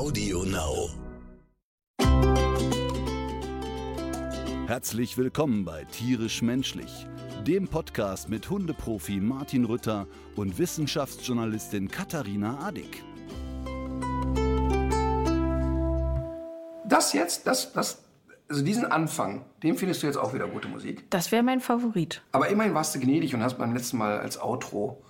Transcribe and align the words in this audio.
Audio 0.00 0.44
Now. 0.44 0.88
Herzlich 4.66 5.18
willkommen 5.18 5.66
bei 5.66 5.84
Tierisch 5.84 6.40
Menschlich, 6.40 7.06
dem 7.46 7.68
Podcast 7.68 8.30
mit 8.30 8.48
Hundeprofi 8.48 9.20
Martin 9.20 9.66
Rütter 9.66 10.06
und 10.36 10.58
Wissenschaftsjournalistin 10.58 11.88
Katharina 11.90 12.60
Adick. 12.66 13.04
Das 16.88 17.12
jetzt, 17.12 17.46
das, 17.46 17.70
das, 17.74 18.02
also 18.48 18.64
diesen 18.64 18.86
Anfang, 18.86 19.44
dem 19.62 19.76
findest 19.76 20.02
du 20.02 20.06
jetzt 20.06 20.16
auch 20.16 20.32
wieder 20.32 20.48
gute 20.48 20.68
Musik. 20.68 21.10
Das 21.10 21.30
wäre 21.30 21.42
mein 21.42 21.60
Favorit. 21.60 22.22
Aber 22.32 22.48
immerhin 22.48 22.72
warst 22.72 22.94
du 22.94 23.00
gnädig 23.00 23.34
und 23.34 23.42
hast 23.42 23.58
beim 23.58 23.74
letzten 23.74 23.98
Mal 23.98 24.18
als 24.18 24.40
Outro 24.40 25.02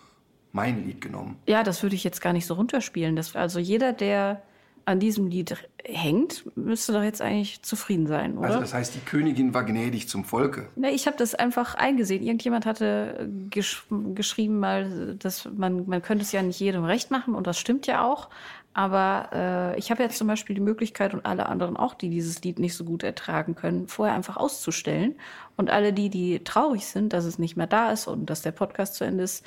mein 0.50 0.84
Lied 0.84 1.00
genommen. 1.00 1.36
Ja, 1.46 1.62
das 1.62 1.80
würde 1.84 1.94
ich 1.94 2.02
jetzt 2.02 2.20
gar 2.20 2.32
nicht 2.32 2.46
so 2.46 2.54
runterspielen. 2.54 3.14
Das, 3.14 3.36
also 3.36 3.60
jeder, 3.60 3.92
der 3.92 4.42
an 4.90 5.00
diesem 5.00 5.26
Lied 5.28 5.56
hängt, 5.84 6.44
müsste 6.56 6.92
doch 6.92 7.02
jetzt 7.02 7.22
eigentlich 7.22 7.62
zufrieden 7.62 8.06
sein, 8.06 8.36
oder? 8.36 8.48
Also 8.48 8.60
das 8.60 8.74
heißt, 8.74 8.94
die 8.94 9.00
Königin 9.00 9.54
war 9.54 9.64
gnädig 9.64 10.08
zum 10.08 10.24
Volke. 10.24 10.68
Ne, 10.76 10.90
ich 10.90 11.06
habe 11.06 11.16
das 11.16 11.34
einfach 11.34 11.74
eingesehen. 11.74 12.22
Irgendjemand 12.22 12.66
hatte 12.66 13.28
gesch 13.50 13.86
geschrieben 14.14 14.58
mal, 14.58 15.16
dass 15.18 15.48
man, 15.56 15.86
man 15.86 16.02
könnte 16.02 16.22
es 16.22 16.32
ja 16.32 16.42
nicht 16.42 16.60
jedem 16.60 16.84
recht 16.84 17.10
machen 17.10 17.34
und 17.34 17.46
das 17.46 17.58
stimmt 17.58 17.86
ja 17.86 18.04
auch. 18.04 18.28
Aber 18.72 19.30
äh, 19.32 19.78
ich 19.78 19.90
habe 19.90 20.02
jetzt 20.02 20.16
zum 20.16 20.28
Beispiel 20.28 20.54
die 20.54 20.60
Möglichkeit 20.60 21.12
und 21.12 21.26
alle 21.26 21.46
anderen 21.46 21.76
auch, 21.76 21.94
die 21.94 22.08
dieses 22.08 22.42
Lied 22.42 22.58
nicht 22.58 22.74
so 22.74 22.84
gut 22.84 23.02
ertragen 23.02 23.56
können, 23.56 23.88
vorher 23.88 24.14
einfach 24.14 24.36
auszustellen. 24.36 25.16
Und 25.56 25.70
alle 25.70 25.92
die, 25.92 26.08
die 26.08 26.44
traurig 26.44 26.86
sind, 26.86 27.12
dass 27.12 27.24
es 27.24 27.38
nicht 27.38 27.56
mehr 27.56 27.66
da 27.66 27.90
ist 27.90 28.06
und 28.06 28.26
dass 28.30 28.42
der 28.42 28.52
Podcast 28.52 28.94
zu 28.94 29.04
Ende 29.04 29.24
ist, 29.24 29.44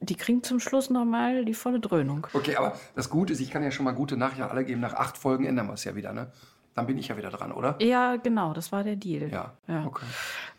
die 0.00 0.16
kriegen 0.16 0.42
zum 0.42 0.60
Schluss 0.60 0.90
nochmal 0.90 1.44
die 1.44 1.54
volle 1.54 1.80
Dröhnung. 1.80 2.26
Okay, 2.32 2.56
aber 2.56 2.74
das 2.94 3.10
Gute 3.10 3.32
ist, 3.32 3.40
ich 3.40 3.50
kann 3.50 3.62
ja 3.62 3.70
schon 3.70 3.84
mal 3.84 3.92
gute 3.92 4.16
Nachrichten 4.16 4.42
alle 4.42 4.64
geben. 4.64 4.80
Nach 4.80 4.94
acht 4.94 5.18
Folgen 5.18 5.44
ändern 5.44 5.66
wir 5.66 5.74
es 5.74 5.84
ja 5.84 5.94
wieder, 5.94 6.12
ne? 6.12 6.30
Dann 6.74 6.86
bin 6.86 6.96
ich 6.96 7.08
ja 7.08 7.16
wieder 7.16 7.30
dran, 7.30 7.50
oder? 7.50 7.74
Ja, 7.80 8.16
genau, 8.16 8.52
das 8.52 8.70
war 8.70 8.84
der 8.84 8.94
Deal. 8.94 9.30
Ja, 9.30 9.52
ja. 9.66 9.84
okay. 9.84 10.06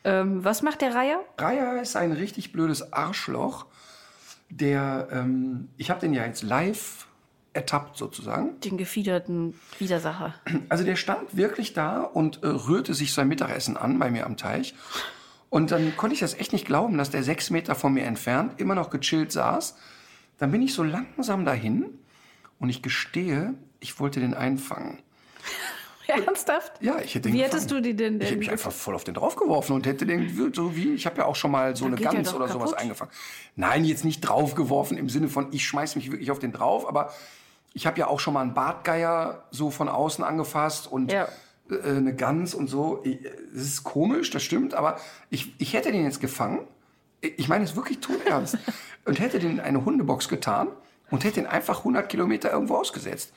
Ähm, 0.03 0.43
was 0.43 0.61
macht 0.61 0.81
der 0.81 0.93
Reiher? 0.93 1.21
Reiher 1.37 1.81
ist 1.81 1.95
ein 1.95 2.11
richtig 2.11 2.51
blödes 2.51 2.91
Arschloch. 2.91 3.65
Der, 4.49 5.07
ähm, 5.11 5.69
ich 5.77 5.89
habe 5.89 6.01
den 6.01 6.13
ja 6.13 6.25
jetzt 6.25 6.43
live 6.43 7.07
ertappt 7.53 7.97
sozusagen. 7.97 8.59
Den 8.59 8.77
gefiederten 8.77 9.53
Widersacher. 9.77 10.33
Also 10.67 10.83
der 10.83 10.97
stand 10.97 11.37
wirklich 11.37 11.73
da 11.73 12.01
und 12.01 12.43
äh, 12.43 12.47
rührte 12.47 12.93
sich 12.93 13.13
sein 13.13 13.27
Mittagessen 13.27 13.77
an 13.77 13.97
bei 13.97 14.11
mir 14.11 14.25
am 14.25 14.37
Teich. 14.37 14.75
Und 15.49 15.71
dann 15.71 15.95
konnte 15.97 16.13
ich 16.13 16.19
das 16.19 16.35
echt 16.35 16.53
nicht 16.53 16.65
glauben, 16.65 16.97
dass 16.97 17.09
der 17.09 17.23
sechs 17.23 17.49
Meter 17.49 17.73
von 17.75 17.93
mir 17.93 18.03
entfernt 18.03 18.59
immer 18.61 18.75
noch 18.75 18.89
gechillt 18.89 19.31
saß. 19.31 19.75
Dann 20.37 20.51
bin 20.51 20.61
ich 20.61 20.73
so 20.73 20.83
langsam 20.83 21.43
dahin 21.45 21.85
und 22.59 22.69
ich 22.69 22.81
gestehe, 22.81 23.53
ich 23.79 23.99
wollte 23.99 24.19
den 24.19 24.33
einfangen. 24.33 24.99
Ernsthaft? 26.07 26.73
Ja, 26.81 26.97
ich 26.99 27.13
hätte 27.13 27.29
den 27.29 27.33
Wie 27.33 27.37
gefangen. 27.37 27.51
hättest 27.51 27.71
du 27.71 27.81
die 27.81 27.95
denn? 27.95 28.19
Ich 28.19 28.27
hätte 28.29 28.37
mich 28.37 28.49
einfach 28.51 28.71
voll 28.71 28.95
auf 28.95 29.03
den 29.03 29.13
draufgeworfen 29.13 29.75
und 29.75 29.85
hätte 29.85 30.07
den 30.07 30.51
so 30.55 30.75
wie 30.75 30.93
ich 30.93 31.05
habe 31.05 31.17
ja 31.19 31.25
auch 31.25 31.35
schon 31.35 31.51
mal 31.51 31.75
so 31.75 31.85
Dann 31.87 31.93
eine 31.99 32.03
Gans 32.03 32.33
oder 32.33 32.47
sowas 32.47 32.71
kaputt. 32.71 32.79
eingefangen. 32.81 33.11
Nein, 33.55 33.85
jetzt 33.85 34.03
nicht 34.05 34.21
draufgeworfen 34.21 34.97
im 34.97 35.07
Sinne 35.07 35.29
von 35.29 35.47
ich 35.51 35.65
schmeiß 35.67 35.95
mich 35.95 36.09
wirklich 36.11 36.31
auf 36.31 36.39
den 36.39 36.51
drauf, 36.51 36.87
aber 36.87 37.13
ich 37.73 37.85
habe 37.85 37.99
ja 37.99 38.07
auch 38.07 38.19
schon 38.19 38.33
mal 38.33 38.41
einen 38.41 38.55
Bartgeier 38.55 39.43
so 39.51 39.69
von 39.69 39.87
außen 39.87 40.23
angefasst 40.23 40.87
und 40.87 41.11
Ja. 41.11 41.27
Äh, 41.71 41.97
eine 41.97 42.15
Gans 42.15 42.53
und 42.53 42.67
so. 42.67 43.03
Es 43.03 43.61
ist 43.61 43.83
komisch, 43.83 44.29
das 44.31 44.43
stimmt, 44.43 44.73
aber 44.73 44.99
ich, 45.29 45.53
ich 45.59 45.73
hätte 45.73 45.91
den 45.91 46.03
jetzt 46.03 46.21
gefangen. 46.21 46.67
Ich 47.21 47.47
meine 47.49 47.65
es 47.65 47.75
wirklich 47.75 47.99
todernst. 47.99 48.57
und 49.05 49.19
hätte 49.19 49.39
den 49.39 49.51
in 49.51 49.59
eine 49.59 49.85
Hundebox 49.85 50.29
getan 50.29 50.67
und 51.09 51.23
hätte 51.23 51.39
ihn 51.39 51.47
einfach 51.47 51.79
100 51.79 52.07
Kilometer 52.09 52.51
irgendwo 52.51 52.75
ausgesetzt. 52.75 53.33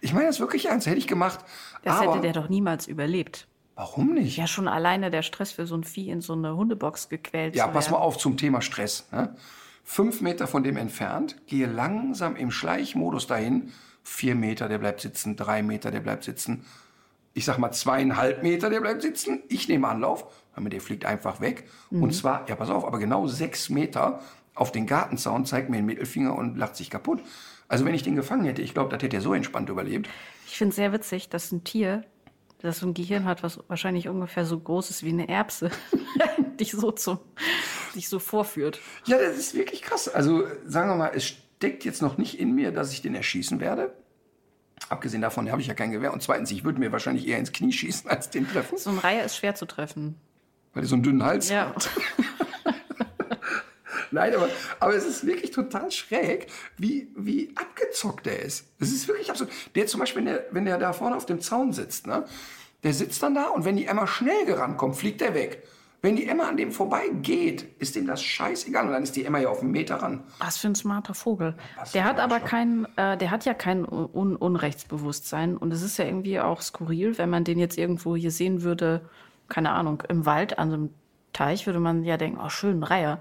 Ich 0.00 0.14
meine 0.14 0.26
das 0.26 0.40
wirklich 0.40 0.66
ernst, 0.66 0.86
hätte 0.86 0.96
ich 0.96 1.06
gemacht. 1.06 1.40
Das 1.82 1.96
aber 1.96 2.12
hätte 2.12 2.22
der 2.22 2.32
doch 2.32 2.48
niemals 2.48 2.86
überlebt. 2.86 3.46
warum 3.74 4.14
nicht? 4.14 4.36
Ja, 4.36 4.46
schon 4.46 4.68
alleine 4.68 5.10
der 5.10 5.22
Stress 5.22 5.52
für 5.52 5.66
so 5.66 5.76
ein 5.76 5.84
Vieh 5.84 6.10
in 6.10 6.22
so 6.22 6.32
eine 6.32 6.56
Hundebox 6.56 7.08
gequält 7.10 7.54
Ja, 7.54 7.66
zu 7.66 7.72
pass 7.72 7.90
mal 7.90 7.98
auf 7.98 8.16
zum 8.16 8.36
Thema 8.36 8.62
Stress. 8.62 9.06
Ne? 9.12 9.34
Fünf 9.84 10.20
Meter 10.20 10.46
von 10.46 10.62
dem 10.62 10.76
entfernt, 10.76 11.36
gehe 11.46 11.66
langsam 11.66 12.36
im 12.36 12.50
Schleichmodus 12.50 13.26
dahin. 13.26 13.72
Vier 14.02 14.34
Meter, 14.34 14.68
der 14.68 14.78
bleibt 14.78 15.00
sitzen. 15.00 15.36
Drei 15.36 15.62
Meter, 15.62 15.90
der 15.90 16.00
bleibt 16.00 16.24
sitzen. 16.24 16.64
Ich 17.32 17.44
sag 17.44 17.58
mal 17.58 17.72
zweieinhalb 17.72 18.42
Meter, 18.42 18.70
der 18.70 18.80
bleibt 18.80 19.02
sitzen. 19.02 19.42
Ich 19.48 19.68
nehme 19.68 19.88
Anlauf. 19.88 20.26
Der 20.58 20.80
fliegt 20.80 21.06
einfach 21.06 21.40
weg. 21.40 21.68
Mhm. 21.90 22.02
Und 22.02 22.14
zwar, 22.14 22.46
ja, 22.48 22.54
pass 22.54 22.68
auf, 22.68 22.84
aber 22.84 22.98
genau 22.98 23.26
sechs 23.26 23.70
Meter 23.70 24.20
auf 24.54 24.72
den 24.72 24.86
Gartenzaun, 24.86 25.46
zeigt 25.46 25.70
mir 25.70 25.76
den 25.76 25.86
Mittelfinger 25.86 26.36
und 26.36 26.58
lacht 26.58 26.76
sich 26.76 26.90
kaputt. 26.90 27.22
Also 27.66 27.84
wenn 27.84 27.94
ich 27.94 28.02
den 28.02 28.16
gefangen 28.16 28.44
hätte, 28.44 28.62
ich 28.62 28.74
glaube, 28.74 28.90
das 28.90 29.02
hätte 29.02 29.16
er 29.16 29.22
so 29.22 29.32
entspannt 29.32 29.70
überlebt. 29.70 30.08
Ich 30.46 30.58
finde 30.58 30.70
es 30.70 30.76
sehr 30.76 30.92
witzig, 30.92 31.28
dass 31.28 31.52
ein 31.52 31.64
Tier, 31.64 32.04
das 32.60 32.80
so 32.80 32.86
ein 32.86 32.94
Gehirn 32.94 33.24
hat, 33.24 33.42
was 33.42 33.60
wahrscheinlich 33.68 34.08
ungefähr 34.08 34.44
so 34.44 34.58
groß 34.58 34.90
ist 34.90 35.04
wie 35.04 35.10
eine 35.10 35.28
Erbse, 35.28 35.70
dich 36.60 36.72
so 36.72 36.90
zum, 36.90 37.20
dich 37.94 38.08
so 38.08 38.18
vorführt. 38.18 38.80
Ja, 39.06 39.18
das 39.18 39.38
ist 39.38 39.54
wirklich 39.54 39.82
krass. 39.82 40.08
Also 40.08 40.44
sagen 40.66 40.90
wir 40.90 40.96
mal, 40.96 41.12
es 41.14 41.24
steckt 41.24 41.84
jetzt 41.84 42.02
noch 42.02 42.18
nicht 42.18 42.38
in 42.38 42.54
mir, 42.54 42.72
dass 42.72 42.92
ich 42.92 43.02
den 43.02 43.14
erschießen 43.14 43.60
werde. 43.60 43.94
Abgesehen 44.88 45.22
davon 45.22 45.50
habe 45.50 45.60
ich 45.60 45.68
ja 45.68 45.74
kein 45.74 45.92
Gewehr. 45.92 46.12
Und 46.12 46.22
zweitens, 46.22 46.50
ich 46.50 46.64
würde 46.64 46.80
mir 46.80 46.90
wahrscheinlich 46.90 47.28
eher 47.28 47.38
ins 47.38 47.52
Knie 47.52 47.72
schießen, 47.72 48.10
als 48.10 48.30
den 48.30 48.48
treffen, 48.48 48.76
So 48.78 48.90
ein 48.90 48.98
Reiher 48.98 49.24
ist 49.24 49.36
schwer 49.36 49.54
zu 49.54 49.66
treffen. 49.66 50.16
weil 50.74 50.82
er 50.84 50.86
so 50.88 50.94
einen 50.96 51.02
dünnen 51.04 51.22
Hals 51.24 51.48
Ja. 51.50 51.66
hat. 51.74 51.88
Nein, 54.12 54.34
aber, 54.34 54.48
aber 54.80 54.94
es 54.96 55.04
ist 55.06 55.24
wirklich 55.24 55.52
total 55.52 55.90
schräg, 55.92 56.48
wie, 56.76 57.08
wie 57.14 57.52
abgezockt 57.54 58.26
er 58.26 58.40
ist. 58.40 58.66
Es 58.80 58.90
ist 58.90 59.06
wirklich 59.06 59.30
absurd. 59.30 59.50
Der 59.76 59.86
zum 59.86 60.00
Beispiel, 60.00 60.20
wenn 60.24 60.32
der, 60.32 60.46
wenn 60.50 60.64
der 60.64 60.78
da 60.78 60.92
vorne 60.92 61.14
auf 61.16 61.26
dem 61.26 61.40
Zaun 61.40 61.72
sitzt, 61.72 62.08
ne, 62.08 62.24
der 62.82 62.92
sitzt 62.92 63.22
dann 63.22 63.36
da 63.36 63.48
und 63.48 63.64
wenn 63.64 63.76
die 63.76 63.86
Emma 63.86 64.08
schnell 64.08 64.46
gerannt 64.46 64.78
kommt, 64.78 64.96
fliegt 64.96 65.22
er 65.22 65.34
weg. 65.34 65.62
Wenn 66.02 66.16
die 66.16 66.26
Emma 66.26 66.48
an 66.48 66.56
dem 66.56 66.72
vorbeigeht, 66.72 67.66
ist 67.78 67.94
dem 67.94 68.06
das 68.06 68.22
scheißegal. 68.22 68.86
Und 68.86 68.92
dann 68.92 69.02
ist 69.02 69.16
die 69.16 69.24
Emma 69.24 69.38
ja 69.38 69.50
auf 69.50 69.60
einen 69.60 69.70
Meter 69.70 69.96
ran. 69.96 70.22
Was 70.38 70.56
für 70.56 70.68
ein 70.68 70.74
smarter 70.74 71.12
Vogel. 71.12 71.54
Was 71.76 71.92
Der 71.92 72.04
hat 72.04 72.18
aber 72.18 72.36
Arschloch. 72.36 72.48
kein, 72.50 72.86
äh, 72.96 73.18
der 73.18 73.30
hat 73.30 73.44
ja 73.44 73.52
kein 73.52 73.84
Un 73.84 74.34
Unrechtsbewusstsein. 74.36 75.56
Und 75.58 75.72
es 75.72 75.82
ist 75.82 75.98
ja 75.98 76.06
irgendwie 76.06 76.40
auch 76.40 76.62
skurril, 76.62 77.18
wenn 77.18 77.28
man 77.28 77.44
den 77.44 77.58
jetzt 77.58 77.76
irgendwo 77.76 78.16
hier 78.16 78.30
sehen 78.30 78.62
würde, 78.62 79.02
keine 79.48 79.72
Ahnung, 79.72 80.02
im 80.08 80.24
Wald 80.24 80.58
an 80.58 80.70
so 80.70 80.74
einem 80.76 80.90
Teich, 81.32 81.66
würde 81.66 81.80
man 81.80 82.02
ja 82.02 82.16
denken, 82.16 82.40
oh, 82.42 82.48
schön, 82.48 82.80
ein 82.80 82.82
Reiher. 82.82 83.20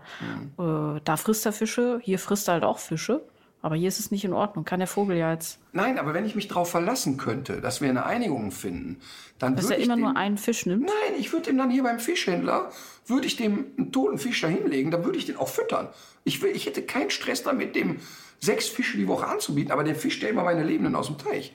Mhm. 0.57 0.95
Äh, 0.97 1.01
da 1.03 1.17
frisst 1.17 1.45
er 1.45 1.51
Fische, 1.51 1.99
hier 2.01 2.17
frisst 2.17 2.47
er 2.47 2.53
halt 2.55 2.63
auch 2.63 2.79
Fische. 2.79 3.21
Aber 3.61 3.75
hier 3.75 3.89
ist 3.89 3.99
es 3.99 4.09
nicht 4.09 4.23
in 4.23 4.31
Ordnung. 4.31 4.63
Kann 4.63 4.79
der 4.79 4.87
Vogel 4.87 5.17
ja 5.17 5.33
jetzt. 5.33 5.59
Nein, 5.73 5.99
aber 5.99 6.13
wenn 6.13 6.25
ich 6.25 6.35
mich 6.35 6.47
darauf 6.47 6.69
verlassen 6.69 7.17
könnte, 7.17 7.59
dass 7.59 7.81
wir 7.81 7.89
eine 7.89 8.05
Einigung 8.05 8.51
finden, 8.51 9.01
dann 9.37 9.55
Dass 9.55 9.65
würde 9.65 9.75
er 9.75 9.79
ich 9.79 9.85
immer 9.85 9.95
dem, 9.95 10.01
nur 10.01 10.15
einen 10.15 10.37
Fisch 10.37 10.65
nimmt. 10.65 10.85
Nein, 10.85 11.19
ich 11.19 11.33
würde 11.33 11.47
dem 11.47 11.57
dann 11.57 11.69
hier 11.69 11.83
beim 11.83 11.99
Fischhändler, 11.99 12.71
würde 13.05 13.27
ich 13.27 13.35
dem 13.35 13.65
einen 13.77 13.91
toten 13.91 14.17
Fisch 14.17 14.39
da 14.41 14.47
hinlegen, 14.47 14.91
dann 14.91 15.03
würde 15.03 15.17
ich 15.17 15.25
den 15.25 15.35
auch 15.35 15.49
füttern. 15.49 15.89
Ich, 16.23 16.41
will, 16.41 16.55
ich 16.55 16.67
hätte 16.67 16.83
keinen 16.83 17.09
Stress 17.09 17.43
damit, 17.43 17.75
dem 17.75 17.99
sechs 18.39 18.69
Fische 18.69 18.97
die 18.97 19.07
Woche 19.07 19.27
anzubieten, 19.27 19.71
aber 19.71 19.83
der 19.83 19.95
fischt 19.95 20.23
ja 20.23 20.29
immer 20.29 20.43
meine 20.43 20.63
Lebenden 20.63 20.95
aus 20.95 21.07
dem 21.07 21.17
Teich. 21.17 21.53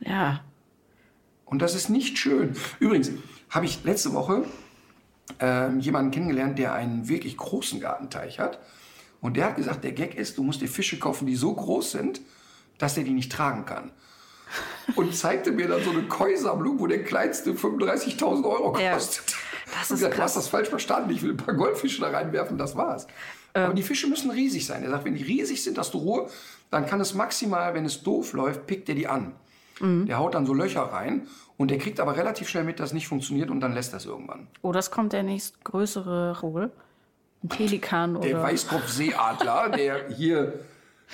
Ja. 0.00 0.44
Und 1.46 1.62
das 1.62 1.74
ist 1.74 1.88
nicht 1.88 2.18
schön. 2.18 2.54
Übrigens 2.78 3.10
habe 3.48 3.64
ich 3.64 3.82
letzte 3.84 4.12
Woche 4.12 4.44
ähm, 5.40 5.80
jemanden 5.80 6.10
kennengelernt, 6.10 6.58
der 6.58 6.74
einen 6.74 7.08
wirklich 7.08 7.38
großen 7.38 7.80
Gartenteich 7.80 8.38
hat. 8.38 8.58
Und 9.20 9.36
der 9.36 9.46
hat 9.46 9.56
gesagt, 9.56 9.84
der 9.84 9.92
Gag 9.92 10.14
ist, 10.16 10.38
du 10.38 10.42
musst 10.42 10.60
dir 10.60 10.68
Fische 10.68 10.98
kaufen, 10.98 11.26
die 11.26 11.34
so 11.36 11.52
groß 11.52 11.92
sind, 11.92 12.20
dass 12.78 12.96
er 12.96 13.04
die 13.04 13.10
nicht 13.10 13.32
tragen 13.32 13.64
kann. 13.64 13.90
Und 14.96 15.14
zeigte 15.14 15.52
mir 15.52 15.68
dann 15.68 15.82
so 15.82 15.90
eine 15.90 16.02
Koi-Sammlung, 16.04 16.78
wo 16.78 16.86
der 16.86 17.04
kleinste 17.04 17.52
35.000 17.52 18.44
Euro 18.46 18.78
Ja. 18.78 18.94
kostet. 18.94 19.34
Das 19.66 19.90
Und 19.90 19.96
ist 19.96 20.00
gesagt, 20.00 20.14
du 20.14 20.16
krass. 20.18 20.24
hast 20.30 20.36
das 20.36 20.48
falsch 20.48 20.68
verstanden. 20.68 21.10
Ich 21.10 21.20
will 21.22 21.32
ein 21.32 21.36
paar 21.36 21.54
Goldfische 21.54 22.00
da 22.00 22.08
reinwerfen, 22.08 22.56
das 22.56 22.74
war's. 22.76 23.06
Aber 23.52 23.74
die 23.74 23.82
Fische 23.82 24.06
müssen 24.06 24.30
riesig 24.30 24.64
sein. 24.66 24.82
Er 24.84 24.90
sagt, 24.90 25.04
wenn 25.04 25.14
die 25.16 25.22
riesig 25.24 25.62
sind, 25.62 25.76
hast 25.78 25.92
du 25.92 25.98
Ruhe, 25.98 26.28
dann 26.70 26.86
kann 26.86 27.00
es 27.00 27.12
maximal, 27.12 27.74
wenn 27.74 27.84
es 27.84 28.02
doof 28.02 28.32
läuft, 28.32 28.66
pickt 28.66 28.88
er 28.88 28.94
die 28.94 29.08
an. 29.08 29.32
Der 29.80 30.18
haut 30.18 30.34
dann 30.34 30.44
so 30.46 30.54
Löcher 30.54 30.82
rein 30.82 31.28
und 31.56 31.70
der 31.70 31.78
kriegt 31.78 32.00
aber 32.00 32.16
relativ 32.16 32.48
schnell 32.48 32.64
mit, 32.64 32.80
dass 32.80 32.90
es 32.90 32.94
nicht 32.94 33.06
funktioniert 33.08 33.48
und 33.50 33.60
dann 33.60 33.74
lässt 33.74 33.92
das 33.92 34.06
irgendwann. 34.06 34.48
Oh, 34.62 34.72
das 34.72 34.90
kommt 34.90 35.12
der 35.12 35.22
nächst 35.22 35.62
größere 35.64 36.34
Vogel. 36.34 36.72
Ein 37.42 37.48
Pelikan 37.48 38.20
Der 38.20 38.36
oder. 38.36 38.42
Weißkopfseeadler, 38.42 39.68
der 39.76 40.08
hier 40.08 40.60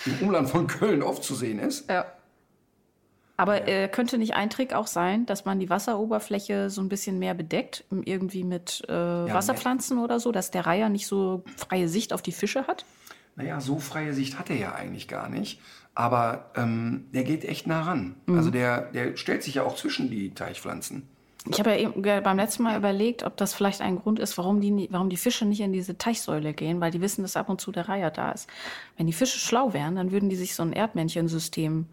im 0.07 0.27
Umland 0.27 0.49
von 0.49 0.67
Köln 0.67 1.03
oft 1.03 1.23
zu 1.23 1.35
sehen 1.35 1.59
ist. 1.59 1.89
Ja. 1.89 2.07
Aber 3.37 3.67
äh, 3.67 3.89
könnte 3.89 4.17
nicht 4.17 4.35
ein 4.35 4.49
Trick 4.49 4.75
auch 4.75 4.87
sein, 4.87 5.27
dass 5.27 5.45
man 5.45 5.59
die 5.59 5.69
Wasseroberfläche 5.69 6.71
so 6.71 6.81
ein 6.81 6.89
bisschen 6.89 7.19
mehr 7.19 7.35
bedeckt, 7.35 7.85
irgendwie 7.91 8.45
mit 8.45 8.85
äh, 8.89 8.93
Wasserpflanzen 8.93 9.99
oder 9.99 10.21
so, 10.21 10.31
dass 10.31 10.53
der 10.53 10.67
Reiher 10.67 10.89
nicht 10.89 11.09
so 11.09 11.43
freie 11.57 11.89
Sicht 11.89 12.13
auf 12.13 12.23
die 12.23 12.31
Fische 12.31 12.69
hat? 12.69 12.85
Naja, 13.35 13.61
so 13.61 13.81
freie 13.81 14.15
Sicht 14.15 14.39
hat 14.39 14.51
er 14.51 14.57
ja 14.57 14.75
eigentlich 14.75 15.09
gar 15.09 15.29
nicht. 15.29 15.61
Aber 15.97 16.51
ähm, 16.57 17.07
der 17.13 17.25
geht 17.25 17.45
echt 17.45 17.67
nah 17.67 17.83
ran. 17.83 18.17
Also 18.29 18.51
der, 18.51 18.93
der 18.93 19.17
stellt 19.17 19.43
sich 19.43 19.55
ja 19.57 19.65
auch 19.65 19.77
zwischen 19.77 20.11
die 20.11 20.35
Teichpflanzen. 20.35 21.09
Ich 21.51 21.59
habe 21.59 21.71
ja 21.71 21.77
eben 21.77 22.01
beim 22.01 22.37
letzten 22.39 22.63
Mal 22.63 22.77
überlegt, 22.77 23.23
ob 23.23 23.37
das 23.37 23.53
vielleicht 23.53 23.83
ein 23.83 23.99
Grund 23.99 24.19
ist, 24.19 24.39
warum 24.39 24.63
die, 24.63 24.89
warum 24.91 25.11
die 25.11 25.19
Fische 25.19 25.45
nicht 25.45 25.61
in 25.61 25.73
diese 25.73 25.99
Teichsäule 25.99 26.55
gehen, 26.55 26.81
weil 26.81 26.91
die 26.91 27.03
wissen, 27.03 27.23
dass 27.23 27.37
ab 27.37 27.51
und 27.51 27.61
zu 27.61 27.71
der 27.71 27.89
Reiher 27.89 28.11
da 28.11 28.33
ist. 28.33 28.49
Wenn 28.97 29.07
die 29.07 29.13
Fische 29.13 29.39
schlau 29.39 29.75
wären, 29.75 29.97
dann 29.97 30.11
würden 30.11 30.31
die 30.31 30.37
sich 30.37 30.55
so 30.55 30.63
ein 30.63 30.73
Erdmännchensystem 30.73 31.87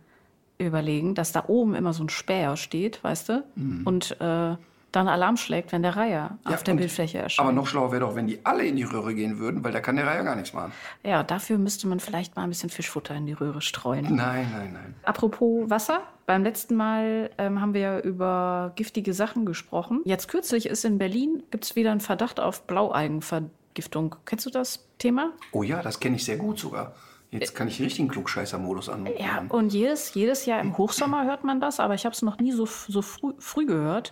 überlegen, 0.57 1.15
dass 1.15 1.33
da 1.33 1.45
oben 1.47 1.75
immer 1.75 1.91
so 1.91 2.03
ein 2.03 2.09
Späher 2.09 2.55
steht, 2.55 3.03
weißt 3.03 3.29
du? 3.29 3.43
Und 3.83 4.19
äh, 4.21 4.55
dann 4.91 5.07
Alarm 5.07 5.37
schlägt, 5.37 5.71
wenn 5.71 5.81
der 5.83 5.95
Reiher 5.95 6.37
Ja, 6.45 6.53
auf 6.55 6.63
der 6.63 6.73
Bildfläche 6.73 7.19
erscheint. 7.19 7.47
Aber 7.47 7.55
noch 7.55 7.67
schlauer 7.67 7.91
wäre 7.91 8.01
doch, 8.01 8.15
wenn 8.15 8.27
die 8.27 8.39
alle 8.45 8.65
in 8.65 8.75
die 8.75 8.83
Röhre 8.83 9.13
gehen 9.13 9.39
würden, 9.39 9.63
weil 9.63 9.71
da 9.71 9.79
kann 9.79 9.95
der 9.95 10.05
Reiher 10.07 10.23
gar 10.23 10.35
nichts 10.35 10.53
machen. 10.53 10.71
ja, 11.03 11.23
dafür 11.23 11.57
müsste 11.57 11.87
man 11.87 11.99
vielleicht 11.99 12.35
mal 12.35 12.43
ein 12.43 12.49
bisschen 12.49 12.69
Fischfutter 12.69 13.15
in 13.15 13.25
die 13.25 13.33
Röhre 13.33 13.61
streuen. 13.61 14.03
Nein, 14.15 14.47
nein, 14.51 14.73
nein. 14.73 14.95
Apropos 15.03 15.69
Wasser, 15.69 16.01
beim 16.25 16.43
letzten 16.43 16.75
Mal 16.75 17.29
ähm, 17.37 17.61
haben 17.61 17.73
wir 17.73 17.81
ja 17.81 17.99
über 17.99 18.73
giftige 18.75 19.13
Sachen 19.13 19.45
gesprochen. 19.45 20.01
Jetzt 20.05 20.27
kürzlich 20.27 20.65
ist 20.65 20.83
in 20.85 20.97
Berlin, 20.97 21.43
gibt 21.51 21.65
es 21.65 21.75
wieder 21.75 21.91
einen 21.91 22.01
Verdacht 22.01 22.39
auf 22.39 22.63
Blaualgenvergiftung. 22.67 24.15
Kennst 24.25 24.45
du 24.45 24.49
das 24.49 24.85
Thema? 24.97 25.31
Oh 25.51 25.63
ja, 25.63 25.81
das 25.81 25.99
kenne 25.99 26.15
ich 26.17 26.25
sehr 26.25 26.37
gut 26.37 26.59
sogar. 26.59 26.93
Jetzt 27.31 27.55
kann 27.55 27.69
ich 27.69 27.77
den 27.77 27.85
richtigen 27.85 28.09
Klugscheißer-Modus 28.09 28.89
anmachen. 28.89 29.15
Ja, 29.17 29.45
und 29.47 29.71
jedes, 29.71 30.13
jedes 30.13 30.45
Jahr 30.45 30.59
im 30.59 30.77
Hochsommer 30.77 31.23
hört 31.25 31.45
man 31.45 31.61
das, 31.61 31.79
aber 31.79 31.93
ich 31.93 32.03
habe 32.03 32.13
es 32.13 32.21
noch 32.21 32.39
nie 32.39 32.51
so, 32.51 32.65
so 32.65 33.01
früh, 33.01 33.31
früh 33.39 33.65
gehört. 33.65 34.11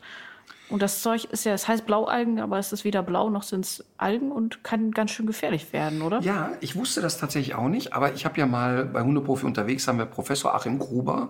Und 0.70 0.82
das 0.84 1.02
Zeug 1.02 1.26
ist 1.26 1.46
ja, 1.46 1.54
es 1.54 1.68
heißt 1.68 1.86
Blaualgen, 1.86 2.40
aber 2.40 2.60
es 2.60 2.72
ist 2.72 2.84
weder 2.84 3.02
blau 3.02 3.30
noch 3.30 3.44
sind 3.44 3.66
es 3.66 3.84
Algen 3.98 4.32
und 4.32 4.64
kann 4.64 4.92
ganz 4.92 5.12
schön 5.12 5.26
gefährlich 5.26 5.74
werden, 5.74 6.02
oder? 6.04 6.20
Ja, 6.22 6.52
ich 6.62 6.76
wusste 6.76 7.02
das 7.02 7.18
tatsächlich 7.18 7.56
auch 7.56 7.68
nicht, 7.70 7.94
aber 7.94 8.14
ich 8.14 8.24
habe 8.26 8.40
ja 8.40 8.46
mal 8.46 8.86
bei 8.86 9.02
Hundeprofi 9.02 9.46
unterwegs, 9.46 9.88
haben 9.88 9.98
wir 9.98 10.06
Professor 10.06 10.54
Achim 10.54 10.78
Gruber 10.78 11.30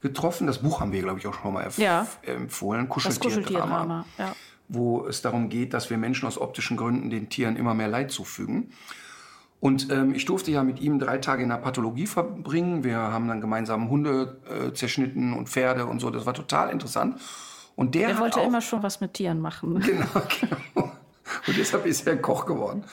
getroffen. 0.00 0.46
Das 0.46 0.58
Buch 0.58 0.80
haben 0.80 0.90
wir, 0.92 1.02
glaube 1.02 1.18
ich, 1.18 1.26
auch 1.26 1.34
schon 1.34 1.52
mal 1.52 1.68
Ja. 1.76 2.06
empfohlen. 2.22 2.88
Kuscheltierdrama. 2.88 3.28
Kuscheltierdrama. 3.28 4.04
Ja. 4.18 4.34
wo 4.68 5.06
es 5.06 5.20
darum 5.20 5.50
geht, 5.50 5.74
dass 5.74 5.90
wir 5.90 5.98
Menschen 5.98 6.26
aus 6.26 6.38
optischen 6.40 6.78
Gründen 6.78 7.10
den 7.10 7.28
Tieren 7.28 7.56
immer 7.56 7.74
mehr 7.74 7.88
Leid 7.88 8.10
zufügen. 8.10 8.72
Und 9.60 9.90
ähm, 9.92 10.14
ich 10.14 10.24
durfte 10.24 10.50
ja 10.50 10.64
mit 10.64 10.80
ihm 10.80 10.98
drei 10.98 11.18
Tage 11.18 11.42
in 11.42 11.50
der 11.50 11.56
Pathologie 11.58 12.06
verbringen. 12.06 12.82
Wir 12.82 12.96
haben 12.96 13.28
dann 13.28 13.40
gemeinsam 13.42 13.90
Hunde 13.90 14.38
äh, 14.48 14.72
zerschnitten 14.72 15.34
und 15.34 15.48
Pferde 15.50 15.84
und 15.86 16.00
so. 16.00 16.08
Das 16.10 16.24
war 16.24 16.32
total 16.32 16.70
interessant. 16.70 17.20
Und 17.76 17.94
der 17.94 18.08
Er 18.08 18.14
hat 18.14 18.20
wollte 18.20 18.40
auch, 18.40 18.46
immer 18.46 18.60
schon 18.60 18.82
was 18.82 19.00
mit 19.00 19.14
Tieren 19.14 19.40
machen. 19.40 19.80
Genau, 19.86 20.06
genau. 20.40 20.92
Und 21.46 21.56
deshalb 21.56 21.86
ist 21.86 22.06
er 22.06 22.16
Koch 22.16 22.46
geworden, 22.46 22.84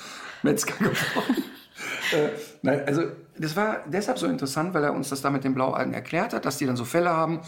Metzger 0.44 0.74
geworden. 0.76 1.44
äh, 2.14 2.30
nein, 2.62 2.84
also 2.86 3.04
das 3.38 3.56
war 3.56 3.84
deshalb 3.88 4.18
so 4.18 4.28
interessant, 4.28 4.74
weil 4.74 4.84
er 4.84 4.94
uns 4.94 5.10
das 5.10 5.22
da 5.22 5.30
mit 5.30 5.44
den 5.44 5.54
Blaualgen 5.54 5.94
erklärt 5.94 6.34
hat, 6.34 6.46
dass 6.46 6.58
die 6.58 6.66
dann 6.66 6.78
so 6.78 6.86
Fälle 6.86 7.10
haben. 7.10 7.42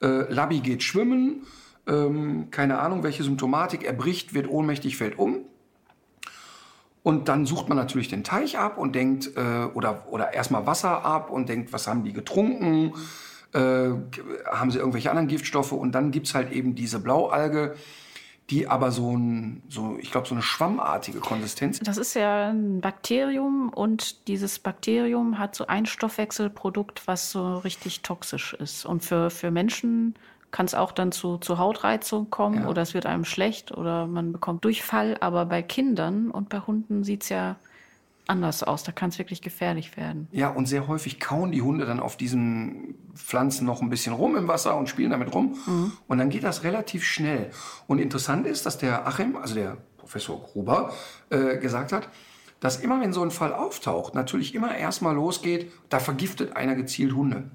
Äh, 0.00 0.32
Labi 0.32 0.60
geht 0.60 0.82
schwimmen, 0.82 1.46
ähm, 1.86 2.48
keine 2.50 2.78
Ahnung, 2.78 3.02
welche 3.02 3.24
Symptomatik, 3.24 3.82
er 3.84 3.92
bricht, 3.92 4.34
wird 4.34 4.48
ohnmächtig, 4.48 4.96
fällt 4.96 5.18
um. 5.18 5.40
Und 7.02 7.28
dann 7.28 7.46
sucht 7.46 7.68
man 7.68 7.78
natürlich 7.78 8.08
den 8.08 8.22
Teich 8.22 8.58
ab 8.58 8.76
und 8.76 8.94
denkt, 8.94 9.30
äh, 9.36 9.64
oder, 9.74 10.04
oder 10.10 10.34
erstmal 10.34 10.66
Wasser 10.66 11.04
ab 11.04 11.30
und 11.30 11.48
denkt, 11.48 11.72
was 11.72 11.86
haben 11.86 12.04
die 12.04 12.12
getrunken? 12.12 12.92
Äh, 13.58 13.90
haben 14.46 14.70
sie 14.70 14.78
irgendwelche 14.78 15.10
anderen 15.10 15.28
Giftstoffe? 15.28 15.72
Und 15.72 15.92
dann 15.92 16.10
gibt's 16.12 16.34
halt 16.34 16.52
eben 16.52 16.74
diese 16.74 17.00
Blaualge, 17.00 17.74
die 18.50 18.68
aber 18.68 18.92
so 18.92 19.14
ein, 19.16 19.62
so, 19.68 19.98
ich 20.00 20.10
glaube, 20.10 20.26
so 20.28 20.34
eine 20.34 20.42
schwammartige 20.42 21.18
Konsistenz. 21.18 21.80
Das 21.80 21.98
ist 21.98 22.14
ja 22.14 22.50
ein 22.50 22.80
Bakterium 22.80 23.68
und 23.70 24.28
dieses 24.28 24.58
Bakterium 24.58 25.38
hat 25.38 25.54
so 25.54 25.66
ein 25.66 25.86
Stoffwechselprodukt, 25.86 27.06
was 27.06 27.30
so 27.30 27.58
richtig 27.58 28.02
toxisch 28.02 28.54
ist. 28.54 28.86
Und 28.86 29.04
für, 29.04 29.30
für 29.30 29.50
Menschen 29.50 30.14
kann 30.50 30.64
es 30.64 30.74
auch 30.74 30.92
dann 30.92 31.12
zu, 31.12 31.36
zu 31.38 31.58
Hautreizung 31.58 32.30
kommen 32.30 32.62
Ja. 32.62 32.68
oder 32.68 32.80
es 32.82 32.94
wird 32.94 33.04
einem 33.04 33.26
schlecht 33.26 33.72
oder 33.76 34.06
man 34.06 34.32
bekommt 34.32 34.64
Durchfall. 34.64 35.16
Aber 35.20 35.44
bei 35.44 35.62
Kindern 35.62 36.30
und 36.30 36.48
bei 36.48 36.60
Hunden 36.60 37.04
sieht's 37.04 37.28
ja 37.28 37.56
anders 38.28 38.62
aus. 38.62 38.84
Da 38.84 38.92
kann 38.92 39.10
es 39.10 39.18
wirklich 39.18 39.42
gefährlich 39.42 39.96
werden. 39.96 40.28
Ja, 40.30 40.48
und 40.50 40.66
sehr 40.66 40.86
häufig 40.86 41.18
kauen 41.18 41.50
die 41.50 41.62
Hunde 41.62 41.86
dann 41.86 42.00
auf 42.00 42.16
diesen 42.16 42.94
Pflanzen 43.14 43.66
noch 43.66 43.82
ein 43.82 43.90
bisschen 43.90 44.12
rum 44.12 44.36
im 44.36 44.46
Wasser 44.48 44.76
und 44.76 44.88
spielen 44.88 45.10
damit 45.10 45.34
rum. 45.34 45.56
Und 46.06 46.18
dann 46.18 46.30
geht 46.30 46.44
das 46.44 46.62
relativ 46.62 47.04
schnell. 47.04 47.50
Und 47.86 47.98
interessant 47.98 48.46
ist, 48.46 48.66
dass 48.66 48.78
der 48.78 49.06
Achim, 49.06 49.36
also 49.36 49.54
der 49.54 49.78
Professor 49.96 50.40
Gruber, 50.40 50.92
äh, 51.30 51.58
gesagt 51.58 51.92
hat, 51.92 52.08
dass 52.60 52.80
immer 52.80 53.00
wenn 53.00 53.12
so 53.12 53.22
ein 53.22 53.30
Fall 53.30 53.52
auftaucht, 53.52 54.14
natürlich 54.14 54.54
immer 54.54 54.76
erstmal 54.76 55.14
losgeht, 55.14 55.70
da 55.88 56.00
vergiftet 56.00 56.56
einer 56.56 56.74
gezielt 56.74 57.14
Hunde. 57.14 57.50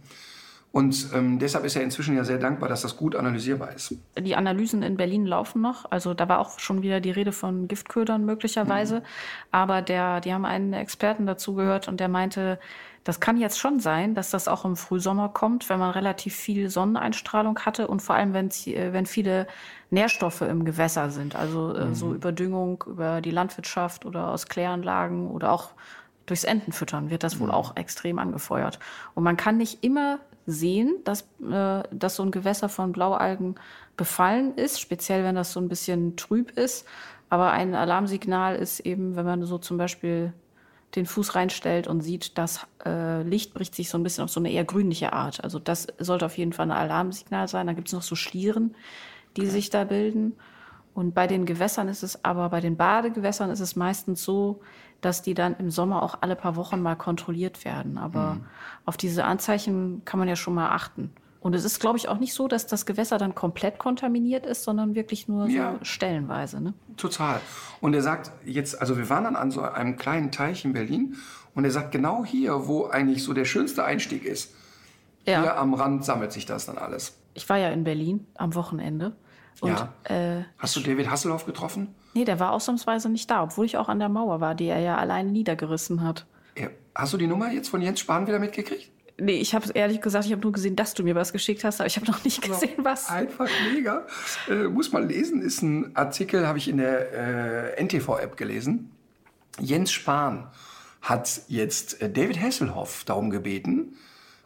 Und 0.74 1.10
ähm, 1.14 1.38
deshalb 1.38 1.66
ist 1.66 1.75
er 1.75 1.84
inzwischen 1.84 2.16
ja 2.16 2.24
sehr 2.24 2.40
dankbar, 2.40 2.68
dass 2.68 2.81
das 2.81 2.98
gut 2.98 3.16
analysierbar 3.16 3.74
ist. 3.74 3.96
Die 4.20 4.36
Analysen 4.36 4.81
in 4.81 4.98
Berlin 4.98 5.28
laufen 5.28 5.62
noch. 5.62 5.86
Also 5.92 6.16
da 6.16 6.28
war 6.28 6.40
auch 6.40 6.58
schon 6.58 6.81
wieder 6.81 7.00
die 7.00 7.12
Rede 7.12 7.31
von 7.31 7.68
Giftködern 7.68 8.25
möglicherweise. 8.25 9.04
Aber 9.52 9.84
der, 9.84 10.20
die 10.20 10.34
haben 10.34 10.46
einen 10.46 10.74
Experten 10.74 11.28
dazu 11.28 11.54
gehört 11.54 11.88
und 11.88 12.00
der 12.00 12.08
meinte, 12.08 12.60
das 13.04 13.20
kann 13.20 13.38
jetzt 13.38 13.60
schon 13.60 13.80
sein, 13.81 14.16
dass 14.16 14.31
das 14.31 14.48
auch 14.48 14.66
im 14.66 14.75
Frühsommer 14.75 15.30
kommt, 15.30 15.70
wenn 15.70 15.78
man 15.78 15.92
relativ 15.92 16.34
viel 16.34 16.72
Sonneneinstrahlung 16.72 17.60
hatte 17.60 17.88
und 17.88 18.02
vor 18.02 18.16
allem, 18.16 18.34
wenn, 18.34 18.50
wenn 18.50 19.06
viele 19.06 19.46
Nährstoffe 19.92 20.42
im 20.42 20.66
Gewässer 20.66 21.12
sind. 21.12 21.36
Also 21.36 21.75
äh, 21.75 21.94
so 21.94 22.16
Überdüngung 22.16 22.84
über 22.88 23.22
die 23.22 23.30
Landwirtschaft 23.30 24.08
oder 24.08 24.30
aus 24.30 24.48
Kläranlagen 24.48 25.28
oder 25.28 25.52
auch 25.52 25.70
durchs 26.25 26.46
Entenfüttern 26.46 27.12
wird 27.12 27.24
das 27.24 27.40
wohl 27.40 27.52
auch 27.52 27.75
extrem 27.75 28.18
angefeuert. 28.18 28.80
Und 29.14 29.24
man 29.24 29.38
kann 29.38 29.58
nicht 29.58 29.84
immer 29.84 30.18
sehen, 30.45 30.95
dass, 31.04 31.22
äh, 31.50 31.84
dass 31.92 32.16
so 32.16 32.24
ein 32.24 32.31
Gewässer 32.31 32.69
von 32.69 32.92
Blaualgen 32.92 33.56
befallen 33.98 34.56
ist, 34.56 34.80
speziell 34.80 35.24
wenn 35.24 35.36
das 35.36 35.54
so 35.54 35.60
ein 35.60 35.69
bisschen 35.69 36.16
trüb 36.16 36.51
ist. 36.57 36.86
Aber 37.30 37.51
ein 37.51 37.75
Alarmsignal 37.75 38.56
ist 38.56 38.81
eben, 38.81 39.16
wenn 39.16 39.25
man 39.25 39.44
so 39.45 39.57
zum 39.57 39.78
Beispiel 39.78 40.34
den 40.95 41.06
Fuß 41.06 41.36
reinstellt 41.36 41.88
und 41.88 42.01
sieht, 42.01 42.38
das 42.38 42.68
äh, 42.86 43.24
Licht 43.24 43.54
bricht 43.54 43.74
sich 43.74 43.90
so 43.90 43.98
ein 43.98 44.04
bisschen 44.04 44.24
auf 44.24 44.30
so 44.30 44.40
eine 44.40 44.51
eher 44.51 44.63
grünliche 44.63 45.13
Art. 45.13 45.44
Also 45.44 45.57
das 45.57 45.88
sollte 45.98 46.25
auf 46.25 46.38
jeden 46.38 46.54
Fall 46.54 46.68
ein 46.68 46.78
Alarmsignal 46.78 47.48
sein. 47.48 47.68
Da 47.68 47.74
gibt 47.74 47.88
es 47.88 47.94
noch 47.94 48.04
so 48.04 48.16
Schlieren, 48.16 48.75
die 49.36 49.48
sich 49.48 49.69
da 49.69 49.86
bilden. 49.86 50.34
Und 50.94 51.16
bei 51.16 51.25
den 51.25 51.46
Gewässern 51.46 51.88
ist 51.88 52.04
es 52.04 52.24
aber, 52.24 52.50
bei 52.50 52.62
den 52.62 52.78
Badegewässern 52.78 53.50
ist 53.50 53.62
es 53.62 53.75
meistens 53.75 54.24
so, 54.24 54.62
dass 55.05 55.21
die 55.21 55.33
dann 55.33 55.55
im 55.57 55.69
Sommer 55.71 56.01
auch 56.03 56.17
alle 56.21 56.35
paar 56.35 56.55
Wochen 56.55 56.81
mal 56.81 56.95
kontrolliert 56.95 57.65
werden. 57.65 57.97
Aber 57.97 58.38
auf 58.85 58.97
diese 58.97 59.25
Anzeichen 59.25 60.01
kann 60.05 60.19
man 60.19 60.27
ja 60.27 60.35
schon 60.35 60.53
mal 60.53 60.69
achten. 60.71 61.11
Und 61.41 61.53
es 61.55 61.65
ist, 61.65 61.81
glaube 61.81 61.97
ich, 61.97 62.07
auch 62.07 62.19
nicht 62.19 62.33
so, 62.33 62.47
dass 62.47 62.67
das 62.67 62.85
Gewässer 62.85 63.17
dann 63.17 63.35
komplett 63.35 63.77
kontaminiert 63.77 64.45
ist, 64.45 64.63
sondern 64.63 64.95
wirklich 64.95 65.27
nur 65.27 65.47
Ja. 65.47 65.73
so 65.79 65.83
stellenweise. 65.85 66.61
Ne? 66.61 66.73
Total. 66.95 67.41
Und 67.81 67.94
er 67.94 68.01
sagt 68.01 68.31
jetzt, 68.45 68.79
also 68.79 68.97
wir 68.97 69.09
waren 69.09 69.25
dann 69.25 69.35
an 69.35 69.51
so 69.51 69.61
einem 69.61 69.97
kleinen 69.97 70.31
Teich 70.31 70.63
in 70.63 70.71
Berlin 70.71 71.17
und 71.53 71.65
er 71.65 71.71
sagt, 71.71 71.91
genau 71.91 72.23
hier, 72.23 72.67
wo 72.67 72.85
eigentlich 72.88 73.23
so 73.25 73.33
der 73.33 73.44
schönste 73.45 73.83
Einstieg 73.83 74.23
ist, 74.23 74.53
hier 75.25 75.57
am 75.57 75.73
Rand 75.73 76.03
sammelt 76.05 76.31
sich 76.31 76.45
das 76.45 76.65
dann 76.65 76.77
alles. 76.77 77.17
Ich 77.33 77.48
war 77.50 77.57
ja 77.57 77.69
in 77.69 77.83
Berlin 77.83 78.25
am 78.36 78.55
Wochenende. 78.55 79.13
Und 79.62 79.69
Ja. 79.69 79.89
äh, 80.05 80.43
Hast 80.57 80.75
du 80.75 80.79
David 80.79 81.10
Hasselhoff 81.10 81.45
getroffen? 81.45 81.93
Nee, 82.13 82.25
der 82.25 82.39
war 82.39 82.51
ausnahmsweise 82.51 83.10
nicht 83.10 83.29
da, 83.29 83.43
obwohl 83.43 83.65
ich 83.65 83.77
auch 83.77 83.89
an 83.89 84.00
der 84.00 84.10
Mauer 84.10 84.41
war, 84.41 84.55
die 84.55 84.67
er 84.67 84.79
ja 84.79 84.98
alleine 84.98 85.32
niedergerissen 85.32 86.03
hat. 86.03 86.25
Ja. 86.58 86.67
Hast 86.96 87.13
du 87.13 87.17
die 87.17 87.27
Nummer 87.27 87.51
jetzt 87.51 87.70
von 87.70 87.82
Jens 87.82 88.00
Spahn 88.00 88.27
wieder 88.27 88.39
mitgekriegt? 88.39 88.89
Nee, 89.20 89.39
ich 89.39 89.53
habe 89.53 89.72
ehrlich 89.74 90.01
gesagt, 90.01 90.25
ich 90.25 90.32
habe 90.32 90.41
nur 90.41 90.51
gesehen, 90.51 90.75
dass 90.75 90.93
du 90.96 91.03
mir 91.03 91.13
was 91.13 91.34
geschickt 91.34 91.63
hast, 91.63 91.79
aber 91.79 91.88
ich 91.88 91.98
habe 91.98 92.08
noch 92.08 92.24
nicht 92.24 92.41
gesehen, 92.41 92.84
was. 92.84 93.10
Einfach 93.10 93.48
mega. 93.72 94.08
Äh, 94.50 94.63
muss 94.63 94.91
man 94.91 95.08
lesen, 95.08 95.41
ist 95.41 95.62
ein 95.62 95.96
Artikel, 95.96 96.48
habe 96.48 96.58
ich 96.58 96.67
in 96.67 96.77
der 96.77 97.75
äh, 97.77 97.84
NTV-App 97.84 98.38
gelesen. 98.38 98.91
Jens 99.60 99.91
Spahn 99.91 100.48
hat 101.01 101.41
jetzt 101.48 102.01
äh, 102.01 102.10
David 102.10 102.41
Hasselhoff 102.41 103.03
darum 103.03 103.29
gebeten, 103.29 103.98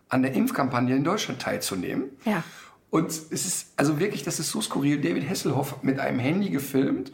an 0.10 0.22
der 0.22 0.34
Impfkampagne 0.34 0.96
in 0.96 1.04
Deutschland 1.04 1.42
teilzunehmen. 1.42 2.10
Ja. 2.26 2.44
Und 2.90 3.10
es 3.10 3.24
ist, 3.30 3.74
also 3.78 4.00
wirklich, 4.00 4.24
das 4.24 4.40
ist 4.40 4.50
so 4.50 4.62
skurril. 4.62 5.00
David 5.00 5.30
Hasselhoff 5.30 5.82
mit 5.84 6.00
einem 6.00 6.20
Handy 6.20 6.50
gefilmt, 6.50 7.12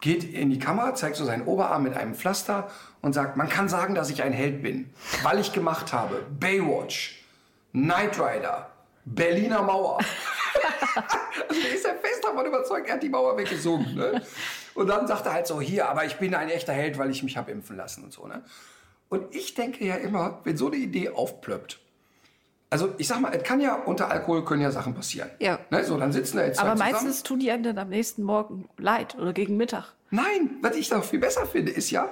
geht 0.00 0.24
in 0.24 0.50
die 0.50 0.58
Kamera, 0.58 0.94
zeigt 0.94 1.16
so 1.16 1.24
seinen 1.24 1.46
Oberarm 1.46 1.82
mit 1.82 1.96
einem 1.96 2.14
Pflaster 2.14 2.70
und 3.02 3.12
sagt, 3.12 3.36
man 3.36 3.48
kann 3.48 3.68
sagen, 3.68 3.94
dass 3.94 4.10
ich 4.10 4.22
ein 4.22 4.32
Held 4.32 4.62
bin, 4.62 4.90
weil 5.22 5.38
ich 5.38 5.52
gemacht 5.52 5.92
habe 5.92 6.26
Baywatch, 6.38 7.24
Knight 7.72 8.18
Rider, 8.18 8.70
Berliner 9.04 9.62
Mauer. 9.62 9.98
also 11.48 11.60
der 11.60 11.74
ist 11.74 11.84
ja 11.84 11.94
fest 11.94 12.24
davon 12.24 12.46
überzeugt, 12.46 12.88
er 12.88 12.94
hat 12.94 13.02
die 13.02 13.08
Mauer 13.08 13.36
weggesungen. 13.36 13.94
Ne? 13.94 14.22
Und 14.74 14.88
dann 14.88 15.06
sagt 15.06 15.26
er 15.26 15.32
halt 15.32 15.46
so, 15.46 15.60
hier, 15.60 15.88
aber 15.88 16.04
ich 16.04 16.16
bin 16.16 16.34
ein 16.34 16.48
echter 16.48 16.72
Held, 16.72 16.98
weil 16.98 17.10
ich 17.10 17.22
mich 17.22 17.36
habe 17.36 17.50
impfen 17.50 17.76
lassen 17.76 18.04
und 18.04 18.12
so. 18.12 18.26
Ne? 18.26 18.42
Und 19.08 19.34
ich 19.34 19.54
denke 19.54 19.84
ja 19.84 19.94
immer, 19.96 20.40
wenn 20.44 20.56
so 20.56 20.66
eine 20.66 20.76
Idee 20.76 21.10
aufplöppt, 21.10 21.78
also 22.70 22.92
ich 22.98 23.06
sag 23.06 23.20
mal, 23.20 23.32
es 23.32 23.42
kann 23.42 23.60
ja 23.60 23.74
unter 23.74 24.10
Alkohol 24.10 24.44
können 24.44 24.62
ja 24.62 24.70
Sachen 24.70 24.94
passieren. 24.94 25.30
Ja. 25.38 25.58
Ne, 25.70 25.84
so, 25.84 25.96
dann 25.96 26.12
sitzen 26.12 26.38
da 26.38 26.44
jetzt 26.44 26.58
Aber 26.58 26.72
zusammen. 26.72 26.92
meistens 26.92 27.22
tun 27.22 27.38
die 27.38 27.50
einem 27.50 27.62
dann 27.62 27.78
am 27.78 27.88
nächsten 27.88 28.22
Morgen 28.22 28.68
leid 28.76 29.16
oder 29.18 29.32
gegen 29.32 29.56
Mittag. 29.56 29.94
Nein, 30.10 30.56
was 30.62 30.76
ich 30.76 30.88
da 30.88 31.00
viel 31.02 31.18
besser 31.18 31.46
finde, 31.46 31.72
ist 31.72 31.90
ja, 31.90 32.10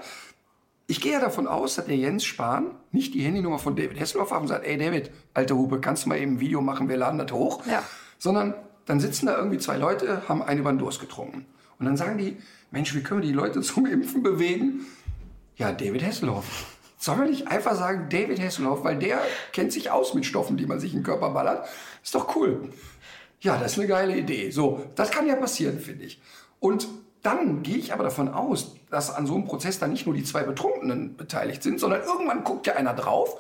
ich 0.87 1.00
gehe 1.00 1.12
ja 1.12 1.20
davon 1.20 1.46
aus, 1.46 1.76
dass 1.76 1.87
der 1.87 1.96
Jens 1.96 2.25
Spahn 2.25 2.73
nicht 2.92 3.14
die 3.14 3.23
Handynummer 3.23 3.58
von 3.58 3.75
David 3.76 3.99
Hasselhoff 3.99 4.30
hat 4.30 4.42
und 4.42 4.49
sagt, 4.49 4.66
ey 4.66 4.76
David, 4.76 5.11
alte 5.32 5.56
Hupe, 5.56 5.80
kannst 5.80 6.04
du 6.04 6.08
mal 6.08 6.18
eben 6.18 6.34
ein 6.34 6.40
Video 6.40 6.61
machen, 6.61 6.88
wir 6.88 6.96
laden 6.96 7.18
das 7.18 7.32
hoch? 7.32 7.64
Ja. 7.66 7.82
Sondern 8.18 8.54
dann 8.87 9.00
sitzen 9.00 9.26
da 9.26 9.37
irgendwie 9.37 9.58
zwei 9.58 9.76
Leute, 9.76 10.28
haben 10.28 10.42
einen 10.42 10.61
über 10.61 10.73
den 10.73 10.78
Durst 10.78 11.00
getrunken. 11.00 11.46
Und 11.78 11.87
dann 11.87 11.96
sagen 11.96 12.18
die, 12.18 12.37
Mensch, 12.70 12.94
wie 12.94 13.02
können 13.02 13.23
wir 13.23 13.28
die 13.28 13.34
Leute 13.34 13.61
zum 13.62 13.87
Impfen 13.87 14.23
bewegen? 14.23 14.87
Ja, 15.56 15.73
David 15.73 16.04
Hasselhoff. 16.04 16.74
Sollen 17.04 17.20
wir 17.20 17.26
nicht 17.28 17.49
einfach 17.49 17.75
sagen, 17.75 18.06
David 18.08 18.40
Hasselhoff, 18.40 18.82
weil 18.82 18.99
der 18.99 19.20
kennt 19.52 19.75
sich 19.75 19.90
aus 19.90 20.14
mit 20.14 20.25
Stoffen, 20.25 20.56
die 20.56 20.64
man 20.64 20.80
sich 20.80 20.94
in 20.94 21.00
den 21.00 21.04
Körper 21.04 21.28
ballert. 21.34 21.68
Ist 22.02 22.14
doch 22.14 22.34
cool. 22.34 22.70
Ja, 23.40 23.58
das 23.58 23.73
ist 23.73 23.78
eine 23.78 23.88
geile 23.88 24.16
Idee. 24.16 24.50
So, 24.50 24.82
das 24.94 25.11
kann 25.11 25.26
ja 25.26 25.37
passieren, 25.37 25.80
finde 25.80 26.06
ich. 26.06 26.18
Und 26.61 26.88
dann 27.20 27.62
gehe 27.62 27.76
ich 27.76 27.92
aber 27.92 28.04
davon 28.04 28.30
aus, 28.30 28.76
dass 28.88 29.14
an 29.14 29.26
so 29.26 29.34
einem 29.34 29.44
Prozess 29.44 29.78
dann 29.78 29.90
nicht 29.90 30.06
nur 30.06 30.14
die 30.14 30.25
zwei 30.25 30.44
Betrunkenen 30.44 31.14
beteiligt 31.14 31.62
sind, 31.62 31.78
sondern 31.78 32.00
irgendwann 32.04 32.42
guckt 32.42 32.66
ja 32.66 32.76
einer 32.76 32.94
drauf. 32.94 33.38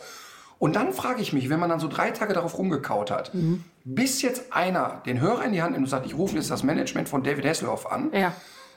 Und 0.58 0.76
dann 0.76 0.92
frage 0.92 1.22
ich 1.22 1.32
mich, 1.32 1.48
wenn 1.48 1.58
man 1.58 1.70
dann 1.70 1.80
so 1.80 1.88
drei 1.88 2.10
Tage 2.10 2.34
darauf 2.34 2.58
rumgekaut 2.58 3.10
hat, 3.10 3.32
mhm. 3.32 3.64
bis 3.84 4.20
jetzt 4.20 4.52
einer 4.52 5.00
den 5.06 5.22
Hörer 5.22 5.42
in 5.42 5.54
die 5.54 5.62
Hand 5.62 5.72
nimmt 5.72 5.84
und 5.84 5.90
sagt, 5.90 6.04
ich 6.04 6.18
rufe 6.18 6.36
jetzt 6.36 6.50
das 6.50 6.64
Management 6.64 7.08
von 7.08 7.22
David 7.22 7.46
Hasselhoff 7.46 7.90
an, 7.90 8.10
ja. 8.12 8.34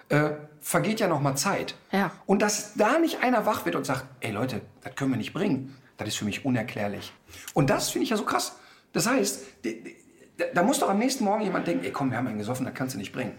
Äh, 0.10 0.32
vergeht 0.62 1.00
ja 1.00 1.08
noch 1.08 1.22
mal 1.22 1.36
Zeit. 1.36 1.76
Ja. 1.92 2.12
Und 2.26 2.42
dass 2.42 2.74
da 2.76 3.00
nicht 3.00 3.24
einer 3.24 3.46
wach 3.46 3.66
wird 3.66 3.76
und 3.76 3.86
sagt, 3.86 4.06
ey 4.20 4.32
Leute, 4.32 4.62
das 4.84 4.96
können 4.96 5.12
wir 5.12 5.18
nicht 5.18 5.34
bringen, 5.34 5.76
das 5.98 6.10
ist 6.10 6.18
für 6.18 6.26
mich 6.26 6.46
unerklärlich. 6.46 7.14
Und 7.54 7.70
das 7.70 7.90
finde 7.90 8.04
ich 8.04 8.10
ja 8.10 8.18
so 8.18 8.26
krass. 8.26 8.58
Das 8.94 9.08
heißt, 9.08 9.44
da 10.54 10.64
muss 10.64 10.80
doch 10.80 10.90
am 10.90 11.00
nächsten 11.00 11.24
Morgen 11.24 11.44
jemand 11.44 11.68
denken, 11.68 11.86
ey 11.86 11.92
komm, 11.92 12.12
wir 12.12 12.18
haben 12.18 12.28
einen 12.28 12.38
gesoffen, 12.38 12.66
das 12.66 12.76
kannst 12.76 12.96
du 12.96 13.00
nicht 13.00 13.12
bringen. 13.12 13.34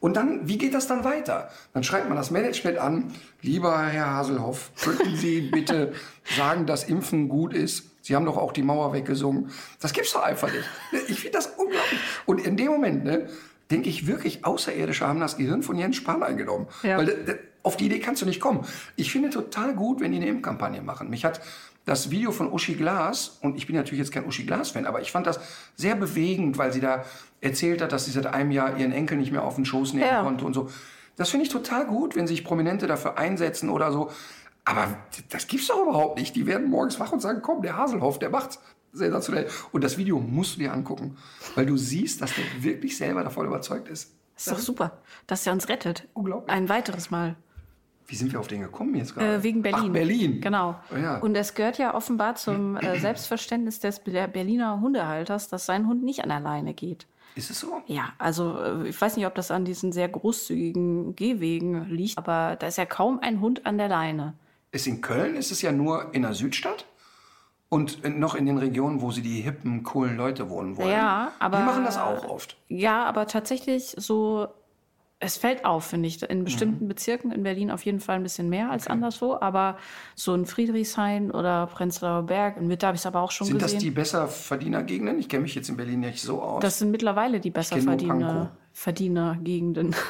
Und 0.00 0.16
dann, 0.16 0.46
wie 0.46 0.58
geht 0.58 0.74
das 0.74 0.86
dann 0.86 1.02
weiter? 1.02 1.48
Dann 1.72 1.82
schreibt 1.82 2.08
man 2.08 2.16
das 2.16 2.30
Management 2.30 2.78
an, 2.78 3.14
lieber 3.40 3.86
Herr 3.86 4.12
Haselhoff, 4.12 4.70
könnten 4.82 5.16
Sie 5.16 5.40
bitte 5.52 5.94
sagen, 6.36 6.66
dass 6.66 6.84
Impfen 6.84 7.28
gut 7.28 7.54
ist? 7.54 7.90
Sie 8.02 8.14
haben 8.14 8.26
doch 8.26 8.36
auch 8.36 8.52
die 8.52 8.62
Mauer 8.62 8.92
weggesungen. 8.92 9.50
Das 9.80 9.94
gibt's 9.94 10.12
doch 10.12 10.22
einfach 10.22 10.52
nicht. 10.52 10.64
Ich 11.08 11.20
finde 11.20 11.38
das 11.38 11.46
unglaublich. 11.56 11.98
Und 12.26 12.44
in 12.44 12.58
dem 12.58 12.66
Moment, 12.66 13.04
ne, 13.04 13.28
denke 13.70 13.88
ich 13.88 14.06
wirklich, 14.06 14.44
Außerirdische 14.44 15.06
haben 15.06 15.20
das 15.20 15.36
Gehirn 15.36 15.62
von 15.62 15.76
Jens 15.76 15.96
Spahn 15.96 16.22
eingenommen. 16.22 16.66
Ja. 16.82 16.98
Weil 16.98 17.38
auf 17.62 17.76
die 17.76 17.86
Idee 17.86 17.98
kannst 17.98 18.22
du 18.22 18.26
nicht 18.26 18.40
kommen. 18.40 18.66
Ich 18.96 19.10
finde 19.10 19.30
total 19.30 19.74
gut, 19.74 20.00
wenn 20.00 20.12
die 20.12 20.18
eine 20.18 20.28
Impfkampagne 20.28 20.82
machen. 20.82 21.08
Mich 21.08 21.24
hat 21.24 21.40
das 21.86 22.10
Video 22.10 22.30
von 22.30 22.52
Uschi 22.52 22.74
Glas, 22.74 23.38
und 23.42 23.56
ich 23.56 23.66
bin 23.66 23.76
natürlich 23.76 23.98
jetzt 23.98 24.12
kein 24.12 24.26
Uschi 24.26 24.44
Glas-Fan, 24.44 24.86
aber 24.86 25.00
ich 25.00 25.12
fand 25.12 25.26
das 25.26 25.40
sehr 25.74 25.94
bewegend, 25.96 26.56
weil 26.56 26.72
sie 26.72 26.80
da 26.80 27.04
erzählt 27.40 27.82
hat, 27.82 27.92
dass 27.92 28.06
sie 28.06 28.10
seit 28.10 28.26
einem 28.26 28.50
Jahr 28.50 28.76
ihren 28.76 28.92
Enkel 28.92 29.18
nicht 29.18 29.32
mehr 29.32 29.44
auf 29.44 29.56
den 29.56 29.64
Schoß 29.64 29.94
nehmen 29.94 30.06
ja. 30.06 30.22
konnte 30.22 30.44
und 30.44 30.54
so. 30.54 30.70
Das 31.16 31.30
finde 31.30 31.46
ich 31.46 31.52
total 31.52 31.86
gut, 31.86 32.16
wenn 32.16 32.26
sich 32.26 32.44
Prominente 32.44 32.86
dafür 32.86 33.18
einsetzen 33.18 33.70
oder 33.70 33.92
so. 33.92 34.10
Aber 34.64 34.96
das 35.28 35.46
gibt's 35.46 35.68
doch 35.68 35.82
überhaupt 35.82 36.18
nicht. 36.18 36.34
Die 36.36 36.46
werden 36.46 36.70
morgens 36.70 36.98
wach 36.98 37.12
und 37.12 37.20
sagen, 37.20 37.40
komm, 37.42 37.62
der 37.62 37.76
Haselhoff, 37.76 38.18
der 38.18 38.30
macht's. 38.30 38.58
Sensationell. 38.94 39.48
Und 39.72 39.84
das 39.84 39.98
Video 39.98 40.18
musst 40.20 40.54
du 40.54 40.60
dir 40.60 40.72
angucken, 40.72 41.16
weil 41.54 41.66
du 41.66 41.76
siehst, 41.76 42.22
dass 42.22 42.32
der 42.34 42.44
wirklich 42.62 42.96
selber 42.96 43.22
davon 43.24 43.46
überzeugt 43.46 43.88
ist. 43.88 44.14
Das 44.34 44.46
ist 44.46 44.52
doch 44.52 44.58
super, 44.58 44.98
dass 45.26 45.46
er 45.46 45.52
uns 45.52 45.68
rettet. 45.68 46.08
Unglaublich. 46.14 46.50
Ein 46.50 46.68
weiteres 46.68 47.10
Mal. 47.10 47.36
Wie 48.06 48.16
sind 48.16 48.32
wir 48.32 48.40
auf 48.40 48.48
den 48.48 48.60
gekommen 48.60 48.94
jetzt 48.96 49.14
gerade? 49.14 49.36
Äh, 49.36 49.42
wegen 49.42 49.62
Berlin. 49.62 49.86
Ach, 49.88 49.92
Berlin. 49.92 50.40
Genau. 50.40 50.78
Oh, 50.92 50.96
ja. 50.96 51.18
Und 51.18 51.34
es 51.36 51.54
gehört 51.54 51.78
ja 51.78 51.94
offenbar 51.94 52.34
zum 52.36 52.76
äh, 52.76 52.98
Selbstverständnis 52.98 53.80
des 53.80 54.00
Berliner 54.00 54.80
Hundehalters, 54.80 55.48
dass 55.48 55.66
sein 55.66 55.88
Hund 55.88 56.04
nicht 56.04 56.22
an 56.22 56.28
der 56.28 56.40
Leine 56.40 56.74
geht. 56.74 57.06
Ist 57.34 57.50
es 57.50 57.60
so? 57.60 57.82
Ja, 57.86 58.12
also 58.18 58.58
äh, 58.60 58.88
ich 58.88 59.00
weiß 59.00 59.16
nicht, 59.16 59.26
ob 59.26 59.34
das 59.34 59.50
an 59.50 59.64
diesen 59.64 59.90
sehr 59.92 60.08
großzügigen 60.08 61.16
Gehwegen 61.16 61.88
liegt, 61.88 62.18
aber 62.18 62.56
da 62.56 62.66
ist 62.66 62.78
ja 62.78 62.86
kaum 62.86 63.18
ein 63.20 63.40
Hund 63.40 63.64
an 63.66 63.78
der 63.78 63.88
Leine. 63.88 64.34
Ist 64.70 64.86
in 64.86 65.00
Köln 65.00 65.34
ist 65.34 65.50
es 65.50 65.62
ja 65.62 65.72
nur 65.72 66.14
in 66.14 66.22
der 66.22 66.34
Südstadt 66.34 66.84
und 67.68 68.18
noch 68.18 68.34
in 68.34 68.46
den 68.46 68.58
Regionen, 68.58 69.00
wo 69.00 69.10
sie 69.10 69.22
die 69.22 69.40
hippen, 69.40 69.82
coolen 69.82 70.16
Leute 70.16 70.48
wohnen 70.48 70.76
wollen. 70.76 70.90
Ja, 70.90 71.32
aber 71.38 71.58
die 71.58 71.64
machen 71.64 71.84
das 71.84 71.98
auch 71.98 72.28
oft. 72.28 72.56
Ja, 72.68 73.04
aber 73.04 73.26
tatsächlich 73.26 73.94
so 73.98 74.48
es 75.24 75.36
fällt 75.36 75.64
auf, 75.64 75.84
finde 75.84 76.08
ich. 76.08 76.22
In 76.22 76.44
bestimmten 76.44 76.84
mhm. 76.84 76.88
Bezirken 76.88 77.32
in 77.32 77.42
Berlin 77.42 77.70
auf 77.70 77.84
jeden 77.84 78.00
Fall 78.00 78.16
ein 78.16 78.22
bisschen 78.22 78.48
mehr 78.48 78.70
als 78.70 78.84
okay. 78.84 78.92
anderswo. 78.92 79.36
Aber 79.40 79.78
so 80.14 80.34
in 80.34 80.44
Friedrichshain 80.44 81.30
oder 81.30 81.66
Prenzlauer 81.66 82.24
Berg, 82.24 82.58
in 82.58 82.66
Mitte 82.66 82.86
habe 82.86 82.96
ich 82.96 83.00
es 83.00 83.06
aber 83.06 83.20
auch 83.20 83.30
schon 83.30 83.46
sind 83.46 83.58
gesehen. 83.58 83.68
Sind 83.68 83.78
das 83.78 83.84
die 83.84 83.90
Besserverdienergegenden? 83.90 85.18
Ich 85.18 85.28
kenne 85.28 85.44
mich 85.44 85.54
jetzt 85.54 85.68
in 85.68 85.76
Berlin 85.76 86.00
nicht 86.00 86.20
so 86.20 86.42
aus. 86.42 86.60
Das 86.60 86.78
sind 86.78 86.90
mittlerweile 86.90 87.40
die 87.40 87.50
Besserverdienergegenden. 87.50 89.94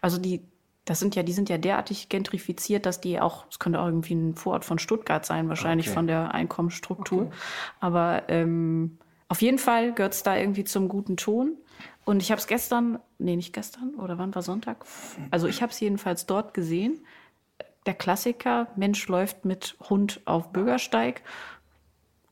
Also 0.00 0.18
die, 0.18 0.42
das 0.86 1.00
sind 1.00 1.16
ja, 1.16 1.22
die 1.24 1.32
sind 1.32 1.48
ja 1.48 1.58
derartig 1.58 2.08
gentrifiziert, 2.08 2.86
dass 2.86 3.00
die 3.00 3.20
auch, 3.20 3.46
es 3.50 3.58
könnte 3.58 3.80
auch 3.80 3.86
irgendwie 3.86 4.14
ein 4.14 4.36
Vorort 4.36 4.64
von 4.64 4.78
Stuttgart 4.78 5.26
sein, 5.26 5.48
wahrscheinlich 5.48 5.88
okay. 5.88 5.94
von 5.94 6.06
der 6.06 6.32
Einkommensstruktur. 6.32 7.22
Okay. 7.22 7.32
Aber 7.80 8.22
ähm, 8.28 8.98
auf 9.28 9.42
jeden 9.42 9.58
Fall 9.58 9.92
gehört 9.92 10.14
es 10.14 10.22
da 10.22 10.36
irgendwie 10.36 10.62
zum 10.64 10.88
guten 10.88 11.16
Ton. 11.16 11.56
Und 12.04 12.22
ich 12.22 12.30
habe 12.30 12.38
es 12.38 12.46
gestern, 12.46 13.00
nee, 13.18 13.34
nicht 13.34 13.52
gestern, 13.52 13.96
oder 13.96 14.16
wann 14.16 14.32
war 14.32 14.42
Sonntag? 14.42 14.86
Also 15.32 15.48
ich 15.48 15.60
habe 15.60 15.72
es 15.72 15.80
jedenfalls 15.80 16.24
dort 16.24 16.54
gesehen. 16.54 17.04
Der 17.84 17.94
Klassiker, 17.94 18.68
Mensch 18.76 19.08
läuft 19.08 19.44
mit 19.44 19.76
Hund 19.90 20.20
auf 20.24 20.52
Bürgersteig. 20.52 21.22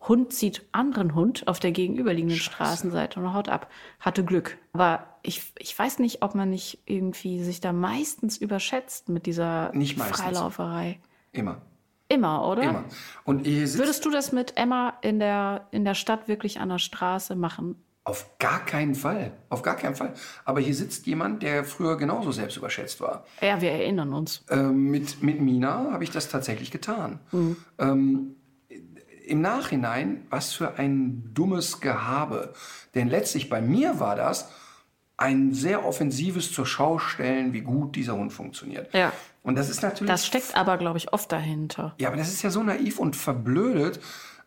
Hund 0.06 0.32
sieht 0.32 0.66
anderen 0.72 1.14
Hund 1.14 1.48
auf 1.48 1.60
der 1.60 1.72
gegenüberliegenden 1.72 2.38
Scheiße. 2.38 2.54
Straßenseite 2.54 3.20
und 3.20 3.32
haut 3.32 3.48
ab. 3.48 3.70
Hatte 4.00 4.24
Glück. 4.24 4.58
Aber 4.72 5.06
ich, 5.22 5.52
ich 5.58 5.78
weiß 5.78 5.98
nicht, 5.98 6.22
ob 6.22 6.34
man 6.34 6.50
nicht 6.50 6.80
irgendwie 6.86 7.42
sich 7.42 7.60
da 7.60 7.72
meistens 7.72 8.36
überschätzt 8.36 9.08
mit 9.08 9.26
dieser 9.26 9.72
Freilauferei. 10.10 11.00
Immer. 11.32 11.62
Immer, 12.08 12.46
oder? 12.46 12.62
Immer. 12.62 12.84
Und 13.24 13.46
Würdest 13.46 14.04
du 14.04 14.10
das 14.10 14.32
mit 14.32 14.56
Emma 14.56 14.94
in 15.00 15.18
der, 15.18 15.68
in 15.70 15.84
der 15.84 15.94
Stadt 15.94 16.28
wirklich 16.28 16.60
an 16.60 16.68
der 16.68 16.78
Straße 16.78 17.34
machen? 17.34 17.76
Auf 18.06 18.38
gar 18.38 18.62
keinen 18.62 18.94
Fall. 18.94 19.32
Auf 19.48 19.62
gar 19.62 19.76
keinen 19.76 19.94
Fall. 19.94 20.12
Aber 20.44 20.60
hier 20.60 20.74
sitzt 20.74 21.06
jemand, 21.06 21.42
der 21.42 21.64
früher 21.64 21.96
genauso 21.96 22.32
selbst 22.32 22.58
überschätzt 22.58 23.00
war. 23.00 23.24
Ja, 23.40 23.62
wir 23.62 23.70
erinnern 23.70 24.12
uns. 24.12 24.44
Ähm, 24.50 24.90
mit, 24.90 25.22
mit 25.22 25.40
Mina 25.40 25.90
habe 25.90 26.04
ich 26.04 26.10
das 26.10 26.28
tatsächlich 26.28 26.70
getan. 26.70 27.20
Mhm. 27.32 27.56
Ähm, 27.78 28.36
Im 29.26 29.40
Nachhinein, 29.40 30.26
was 30.30 30.52
für 30.52 30.78
ein 30.78 31.30
dummes 31.34 31.80
Gehabe. 31.80 32.52
Denn 32.94 33.08
letztlich 33.08 33.48
bei 33.48 33.60
mir 33.60 34.00
war 34.00 34.16
das 34.16 34.50
ein 35.16 35.52
sehr 35.52 35.84
offensives 35.84 36.52
zur 36.52 36.66
Schau 36.66 36.98
stellen, 36.98 37.52
wie 37.52 37.60
gut 37.60 37.96
dieser 37.96 38.14
Hund 38.14 38.32
funktioniert. 38.32 38.92
Ja. 38.92 39.12
Und 39.42 39.56
das 39.56 39.68
ist 39.68 39.82
natürlich. 39.82 40.10
Das 40.10 40.26
steckt 40.26 40.56
aber, 40.56 40.76
glaube 40.78 40.98
ich, 40.98 41.12
oft 41.12 41.30
dahinter. 41.30 41.94
Ja, 41.98 42.08
aber 42.08 42.16
das 42.16 42.28
ist 42.28 42.42
ja 42.42 42.50
so 42.50 42.62
naiv 42.62 42.98
und 42.98 43.14
verblödet. 43.14 44.00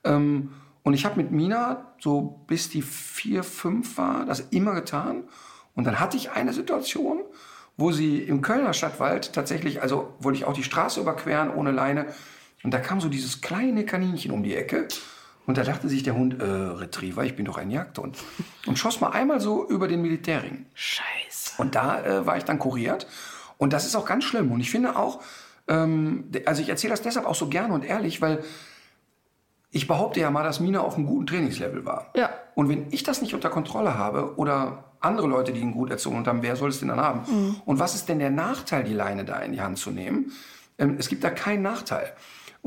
Ähm, 0.03 0.51
und 0.83 0.93
ich 0.93 1.05
habe 1.05 1.17
mit 1.17 1.31
Mina, 1.31 1.93
so 1.99 2.43
bis 2.47 2.69
die 2.69 2.81
vier, 2.81 3.43
fünf 3.43 3.97
war, 3.97 4.25
das 4.25 4.39
immer 4.39 4.73
getan. 4.73 5.23
Und 5.75 5.85
dann 5.85 5.99
hatte 5.99 6.17
ich 6.17 6.31
eine 6.31 6.53
Situation, 6.53 7.21
wo 7.77 7.91
sie 7.91 8.19
im 8.19 8.41
Kölner 8.41 8.73
Stadtwald 8.73 9.33
tatsächlich, 9.33 9.81
also 9.81 10.13
wollte 10.19 10.39
ich 10.39 10.45
auch 10.45 10.53
die 10.53 10.63
Straße 10.63 10.99
überqueren 10.99 11.53
ohne 11.53 11.71
Leine. 11.71 12.07
Und 12.63 12.73
da 12.73 12.79
kam 12.79 13.01
so 13.01 13.09
dieses 13.09 13.41
kleine 13.41 13.85
Kaninchen 13.85 14.31
um 14.31 14.43
die 14.43 14.55
Ecke. 14.55 14.87
Und 15.45 15.57
da 15.57 15.63
dachte 15.63 15.87
sich 15.87 16.03
der 16.03 16.15
Hund, 16.15 16.41
äh, 16.41 16.45
Retriever, 16.45 17.23
ich 17.23 17.35
bin 17.35 17.45
doch 17.45 17.57
ein 17.57 17.71
Jagdhund. 17.71 18.17
Und 18.65 18.77
schoss 18.77 18.99
mal 18.99 19.11
einmal 19.11 19.39
so 19.39 19.67
über 19.67 19.87
den 19.87 20.01
Militärring. 20.01 20.65
Scheiße. 20.73 21.53
Und 21.57 21.75
da 21.75 22.03
äh, 22.03 22.25
war 22.25 22.37
ich 22.37 22.43
dann 22.43 22.59
kuriert. 22.59 23.07
Und 23.57 23.73
das 23.73 23.85
ist 23.85 23.95
auch 23.95 24.05
ganz 24.05 24.25
schlimm. 24.25 24.51
Und 24.51 24.59
ich 24.59 24.69
finde 24.69 24.97
auch, 24.97 25.21
ähm, 25.67 26.29
also 26.45 26.61
ich 26.61 26.69
erzähle 26.69 26.91
das 26.91 27.01
deshalb 27.01 27.25
auch 27.25 27.35
so 27.35 27.47
gerne 27.47 27.73
und 27.73 27.85
ehrlich, 27.85 28.21
weil 28.21 28.43
ich 29.71 29.87
behaupte 29.87 30.19
ja 30.19 30.31
mal, 30.31 30.43
dass 30.43 30.59
Mina 30.59 30.81
auf 30.81 30.95
einem 30.95 31.05
guten 31.05 31.27
Trainingslevel 31.27 31.85
war. 31.85 32.11
Ja. 32.15 32.29
Und 32.55 32.69
wenn 32.69 32.87
ich 32.91 33.03
das 33.03 33.21
nicht 33.21 33.33
unter 33.33 33.49
Kontrolle 33.49 33.97
habe 33.97 34.35
oder 34.37 34.85
andere 34.99 35.27
Leute, 35.27 35.53
die 35.53 35.59
ihn 35.59 35.73
gut 35.73 35.91
erzogen 35.91 36.25
haben, 36.25 36.41
wer 36.41 36.55
soll 36.55 36.69
es 36.69 36.79
denn 36.79 36.87
dann 36.87 36.99
haben? 36.99 37.21
Mhm. 37.27 37.55
Und 37.65 37.79
was 37.79 37.95
ist 37.95 38.09
denn 38.09 38.19
der 38.19 38.31
Nachteil, 38.31 38.83
die 38.83 38.93
Leine 38.93 39.25
da 39.25 39.39
in 39.39 39.51
die 39.51 39.61
Hand 39.61 39.77
zu 39.77 39.91
nehmen? 39.91 40.31
Ähm, 40.77 40.95
es 40.97 41.09
gibt 41.09 41.23
da 41.23 41.29
keinen 41.29 41.61
Nachteil. 41.61 42.13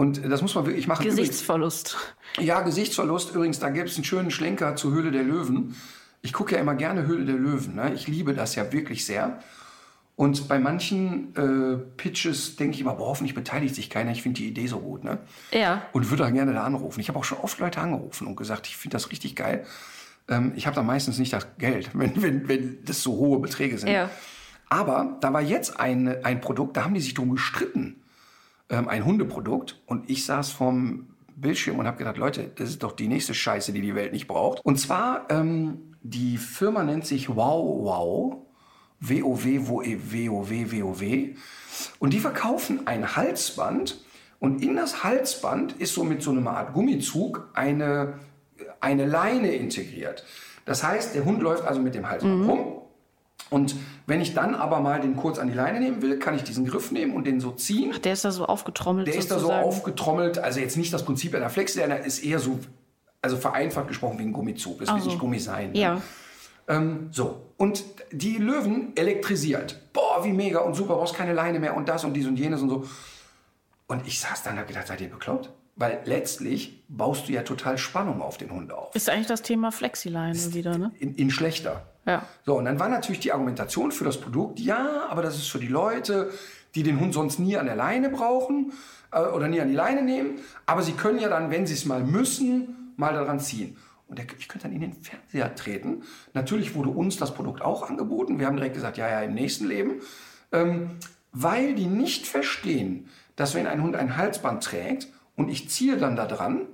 Und 0.01 0.25
das 0.25 0.41
muss 0.41 0.55
man 0.55 0.65
wirklich 0.65 0.87
machen. 0.87 1.05
Gesichtsverlust. 1.05 1.95
Übrigens, 2.33 2.49
ja, 2.49 2.63
Gesichtsverlust. 2.63 3.35
Übrigens, 3.35 3.59
da 3.59 3.69
gibt 3.69 3.91
es 3.91 3.97
einen 3.97 4.05
schönen 4.05 4.31
Schlenker 4.31 4.75
zur 4.75 4.93
Höhle 4.93 5.11
der 5.11 5.23
Löwen. 5.23 5.77
Ich 6.23 6.33
gucke 6.33 6.55
ja 6.55 6.61
immer 6.63 6.75
gerne 6.75 7.07
Höhle 7.07 7.27
der 7.27 7.35
Löwen. 7.35 7.75
Ne? 7.75 7.93
Ich 7.93 8.09
liebe 8.09 8.33
das 8.33 8.55
ja 8.55 8.73
wirklich 8.73 9.05
sehr. 9.05 9.41
Und 10.17 10.49
bei 10.49 10.59
manchen 10.59 11.37
äh, 11.37 11.77
Pitches 11.99 12.57
denke 12.57 12.77
ich 12.77 12.81
immer, 12.81 12.95
boah, 12.95 13.09
hoffentlich 13.09 13.35
beteiligt 13.35 13.75
sich 13.75 13.91
keiner. 13.91 14.11
Ich 14.13 14.23
finde 14.23 14.41
die 14.41 14.49
Idee 14.49 14.69
so 14.69 14.79
gut. 14.79 15.05
Ne? 15.05 15.19
Ja. 15.53 15.83
Und 15.93 16.09
würde 16.09 16.23
dann 16.23 16.33
gerne 16.33 16.55
da 16.55 16.65
anrufen. 16.65 16.99
Ich 17.01 17.11
habe 17.11 17.19
auch 17.19 17.25
schon 17.25 17.37
oft 17.37 17.59
Leute 17.59 17.83
angerufen 17.83 18.27
und 18.27 18.37
gesagt, 18.37 18.69
ich 18.69 18.79
finde 18.79 18.95
das 18.95 19.11
richtig 19.11 19.37
geil. 19.37 19.67
Ähm, 20.29 20.53
ich 20.57 20.67
habe 20.67 20.77
da 20.77 20.83
meistens 20.83 21.19
nicht 21.19 21.35
das 21.35 21.47
Geld, 21.59 21.91
wenn, 21.93 22.23
wenn, 22.23 22.49
wenn 22.49 22.79
das 22.87 23.03
so 23.03 23.17
hohe 23.17 23.39
Beträge 23.39 23.77
sind. 23.77 23.91
Ja. 23.91 24.09
Aber 24.71 25.19
da 25.21 25.31
war 25.35 25.43
jetzt 25.43 25.79
ein, 25.79 26.25
ein 26.25 26.41
Produkt, 26.41 26.79
da 26.79 26.85
haben 26.85 26.95
die 26.95 27.01
sich 27.01 27.13
drum 27.13 27.33
gestritten. 27.33 28.00
Ähm, 28.71 28.89
ein 28.89 29.05
Hundeprodukt. 29.05 29.83
Und 29.87 30.09
ich 30.09 30.25
saß 30.25 30.51
vorm 30.53 31.09
Bildschirm 31.37 31.79
und 31.79 31.87
habe 31.87 31.99
gedacht, 31.99 32.17
Leute, 32.17 32.51
das 32.55 32.69
ist 32.69 32.83
doch 32.83 32.93
die 32.93 33.09
nächste 33.09 33.35
Scheiße, 33.35 33.73
die 33.73 33.81
die 33.81 33.95
Welt 33.95 34.13
nicht 34.13 34.27
braucht. 34.27 34.65
Und 34.65 34.79
zwar, 34.79 35.27
ähm, 35.31 35.97
die 36.03 36.39
Firma 36.39 36.83
nennt 36.83 37.07
sich 37.07 37.29
Wow 37.29 37.85
Wow. 37.85 38.37
WoW, 39.01 39.69
WoW, 39.69 40.51
WoW. 40.73 41.03
Und 41.99 42.13
die 42.13 42.21
verkaufen 42.21 42.87
ein 42.87 43.17
Halsband 43.17 44.05
und 44.39 44.63
in 44.63 44.77
das 44.77 45.05
Halsband 45.05 45.73
ist 45.81 45.95
so 45.95 46.05
mit 46.05 46.23
so 46.23 46.31
einer 46.31 46.51
Art 46.51 46.73
Gummizug 46.73 47.49
eine, 47.55 48.19
eine 48.81 49.07
Leine 49.07 49.55
integriert. 49.55 50.25
Das 50.65 50.83
heißt, 50.83 51.15
der 51.15 51.25
Hund 51.25 51.43
läuft 51.43 51.65
also 51.65 51.81
mit 51.81 51.95
dem 51.95 52.09
Halsband 52.09 52.41
mhm. 52.41 52.51
rum 52.51 52.83
Und 53.49 53.75
wenn 54.07 54.21
ich 54.21 54.35
dann 54.35 54.55
aber 54.55 54.81
mal 54.81 55.01
den 55.01 55.17
kurz 55.17 55.39
an 55.39 55.49
die 55.49 55.55
Leine 55.55 55.81
nehmen 55.81 56.03
will, 56.03 56.19
kann 56.19 56.37
ich 56.37 56.45
diesen 56.45 56.67
Griff 56.67 56.93
nehmen 56.93 57.15
und 57.15 57.27
den 57.27 57.41
so 57.41 57.51
ziehen. 57.51 57.95
Der 58.05 58.13
ist 58.13 58.25
da 58.25 58.31
so 58.31 58.47
aufgetrommelt. 58.47 59.09
Der 59.09 59.15
ist 59.15 59.31
da 59.31 59.37
so 59.37 59.47
sozusagen. 59.47 59.65
aufgetrommelt. 59.67 60.39
Also 60.39 60.61
jetzt 60.61 60.77
nicht 60.77 60.93
das 60.93 61.05
Prinzip 61.05 61.35
einer 61.35 61.51
Flex, 61.51 61.75
der 61.75 62.05
ist 62.05 62.25
eher 62.25 62.39
so, 62.39 62.61
also 63.23 63.37
vereinfacht 63.37 63.89
gesprochen 63.89 64.19
wie 64.19 64.23
ein 64.25 64.33
Gummizug. 64.33 64.79
Das 64.79 64.89
Ach 64.89 64.97
will 64.97 65.05
nicht 65.05 65.19
Gummi 65.19 65.39
sein. 65.41 65.73
ne? 65.73 65.79
Ja. 65.79 66.03
Ähm, 66.69 67.09
so. 67.11 67.47
Und 67.57 67.85
die 68.13 68.37
Löwen 68.37 68.93
elektrisiert. 68.95 69.81
Boah, 69.93 70.25
wie 70.25 70.33
mega 70.33 70.61
und 70.61 70.75
super, 70.75 70.95
brauchst 70.95 71.15
keine 71.15 71.33
Leine 71.33 71.59
mehr 71.59 71.77
und 71.77 71.89
das 71.89 72.05
und 72.05 72.15
dies 72.15 72.27
und 72.27 72.37
jenes 72.39 72.63
und 72.63 72.69
so. 72.69 72.85
Und 73.89 74.07
ich 74.07 74.21
saß 74.21 74.45
dann 74.45 74.55
und 74.55 74.61
hab 74.61 74.69
gedacht, 74.69 74.87
seid 74.87 75.01
ihr 75.01 75.11
bekloppt? 75.11 75.51
Weil 75.75 76.01
letztlich 76.05 76.85
baust 76.89 77.29
du 77.29 77.33
ja 77.33 77.43
total 77.43 77.77
Spannung 77.79 78.23
auf 78.23 78.39
den 78.39 78.51
Hund 78.51 78.73
auf. 78.73 78.95
Ist 78.95 79.09
eigentlich 79.09 79.27
das 79.27 79.43
Thema 79.43 79.73
Flexileine 79.73 80.55
wieder, 80.55 80.79
ne? 80.79 80.93
In, 81.01 81.15
in 81.17 81.31
schlechter. 81.31 81.90
Ja. 82.07 82.27
So, 82.45 82.57
und 82.57 82.65
dann 82.65 82.81
war 82.81 82.89
natürlich 82.89 83.21
die 83.21 83.33
Argumentation 83.33 83.93
für 83.93 84.05
das 84.05 84.21
Produkt, 84.21 84.59
ja, 84.59 85.07
aber 85.09 85.23
das 85.23 85.37
ist 85.37 85.51
für 85.51 85.59
die 85.59 85.69
Leute, 85.69 86.31
die 86.75 86.83
den 86.83 87.01
Hund 87.01 87.15
sonst 87.15 87.39
nie 87.39 87.57
an 87.57 87.67
der 87.67 87.77
Leine 87.77 88.09
brauchen 88.09 88.73
äh, 89.13 89.21
oder 89.21 89.49
nie 89.49 89.61
an 89.61 89.69
die 89.69 89.75
Leine 89.75 90.03
nehmen, 90.03 90.39
aber 90.67 90.83
sie 90.83 90.93
können 90.93 91.19
ja 91.19 91.29
dann, 91.29 91.51
wenn 91.51 91.67
sie 91.67 91.75
es 91.75 91.85
mal 91.85 92.03
müssen, 92.03 92.95
mal 92.97 93.13
daran 93.13 93.41
ziehen. 93.41 93.77
Und 94.09 94.19
der, 94.19 94.27
ich 94.39 94.49
könnte 94.49 94.67
dann 94.67 94.75
in 94.75 94.81
den 94.81 94.93
Fernseher 94.93 95.55
treten. 95.55 96.03
Natürlich 96.35 96.75
wurde 96.75 96.91
uns 96.91 97.17
das 97.17 97.33
Produkt 97.33 97.63
auch 97.63 97.89
angeboten. 97.89 98.41
Wir 98.41 98.47
haben 98.47 98.57
direkt 98.57 98.75
gesagt, 98.75 98.97
ja, 98.97 99.09
ja, 99.09 99.21
im 99.21 99.35
nächsten 99.35 99.69
Leben. 99.69 100.01
Ähm, 100.51 100.97
weil 101.33 101.75
die 101.77 101.87
nicht 101.87 102.27
verstehen, 102.27 103.09
dass 103.37 103.55
wenn 103.55 103.69
ein 103.69 103.83
Hund 103.83 103.95
ein 103.95 104.17
Halsband 104.17 104.65
trägt 104.65 105.09
und 105.37 105.49
ich 105.49 105.71
ziehe 105.71 105.97
dann 105.97 106.17
da 106.17 106.27
dran, 106.27 106.67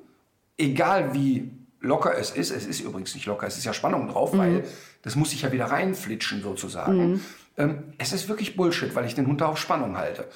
egal 0.56 1.12
wie 1.12 1.50
locker 1.80 2.16
es 2.16 2.30
ist, 2.30 2.50
es 2.50 2.66
ist 2.66 2.80
übrigens 2.80 3.14
nicht 3.14 3.26
locker, 3.26 3.47
es 3.47 3.59
ist 3.59 3.64
ja 3.64 3.75
Spannung 3.75 4.09
drauf, 4.09 4.37
weil 4.37 4.64
das 5.07 5.15
muss 5.15 5.31
sich 5.31 5.43
ja 5.43 5.53
wieder 5.53 5.67
reinflitschen 5.67 6.43
sozusagen. 6.43 7.21
Ähm, 7.57 7.95
es 7.97 8.13
ist 8.13 8.29
wirklich 8.29 8.57
Bullshit, 8.57 8.93
weil 8.97 9.07
ich 9.07 9.15
den 9.15 9.29
Hund 9.29 9.41
da 9.41 9.47
auf 9.47 9.57
Spannung 9.57 9.97
halte. 9.97 10.27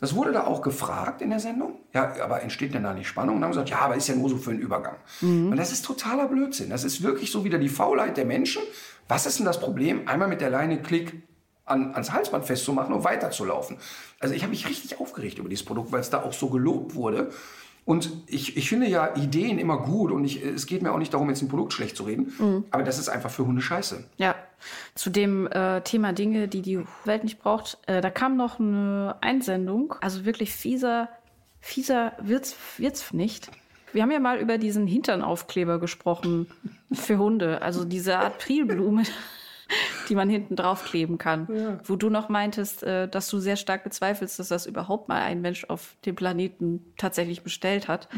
Das 0.00 0.16
wurde 0.16 0.32
da 0.32 0.44
auch 0.48 0.62
gefragt 0.62 1.22
in 1.22 1.30
der 1.30 1.38
Sendung. 1.38 1.78
Ja, 1.94 2.12
aber 2.20 2.42
entsteht 2.42 2.74
denn 2.74 2.82
da 2.82 2.92
nicht 2.92 3.06
Spannung? 3.06 3.36
Und 3.36 3.40
dann 3.40 3.44
haben 3.44 3.52
gesagt, 3.52 3.70
ja, 3.70 3.78
aber 3.78 3.94
ist 3.94 4.08
ja 4.08 4.16
nur 4.16 4.28
so 4.28 4.36
für 4.36 4.50
einen 4.50 4.58
Übergang. 4.58 4.96
Und 5.52 5.56
das 5.56 5.70
ist 5.70 5.84
totaler 5.84 6.26
Blödsinn. 6.26 6.70
Das 6.70 6.82
ist 6.82 7.04
wirklich 7.04 7.30
so 7.30 7.44
wieder 7.44 7.58
die 7.58 7.68
Faulheit 7.68 8.16
der 8.16 8.24
Menschen. 8.24 8.62
Was 9.06 9.26
ist 9.26 9.38
denn 9.38 9.46
das 9.46 9.60
Problem? 9.60 10.08
Einmal 10.08 10.26
mit 10.26 10.40
der 10.40 10.50
Leine 10.50 10.82
Klick 10.82 11.22
an, 11.64 11.94
ans 11.94 12.10
Halsband 12.10 12.44
festzumachen 12.44 12.92
und 12.92 13.04
weiterzulaufen. 13.04 13.76
Also 14.18 14.34
ich 14.34 14.42
habe 14.42 14.50
mich 14.50 14.68
richtig 14.68 14.98
aufgeregt 15.00 15.38
über 15.38 15.48
dieses 15.48 15.64
Produkt, 15.64 15.92
weil 15.92 16.00
es 16.00 16.10
da 16.10 16.24
auch 16.24 16.32
so 16.32 16.50
gelobt 16.50 16.96
wurde. 16.96 17.30
Und 17.86 18.10
ich, 18.26 18.56
ich 18.56 18.68
finde 18.68 18.88
ja 18.88 19.14
Ideen 19.14 19.58
immer 19.58 19.78
gut 19.78 20.10
und 20.10 20.24
ich, 20.24 20.44
es 20.44 20.66
geht 20.66 20.82
mir 20.82 20.92
auch 20.92 20.98
nicht 20.98 21.14
darum, 21.14 21.28
jetzt 21.28 21.40
ein 21.40 21.48
Produkt 21.48 21.72
schlecht 21.72 21.96
zu 21.96 22.02
reden, 22.02 22.64
aber 22.72 22.82
das 22.82 22.98
ist 22.98 23.08
einfach 23.08 23.30
für 23.30 23.46
Hunde 23.46 23.62
scheiße. 23.62 24.04
Ja, 24.16 24.34
zu 24.96 25.08
dem 25.08 25.46
äh, 25.46 25.80
Thema 25.82 26.12
Dinge, 26.12 26.48
die 26.48 26.62
die 26.62 26.80
Welt 27.04 27.22
nicht 27.22 27.38
braucht, 27.38 27.78
äh, 27.86 28.00
da 28.00 28.10
kam 28.10 28.36
noch 28.36 28.58
eine 28.58 29.14
Einsendung, 29.20 29.94
also 30.00 30.24
wirklich 30.24 30.52
fieser, 30.52 31.08
fieser 31.60 32.12
wird's, 32.20 32.56
wird's 32.78 33.12
nicht. 33.12 33.52
Wir 33.92 34.02
haben 34.02 34.10
ja 34.10 34.18
mal 34.18 34.38
über 34.38 34.58
diesen 34.58 34.88
Hinternaufkleber 34.88 35.78
gesprochen 35.78 36.48
für 36.92 37.18
Hunde, 37.18 37.62
also 37.62 37.84
diese 37.84 38.18
Art 38.18 38.38
Prilblume, 38.38 39.04
die 40.08 40.14
man 40.14 40.28
hinten 40.28 40.56
draufkleben 40.56 41.18
kann. 41.18 41.80
Wo 41.84 41.96
du 41.96 42.10
noch 42.10 42.28
meintest, 42.28 42.82
äh, 42.82 43.08
dass 43.08 43.28
du 43.28 43.38
sehr 43.38 43.56
stark 43.56 43.84
bezweifelst, 43.84 44.38
dass 44.38 44.48
das 44.48 44.66
überhaupt 44.66 45.08
mal 45.08 45.22
ein 45.22 45.40
Mensch 45.40 45.64
auf 45.64 45.96
dem 46.04 46.14
Planeten 46.14 46.92
tatsächlich 46.96 47.42
bestellt 47.42 47.88
hat. 47.88 48.08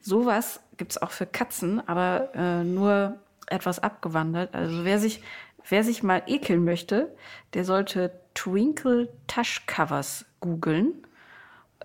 Sowas 0.00 0.60
gibt's 0.76 1.00
auch 1.00 1.10
für 1.10 1.26
Katzen, 1.26 1.86
aber 1.86 2.30
äh, 2.34 2.64
nur 2.64 3.18
etwas 3.46 3.78
abgewandelt. 3.78 4.54
Also 4.54 4.84
wer 4.84 4.98
sich, 4.98 5.22
wer 5.68 5.84
sich 5.84 6.02
mal 6.02 6.22
ekeln 6.26 6.64
möchte, 6.64 7.14
der 7.54 7.64
sollte 7.64 8.12
Twinkle 8.34 9.08
Touch 9.26 9.62
Covers 9.66 10.24
googeln. 10.40 11.06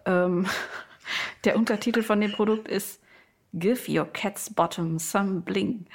Ähm, 0.05 0.47
der 1.43 1.57
Untertitel 1.57 2.03
von 2.03 2.21
dem 2.21 2.31
Produkt 2.31 2.67
ist 2.67 3.01
Give 3.53 3.79
your 3.89 4.05
cat's 4.05 4.53
bottom 4.53 4.99
some 4.99 5.41
bling. 5.41 5.85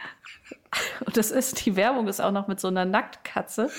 Und 1.07 1.17
das 1.17 1.31
ist, 1.31 1.65
die 1.65 1.77
Werbung 1.77 2.09
ist 2.09 2.21
auch 2.21 2.33
noch 2.33 2.49
mit 2.49 2.61
so 2.61 2.69
einer 2.69 2.85
Nacktkatze. 2.85 3.71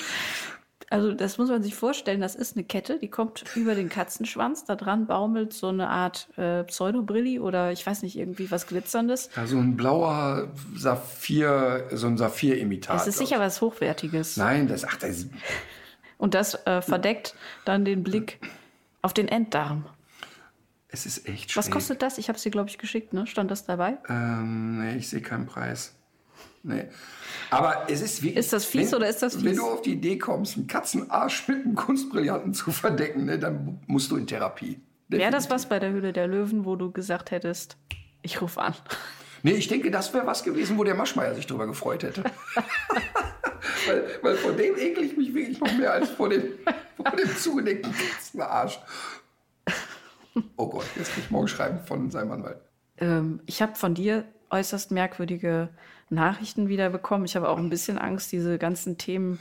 Also 0.90 1.14
das 1.14 1.38
muss 1.38 1.50
man 1.50 1.64
sich 1.64 1.74
vorstellen, 1.74 2.22
das 2.22 2.36
ist 2.36 2.56
eine 2.56 2.64
Kette, 2.64 3.00
die 3.00 3.10
kommt 3.10 3.44
über 3.56 3.74
den 3.74 3.90
Katzenschwanz, 3.90 4.66
da 4.66 4.76
dran 4.76 5.08
baumelt 5.08 5.52
so 5.52 5.68
eine 5.68 5.90
Art 5.90 6.30
äh, 6.38 6.64
Pseudobrilli 6.64 7.40
oder 7.40 7.72
ich 7.72 7.86
weiß 7.86 8.04
nicht, 8.04 8.18
irgendwie 8.18 8.52
was 8.52 8.68
Glitzerndes. 8.68 9.30
Ja, 9.36 9.48
so 9.48 9.58
ein 9.58 9.76
blauer 9.76 10.50
Saphir, 10.76 11.88
so 11.92 12.08
ein 12.08 12.18
Saphir-Imitat. 12.18 13.02
Es 13.02 13.08
ist 13.08 13.18
sicher 13.18 13.40
was 13.40 13.62
Hochwertiges. 13.62 14.38
Nein, 14.38 14.68
das, 14.68 14.86
ach, 14.86 14.98
das, 14.98 15.26
Und 16.18 16.36
das 16.36 16.54
äh, 16.68 16.82
verdeckt 16.82 17.36
dann 17.66 17.84
den 17.84 18.04
Blick 18.04 18.40
auf 19.02 19.14
den 19.14 19.28
Enddarm. 19.28 19.86
Es 20.96 21.06
ist 21.06 21.28
echt 21.28 21.56
Was 21.58 21.66
schräg. 21.66 21.74
kostet 21.74 22.02
das? 22.02 22.18
Ich 22.18 22.30
habe 22.30 22.38
es 22.38 22.44
dir, 22.44 22.52
glaube 22.52 22.70
ich, 22.70 22.78
geschickt, 22.78 23.12
ne? 23.14 23.28
Stand 23.28 23.52
das 23.52 23.66
dabei? 23.66 23.98
Ähm, 24.08 24.80
nee, 24.80 24.96
ich 24.96 25.10
sehe 25.10 25.22
keinen 25.22 25.46
Preis. 25.46 25.94
Nee. 26.64 26.86
Aber 27.52 27.86
es 27.90 28.02
ist 28.02 28.24
wirklich. 28.24 28.38
Ist 28.38 28.54
das 28.54 28.66
fies 28.66 28.92
wenn, 28.92 28.98
oder 28.98 29.10
ist 29.10 29.22
das 29.22 29.36
Wenn 29.44 29.50
fies? 29.52 29.58
du 29.58 29.66
auf 29.66 29.82
die 29.82 29.92
Idee 29.94 30.18
kommst, 30.18 30.56
einen 30.58 30.68
Katzenarsch 30.68 31.48
mit 31.48 31.64
einem 31.64 31.76
Kunstbrillanten 31.76 32.54
zu 32.54 32.72
verdecken, 32.72 33.26
ne, 33.26 33.38
dann 33.38 33.80
musst 33.88 34.10
du 34.10 34.16
in 34.18 34.26
Therapie. 34.26 34.80
Wäre 35.10 35.32
das 35.32 35.50
was 35.50 35.68
bei 35.68 35.78
der 35.80 35.92
Höhle 35.92 36.14
der 36.14 36.28
Löwen, 36.28 36.66
wo 36.66 36.76
du 36.76 36.92
gesagt 36.92 37.30
hättest, 37.30 37.78
ich 38.24 38.42
rufe 38.42 38.60
an? 38.62 38.74
Nee, 39.44 39.52
ich 39.52 39.68
denke, 39.68 39.92
das 39.92 40.12
wäre 40.14 40.26
was 40.26 40.44
gewesen, 40.44 40.78
wo 40.80 40.84
der 40.84 40.96
Maschmeier 40.96 41.36
sich 41.36 41.46
drüber 41.46 41.68
gefreut 41.68 42.02
hätte. 42.02 42.24
weil, 43.88 44.04
weil 44.24 44.36
vor 44.36 44.54
dem 44.54 44.76
ekel 44.76 45.04
ich 45.04 45.16
mich 45.16 45.34
wirklich 45.36 45.60
noch 45.60 45.72
mehr 45.78 45.92
als 45.94 46.10
vor 46.10 46.30
dem, 46.30 46.46
vor 46.96 47.12
dem 47.12 47.30
zugedeckten 47.38 47.94
Katzenarsch. 47.94 48.80
Oh 50.58 50.68
Gott, 50.70 50.86
jetzt 50.96 51.14
kann 51.14 51.24
ich 51.24 51.32
morgen 51.32 51.48
schreiben 51.48 51.80
von 51.86 52.12
seinem 52.12 52.32
Anwalt. 52.32 52.58
Ähm, 52.98 53.42
ich 53.46 53.62
habe 53.62 53.76
von 53.76 53.94
dir 53.94 54.26
äußerst 54.50 54.92
merkwürdige 54.92 55.70
Nachrichten 56.10 56.68
wieder 56.70 56.90
bekommen. 56.90 57.26
Ich 57.26 57.36
habe 57.36 57.50
auch 57.50 57.58
ein 57.58 57.70
bisschen 57.70 57.98
Angst, 57.98 58.32
diese 58.32 58.58
ganzen 58.58 58.98
Themen 58.98 59.40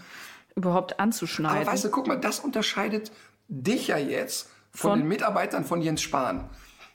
überhaupt 0.57 1.01
anzuschneiden. 1.01 1.59
Aber 1.63 1.73
weißt 1.73 1.85
du, 1.85 1.91
guck 1.91 2.07
mal, 2.07 2.19
das 2.19 2.41
unterscheidet 2.41 3.13
dich 3.49 3.89
ja 3.89 3.99
jetzt 3.99 4.49
von, 4.71 4.91
Von? 4.91 4.99
den 5.01 5.09
Mitarbeitern 5.09 5.65
von 5.65 5.83
Jens 5.83 6.03
Spahn. 6.03 6.49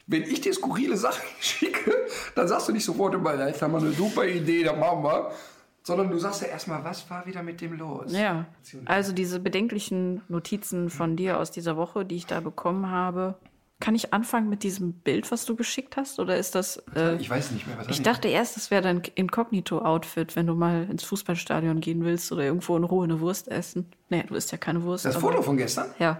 Wenn 0.08 0.24
ich 0.24 0.42
dir 0.42 0.54
skurrile 0.54 0.98
Sachen 0.98 1.22
schicke, 1.40 1.94
dann 2.36 2.48
sagst 2.48 2.68
du 2.68 2.72
nicht 2.74 2.86
sofort 2.86 3.14
immer, 3.14 3.36
"Ja, 3.36 3.48
jetzt 3.48 3.62
haben 3.62 3.72
wir 3.74 3.78
eine 3.80 3.92
super 3.92 4.26
Idee, 4.26 4.64
das 4.64 4.78
machen 4.78 5.04
wir. 5.04 5.32
Sondern 5.84 6.10
du 6.10 6.18
sagst 6.18 6.42
ja 6.42 6.48
erstmal, 6.50 6.84
was 6.84 7.10
war 7.10 7.26
wieder 7.26 7.42
mit 7.42 7.62
dem 7.62 7.74
los? 7.78 8.12
ja, 8.12 8.46
also 8.86 9.14
diese 9.14 9.40
bedenklichen 9.40 10.22
Notizen 10.28 10.90
von 10.90 11.16
dir 11.16 11.40
aus 11.40 11.52
dieser 11.52 11.78
Woche, 11.78 12.06
die 12.06 12.16
ich 12.18 12.26
da 12.26 12.42
bekommen 12.42 12.90
habe. 12.90 13.36
Kann 13.82 13.96
ich 13.96 14.14
anfangen 14.14 14.50
mit 14.50 14.64
diesem 14.64 14.92
Bild, 14.92 15.32
was 15.32 15.46
du 15.46 15.56
geschickt 15.56 15.96
hast? 15.96 16.20
Oder 16.20 16.36
ist 16.38 16.54
das. 16.54 16.84
Äh, 16.96 17.16
Ich 17.16 17.30
weiß 17.30 17.52
nicht 17.52 17.66
mehr, 17.66 17.78
was 17.78 17.88
ich 17.88 18.02
dachte 18.02 18.28
erst, 18.28 18.58
das 18.58 18.72
wäre 18.72 18.82
dein 18.82 19.02
Inkognito-Outfit, 19.16 20.36
wenn 20.36 20.48
du 20.48 20.54
mal 20.56 20.88
ins 20.90 21.04
Fußballstadion 21.06 21.80
gehen 21.80 22.04
willst 22.04 22.32
oder 22.34 22.44
irgendwo 22.44 22.76
in 22.76 22.84
Ruhe 22.84 23.06
eine 23.06 23.22
Wurst 23.22 23.48
essen. 23.48 23.86
Nee, 24.10 24.24
du 24.24 24.36
isst 24.36 24.52
ja 24.52 24.58
keine 24.58 24.84
Wurst. 24.84 25.06
Das 25.06 25.16
Foto 25.16 25.42
von 25.42 25.56
gestern? 25.56 25.92
Ja. 25.98 26.20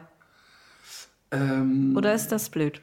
Ähm, 1.32 1.96
Oder 1.98 2.14
ist 2.14 2.30
das 2.32 2.50
blöd? 2.50 2.82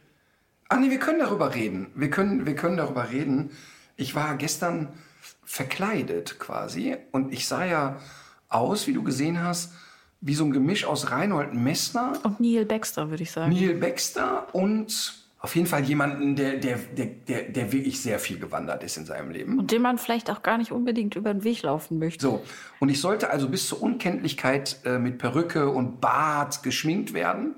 Ah 0.69 0.77
nee, 0.77 0.91
wir 0.91 0.99
können 0.99 1.21
darüber 1.21 1.55
reden. 1.55 1.87
Wir 1.95 2.11
können, 2.11 2.45
wir 2.45 2.55
können 2.55 2.77
darüber 2.77 3.11
reden. 3.11 3.51
Ich 3.97 4.15
war 4.15 4.37
gestern 4.37 4.89
verkleidet 5.45 6.39
quasi 6.39 6.97
und 7.13 7.33
ich 7.33 7.49
sah 7.49 7.65
ja 7.65 7.99
aus, 8.49 8.87
wie 8.87 8.93
du 8.93 9.03
gesehen 9.03 9.43
hast, 9.43 9.73
wie 10.21 10.35
so 10.35 10.45
ein 10.45 10.53
Gemisch 10.53 10.85
aus 10.85 11.11
Reinhold 11.11 11.55
Messner, 11.55 12.15
Und 12.23 12.41
Neil 12.41 12.65
Baxter, 12.65 13.11
würde 13.11 13.23
ich 13.23 13.31
sagen. 13.31 13.53
Neil 13.53 13.75
Baxter 13.75 14.47
und 14.53 15.27
auf 15.39 15.55
jeden 15.55 15.69
Fall 15.69 15.85
jemanden, 15.85 16.35
der, 16.35 16.55
der, 16.57 16.77
der, 16.77 17.43
der, 17.43 17.71
wirklich 17.73 18.01
sehr 18.01 18.19
viel 18.19 18.39
gewandert 18.39 18.83
ist 18.83 18.97
in 18.97 19.05
seinem 19.05 19.31
Leben. 19.31 19.59
Und 19.59 19.71
dem 19.71 19.83
man 19.83 19.99
vielleicht 19.99 20.29
auch 20.31 20.43
gar 20.43 20.59
nicht 20.59 20.73
unbedingt 20.73 21.15
über 21.15 21.33
den 21.33 21.45
Weg 21.45 21.63
laufen 21.63 21.99
möchte. 21.99 22.23
So, 22.23 22.43
und 22.81 22.89
ich 22.89 23.01
sollte 23.01 23.31
also 23.31 23.49
bis 23.49 23.69
zur 23.69 23.81
Unkenntlichkeit 23.83 24.81
äh, 24.85 24.99
mit 24.99 25.19
Perücke 25.19 25.69
und 25.69 26.01
Bart 26.01 26.63
geschminkt 26.65 27.13
werden. 27.13 27.55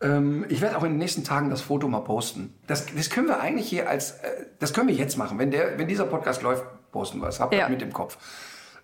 Ähm, 0.00 0.44
ich 0.48 0.60
werde 0.60 0.76
auch 0.76 0.82
in 0.82 0.92
den 0.92 0.98
nächsten 0.98 1.22
Tagen 1.22 1.50
das 1.50 1.60
Foto 1.60 1.86
mal 1.86 2.00
posten. 2.00 2.54
Das, 2.66 2.86
das 2.86 3.10
können 3.10 3.28
wir 3.28 3.38
eigentlich 3.38 3.68
hier 3.68 3.88
als, 3.88 4.12
äh, 4.12 4.46
das 4.58 4.72
können 4.72 4.88
wir 4.88 4.94
jetzt 4.94 5.16
machen. 5.16 5.38
Wenn, 5.38 5.50
der, 5.52 5.78
wenn 5.78 5.86
dieser 5.86 6.06
Podcast 6.06 6.42
läuft, 6.42 6.64
posten 6.90 7.20
wir 7.20 7.28
es. 7.28 7.38
Habt 7.38 7.52
ihr 7.52 7.60
Ja. 7.60 7.68
mit 7.68 7.80
im 7.82 7.92
Kopf. 7.92 8.18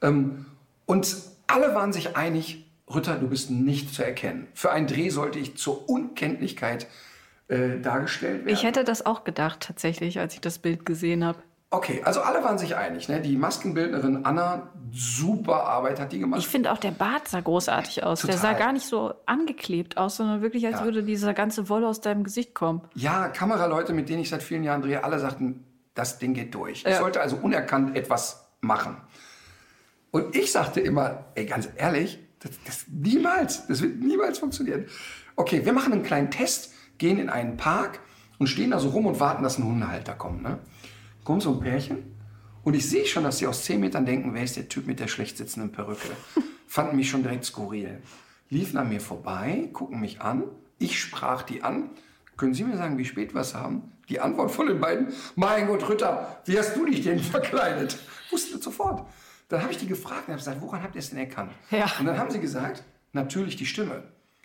Ähm, 0.03 0.47
und 0.87 1.17
alle 1.49 1.75
waren 1.75 1.93
sich 1.93 2.17
einig, 2.17 2.70
Rütter, 2.95 3.17
du 3.17 3.29
bist 3.29 3.51
nicht 3.51 3.95
zu 3.95 4.03
erkennen. 4.05 4.49
Für 4.55 4.73
einen 4.73 4.87
Dreh 4.87 5.11
sollte 5.11 5.39
ich 5.39 5.57
zur 5.57 5.89
Unkenntlichkeit 5.89 6.87
äh, 7.49 7.79
dargestellt 7.81 8.45
werden. 8.45 8.55
Ich 8.55 8.63
hätte 8.65 8.85
das 8.85 9.05
auch 9.07 9.25
gedacht, 9.25 9.61
tatsächlich, 9.61 10.19
als 10.19 10.35
ich 10.35 10.41
das 10.41 10.59
Bild 10.59 10.85
gesehen 10.87 11.25
habe. 11.25 11.39
okay, 11.71 12.03
also 12.05 12.21
alle 12.21 12.43
waren 12.43 12.59
sich 12.59 12.75
einig. 12.77 13.09
Ne? 13.09 13.21
Die 13.21 13.37
Maskenbildnerin 13.37 14.25
Anna, 14.25 14.71
super 14.93 15.65
Arbeit 15.65 16.01
hat 16.01 16.11
die 16.13 16.19
gemacht. 16.19 16.41
Ich 16.41 16.49
finde 16.49 16.73
auch, 16.73 16.79
der 16.79 16.91
Bart 16.91 17.29
sah 17.29 17.41
großartig 17.41 18.03
aus. 18.03 18.23
Der 18.23 18.35
Total. 18.35 18.53
sah 18.55 18.59
gar 18.59 18.73
nicht 18.73 18.87
so 18.87 19.15
angeklebt 19.27 19.97
aus, 19.97 20.17
sondern 20.17 20.43
wirklich, 20.43 20.67
als 20.67 20.81
Ja. 20.81 20.85
würde 20.85 21.03
dieser 21.05 21.33
ganze 21.33 21.69
Wolle 21.69 21.87
aus 21.87 22.01
deinem 22.01 22.25
Gesicht 22.25 22.55
kommen. 22.55 22.83
Ja, 22.95 23.29
Kameraleute, 23.29 23.93
mit 23.93 24.09
denen 24.09 24.21
ich 24.23 24.31
seit 24.31 24.43
vielen 24.43 24.65
Jahren 24.65 24.83
drehe, 24.83 25.05
alle 25.05 25.19
sagten, 25.21 25.65
das 25.95 26.19
Ding 26.19 26.35
geht 26.35 26.55
durch. 26.57 26.79
Ich 26.79 26.85
Ja. 26.93 26.99
sollte 26.99 27.21
also 27.21 27.37
unerkannt 27.37 27.97
etwas 27.97 28.49
machen. 28.61 28.97
Und 30.11 30.35
ich 30.35 30.51
sagte 30.51 30.81
immer, 30.81 31.25
ey, 31.37 31.47
ganz 31.47 31.69
ehrlich, 31.77 32.19
Das, 32.41 32.51
das, 32.65 32.85
niemals. 32.89 33.67
Das 33.67 33.83
wird 33.83 34.01
niemals 34.01 34.39
funktionieren. 34.39 34.87
Okay, 35.37 35.65
wir 35.65 35.73
machen 35.73 35.93
einen 35.93 36.03
kleinen 36.03 36.31
Test, 36.31 36.73
gehen 36.99 37.19
in 37.19 37.29
einen 37.29 37.57
Park 37.57 38.01
und 38.39 38.49
stehen 38.49 38.71
da 38.71 38.81
so 38.81 38.89
rum 38.89 39.07
und 39.07 39.21
warten, 39.21 39.43
dass 39.43 39.59
ein 39.59 39.65
Hundehalter 39.65 40.15
kommt. 40.15 40.43
Ne? 40.43 40.59
Kommt 41.25 41.43
so 41.43 41.53
ein 41.53 41.61
Pärchen 41.61 41.99
und 42.63 42.75
ich 42.75 42.89
sehe 42.89 43.07
schon, 43.07 43.25
dass 43.25 43.39
sie 43.39 43.47
aus 43.47 43.65
zehn 43.65 43.81
Metern 43.81 44.07
denken, 44.07 44.35
wer 44.35 44.43
ist 44.43 44.57
der 44.57 44.69
Typ 44.69 44.87
mit 44.87 45.01
der 45.01 45.09
schlecht 45.09 45.37
sitzenden 45.37 45.73
Perücke? 45.73 46.09
Fanden 46.67 46.97
mich 46.97 47.11
schon 47.11 47.23
direkt 47.23 47.45
skurril. 47.45 48.01
Liefen 48.49 48.79
an 48.79 48.89
mir 48.89 49.01
vorbei, 49.01 49.69
gucken 49.73 50.01
mich 50.01 50.21
an. 50.21 50.45
Ich 50.79 50.99
sprach 50.99 51.43
die 51.43 51.63
an. 51.63 51.91
Können 52.37 52.55
Sie 52.55 52.65
mir 52.65 52.77
sagen, 52.77 52.97
wie 52.97 53.05
spät 53.05 53.35
wir 53.35 53.43
es 53.43 53.55
haben? 53.55 53.93
Die 54.09 54.19
Antwort 54.19 54.51
von 54.51 54.67
den 54.67 54.81
beiden, 54.81 55.09
mein 55.37 55.67
Gott, 55.67 55.89
Ritter, 55.89 56.41
wie 56.47 56.59
hast 56.59 56.75
du 56.75 56.87
dich 56.87 57.03
denn 57.03 57.21
verkleidet? 57.21 57.99
Wussten 58.31 58.55
das 58.55 58.65
sofort. 58.65 59.07
Dann 59.51 59.63
habe 59.63 59.73
ich 59.73 59.79
die 59.79 59.89
gefragt 59.89 60.29
und 60.29 60.33
habe 60.33 60.39
gesagt, 60.39 60.63
woran 60.63 60.83
habt 60.83 60.95
ihr 60.95 61.01
es 61.01 61.11
denn 61.11 61.19
erkannt? 61.19 61.53
Ja. 61.71 61.91
Und 61.99 62.07
dann 62.07 62.17
haben 62.19 62.31
sie 62.31 62.41
gesagt, 62.41 62.85
natürlich 63.13 63.57
die 63.57 63.67
Stimme. 63.67 64.05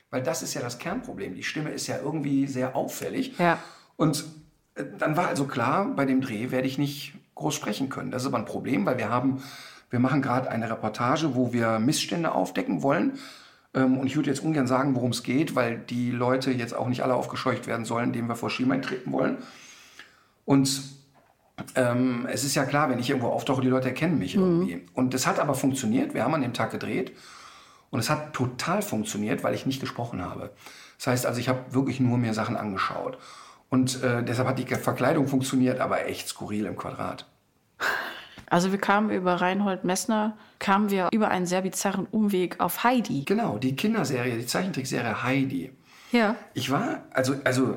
Weil 0.09 0.23
das 0.23 0.41
ist 0.41 0.53
ja 0.55 0.61
das 0.61 0.79
Kernproblem. 0.79 1.35
Die 1.35 1.43
Stimme 1.43 1.69
ist 1.69 1.87
ja 1.87 1.99
irgendwie 1.99 2.47
sehr 2.47 2.75
auffällig. 2.75 3.37
Ja. 3.37 3.59
Und 3.97 4.25
äh, 4.73 4.83
dann 4.97 5.15
war 5.15 5.27
also 5.27 5.45
klar, 5.45 5.85
bei 5.95 6.05
dem 6.05 6.21
Dreh 6.21 6.49
werde 6.51 6.67
ich 6.67 6.77
nicht 6.77 7.13
groß 7.35 7.53
sprechen 7.53 7.89
können. 7.89 8.11
Das 8.11 8.23
ist 8.23 8.27
aber 8.27 8.39
ein 8.39 8.45
Problem, 8.45 8.85
weil 8.85 8.97
wir 8.97 9.09
haben, 9.09 9.43
wir 9.91 9.99
machen 9.99 10.23
gerade 10.23 10.49
eine 10.49 10.69
Reportage, 10.69 11.35
wo 11.35 11.53
wir 11.53 11.79
Missstände 11.79 12.31
aufdecken 12.31 12.81
wollen. 12.81 13.19
Ähm, 13.75 13.99
Und 13.99 14.07
ich 14.07 14.15
würde 14.15 14.31
jetzt 14.31 14.43
ungern 14.43 14.65
sagen, 14.65 14.95
worum 14.95 15.11
es 15.11 15.21
geht, 15.21 15.53
weil 15.53 15.77
die 15.77 16.09
Leute 16.09 16.49
jetzt 16.51 16.73
auch 16.73 16.87
nicht 16.87 17.03
alle 17.03 17.13
aufgescheucht 17.13 17.67
werden 17.67 17.85
sollen, 17.85 18.11
denen 18.11 18.27
wir 18.27 18.35
vor 18.35 18.49
Schienbein 18.49 18.81
treten 18.81 19.11
wollen. 19.11 19.37
Und 20.45 20.81
ähm, 21.75 22.27
es 22.31 22.43
ist 22.43 22.55
ja 22.55 22.65
klar, 22.65 22.89
wenn 22.89 22.99
ich 22.99 23.09
irgendwo 23.09 23.29
auftauche, 23.29 23.61
die 23.61 23.69
Leute 23.69 23.87
erkennen 23.87 24.19
mich 24.19 24.35
irgendwie. 24.35 24.85
Und 24.93 25.13
das 25.13 25.25
hat 25.25 25.39
aber 25.39 25.53
funktioniert. 25.53 26.13
Wir 26.13 26.23
haben 26.23 26.33
an 26.33 26.41
dem 26.41 26.53
Tag 26.53 26.71
gedreht. 26.71 27.13
Und 27.91 27.99
es 27.99 28.09
hat 28.09 28.33
total 28.33 28.81
funktioniert, 28.81 29.43
weil 29.43 29.53
ich 29.53 29.65
nicht 29.65 29.79
gesprochen 29.79 30.21
habe. 30.21 30.51
Das 30.97 31.07
heißt 31.07 31.25
also, 31.25 31.39
ich 31.39 31.47
habe 31.47 31.73
wirklich 31.73 31.99
nur 31.99 32.17
mir 32.17 32.33
Sachen 32.33 32.57
angeschaut. 32.57 33.17
Und 33.69 34.03
äh, 34.03 34.23
deshalb 34.23 34.47
hat 34.47 34.59
die 34.59 34.65
Verkleidung 34.65 35.27
funktioniert, 35.27 35.79
aber 35.79 36.05
echt 36.05 36.27
skurril 36.27 36.65
im 36.65 36.77
Quadrat. 36.77 37.25
Also 38.49 38.71
wir 38.71 38.79
kamen 38.79 39.09
über 39.09 39.35
Reinhold 39.35 39.85
Messner, 39.85 40.37
kamen 40.59 40.89
wir 40.89 41.09
über 41.11 41.29
einen 41.29 41.45
sehr 41.45 41.61
bizarren 41.61 42.05
Umweg 42.05 42.59
auf 42.59 42.83
Heidi. 42.83 43.23
Genau, 43.25 43.57
die 43.57 43.75
Kinderserie, 43.75 44.37
die 44.37 44.45
Zeichentrickserie 44.45 45.23
Heidi. 45.23 45.71
Ja. 46.11 46.35
Ich 46.53 46.69
war, 46.71 47.03
also, 47.11 47.35
also 47.43 47.75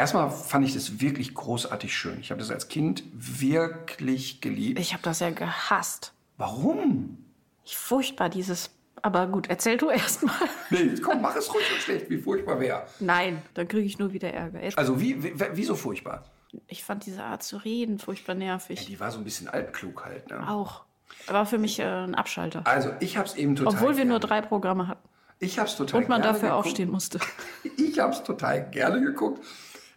erstmal 0.00 0.30
fand 0.30 0.66
ich 0.66 0.74
das 0.74 1.00
wirklich 1.00 1.34
großartig 1.34 1.94
schön. 1.96 2.18
Ich 2.20 2.30
habe 2.30 2.40
das 2.40 2.50
als 2.50 2.68
Kind 2.68 3.04
wirklich 3.12 4.40
geliebt. 4.40 4.78
Ich 4.80 4.92
habe 4.92 5.02
das 5.02 5.20
ja 5.20 5.30
gehasst. 5.30 6.12
Warum? 6.36 7.18
Ich 7.64 7.76
furchtbar 7.76 8.28
dieses. 8.28 8.70
Aber 9.02 9.26
gut, 9.28 9.48
erzähl 9.48 9.76
du 9.78 9.88
erst 9.90 10.22
mal. 10.24 10.34
Nee, 10.70 10.90
komm, 11.02 11.22
mach 11.22 11.34
es 11.36 11.52
ruhig 11.54 11.64
und 11.72 11.80
schlecht, 11.80 12.10
wie 12.10 12.18
furchtbar 12.18 12.60
wäre. 12.60 12.86
Nein, 13.00 13.42
dann 13.54 13.66
kriege 13.66 13.86
ich 13.86 13.98
nur 13.98 14.12
wieder 14.12 14.32
Ärger. 14.32 14.62
Jetzt- 14.62 14.76
Also 14.78 15.00
wie, 15.00 15.22
wie, 15.22 15.32
wieso 15.54 15.74
furchtbar? 15.74 16.24
Ich 16.66 16.84
fand 16.84 17.06
diese 17.06 17.22
Art 17.24 17.42
zu 17.42 17.56
reden 17.58 17.98
furchtbar 17.98 18.34
nervig. 18.34 18.84
Die 18.86 18.98
war 19.00 19.10
so 19.10 19.18
ein 19.18 19.24
bisschen 19.24 19.48
altklug 19.48 20.04
halt. 20.04 20.28
Ne? 20.30 20.46
Auch. 20.48 20.82
War 21.28 21.46
für 21.46 21.58
mich 21.58 21.78
äh, 21.78 21.84
ein 21.84 22.14
Abschalter. 22.14 22.66
Also 22.66 22.90
ich 23.00 23.16
habe 23.16 23.26
es 23.28 23.34
eben 23.36 23.56
total 23.56 23.74
Obwohl 23.74 23.96
wir 23.96 24.04
nur 24.04 24.18
gerne- 24.20 24.28
drei 24.28 24.40
Programme 24.42 24.86
hatten. 24.88 25.08
Ich 25.38 25.58
habe 25.58 25.68
es 25.68 25.76
total 25.76 26.02
Und 26.02 26.08
man 26.10 26.20
gerne 26.20 26.34
dafür 26.34 26.48
geguckt. 26.50 26.66
aufstehen 26.66 26.90
musste. 26.90 27.18
Ich 27.78 27.98
habe 27.98 28.12
es 28.12 28.22
total 28.22 28.68
gerne 28.70 29.00
geguckt. 29.00 29.44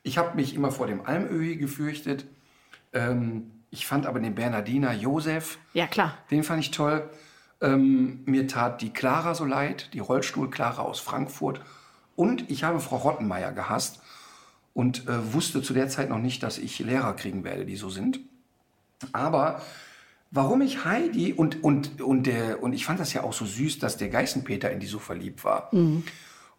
Ich 0.03 0.17
habe 0.17 0.35
mich 0.35 0.53
immer 0.53 0.71
vor 0.71 0.87
dem 0.87 1.05
Almöhi 1.05 1.55
gefürchtet. 1.55 2.25
Ähm, 2.91 3.51
ich 3.71 3.87
fand 3.87 4.05
aber 4.05 4.19
den 4.19 4.35
Bernardiner 4.35 4.93
Josef, 4.93 5.57
Ja, 5.73 5.87
klar. 5.87 6.17
den 6.29 6.43
fand 6.43 6.59
ich 6.59 6.71
toll. 6.71 7.09
Ähm, 7.61 8.19
mir 8.25 8.47
tat 8.47 8.81
die 8.81 8.91
Clara 8.91 9.33
so 9.33 9.45
leid, 9.45 9.89
die 9.93 9.99
Rollstuhl-Clara 9.99 10.81
aus 10.81 10.99
Frankfurt. 10.99 11.61
Und 12.15 12.51
ich 12.51 12.63
habe 12.63 12.79
Frau 12.79 12.97
Rottenmeier 12.97 13.51
gehasst 13.53 14.01
und 14.73 15.07
äh, 15.07 15.33
wusste 15.33 15.61
zu 15.61 15.73
der 15.73 15.87
Zeit 15.87 16.09
noch 16.09 16.19
nicht, 16.19 16.43
dass 16.43 16.57
ich 16.57 16.77
Lehrer 16.79 17.13
kriegen 17.15 17.43
werde, 17.43 17.65
die 17.65 17.77
so 17.77 17.89
sind. 17.89 18.19
Aber 19.13 19.61
warum 20.29 20.61
ich 20.61 20.83
Heidi 20.85 21.33
und, 21.33 21.63
und, 21.63 22.01
und, 22.01 22.23
der, 22.27 22.61
und 22.61 22.73
ich 22.73 22.85
fand 22.85 22.99
das 22.99 23.13
ja 23.13 23.23
auch 23.23 23.33
so 23.33 23.45
süß, 23.45 23.79
dass 23.79 23.97
der 23.97 24.09
Geißenpeter 24.09 24.69
in 24.71 24.79
die 24.79 24.87
so 24.87 24.99
verliebt 24.99 25.43
war. 25.43 25.69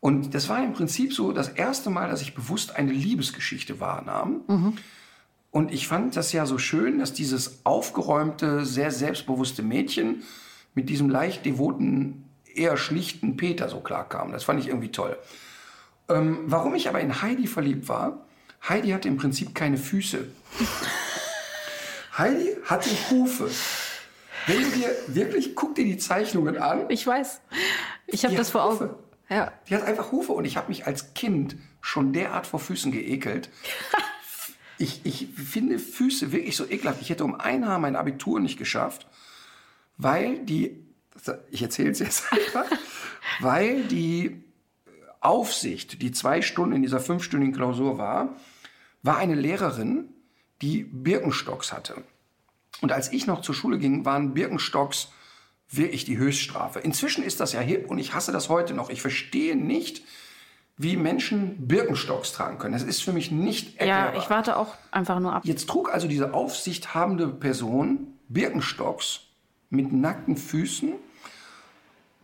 Und 0.05 0.35
das 0.35 0.51
war 0.51 0.63
im 0.63 0.75
Prinzip 0.75 1.15
so 1.15 1.33
das 1.33 1.49
erste 1.49 1.89
Mal, 1.89 2.11
dass 2.11 2.21
ich 2.21 2.35
bewusst 2.35 2.77
eine 2.77 2.93
Liebesgeschichte 2.93 3.81
wahrnahm. 3.81 4.43
Und 5.51 5.73
ich 5.73 5.89
fand 5.89 6.15
das 6.15 6.31
ja 6.33 6.45
so 6.45 6.59
schön, 6.59 6.99
dass 6.99 7.15
dieses 7.15 7.65
aufgeräumte, 7.65 8.67
sehr 8.67 8.91
selbstbewusste 8.91 9.63
Mädchen 9.63 10.23
mit 10.75 10.91
diesem 10.91 11.09
leicht 11.09 11.47
devoten, 11.47 12.29
eher 12.55 12.77
schlichten 12.77 13.39
Peter 13.39 13.71
so 13.71 13.81
klarkam. 13.81 14.33
Das 14.33 14.45
fand 14.45 14.61
ich 14.61 14.69
irgendwie 14.69 14.93
toll. 14.93 15.17
Ähm, 16.11 16.41
warum 16.49 16.75
ich 16.75 16.87
aber 16.87 17.01
in 17.01 17.23
Heidi 17.23 17.47
verliebt 17.47 17.89
war, 17.89 18.27
Heidi 18.69 18.91
hatte 18.91 19.09
im 19.09 19.17
Prinzip 19.17 19.55
keine 19.55 19.79
Füße. 19.79 20.27
Heidi 22.19 22.59
hatte 22.67 22.91
Hufe. 23.09 23.49
Wenn 24.47 24.63
du 24.65 24.69
dir 24.69 24.91
wirklich, 25.07 25.55
guck 25.57 25.75
dir 25.77 25.87
die 25.87 25.97
Zeichnungen 25.97 26.59
an, 26.59 26.91
Ich 26.91 27.07
weiß. 27.07 27.41
Ich 28.07 28.27
habe 28.27 28.35
das 28.35 28.51
vor 28.51 28.65
Augen. 28.65 28.91
Ja. 29.29 29.53
Die 29.69 29.75
hat 29.75 29.85
einfach 29.85 30.13
Hufe 30.13 30.33
und 30.33 30.45
ich 30.45 30.57
habe 30.57 30.69
mich 30.69 30.87
als 30.87 31.15
Kind 31.15 31.57
schon 31.81 32.13
derart 32.13 32.47
vor 32.47 32.61
Füßen 32.61 32.93
geekelt. 32.93 33.51
Ich, 34.77 35.03
ich 35.05 35.29
finde 35.29 35.79
Füße 35.79 36.33
wirklich 36.33 36.57
so 36.57 36.69
ekelhaft. 36.69 37.01
Ich 37.01 37.09
hätte 37.09 37.23
um 37.23 37.37
ein 37.41 37.65
Haar 37.65 37.79
mein 37.79 37.95
Abitur 37.95 38.41
nicht 38.41 38.59
geschafft, 38.59 39.07
weil 39.97 40.45
die, 40.45 40.85
ich 41.53 41.63
erzähle 41.63 41.91
es 41.91 42.01
jetzt 42.01 42.25
einfach, 42.33 42.67
weil 43.39 43.85
die 43.85 44.43
Aufsicht, 45.21 46.03
die 46.03 46.11
zwei 46.11 46.43
Stunden 46.43 46.75
in 46.75 46.83
dieser 46.83 46.99
fünfstündigen 46.99 47.55
Klausur 47.55 47.99
war, 47.99 48.35
war 49.05 49.17
eine 49.17 49.37
Lehrerin, 49.37 50.09
die 50.61 50.83
Birkenstocks 50.83 51.73
hatte. 51.73 52.03
Und 52.81 52.91
als 52.91 53.13
ich 53.13 53.27
noch 53.27 53.43
zur 53.43 53.55
Schule 53.55 53.79
ging, 53.79 54.05
waren 54.05 54.35
Birkenstocks 54.35 55.09
wirklich 55.71 56.05
die 56.05 56.19
Höchststrafe. 56.19 56.81
Inzwischen 56.81 57.25
ist 57.25 57.41
das 57.41 57.53
ja 57.53 57.61
hip 57.61 57.89
und 57.89 57.99
ich 57.99 58.15
hasse 58.15 58.33
das 58.33 58.49
heute 58.49 58.75
noch. 58.75 58.91
Ich 58.91 59.01
verstehe 59.01 59.57
nicht, 59.57 60.03
wie 60.77 60.97
Menschen 60.97 61.67
Birkenstocks 61.67 62.33
tragen 62.33 62.59
können. 62.59 62.73
Das 62.73 62.83
ist 62.83 63.03
für 63.03 63.13
mich 63.13 63.31
nicht 63.31 63.77
erklärbar. 63.79 64.15
ja, 64.15 64.21
ich 64.21 64.31
warte 64.31 64.57
auch 64.57 64.75
einfach 64.91 65.21
nur 65.21 65.33
ab. 65.33 65.43
Jetzt 65.45 65.69
trug 65.69 65.93
also 65.93 66.09
diese 66.09 66.35
aufsichthabende 66.35 67.29
Person 67.29 68.19
Birkenstocks 68.29 69.21
mit 69.71 69.93
nackten 69.93 70.37
Füßen 70.37 70.95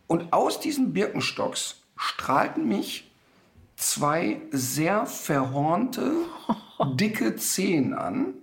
und 0.07 0.33
aus 0.33 0.59
diesen 0.59 0.93
Birkenstocks 0.93 1.83
strahlten 1.97 2.67
mich 2.67 3.11
zwei 3.77 4.43
sehr 4.51 5.07
verhornte, 5.07 6.13
dicke 6.95 7.37
Zehen 7.37 7.95
an, 7.95 8.35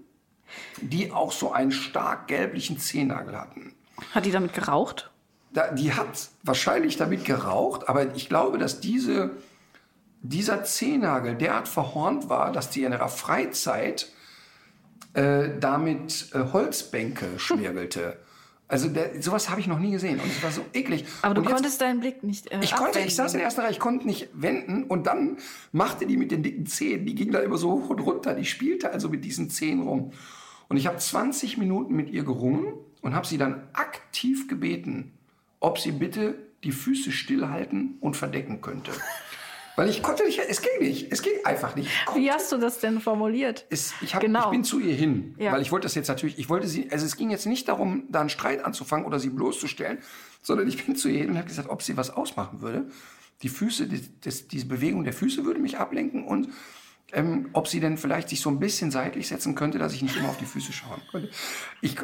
die 0.82 1.12
auch 1.12 1.32
so 1.32 1.52
einen 1.52 1.72
stark 1.72 2.28
gelblichen 2.28 2.80
Zehennagel 2.80 3.38
hatten. 3.38 3.74
Hat 4.14 4.26
die 4.26 4.32
damit 4.32 4.54
geraucht? 4.54 5.12
Da, 5.54 5.72
die 5.72 5.94
hat 5.94 6.30
wahrscheinlich 6.44 6.98
damit 6.98 7.26
geraucht, 7.26 7.88
aber 7.90 8.16
ich 8.16 8.30
glaube, 8.30 8.58
dass 8.58 8.80
diese, 8.80 9.32
dieser 10.22 10.64
Zehennagel 10.64 11.36
derart 11.36 11.68
verhornt 11.68 12.30
war, 12.30 12.52
dass 12.52 12.70
die 12.70 12.84
in 12.84 12.92
ihrer 12.92 13.10
Freizeit 13.10 14.12
äh, 15.14 15.50
damit 15.60 16.30
äh, 16.34 16.40
Holzbänke 16.54 17.26
schmirgelte. 17.38 18.18
Also 18.70 18.90
der, 18.90 19.22
sowas 19.22 19.50
habe 19.50 19.62
ich 19.62 19.68
noch 19.68 19.80
nie 19.80 19.92
gesehen 19.92 20.20
und 20.20 20.28
es 20.30 20.44
war 20.44 20.52
so 20.52 20.66
eklig. 20.74 21.06
Aber 21.22 21.34
du 21.34 21.42
jetzt- 21.42 21.52
konntest 21.54 21.80
deinen 21.80 22.02
Blick 22.02 22.22
nicht. 22.24 22.52
Äh, 22.52 22.60
ich 22.62 22.76
konnte, 22.76 23.00
ich 23.00 23.06
abwenden. 23.06 23.16
saß 23.16 23.34
in 23.34 23.38
der 23.38 23.46
ersten 23.46 23.62
Reihe, 23.62 23.72
ich 23.72 23.80
konnte 23.80 24.06
nicht 24.06 24.28
wenden 24.34 24.84
und 24.84 25.08
dann 25.08 25.38
machte 25.72 26.06
die 26.06 26.18
mit 26.18 26.32
den 26.32 26.44
dicken 26.44 26.66
Zehen, 26.66 27.06
die 27.06 27.16
ging 27.16 27.32
da 27.32 27.40
immer 27.40 27.58
so 27.58 27.72
hoch 27.72 27.90
und 27.90 28.00
runter, 28.02 28.34
die 28.36 28.44
spielte 28.46 28.92
also 28.92 29.08
mit 29.08 29.24
diesen 29.24 29.50
Zehen 29.50 29.82
rum. 29.84 30.12
Und 30.68 30.76
ich 30.76 30.86
habe 30.86 30.98
20 30.98 31.58
Minuten 31.58 31.96
mit 31.96 32.10
ihr 32.10 32.26
gerungen 32.26 32.74
und 33.08 33.16
habe 33.16 33.26
sie 33.26 33.38
dann 33.38 33.70
aktiv 33.72 34.50
gebeten, 34.50 35.14
ob 35.62 35.80
sie 35.80 35.94
bitte 35.94 36.36
die 36.66 36.74
Füße 36.74 37.14
stillhalten 37.14 37.96
und 38.02 38.18
verdecken 38.18 38.60
könnte. 38.60 38.92
Weil 39.78 39.88
ich 39.90 40.04
konnte 40.04 40.26
nicht, 40.26 40.40
es 40.40 40.62
ging 40.62 40.86
nicht, 40.86 41.10
es 41.10 41.22
ging 41.22 41.32
einfach 41.46 41.76
nicht. 41.78 41.90
Wie 42.16 42.30
hast 42.30 42.52
du 42.52 42.58
das 42.58 42.80
denn 42.82 43.00
formuliert? 43.00 43.66
es, 43.70 43.94
ich, 44.02 44.14
hab, 44.14 44.22
Genau. 44.22 44.46
ich 44.46 44.50
bin 44.52 44.64
zu 44.66 44.80
ihr 44.80 44.94
hin, 44.94 45.36
Ja. 45.38 45.54
weil 45.54 45.62
ich 45.62 45.72
wollte 45.72 45.86
das 45.86 45.96
jetzt 45.96 46.10
natürlich, 46.10 46.38
ich 46.38 46.50
wollte 46.50 46.68
sie, 46.68 46.92
also 46.92 47.06
es 47.06 47.16
ging 47.16 47.30
jetzt 47.30 47.46
nicht 47.46 47.70
darum, 47.70 48.04
da 48.10 48.20
einen 48.20 48.30
Streit 48.30 48.66
anzufangen 48.66 49.06
oder 49.06 49.20
sie 49.20 49.30
bloßzustellen, 49.30 50.00
sondern 50.42 50.68
ich 50.68 50.84
bin 50.86 50.98
zu 50.98 51.08
ihr 51.08 51.20
hin 51.20 51.30
und 51.30 51.38
habe 51.38 51.48
gesagt, 51.48 51.70
ob 51.70 51.82
sie 51.82 51.96
was 51.96 52.10
ausmachen 52.10 52.60
würde. 52.62 52.90
Die 53.42 53.50
Füße, 53.50 53.88
die, 53.88 54.02
das, 54.20 54.50
diese 54.50 54.66
Bewegung 54.66 55.06
der 55.06 55.14
Füße 55.14 55.46
würde 55.46 55.62
mich 55.62 55.78
ablenken 55.78 56.26
und 56.26 56.50
ähm, 57.14 57.48
ob 57.54 57.70
sie 57.70 57.80
denn 57.80 57.98
vielleicht 57.98 58.28
sich 58.28 58.42
so 58.42 58.50
ein 58.50 58.60
bisschen 58.60 58.92
seitlich 58.92 59.30
setzen 59.30 59.56
könnte, 59.56 59.78
dass 59.78 59.94
ich 59.94 60.02
nicht 60.02 60.18
immer 60.18 60.28
auf 60.28 60.38
die 60.38 60.46
Füße 60.46 60.74
schauen 60.74 61.02
könnte. 61.10 61.30
Ich, 61.80 61.96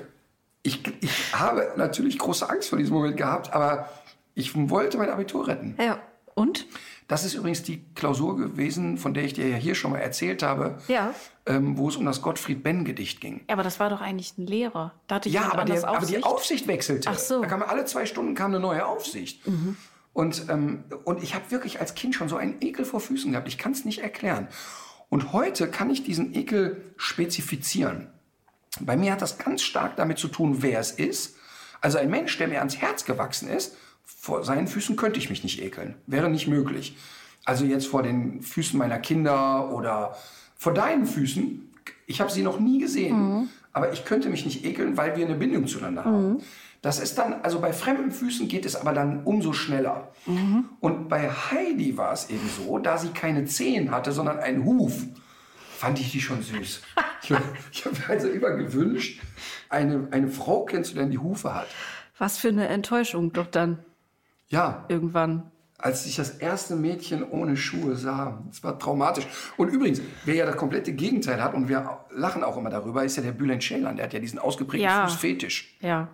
ich, 0.63 0.81
ich 1.01 1.33
habe 1.33 1.73
natürlich 1.77 2.17
große 2.17 2.49
Angst 2.49 2.69
vor 2.69 2.77
diesem 2.77 2.95
Moment 2.95 3.17
gehabt, 3.17 3.53
aber 3.53 3.89
ich 4.33 4.55
wollte 4.69 4.97
mein 4.97 5.09
Abitur 5.09 5.47
retten. 5.47 5.75
Ja. 5.79 5.99
Und? 6.35 6.65
Das 7.07 7.25
ist 7.25 7.33
übrigens 7.35 7.61
die 7.63 7.83
Klausur 7.95 8.37
gewesen, 8.37 8.97
von 8.97 9.13
der 9.13 9.23
ich 9.25 9.33
dir 9.33 9.47
ja 9.47 9.57
hier 9.57 9.75
schon 9.75 9.91
mal 9.91 9.99
erzählt 9.99 10.41
habe, 10.41 10.79
Ja. 10.87 11.13
ähm, 11.45 11.77
wo 11.77 11.89
es 11.89 11.95
um 11.97 12.05
das 12.05 12.21
Gottfried 12.21 12.63
Benn-Gedicht 12.63 13.21
ging. 13.21 13.41
Ja, 13.47 13.53
aber 13.53 13.61
das 13.63 13.79
war 13.79 13.89
doch 13.89 14.01
eigentlich 14.01 14.35
ein 14.37 14.47
Lehrer. 14.47 14.93
Da 15.07 15.15
hatte 15.15 15.29
Ja, 15.29 15.41
jemand 15.41 15.59
aber, 15.59 15.65
der, 15.73 15.87
aber 15.87 16.05
die 16.07 16.23
Aufsicht. 16.23 16.65
Wechselte. 16.67 17.09
Ach 17.11 17.19
so. 17.19 17.37
Mhm. 17.39 17.41
Da 17.43 17.47
kam 17.49 17.61
alle 17.63 17.85
zwei 17.85 18.05
Stunden 18.05 18.33
kam 18.33 18.51
eine 18.51 18.59
neue 18.61 18.85
Aufsicht. 18.87 19.41
Und, 20.13 20.45
ähm, 20.49 20.85
und 21.03 21.21
ich 21.21 21.35
habe 21.35 21.51
wirklich 21.51 21.79
als 21.81 21.93
Kind 21.93 22.15
schon 22.15 22.29
so 22.29 22.37
einen 22.37 22.55
Ekel 22.61 22.85
vor 22.85 22.99
Füßen 23.01 23.31
gehabt. 23.31 23.47
Ich 23.47 23.57
kann 23.57 23.73
es 23.73 23.83
nicht 23.85 23.99
erklären. 24.01 24.47
Und 25.09 25.33
heute 25.33 25.67
kann 25.67 25.89
ich 25.89 26.03
diesen 26.03 26.33
Ekel 26.33 26.93
spezifizieren. 26.97 28.07
Bei 28.79 28.97
mir 28.97 29.11
hat 29.11 29.21
das 29.21 29.37
ganz 29.37 29.61
stark 29.61 29.95
damit 29.95 30.17
zu 30.17 30.27
tun, 30.27 30.57
wer 30.61 30.79
es 30.79 30.91
ist. 30.91 31.35
Also 31.81 31.97
ein 31.97 32.09
Mensch, 32.09 32.37
der 32.37 32.47
mir 32.47 32.59
ans 32.59 32.77
Herz 32.77 33.05
gewachsen 33.05 33.49
ist, 33.49 33.75
vor 34.05 34.43
seinen 34.43 34.67
Füßen 34.67 34.95
könnte 34.95 35.19
ich 35.19 35.29
mich 35.29 35.43
nicht 35.43 35.61
ekeln. 35.61 35.95
Wäre 36.07 36.29
nicht 36.29 36.47
möglich. 36.47 36.97
Also 37.45 37.65
jetzt 37.65 37.87
vor 37.87 38.03
den 38.03 38.41
Füßen 38.41 38.77
meiner 38.77 38.99
Kinder 38.99 39.71
oder 39.71 40.15
vor 40.55 40.73
deinen 40.73 41.05
Füßen. 41.05 41.69
Ich 42.07 42.21
habe 42.21 42.31
sie 42.31 42.41
noch 42.41 42.59
nie 42.59 42.79
gesehen, 42.79 43.17
mhm. 43.17 43.49
aber 43.73 43.91
ich 43.91 44.05
könnte 44.05 44.29
mich 44.29 44.45
nicht 44.45 44.65
ekeln, 44.65 44.97
weil 44.97 45.17
wir 45.17 45.25
eine 45.25 45.35
Bindung 45.35 45.67
zueinander 45.67 46.05
haben. 46.05 46.29
Mhm. 46.29 46.41
Das 46.81 46.99
ist 46.99 47.17
dann, 47.17 47.33
also 47.43 47.61
bei 47.61 47.71
fremden 47.71 48.11
Füßen 48.11 48.49
geht 48.49 48.65
es 48.65 48.75
aber 48.75 48.91
dann 48.91 49.23
umso 49.23 49.53
schneller. 49.53 50.09
Mhm. 50.25 50.65
Und 50.81 51.07
bei 51.07 51.29
Heidi 51.29 51.97
war 51.97 52.11
es 52.11 52.29
eben 52.29 52.49
so, 52.57 52.77
da 52.77 52.97
sie 52.97 53.09
keine 53.09 53.45
Zehen 53.45 53.91
hatte, 53.91 54.11
sondern 54.11 54.39
einen 54.39 54.65
Huf, 54.65 55.03
fand 55.83 55.99
ich 55.99 56.13
die 56.13 56.21
schon 56.21 56.41
süß. 56.41 56.81
ich, 57.23 57.31
ich 57.73 57.85
habe 57.85 57.97
also 58.07 58.29
immer 58.29 58.51
gewünscht, 58.51 59.21
eine, 59.67 60.07
eine 60.11 60.29
Frau 60.29 60.63
kennenzulernen, 60.63 61.11
die 61.11 61.17
Hufe 61.17 61.53
hat. 61.53 61.67
Was 62.17 62.37
für 62.37 62.47
eine 62.47 62.69
Enttäuschung 62.69 63.33
doch 63.33 63.47
dann. 63.47 63.79
Ja. 64.47 64.85
Irgendwann. 64.87 65.51
Als 65.77 66.05
ich 66.05 66.15
das 66.15 66.29
erste 66.29 66.77
Mädchen 66.77 67.23
ohne 67.29 67.57
Schuhe 67.57 67.97
sah. 67.97 68.41
Das 68.47 68.63
war 68.63 68.79
traumatisch. 68.79 69.27
Und 69.57 69.67
übrigens, 69.67 69.99
wer 70.23 70.35
ja 70.35 70.45
das 70.45 70.55
komplette 70.55 70.93
Gegenteil 70.93 71.43
hat, 71.43 71.53
und 71.53 71.67
wir 71.67 71.99
lachen 72.11 72.45
auch 72.45 72.55
immer 72.55 72.69
darüber, 72.69 73.03
ist 73.03 73.17
ja 73.17 73.23
der 73.23 73.33
Bülent 73.33 73.61
Ceylan. 73.61 73.97
Der 73.97 74.05
hat 74.05 74.13
ja 74.13 74.19
diesen 74.21 74.39
ausgeprägten 74.39 74.85
ja. 74.85 75.05
Fußfetisch. 75.05 75.75
Ja. 75.81 76.07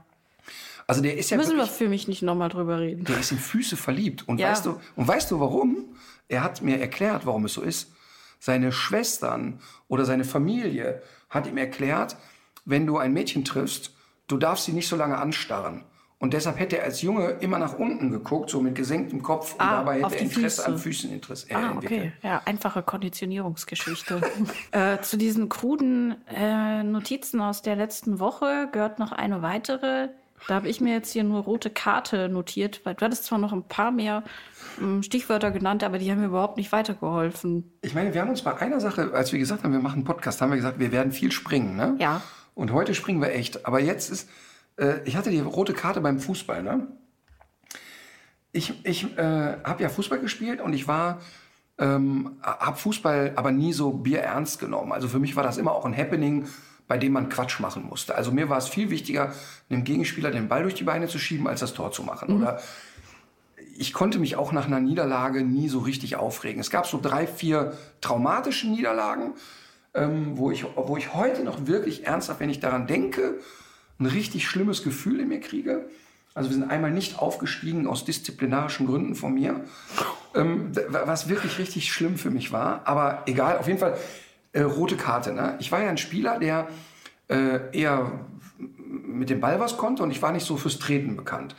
Also 0.87 1.03
der 1.03 1.15
ist 1.15 1.29
ja 1.29 1.37
Müssen 1.37 1.51
wirklich, 1.51 1.69
wir 1.69 1.75
für 1.85 1.89
mich 1.89 2.07
nicht 2.07 2.23
nochmal 2.23 2.49
drüber 2.49 2.79
reden. 2.79 3.05
Der 3.05 3.19
ist 3.19 3.31
in 3.31 3.37
Füße 3.37 3.77
verliebt. 3.77 4.27
Und, 4.27 4.39
Ja. 4.39 4.49
weißt 4.49 4.65
du, 4.65 4.81
und 4.95 5.07
weißt 5.07 5.29
du 5.29 5.39
warum? 5.39 5.85
Er 6.27 6.43
hat 6.43 6.63
mir 6.63 6.79
erklärt, 6.79 7.27
warum 7.27 7.45
es 7.45 7.53
so 7.53 7.61
ist. 7.61 7.91
Seine 8.39 8.71
Schwestern 8.71 9.59
oder 9.87 10.05
seine 10.05 10.23
Familie 10.23 11.01
hat 11.29 11.45
ihm 11.47 11.57
erklärt, 11.57 12.15
wenn 12.65 12.87
du 12.87 12.97
ein 12.97 13.13
Mädchen 13.13 13.43
triffst, 13.45 13.93
du 14.27 14.37
darfst 14.37 14.65
sie 14.65 14.73
nicht 14.73 14.87
so 14.87 14.95
lange 14.95 15.17
anstarren. 15.17 15.83
Und 16.21 16.33
deshalb 16.33 16.59
hätte 16.59 16.77
er 16.77 16.83
als 16.83 17.01
Junge 17.01 17.29
immer 17.39 17.59
nach 17.59 17.79
unten 17.79 18.11
geguckt, 18.11 18.49
so 18.49 18.59
mit 18.59 18.75
gesenktem 18.75 19.23
Kopf. 19.23 19.53
Und 19.53 19.61
Ah, 19.61 19.77
dabei 19.77 20.03
auf 20.03 20.11
hätte 20.11 20.23
er 20.25 20.29
Interesse 20.29 20.57
Füße. 20.63 20.65
an 20.67 20.77
Füßen 20.77 21.13
Interesse, 21.13 21.49
äh, 21.49 21.53
Ah, 21.55 21.71
entwickelt. 21.71 22.01
okay. 22.01 22.11
Ja, 22.27 22.41
einfache 22.43 22.83
Konditionierungsgeschichte. 22.83 24.19
äh, 24.71 24.99
zu 24.99 25.17
diesen 25.17 25.47
kruden 25.47 26.15
äh, 26.27 26.83
Notizen 26.83 27.39
aus 27.39 27.61
der 27.61 27.77
letzten 27.77 28.19
Woche 28.19 28.67
gehört 28.73 28.99
noch 28.99 29.13
eine 29.13 29.41
weitere. 29.41 30.09
Da 30.47 30.55
habe 30.55 30.67
ich 30.67 30.81
mir 30.81 30.93
jetzt 30.93 31.11
hier 31.11 31.23
nur 31.23 31.41
rote 31.43 31.69
Karte 31.69 32.29
notiert, 32.29 32.81
weil 32.83 32.95
du 32.95 33.05
hattest 33.05 33.25
zwar 33.25 33.37
noch 33.37 33.53
ein 33.53 33.67
paar 33.67 33.91
mehr 33.91 34.23
ähm, 34.79 35.03
Stichwörter 35.03 35.51
genannt, 35.51 35.83
aber 35.83 35.97
die 35.97 36.11
haben 36.11 36.19
mir 36.19 36.27
überhaupt 36.27 36.57
nicht 36.57 36.71
weitergeholfen. 36.71 37.71
Ich 37.81 37.93
meine, 37.93 38.13
wir 38.13 38.21
haben 38.21 38.29
uns 38.29 38.41
bei 38.41 38.55
einer 38.57 38.79
Sache, 38.79 39.11
als 39.13 39.31
wir 39.31 39.39
gesagt 39.39 39.63
haben, 39.63 39.71
wir 39.71 39.79
machen 39.79 39.97
einen 39.97 40.05
Podcast, 40.05 40.41
haben 40.41 40.49
wir 40.49 40.57
gesagt, 40.57 40.79
wir 40.79 40.91
werden 40.91 41.11
viel 41.11 41.31
springen. 41.31 41.75
Ne? 41.75 41.95
Ja. 41.99 42.21
Und 42.55 42.71
heute 42.73 42.93
springen 42.93 43.21
wir 43.21 43.33
echt. 43.33 43.65
Aber 43.65 43.79
jetzt 43.79 44.09
ist, 44.09 44.29
äh, 44.77 45.01
ich 45.05 45.15
hatte 45.15 45.29
die 45.29 45.39
rote 45.39 45.73
Karte 45.73 46.01
beim 46.01 46.19
Fußball. 46.19 46.63
Ne? 46.63 46.87
Ich, 48.51 48.85
ich 48.85 49.17
äh, 49.17 49.57
habe 49.63 49.83
ja 49.83 49.89
Fußball 49.89 50.19
gespielt 50.19 50.61
und 50.61 50.73
ich 50.73 50.87
war, 50.87 51.21
ähm, 51.79 52.37
habe 52.43 52.77
Fußball 52.77 53.33
aber 53.35 53.51
nie 53.51 53.73
so 53.73 53.91
bierernst 53.91 54.59
genommen. 54.59 54.91
Also 54.91 55.07
für 55.07 55.19
mich 55.19 55.35
war 55.35 55.43
das 55.43 55.57
immer 55.57 55.71
auch 55.71 55.85
ein 55.85 55.95
Happening, 55.97 56.47
bei 56.87 56.97
dem 56.97 57.13
man 57.13 57.29
Quatsch 57.29 57.59
machen 57.59 57.85
musste. 57.87 58.15
Also 58.15 58.31
mir 58.31 58.49
war 58.49 58.57
es 58.57 58.67
viel 58.67 58.89
wichtiger, 58.89 59.31
einem 59.69 59.83
Gegenspieler 59.83 60.31
den 60.31 60.47
Ball 60.47 60.63
durch 60.63 60.73
die 60.73 60.83
Beine 60.83 61.07
zu 61.07 61.19
schieben, 61.19 61.47
als 61.47 61.61
das 61.61 61.73
Tor 61.73 61.91
zu 61.91 62.03
machen. 62.03 62.35
Oder 62.35 62.59
ich 63.77 63.93
konnte 63.93 64.19
mich 64.19 64.35
auch 64.35 64.51
nach 64.51 64.65
einer 64.65 64.81
Niederlage 64.81 65.43
nie 65.43 65.69
so 65.69 65.79
richtig 65.79 66.17
aufregen. 66.17 66.59
Es 66.59 66.69
gab 66.69 66.85
so 66.85 66.99
drei, 67.01 67.27
vier 67.27 67.77
traumatische 68.01 68.67
Niederlagen, 68.67 69.33
ähm, 69.93 70.37
wo, 70.37 70.51
ich, 70.51 70.65
wo 70.75 70.97
ich 70.97 71.13
heute 71.13 71.43
noch 71.43 71.65
wirklich 71.67 72.05
ernsthaft, 72.05 72.41
wenn 72.41 72.49
ich 72.49 72.59
daran 72.59 72.87
denke, 72.87 73.39
ein 73.99 74.05
richtig 74.05 74.47
schlimmes 74.47 74.83
Gefühl 74.83 75.21
in 75.21 75.29
mir 75.29 75.39
kriege. 75.39 75.87
Also 76.33 76.49
wir 76.49 76.55
sind 76.55 76.69
einmal 76.69 76.91
nicht 76.91 77.19
aufgestiegen 77.19 77.87
aus 77.87 78.03
disziplinarischen 78.03 78.85
Gründen 78.85 79.15
von 79.15 79.33
mir, 79.33 79.63
ähm, 80.35 80.71
was 80.89 81.29
wirklich 81.29 81.57
richtig 81.59 81.91
schlimm 81.91 82.17
für 82.17 82.31
mich 82.31 82.51
war. 82.51 82.81
Aber 82.85 83.23
egal, 83.25 83.57
auf 83.57 83.67
jeden 83.67 83.79
Fall 83.79 83.97
äh, 84.53 84.61
rote 84.61 84.97
Karte. 84.97 85.33
Ne? 85.33 85.55
Ich 85.59 85.71
war 85.71 85.81
ja 85.81 85.89
ein 85.89 85.97
Spieler, 85.97 86.39
der 86.39 86.67
äh, 87.27 87.59
eher 87.77 88.11
mit 88.87 89.29
dem 89.29 89.39
Ball 89.39 89.59
was 89.59 89.77
konnte 89.77 90.03
und 90.03 90.11
ich 90.11 90.21
war 90.21 90.31
nicht 90.31 90.45
so 90.45 90.57
fürs 90.57 90.79
Treten 90.79 91.15
bekannt. 91.15 91.55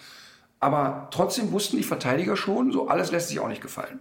Aber 0.59 1.09
trotzdem 1.11 1.53
wussten 1.53 1.79
die 1.79 1.83
Verteidiger 1.83 2.37
schon, 2.37 2.73
so 2.73 2.89
alles 2.89 3.11
lässt 3.11 3.29
sich 3.29 3.41
auch 3.41 3.49
nicht 3.49 3.63
gefallen. 3.63 4.01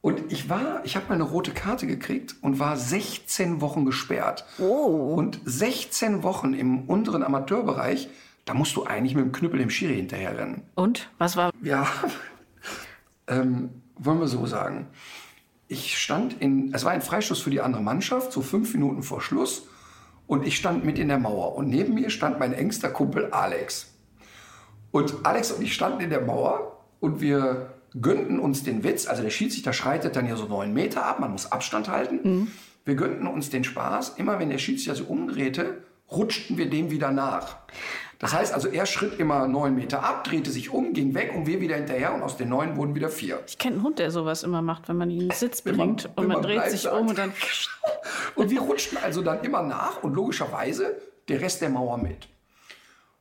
Und 0.00 0.32
ich 0.32 0.48
war, 0.48 0.80
ich 0.84 0.96
habe 0.96 1.06
mal 1.08 1.14
eine 1.14 1.22
rote 1.22 1.52
Karte 1.52 1.86
gekriegt 1.86 2.34
und 2.40 2.58
war 2.58 2.76
16 2.76 3.60
Wochen 3.60 3.84
gesperrt. 3.84 4.44
Oh. 4.58 5.14
Und 5.16 5.40
16 5.44 6.24
Wochen 6.24 6.54
im 6.54 6.88
unteren 6.88 7.22
Amateurbereich, 7.22 8.08
da 8.44 8.54
musst 8.54 8.74
du 8.74 8.84
eigentlich 8.84 9.14
mit 9.14 9.24
dem 9.24 9.32
Knüppel 9.32 9.60
dem 9.60 9.70
Schiri 9.70 9.94
hinterherrennen. 9.94 10.62
Und? 10.74 11.08
Was 11.18 11.36
war? 11.36 11.52
Ja, 11.62 11.86
ähm, 13.32 13.70
wollen 13.96 14.20
wir 14.20 14.28
so 14.28 14.46
sagen. 14.46 14.88
Ich 15.68 15.98
stand 15.98 16.40
in, 16.40 16.74
es 16.74 16.84
war 16.84 16.92
ein 16.92 17.02
Freistoß 17.02 17.40
für 17.40 17.50
die 17.50 17.60
andere 17.60 17.82
Mannschaft, 17.82 18.32
so 18.32 18.42
fünf 18.42 18.74
Minuten 18.74 19.02
vor 19.02 19.20
Schluss. 19.20 19.66
Und 20.26 20.46
ich 20.46 20.56
stand 20.56 20.84
mit 20.84 20.98
in 20.98 21.08
der 21.08 21.18
Mauer. 21.18 21.54
Und 21.56 21.68
neben 21.68 21.94
mir 21.94 22.10
stand 22.10 22.38
mein 22.38 22.52
engster 22.52 22.90
Kumpel 22.90 23.30
Alex. 23.30 23.94
Und 24.90 25.24
Alex 25.24 25.50
und 25.52 25.62
ich 25.62 25.74
standen 25.74 26.00
in 26.00 26.10
der 26.10 26.20
Mauer 26.20 26.84
und 27.00 27.20
wir 27.20 27.74
gönnten 28.00 28.38
uns 28.38 28.62
den 28.62 28.84
Witz. 28.84 29.06
Also 29.06 29.22
der 29.22 29.30
Schiedsrichter 29.30 29.72
schreitet 29.72 30.16
dann 30.16 30.26
ja 30.26 30.36
so 30.36 30.46
neun 30.46 30.72
Meter 30.72 31.04
ab, 31.04 31.20
man 31.20 31.32
muss 31.32 31.50
Abstand 31.50 31.88
halten. 31.88 32.18
Wir 32.84 32.94
gönnten 32.94 33.26
uns 33.26 33.50
den 33.50 33.64
Spaß. 33.64 34.14
Immer 34.16 34.38
wenn 34.38 34.50
der 34.50 34.58
Schiedsrichter 34.58 34.96
sich 34.96 35.08
umdrehte, 35.08 35.82
rutschten 36.10 36.58
wir 36.58 36.68
dem 36.68 36.90
wieder 36.90 37.10
nach. 37.10 37.56
Das 38.22 38.32
heißt 38.32 38.54
also, 38.54 38.68
er 38.68 38.86
schritt 38.86 39.18
immer 39.18 39.48
neun 39.48 39.74
Meter 39.74 40.04
ab, 40.04 40.22
drehte 40.22 40.52
sich 40.52 40.70
um, 40.70 40.92
ging 40.92 41.12
weg 41.12 41.32
und 41.34 41.46
wir 41.48 41.60
wieder 41.60 41.74
hinterher 41.74 42.14
und 42.14 42.22
aus 42.22 42.36
den 42.36 42.50
neun 42.50 42.76
wurden 42.76 42.94
wieder 42.94 43.08
vier. 43.08 43.42
Ich 43.48 43.58
kenne 43.58 43.74
einen 43.74 43.84
Hund, 43.84 43.98
der 43.98 44.12
sowas 44.12 44.44
immer 44.44 44.62
macht, 44.62 44.88
wenn 44.88 44.96
man 44.96 45.10
ihn 45.10 45.22
in 45.22 45.28
den 45.30 45.36
Sitz 45.36 45.60
bringt 45.60 46.06
und 46.14 46.28
man 46.28 46.40
man 46.40 46.42
dreht 46.42 46.70
sich 46.70 46.82
sagt. 46.82 46.96
um 46.96 47.08
und 47.08 47.18
dann. 47.18 47.32
Und 48.36 48.50
wir 48.50 48.60
rutschten 48.60 48.96
also 49.02 49.22
dann 49.22 49.42
immer 49.42 49.62
nach 49.62 50.02
und 50.02 50.14
logischerweise 50.14 50.96
der 51.28 51.40
Rest 51.40 51.60
der 51.60 51.68
Mauer 51.68 51.98
mit. 51.98 52.28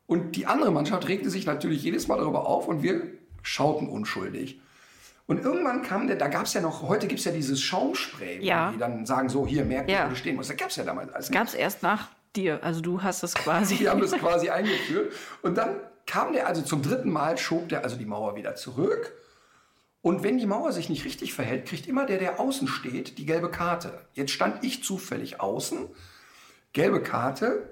Und 0.07 0.35
die 0.35 0.45
andere 0.45 0.71
Mannschaft 0.71 1.07
regte 1.07 1.29
sich 1.29 1.45
natürlich 1.45 1.83
jedes 1.83 2.07
Mal 2.07 2.17
darüber 2.17 2.45
auf 2.47 2.67
und 2.67 2.81
wir 2.83 3.01
schauten 3.41 3.89
unschuldig. 3.89 4.59
Und 5.27 5.39
irgendwann 5.43 5.81
kam 5.81 6.07
der, 6.07 6.15
da 6.15 6.27
gab 6.27 6.45
es 6.45 6.53
ja 6.53 6.61
noch, 6.61 6.83
heute 6.87 7.07
gibt 7.07 7.19
es 7.19 7.25
ja 7.25 7.31
dieses 7.31 7.59
Schaumspray, 7.61 8.39
Ja. 8.43 8.71
die 8.71 8.77
dann 8.77 9.05
sagen, 9.05 9.29
so, 9.29 9.45
hier, 9.47 9.65
merkt 9.65 9.89
Ja. 9.89 10.05
wo 10.05 10.09
du 10.11 10.15
stehen 10.15 10.35
musst. 10.35 10.49
Das 10.49 10.57
gab 10.57 10.69
es 10.69 10.75
ja 10.77 10.83
damals 10.83 11.11
alles. 11.13 11.31
Gab 11.31 11.47
es 11.47 11.53
erst 11.55 11.81
nach 11.83 12.07
dir. 12.35 12.63
Also 12.63 12.81
du 12.81 13.03
hast 13.03 13.23
es 13.23 13.33
quasi. 13.33 13.77
Die 13.77 13.89
haben 13.89 14.01
das 14.01 14.11
quasi 14.19 14.49
eingeführt. 14.49 15.13
Und 15.41 15.57
dann 15.57 15.79
kam 16.05 16.33
der, 16.33 16.47
also 16.47 16.61
zum 16.61 16.81
dritten 16.81 17.09
Mal 17.09 17.37
schob 17.37 17.69
der 17.69 17.83
also 17.83 17.95
die 17.95 18.05
Mauer 18.05 18.35
wieder 18.35 18.55
zurück. 18.55 19.13
Und 20.01 20.23
wenn 20.23 20.37
die 20.37 20.47
Mauer 20.47 20.71
sich 20.71 20.89
nicht 20.89 21.05
richtig 21.05 21.33
verhält, 21.33 21.67
kriegt 21.67 21.87
immer 21.87 22.05
der, 22.05 22.17
der 22.17 22.39
außen 22.39 22.67
steht, 22.67 23.17
die 23.19 23.25
gelbe 23.25 23.51
Karte. 23.51 24.01
Jetzt 24.13 24.31
stand 24.31 24.63
ich 24.63 24.83
zufällig 24.83 25.39
außen, 25.39 25.87
gelbe 26.73 27.03
Karte. 27.03 27.69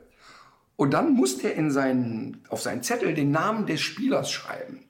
Und 0.76 0.92
dann 0.92 1.14
musste 1.14 1.48
er 1.48 1.56
in 1.56 1.72
seinen, 1.72 2.44
auf 2.50 2.62
seinen 2.62 2.84
Zettel 2.84 3.14
den 3.14 3.32
Namen 3.32 3.66
des 3.66 3.82
Spielers 3.82 4.32
schreiben. 4.32 4.88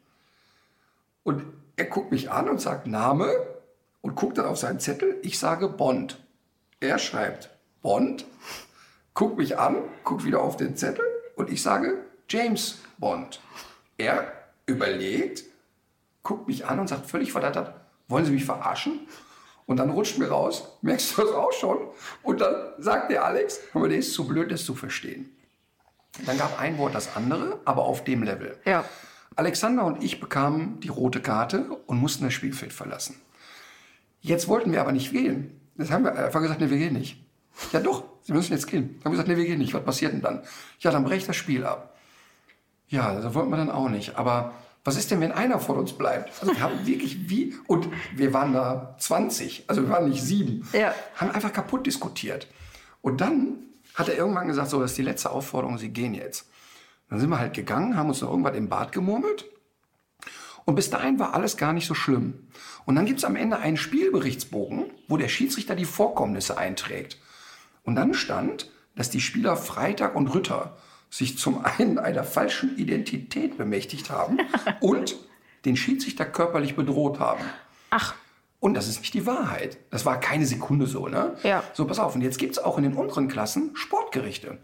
Und 1.23 1.43
er 1.77 1.86
guckt 1.86 2.12
mich 2.12 2.29
an 2.29 2.49
und 2.49 2.60
sagt 2.60 2.88
Name 2.88 3.32
und 4.01 4.15
guckt 4.15 4.38
dann 4.38 4.45
auf 4.45 4.58
seinen 4.58 4.79
Zettel. 4.79 5.17
Ich 5.23 5.39
sage 5.39 5.69
Bond. 5.69 6.21
Er 6.82 6.99
schreibt 6.99 7.49
Bond, 7.82 8.25
guckt 9.19 9.38
mich 9.38 9.60
an, 9.60 9.75
guckt 10.05 10.23
wieder 10.23 10.41
auf 10.41 10.55
den 10.55 10.77
Zettel 10.77 11.03
und 11.36 11.51
ich 11.51 11.62
sage 11.62 12.05
James 12.29 12.77
Bond. 12.99 13.41
Er 13.97 14.32
überlegt, 14.65 15.43
guckt 16.23 16.47
mich 16.47 16.65
an 16.65 16.79
und 16.79 16.88
sagt 16.88 17.05
völlig 17.05 17.34
verdattert, 17.34 17.73
wollen 18.08 18.23
Sie 18.23 18.32
mich 18.32 18.45
verarschen? 18.45 19.10
Und 19.65 19.75
dann 19.75 19.89
rutscht 19.89 20.19
mir 20.19 20.29
raus, 20.29 20.77
merkst 20.82 21.17
du 21.17 21.23
das 21.23 21.32
auch 21.32 21.51
schon? 21.51 21.79
Und 22.23 22.39
dann 22.39 22.55
sagt 22.77 23.12
der 23.12 23.25
Alex, 23.25 23.60
mal, 23.73 23.89
der 23.89 23.97
ist 23.97 24.13
zu 24.13 24.25
blöd, 24.25 24.53
das 24.53 24.63
zu 24.63 24.73
verstehen. 24.73 25.29
Dann 26.25 26.38
gab 26.38 26.58
ein 26.58 26.77
Wort 26.77 26.95
das 26.95 27.17
andere, 27.17 27.60
aber 27.65 27.84
auf 27.84 28.05
dem 28.05 28.23
Level. 28.23 28.58
Ja. 28.63 28.86
Alexander 29.36 29.84
und 29.84 30.01
ich 30.01 30.21
bekamen 30.21 30.79
die 30.79 30.88
rote 30.88 31.21
Karte 31.21 31.65
und 31.88 31.99
mussten 31.99 32.23
das 32.23 32.34
Spielfeld 32.34 32.71
verlassen. 32.71 33.19
Jetzt 34.21 34.47
wollten 34.47 34.71
wir 34.71 34.79
aber 34.79 34.93
nicht 34.93 35.12
gehen. 35.12 35.60
Das 35.75 35.91
haben 35.91 36.05
wir 36.05 36.15
einfach 36.15 36.41
gesagt, 36.41 36.62
nee, 36.62 36.69
wir 36.69 36.77
gehen 36.77 36.93
nicht. 36.93 37.21
Ja 37.73 37.82
doch, 37.82 38.09
Sie 38.23 38.34
müssen 38.34 38.53
jetzt 38.53 38.67
gehen. 38.67 38.95
Dann 38.97 39.05
haben 39.05 39.12
gesagt, 39.12 39.27
nee, 39.27 39.38
wir 39.38 39.45
gehen 39.45 39.60
nicht. 39.60 39.73
Was 39.73 39.84
passiert 39.84 40.13
denn 40.13 40.21
dann? 40.21 40.43
Ja, 40.79 40.91
dann 40.91 41.03
breche 41.03 41.17
ich 41.17 41.27
das 41.27 41.36
Spiel 41.36 41.65
ab. 41.65 41.95
Ja, 42.88 43.13
das 43.13 43.34
wollten 43.34 43.49
wir 43.49 43.58
dann 43.58 43.71
auch 43.71 43.89
nicht. 43.89 44.17
Aber 44.17 44.53
was 44.84 44.97
ist 44.97 45.12
denn, 45.12 45.21
wenn 45.21 45.32
einer 45.32 45.60
von 45.60 45.77
uns 45.77 45.93
bleibt? 45.93 46.32
Also 46.41 46.53
wir 46.53 46.62
haben 46.62 46.79
wirklich 46.86 47.29
wie, 47.29 47.55
und 47.67 47.88
wir 48.15 48.34
waren 48.34 48.53
da 48.53 48.95
20, 48.99 49.65
also 49.67 49.84
wir 49.84 49.89
waren 49.89 50.10
nicht 50.10 50.23
sieben. 50.23 50.67
Ja. 50.73 50.93
Haben 51.15 51.32
einfach 51.32 51.53
kaputt 51.53 51.86
diskutiert. 51.86 52.47
Und 53.01 53.21
dann 53.21 53.60
hat 53.95 54.10
er 54.10 54.15
irgendwann 54.15 54.47
gesagt, 54.47 54.69
so, 54.69 54.79
das 54.79 54.91
ist 54.91 54.97
die 54.97 55.03
letzte 55.03 55.32
Aufforderung, 55.32 55.77
Sie 55.77 55.89
gehen 55.89 56.13
jetzt. 56.13 56.47
Dann 57.10 57.19
sind 57.19 57.29
wir 57.29 57.39
halt 57.39 57.53
gegangen, 57.53 57.97
haben 57.97 58.10
uns 58.10 58.21
noch 58.21 58.29
irgendwas 58.29 58.55
im 58.55 58.69
Bad 58.69 58.91
gemurmelt. 58.91 59.45
Und 60.65 60.75
bis 60.75 60.89
dahin 60.89 61.17
war 61.17 61.34
alles 61.34 61.58
gar 61.58 61.73
nicht 61.73 61.88
so 61.88 61.95
schlimm. 61.95 62.47
Und 62.86 62.95
dann 62.95 63.05
gibt 63.05 63.19
es 63.19 63.25
am 63.25 63.36
Ende 63.36 63.58
einen 63.58 63.77
Spielberichtsbogen, 63.77 64.86
wo 65.08 65.17
der 65.17 65.27
Schiedsrichter 65.27 65.75
die 65.75 65.86
Vorkommnisse 65.86 66.58
einträgt. 66.58 67.17
Und 67.84 67.96
dann 67.96 68.13
stand, 68.13 68.70
dass 68.96 69.10
die 69.10 69.22
Spieler 69.22 69.56
Freitag 69.58 70.15
und 70.15 70.28
Rütter 70.28 70.78
sich 71.10 71.38
zum 71.38 71.63
einen 71.65 71.98
einer 71.98 72.24
falschen 72.24 72.78
Identität 72.78 73.58
bemächtigt 73.58 74.10
haben 74.10 74.39
und 74.80 75.15
den 75.65 75.76
Schiedsrichter 75.76 76.26
körperlich 76.26 76.76
bedroht 76.76 77.20
haben. 77.20 77.44
Ach, 77.89 78.13
Und 78.60 78.74
das 78.76 78.88
ist 78.88 79.00
nicht 79.00 79.13
die 79.13 79.26
Wahrheit. 79.26 79.78
Das 79.89 80.06
war 80.06 80.20
keine 80.20 80.46
Sekunde 80.46 80.86
so, 80.86 81.08
ne? 81.08 81.36
Ja. 81.44 81.63
So, 81.74 81.86
pass 81.86 82.00
auf. 82.00 82.15
Und 82.15 82.22
jetzt 82.22 82.38
gibt 82.38 82.54
es 82.54 82.63
auch 82.63 82.78
in 82.78 82.84
den 82.84 82.94
unteren 82.94 83.28
Klassen 83.28 83.72
Sportgerichte. 83.74 84.58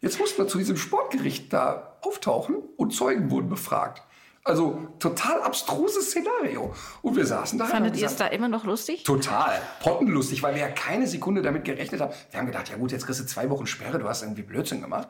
Jetzt 0.00 0.18
musste 0.18 0.42
man 0.42 0.48
zu 0.48 0.58
diesem 0.58 0.76
Sportgericht 0.76 1.52
da 1.52 1.96
auftauchen 2.02 2.56
und 2.76 2.92
Zeugen 2.92 3.30
wurden 3.30 3.48
befragt. 3.48 4.02
Also 4.46 4.88
total 4.98 5.40
abstruses 5.42 6.10
Szenario. 6.10 6.74
Und 7.00 7.16
wir 7.16 7.24
saßen 7.24 7.58
da. 7.58 7.64
fandet 7.64 7.96
ihr 7.96 8.06
es 8.06 8.16
da 8.16 8.26
immer 8.26 8.48
noch 8.48 8.64
lustig? 8.64 9.02
Total. 9.04 9.58
Pottenlustig, 9.80 10.42
weil 10.42 10.54
wir 10.54 10.60
ja 10.60 10.68
keine 10.68 11.06
Sekunde 11.06 11.40
damit 11.40 11.64
gerechnet 11.64 12.02
haben. 12.02 12.12
Wir 12.30 12.40
haben 12.40 12.46
gedacht, 12.46 12.68
ja 12.68 12.76
gut, 12.76 12.92
jetzt 12.92 13.06
kriegst 13.06 13.20
du 13.20 13.24
zwei 13.26 13.48
Wochen 13.48 13.66
Sperre, 13.66 13.98
du 13.98 14.06
hast 14.06 14.22
irgendwie 14.22 14.42
Blödsinn 14.42 14.82
gemacht. 14.82 15.08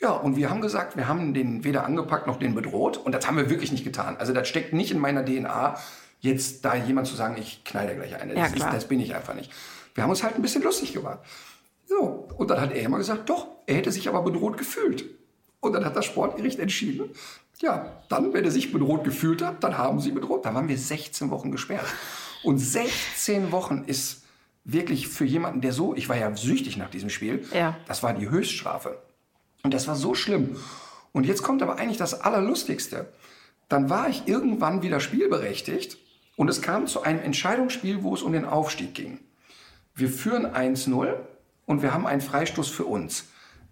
Ja, 0.00 0.10
und 0.10 0.36
wir 0.36 0.50
haben 0.50 0.60
gesagt, 0.60 0.96
wir 0.96 1.06
haben 1.06 1.34
den 1.34 1.62
weder 1.62 1.84
angepackt 1.84 2.26
noch 2.26 2.38
den 2.38 2.54
bedroht. 2.56 2.96
Und 2.98 3.12
das 3.12 3.26
haben 3.28 3.36
wir 3.36 3.48
wirklich 3.48 3.70
nicht 3.70 3.84
getan. 3.84 4.16
Also 4.18 4.32
das 4.32 4.48
steckt 4.48 4.72
nicht 4.72 4.90
in 4.90 4.98
meiner 4.98 5.24
DNA, 5.24 5.76
jetzt 6.20 6.64
da 6.64 6.74
jemand 6.74 7.06
zu 7.06 7.14
sagen, 7.14 7.36
ich 7.38 7.62
knall 7.64 7.86
dir 7.86 7.94
gleich 7.94 8.20
eine. 8.20 8.34
Ja, 8.34 8.42
Das, 8.42 8.50
ist, 8.50 8.56
klar. 8.56 8.72
das 8.72 8.86
bin 8.86 8.98
ich 8.98 9.14
einfach 9.14 9.34
nicht. 9.34 9.52
Wir 9.94 10.02
haben 10.02 10.10
uns 10.10 10.22
halt 10.24 10.34
ein 10.34 10.42
bisschen 10.42 10.62
lustig 10.62 10.92
gemacht. 10.92 11.20
So, 11.86 12.28
und 12.36 12.50
dann 12.50 12.60
hat 12.60 12.72
er 12.72 12.82
immer 12.82 12.98
gesagt, 12.98 13.30
doch, 13.30 13.46
er 13.66 13.76
hätte 13.76 13.92
sich 13.92 14.08
aber 14.08 14.22
bedroht 14.22 14.58
gefühlt. 14.58 15.04
Und 15.60 15.72
dann 15.72 15.84
hat 15.84 15.96
das 15.96 16.04
Sportgericht 16.04 16.58
entschieden, 16.58 17.10
ja, 17.60 17.92
dann, 18.08 18.32
wenn 18.32 18.44
er 18.44 18.50
sich 18.52 18.72
bedroht 18.72 19.02
gefühlt 19.04 19.42
hat, 19.42 19.64
dann 19.64 19.76
haben 19.76 20.00
sie 20.00 20.12
bedroht. 20.12 20.44
Da 20.46 20.54
waren 20.54 20.68
wir 20.68 20.78
16 20.78 21.30
Wochen 21.30 21.50
gesperrt. 21.50 21.86
Und 22.44 22.58
16 22.58 23.50
Wochen 23.50 23.82
ist 23.86 24.22
wirklich 24.64 25.08
für 25.08 25.24
jemanden, 25.24 25.60
der 25.60 25.72
so, 25.72 25.94
ich 25.96 26.08
war 26.08 26.16
ja 26.16 26.34
süchtig 26.36 26.76
nach 26.76 26.90
diesem 26.90 27.10
Spiel, 27.10 27.44
Ja. 27.52 27.76
das 27.86 28.02
war 28.02 28.12
die 28.12 28.30
Höchststrafe. 28.30 28.98
Und 29.64 29.74
das 29.74 29.88
war 29.88 29.96
so 29.96 30.14
schlimm. 30.14 30.56
Und 31.12 31.24
jetzt 31.26 31.42
kommt 31.42 31.62
aber 31.62 31.76
eigentlich 31.78 31.96
das 31.96 32.20
Allerlustigste. 32.20 33.08
Dann 33.68 33.90
war 33.90 34.08
ich 34.08 34.28
irgendwann 34.28 34.82
wieder 34.82 35.00
spielberechtigt 35.00 35.98
und 36.36 36.48
es 36.48 36.62
kam 36.62 36.86
zu 36.86 37.02
einem 37.02 37.20
Entscheidungsspiel, 37.20 38.02
wo 38.04 38.14
es 38.14 38.22
um 38.22 38.32
den 38.32 38.44
Aufstieg 38.44 38.94
ging. 38.94 39.18
Wir 39.96 40.08
führen 40.08 40.46
1-0 40.46 41.14
und 41.66 41.82
wir 41.82 41.92
haben 41.92 42.06
einen 42.06 42.20
Freistoß 42.20 42.68
für 42.68 42.84
uns. 42.84 43.24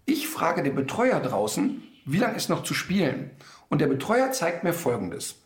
Ich 0.06 0.28
frage 0.28 0.62
den 0.62 0.76
Betreuer 0.76 1.20
draußen, 1.20 1.82
wie 2.04 2.18
lange 2.18 2.36
ist 2.36 2.48
noch 2.48 2.62
zu 2.62 2.74
spielen? 2.74 3.32
Und 3.68 3.80
der 3.80 3.88
Betreuer 3.88 4.30
zeigt 4.30 4.62
mir 4.62 4.72
Folgendes. 4.72 5.42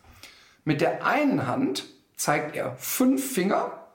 Mit 0.63 0.81
der 0.81 1.03
einen 1.05 1.47
Hand 1.47 1.85
zeigt 2.15 2.55
er 2.55 2.75
fünf 2.77 3.33
Finger 3.33 3.87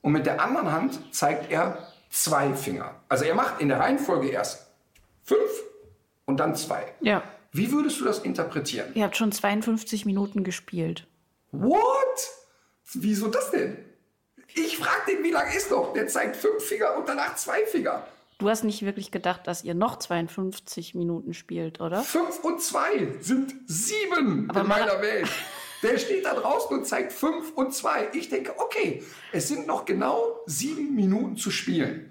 und 0.00 0.10
mit 0.10 0.26
der 0.26 0.42
anderen 0.42 0.72
Hand 0.72 1.14
zeigt 1.14 1.52
er 1.52 1.86
zwei 2.10 2.52
Finger. 2.54 2.96
Also 3.08 3.24
er 3.24 3.36
macht 3.36 3.60
in 3.60 3.68
der 3.68 3.78
Reihenfolge 3.78 4.28
erst 4.28 4.66
fünf 5.22 5.50
und 6.24 6.38
dann 6.38 6.56
zwei. 6.56 6.92
Ja. 7.00 7.22
Wie 7.52 7.70
würdest 7.70 8.00
du 8.00 8.04
das 8.04 8.18
interpretieren? 8.18 8.90
Ihr 8.94 9.04
habt 9.04 9.16
schon 9.16 9.30
52 9.30 10.04
Minuten 10.04 10.42
gespielt. 10.42 11.06
What? 11.52 12.30
Wieso 12.94 13.28
das 13.28 13.52
denn? 13.52 13.76
Ich 14.54 14.78
frag 14.78 15.06
den, 15.06 15.22
wie 15.22 15.30
lange 15.30 15.54
ist 15.54 15.70
noch? 15.70 15.92
Der 15.92 16.08
zeigt 16.08 16.34
fünf 16.36 16.64
Finger 16.64 16.96
und 16.96 17.08
danach 17.08 17.36
zwei 17.36 17.64
Finger. 17.66 18.04
Du 18.42 18.48
hast 18.50 18.64
nicht 18.64 18.82
wirklich 18.82 19.12
gedacht, 19.12 19.46
dass 19.46 19.62
ihr 19.62 19.72
noch 19.74 20.00
52 20.00 20.96
Minuten 20.96 21.32
spielt, 21.32 21.80
oder? 21.80 22.00
Fünf 22.02 22.40
und 22.42 22.60
zwei 22.60 23.06
sind 23.20 23.54
sieben 23.68 24.50
Aber 24.50 24.62
in 24.62 24.66
mal- 24.66 24.80
meiner 24.84 25.00
Welt. 25.00 25.28
Der 25.84 25.96
steht 25.96 26.24
da 26.26 26.34
draußen 26.34 26.76
und 26.76 26.84
zeigt 26.84 27.12
fünf 27.12 27.52
und 27.52 27.72
zwei. 27.72 28.08
Ich 28.14 28.30
denke, 28.30 28.54
okay, 28.58 29.04
es 29.30 29.46
sind 29.46 29.68
noch 29.68 29.84
genau 29.84 30.40
sieben 30.46 30.92
Minuten 30.96 31.36
zu 31.36 31.52
spielen. 31.52 32.10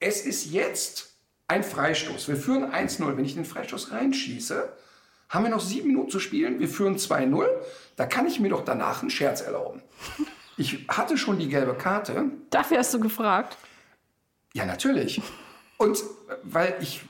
Es 0.00 0.26
ist 0.26 0.50
jetzt 0.52 1.14
ein 1.48 1.64
Freistoß. 1.64 2.28
Wir 2.28 2.36
führen 2.36 2.70
1-0. 2.70 3.16
Wenn 3.16 3.24
ich 3.24 3.32
den 3.32 3.46
Freistoß 3.46 3.90
reinschieße, 3.90 4.70
haben 5.30 5.44
wir 5.46 5.50
noch 5.50 5.60
sieben 5.60 5.88
Minuten 5.88 6.10
zu 6.10 6.20
spielen. 6.20 6.58
Wir 6.60 6.68
führen 6.68 6.96
2-0. 6.98 7.46
Da 7.96 8.04
kann 8.04 8.26
ich 8.26 8.38
mir 8.38 8.50
doch 8.50 8.64
danach 8.66 9.00
einen 9.00 9.08
Scherz 9.08 9.40
erlauben. 9.40 9.80
Ich 10.58 10.86
hatte 10.88 11.16
schon 11.16 11.38
die 11.38 11.48
gelbe 11.48 11.72
Karte. 11.72 12.26
Dafür 12.50 12.76
hast 12.80 12.92
du 12.92 13.00
gefragt. 13.00 13.56
Ja, 14.52 14.66
natürlich. 14.66 15.22
Und 15.76 16.02
weil 16.42 16.76
ich 16.80 17.02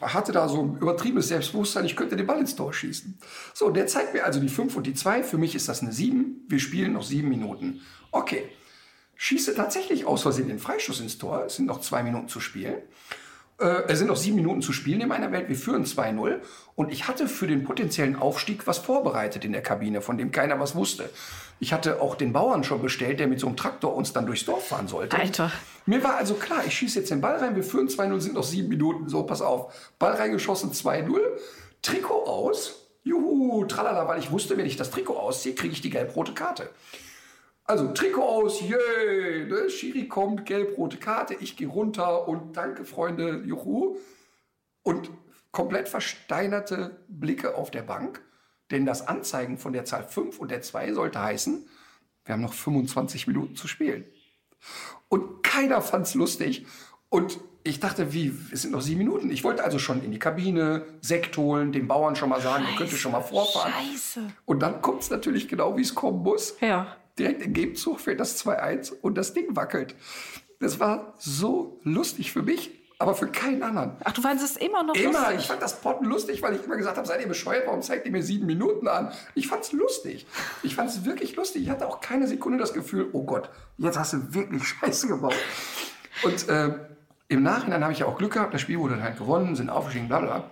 hatte 0.00 0.32
da 0.32 0.48
so 0.48 0.62
ein 0.62 0.78
übertriebenes 0.78 1.28
Selbstbewusstsein, 1.28 1.84
ich 1.84 1.96
könnte 1.96 2.16
den 2.16 2.26
Ball 2.26 2.38
ins 2.38 2.56
Tor 2.56 2.72
schießen. 2.72 3.18
So, 3.54 3.70
der 3.70 3.86
zeigt 3.86 4.14
mir 4.14 4.24
also 4.24 4.40
die 4.40 4.48
5 4.48 4.76
und 4.76 4.86
die 4.86 4.94
2. 4.94 5.22
Für 5.22 5.38
mich 5.38 5.54
ist 5.54 5.68
das 5.68 5.82
eine 5.82 5.92
7. 5.92 6.46
Wir 6.48 6.58
spielen 6.58 6.92
noch 6.92 7.04
sieben 7.04 7.28
Minuten. 7.28 7.80
Okay. 8.10 8.48
Schieße 9.16 9.54
tatsächlich 9.56 10.04
aus 10.06 10.22
Versehen 10.22 10.46
den 10.46 10.60
Freischuss 10.60 11.00
ins 11.00 11.18
Tor. 11.18 11.44
Es 11.46 11.56
sind 11.56 11.66
noch 11.66 11.80
zwei 11.80 12.04
Minuten 12.04 12.28
zu 12.28 12.38
spielen. 12.38 12.76
Äh, 13.58 13.82
es 13.88 13.98
sind 13.98 14.06
noch 14.06 14.16
sieben 14.16 14.36
Minuten 14.36 14.62
zu 14.62 14.72
spielen 14.72 15.00
in 15.00 15.08
meiner 15.08 15.32
Welt. 15.32 15.48
Wir 15.48 15.56
führen 15.56 15.84
2-0. 15.84 16.40
Und 16.76 16.92
ich 16.92 17.08
hatte 17.08 17.26
für 17.26 17.48
den 17.48 17.64
potenziellen 17.64 18.14
Aufstieg 18.14 18.66
was 18.66 18.78
vorbereitet 18.78 19.44
in 19.44 19.52
der 19.52 19.62
Kabine, 19.62 20.02
von 20.02 20.18
dem 20.18 20.30
keiner 20.30 20.60
was 20.60 20.76
wusste. 20.76 21.10
Ich 21.60 21.72
hatte 21.72 22.00
auch 22.00 22.14
den 22.14 22.32
Bauern 22.32 22.62
schon 22.62 22.80
bestellt, 22.80 23.18
der 23.20 23.26
mit 23.26 23.40
so 23.40 23.46
einem 23.46 23.56
Traktor 23.56 23.94
uns 23.94 24.12
dann 24.12 24.26
durchs 24.26 24.44
Dorf 24.44 24.68
fahren 24.68 24.86
sollte. 24.86 25.18
Alter. 25.18 25.50
Mir 25.86 26.04
war 26.04 26.16
also 26.16 26.34
klar, 26.34 26.62
ich 26.66 26.74
schieße 26.74 27.00
jetzt 27.00 27.10
den 27.10 27.20
Ball 27.20 27.36
rein, 27.36 27.56
wir 27.56 27.64
führen 27.64 27.88
2-0, 27.88 28.20
sind 28.20 28.34
noch 28.34 28.44
sieben 28.44 28.68
Minuten. 28.68 29.08
So, 29.08 29.24
pass 29.24 29.42
auf. 29.42 29.74
Ball 29.98 30.14
reingeschossen, 30.14 30.72
2-0. 30.72 31.18
Trikot 31.82 32.24
aus. 32.24 32.86
Juhu, 33.02 33.64
tralala, 33.64 34.06
weil 34.06 34.20
ich 34.20 34.30
wusste, 34.30 34.56
wenn 34.56 34.66
ich 34.66 34.76
das 34.76 34.90
Trikot 34.90 35.16
ausziehe, 35.16 35.54
kriege 35.54 35.72
ich 35.72 35.80
die 35.80 35.90
gelb-rote 35.90 36.34
Karte. 36.34 36.68
Also 37.64 37.88
Trikot 37.88 38.22
aus, 38.22 38.60
yay, 38.60 39.46
ne? 39.46 39.68
Schiri 39.70 40.08
kommt, 40.08 40.46
gelb-rote 40.46 40.96
Karte, 40.98 41.34
ich 41.40 41.56
gehe 41.56 41.68
runter 41.68 42.28
und 42.28 42.56
danke 42.56 42.84
Freunde, 42.84 43.42
juhu. 43.44 43.96
Und 44.82 45.10
komplett 45.52 45.88
versteinerte 45.88 46.98
Blicke 47.08 47.56
auf 47.56 47.70
der 47.70 47.82
Bank, 47.82 48.22
denn 48.70 48.86
das 48.86 49.06
Anzeigen 49.06 49.58
von 49.58 49.72
der 49.72 49.84
Zahl 49.84 50.04
5 50.04 50.38
und 50.38 50.50
der 50.50 50.62
2 50.62 50.92
sollte 50.92 51.20
heißen, 51.20 51.66
wir 52.24 52.32
haben 52.34 52.42
noch 52.42 52.52
25 52.52 53.26
Minuten 53.26 53.56
zu 53.56 53.68
spielen. 53.68 54.04
Und 55.08 55.42
keiner 55.42 55.80
fand's 55.80 56.14
lustig. 56.14 56.66
Und 57.08 57.40
ich 57.64 57.80
dachte, 57.80 58.12
wie, 58.12 58.34
es 58.52 58.62
sind 58.62 58.72
noch 58.72 58.82
sieben 58.82 58.98
Minuten. 58.98 59.30
Ich 59.30 59.44
wollte 59.44 59.64
also 59.64 59.78
schon 59.78 60.02
in 60.02 60.10
die 60.10 60.18
Kabine, 60.18 60.84
Sekt 61.00 61.36
holen, 61.36 61.72
dem 61.72 61.88
Bauern 61.88 62.16
schon 62.16 62.28
mal 62.28 62.40
sagen, 62.40 62.64
er 62.70 62.76
könnte 62.76 62.96
schon 62.96 63.12
mal 63.12 63.22
vorfahren. 63.22 63.72
Scheiße. 63.72 64.22
Und 64.44 64.60
dann 64.60 64.82
kommt 64.82 65.02
es 65.02 65.10
natürlich 65.10 65.48
genau, 65.48 65.76
wie 65.76 65.82
es 65.82 65.94
kommen 65.94 66.22
muss. 66.22 66.56
Ja. 66.60 66.96
Direkt 67.18 67.42
im 67.42 67.52
Gegenzug 67.52 68.00
fällt 68.00 68.20
das 68.20 68.44
2-1 68.44 68.92
und 69.00 69.16
das 69.16 69.32
Ding 69.34 69.56
wackelt. 69.56 69.94
Das 70.60 70.80
war 70.80 71.14
so 71.18 71.80
lustig 71.82 72.32
für 72.32 72.42
mich, 72.42 72.77
aber 72.98 73.14
für 73.14 73.28
keinen 73.28 73.62
anderen. 73.62 73.92
Ach, 74.04 74.12
du 74.12 74.20
fandest 74.22 74.56
es 74.56 74.56
immer 74.62 74.82
noch 74.82 74.94
Immer, 74.94 75.10
ich 75.28 75.34
lustig? 75.34 75.46
fand 75.46 75.62
das 75.62 75.80
Potten 75.80 76.06
lustig, 76.06 76.42
weil 76.42 76.54
ich 76.56 76.64
immer 76.64 76.76
gesagt 76.76 76.96
habe, 76.96 77.06
seid 77.06 77.20
ihr 77.20 77.28
bescheuert, 77.28 77.66
warum 77.66 77.80
zeigt 77.82 78.06
ihr 78.06 78.12
mir 78.12 78.22
sieben 78.22 78.46
Minuten 78.46 78.88
an? 78.88 79.12
Ich 79.34 79.46
fand's 79.48 79.70
lustig. 79.72 80.26
Ich 80.64 80.74
fand's 80.74 81.04
wirklich 81.04 81.36
lustig. 81.36 81.62
Ich 81.62 81.70
hatte 81.70 81.86
auch 81.86 82.00
keine 82.00 82.26
Sekunde 82.26 82.58
das 82.58 82.72
Gefühl, 82.74 83.08
oh 83.12 83.22
Gott, 83.24 83.50
jetzt 83.76 83.98
hast 83.98 84.14
du 84.14 84.34
wirklich 84.34 84.66
Scheiße 84.66 85.06
gebaut. 85.08 85.34
Und 86.24 86.48
äh, 86.48 86.74
im 87.28 87.42
Nachhinein 87.44 87.82
habe 87.84 87.92
ich 87.92 88.00
ja 88.00 88.06
auch 88.06 88.18
Glück 88.18 88.32
gehabt, 88.32 88.52
das 88.54 88.60
Spiel 88.62 88.78
wurde 88.80 89.00
halt 89.02 89.16
gewonnen, 89.18 89.54
sind 89.54 89.70
aufgestiegen, 89.70 90.08
bla 90.08 90.20
bla. 90.20 90.50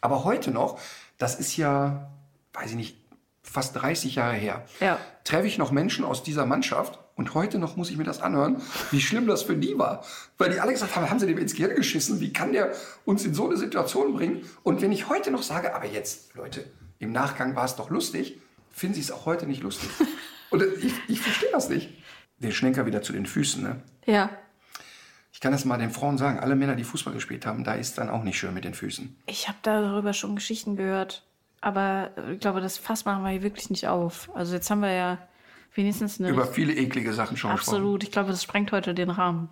Aber 0.00 0.22
heute 0.24 0.50
noch, 0.52 0.78
das 1.18 1.34
ist 1.34 1.56
ja, 1.56 2.08
weiß 2.52 2.70
ich 2.70 2.76
nicht, 2.76 2.98
fast 3.42 3.74
30 3.76 4.14
Jahre 4.14 4.34
her, 4.34 4.64
Ja. 4.80 4.98
treffe 5.24 5.46
ich 5.46 5.58
noch 5.58 5.70
Menschen 5.72 6.04
aus 6.04 6.22
dieser 6.22 6.46
Mannschaft 6.46 6.98
und 7.16 7.34
heute 7.34 7.58
noch 7.58 7.76
muss 7.76 7.90
ich 7.90 7.96
mir 7.96 8.04
das 8.04 8.20
anhören, 8.20 8.60
wie 8.90 9.00
schlimm 9.00 9.26
das 9.26 9.42
für 9.42 9.56
die 9.56 9.78
war. 9.78 10.04
Weil 10.36 10.50
die 10.50 10.60
alle 10.60 10.72
gesagt 10.72 10.96
haben, 10.96 11.08
haben 11.08 11.18
sie 11.18 11.26
dem 11.26 11.38
ins 11.38 11.54
Gehirn 11.54 11.76
geschissen, 11.76 12.20
wie 12.20 12.32
kann 12.32 12.52
der 12.52 12.72
uns 13.04 13.24
in 13.24 13.34
so 13.34 13.46
eine 13.46 13.56
Situation 13.56 14.14
bringen? 14.14 14.42
Und 14.62 14.82
wenn 14.82 14.92
ich 14.92 15.08
heute 15.08 15.30
noch 15.30 15.42
sage, 15.42 15.74
aber 15.74 15.86
jetzt, 15.86 16.34
Leute, 16.34 16.64
im 16.98 17.12
Nachgang 17.12 17.54
war 17.54 17.64
es 17.64 17.76
doch 17.76 17.90
lustig, 17.90 18.40
finden 18.70 18.94
sie 18.94 19.00
es 19.00 19.12
auch 19.12 19.26
heute 19.26 19.46
nicht 19.46 19.62
lustig. 19.62 19.88
und 20.50 20.62
äh, 20.62 20.66
ich, 20.66 20.92
ich 21.08 21.20
verstehe 21.20 21.50
das 21.52 21.68
nicht. 21.68 21.90
Den 22.38 22.52
Schlenker 22.52 22.84
wieder 22.84 23.02
zu 23.02 23.12
den 23.12 23.26
Füßen, 23.26 23.62
ne? 23.62 23.80
Ja. 24.06 24.30
Ich 25.32 25.40
kann 25.40 25.52
das 25.52 25.64
mal 25.64 25.78
den 25.78 25.90
Frauen 25.90 26.18
sagen, 26.18 26.38
alle 26.38 26.56
Männer, 26.56 26.74
die 26.74 26.84
Fußball 26.84 27.12
gespielt 27.12 27.46
haben, 27.46 27.64
da 27.64 27.74
ist 27.74 27.98
dann 27.98 28.08
auch 28.08 28.22
nicht 28.22 28.38
schön 28.38 28.54
mit 28.54 28.64
den 28.64 28.74
Füßen. 28.74 29.16
Ich 29.26 29.48
habe 29.48 29.58
darüber 29.62 30.12
schon 30.12 30.34
Geschichten 30.34 30.76
gehört. 30.76 31.24
Aber 31.60 32.10
äh, 32.16 32.34
ich 32.34 32.40
glaube, 32.40 32.60
das 32.60 32.76
Fass 32.76 33.04
machen 33.04 33.22
wir 33.22 33.30
hier 33.30 33.42
wirklich 33.42 33.70
nicht 33.70 33.86
auf. 33.86 34.30
Also 34.34 34.54
jetzt 34.54 34.70
haben 34.70 34.80
wir 34.80 34.92
ja 34.92 35.18
wenigstens 35.74 36.18
eine... 36.20 36.30
Über 36.30 36.46
viele 36.46 36.72
eklige 36.74 37.12
Sachen 37.12 37.36
schon 37.36 37.50
gesprochen. 37.52 37.76
Absolut. 37.76 38.02
Ich 38.02 38.10
glaube, 38.10 38.30
das 38.30 38.42
sprengt 38.42 38.72
heute 38.72 38.94
den 38.94 39.10
Rahmen. 39.10 39.48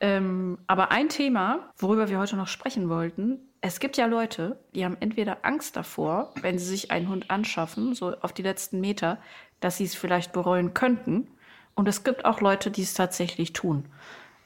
Ähm, 0.00 0.58
aber 0.66 0.90
ein 0.92 1.08
Thema, 1.08 1.70
worüber 1.76 2.08
wir 2.08 2.18
heute 2.18 2.36
noch 2.36 2.46
sprechen 2.46 2.88
wollten, 2.88 3.40
es 3.60 3.80
gibt 3.80 3.96
ja 3.96 4.06
Leute, 4.06 4.60
die 4.74 4.84
haben 4.84 4.96
entweder 5.00 5.38
Angst 5.44 5.76
davor, 5.76 6.32
wenn 6.40 6.58
sie 6.58 6.66
sich 6.66 6.90
einen 6.92 7.08
Hund 7.08 7.30
anschaffen, 7.30 7.94
so 7.94 8.14
auf 8.20 8.32
die 8.32 8.42
letzten 8.42 8.80
Meter, 8.80 9.18
dass 9.58 9.78
sie 9.78 9.84
es 9.84 9.96
vielleicht 9.96 10.32
bereuen 10.32 10.74
könnten. 10.74 11.26
Und 11.74 11.88
es 11.88 12.04
gibt 12.04 12.24
auch 12.24 12.40
Leute, 12.40 12.70
die 12.70 12.82
es 12.82 12.94
tatsächlich 12.94 13.52
tun. 13.52 13.86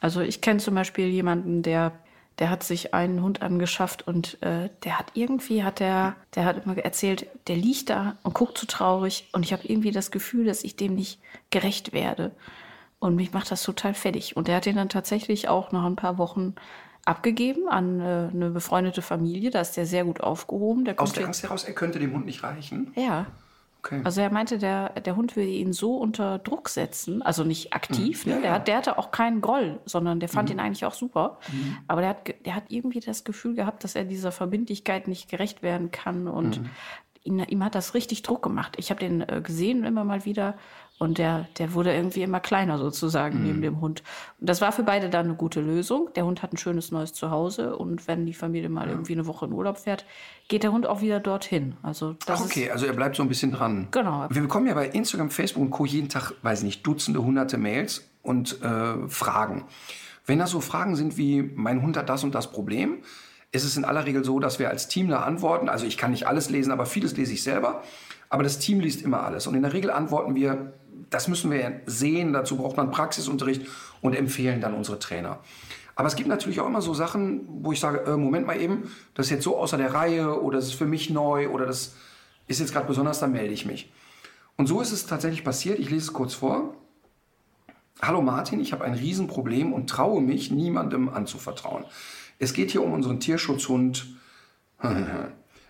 Also 0.01 0.21
ich 0.21 0.41
kenne 0.41 0.61
zum 0.61 0.75
Beispiel 0.75 1.09
jemanden, 1.09 1.63
der 1.63 1.93
der 2.39 2.51
hat 2.51 2.63
sich 2.63 2.95
einen 2.95 3.23
Hund 3.23 3.43
angeschafft 3.43 4.07
und 4.07 4.43
äh, 4.43 4.71
der 4.85 4.99
hat 4.99 5.13
irgendwie, 5.15 5.65
hat 5.65 5.81
der, 5.81 6.17
der 6.35 6.45
hat 6.45 6.65
immer 6.65 6.77
erzählt, 6.79 7.27
der 7.47 7.57
liegt 7.57 7.91
da 7.91 8.17
und 8.23 8.35
guckt 8.35 8.59
so 8.59 8.67
traurig 8.67 9.29
und 9.33 9.45
ich 9.45 9.53
habe 9.53 9.67
irgendwie 9.67 9.91
das 9.91 10.11
Gefühl, 10.11 10.47
dass 10.47 10.65
ich 10.65 10.77
dem 10.77 10.95
nicht 10.95 11.21
gerecht 11.51 11.93
werde. 11.93 12.33
Und 12.99 13.17
mich 13.17 13.33
macht 13.33 13.51
das 13.51 13.63
total 13.65 13.95
fertig. 13.95 14.37
Und 14.37 14.47
der 14.47 14.57
hat 14.57 14.67
den 14.67 14.77
dann 14.77 14.89
tatsächlich 14.89 15.49
auch 15.49 15.73
nach 15.73 15.85
ein 15.85 15.97
paar 15.97 16.19
Wochen 16.19 16.55
abgegeben 17.05 17.69
an 17.69 18.01
äh, 18.01 18.29
eine 18.33 18.51
befreundete 18.51 19.03
Familie. 19.03 19.51
Da 19.51 19.61
ist 19.61 19.77
der 19.77 19.87
sehr 19.87 20.05
gut 20.05 20.21
aufgehoben. 20.21 20.85
Der 20.85 21.01
Aus 21.01 21.13
der 21.13 21.27
Angst 21.27 21.43
heraus, 21.43 21.65
er 21.65 21.75
könnte 21.75 21.99
dem 21.99 22.13
Hund 22.13 22.27
nicht 22.27 22.45
reichen? 22.45 22.93
Ja. 22.95 23.27
Okay. 23.85 24.01
Also 24.05 24.21
er 24.21 24.33
meinte, 24.33 24.59
der, 24.59 24.91
der 24.91 25.17
Hund 25.17 25.35
würde 25.35 25.49
ihn 25.51 25.73
so 25.73 25.97
unter 25.97 26.39
Druck 26.39 26.69
setzen, 26.69 27.21
also 27.21 27.43
nicht 27.43 27.73
aktiv, 27.73 28.25
Mhm. 28.27 28.33
ne? 28.35 28.41
Der, 28.43 28.53
hat, 28.53 28.69
der 28.69 28.77
hatte 28.77 28.97
auch 28.97 29.11
keinen 29.11 29.41
Groll, 29.41 29.81
sondern 29.87 30.21
der 30.21 30.29
fand 30.29 30.49
Mhm. 30.51 30.55
ihn 30.57 30.61
eigentlich 30.61 30.85
auch 30.85 30.95
super. 30.95 31.39
Aber 31.89 32.01
der 32.01 32.11
hat, 32.11 32.35
der 32.47 32.55
hat 32.55 32.65
irgendwie 32.69 33.01
das 33.01 33.25
Gefühl 33.25 33.55
gehabt, 33.55 33.83
dass 33.83 33.97
er 33.97 34.05
dieser 34.05 34.31
Verbindlichkeit 34.31 35.09
nicht 35.09 35.29
gerecht 35.29 35.65
werden 35.65 35.91
kann 35.91 36.29
und 36.29 36.61
Mhm. 36.61 36.71
ihn, 37.25 37.39
ihm 37.41 37.65
hat 37.65 37.75
das 37.75 37.95
richtig 37.95 38.23
Druck 38.23 38.43
gemacht. 38.43 38.75
Ich 38.79 38.91
habe 38.91 39.01
den 39.01 39.21
äh, 39.23 39.41
gesehen 39.43 39.83
immer 39.85 40.05
mal 40.05 40.25
wieder 40.25 40.55
und 41.03 41.19
der, 41.19 41.49
der 41.59 41.75
wurde 41.75 41.93
irgendwie 41.93 42.23
immer 42.23 42.39
kleiner 42.39 42.79
sozusagen 42.79 43.39
Mhm. 43.39 43.45
neben 43.45 43.63
dem 43.63 43.81
Hund. 43.81 44.05
Und 44.39 44.49
das 44.49 44.61
war 44.61 44.71
für 44.71 44.85
beide 44.85 45.11
dann 45.11 45.27
eine 45.27 45.35
gute 45.35 45.61
Lösung. 45.61 46.11
Der 46.15 46.25
Hund 46.25 46.45
hat 46.45 46.53
ein 46.53 46.59
schönes 46.59 46.93
neues 46.93 47.13
Zuhause 47.13 47.75
und 47.77 48.07
wenn 48.07 48.25
die 48.25 48.35
Familie 48.35 48.69
mal 48.69 48.89
irgendwie 48.89 49.15
eine 49.15 49.27
Woche 49.27 49.47
in 49.47 49.53
Urlaub 49.53 49.79
fährt, 49.79 50.05
geht 50.47 50.63
der 50.63 50.71
Hund 50.71 50.87
auch 50.87 51.01
wieder 51.01 51.19
dorthin. 51.19 51.75
Also 51.83 52.15
das 52.25 52.41
Ach, 52.41 52.45
okay, 52.45 52.71
also 52.71 52.87
er 52.87 52.93
bleibt 52.93 53.17
so 53.17 53.23
ein 53.25 53.29
bisschen 53.29 53.51
dran. 53.51 53.89
Genau. 53.91 54.29
Wir 54.31 54.43
bekommen 54.43 54.69
ja 54.69 54.75
bei 54.75 54.87
Instagram, 54.87 55.31
Facebook 55.31 55.65
und 55.65 55.71
Co. 55.71 55.87
jeden 55.87 56.09
Tag, 56.09 56.35
weiß 56.43 56.61
ich 56.61 56.65
nicht, 56.67 56.87
Dutzende, 56.87 57.21
hunderte 57.21 57.59
Mails 57.59 58.09
und 58.23 58.63
äh, 58.63 59.09
Fragen. 59.09 59.65
Wenn 60.25 60.39
das 60.39 60.51
so 60.51 60.61
Fragen 60.61 60.95
sind 60.95 61.17
wie, 61.17 61.43
mein 61.43 61.83
Hund 61.83 61.97
hat 61.97 62.11
das 62.11 62.23
und 62.23 62.33
das 62.33 62.53
Problem, 62.53 62.99
ist 63.51 63.65
es 63.65 63.77
in 63.77 63.85
aller 63.85 64.07
Regel 64.07 64.23
so, 64.25 64.39
dass 64.39 64.61
wir 64.61 64.71
als 64.71 64.87
Team 64.87 65.09
da 65.09 65.23
antworten. 65.23 65.69
Also 65.69 65.85
ich 65.85 65.99
kann 65.99 66.13
nicht 66.13 66.29
alles 66.29 66.49
lesen, 66.49 66.71
aber 66.71 66.87
vieles 66.87 67.17
lese 67.17 67.33
ich 67.33 67.43
selber. 67.43 67.83
Aber 68.31 68.43
das 68.45 68.59
Team 68.59 68.81
liest 68.81 69.03
immer 69.03 69.25
alles. 69.25 69.47
Und 69.47 69.55
in 69.57 69.63
der 69.63 69.75
Regel 69.75 69.91
antworten 69.91 70.35
wir, 70.35 70.73
das 71.13 71.29
müssen 71.29 71.51
wir 71.51 71.81
sehen, 71.87 72.33
dazu 72.33 72.57
braucht 72.57 72.77
man 72.77 72.91
Praxisunterricht 72.91 73.67
und 74.01 74.15
empfehlen 74.15 74.61
dann 74.61 74.75
unsere 74.75 74.99
Trainer. 74.99 75.41
Aber 75.95 76.09
es 76.09 76.17
gibt 76.17 76.29
natürlich 76.29 76.61
auch 76.61 76.67
immer 76.67 76.83
so 76.83 76.95
Sachen, 76.95 77.47
wo 77.63 77.73
ich 77.73 77.81
sage, 77.81 78.11
äh, 78.11 78.17
Moment 78.17 78.47
mal 78.47 78.61
eben, 78.61 78.91
das 79.15 79.27
ist 79.27 79.31
jetzt 79.31 79.45
so 79.45 79.59
außer 79.59 79.77
der 79.77 79.93
Reihe 79.93 80.41
oder 80.41 80.57
das 80.57 80.69
ist 80.69 80.75
für 80.75 80.87
mich 80.87 81.11
neu 81.11 81.49
oder 81.51 81.67
das 81.67 81.95
ist 82.47 82.61
jetzt 82.61 82.73
gerade 82.73 82.87
besonders, 82.87 83.21
dann 83.21 83.33
melde 83.33 83.53
ich 83.53 83.67
mich. 83.67 83.93
Und 84.57 84.67
so 84.67 84.81
ist 84.81 84.93
es 84.93 85.07
tatsächlich 85.07 85.45
passiert. 85.45 85.79
Ich 85.79 85.91
lese 85.91 86.07
es 86.07 86.13
kurz 86.13 86.35
vor. 86.35 86.75
Hallo 88.01 88.23
Martin, 88.23 88.61
ich 88.61 88.73
habe 88.73 88.85
ein 88.85 88.95
Riesenproblem 88.95 89.73
und 89.73 89.89
traue 89.89 90.21
mich, 90.21 90.51
niemandem 90.51 91.09
anzuvertrauen. 91.09 91.85
Es 92.39 92.53
geht 92.53 92.71
hier 92.71 92.83
um 92.83 92.93
unseren 92.93 93.21
Tierschutzhund. 93.21 94.07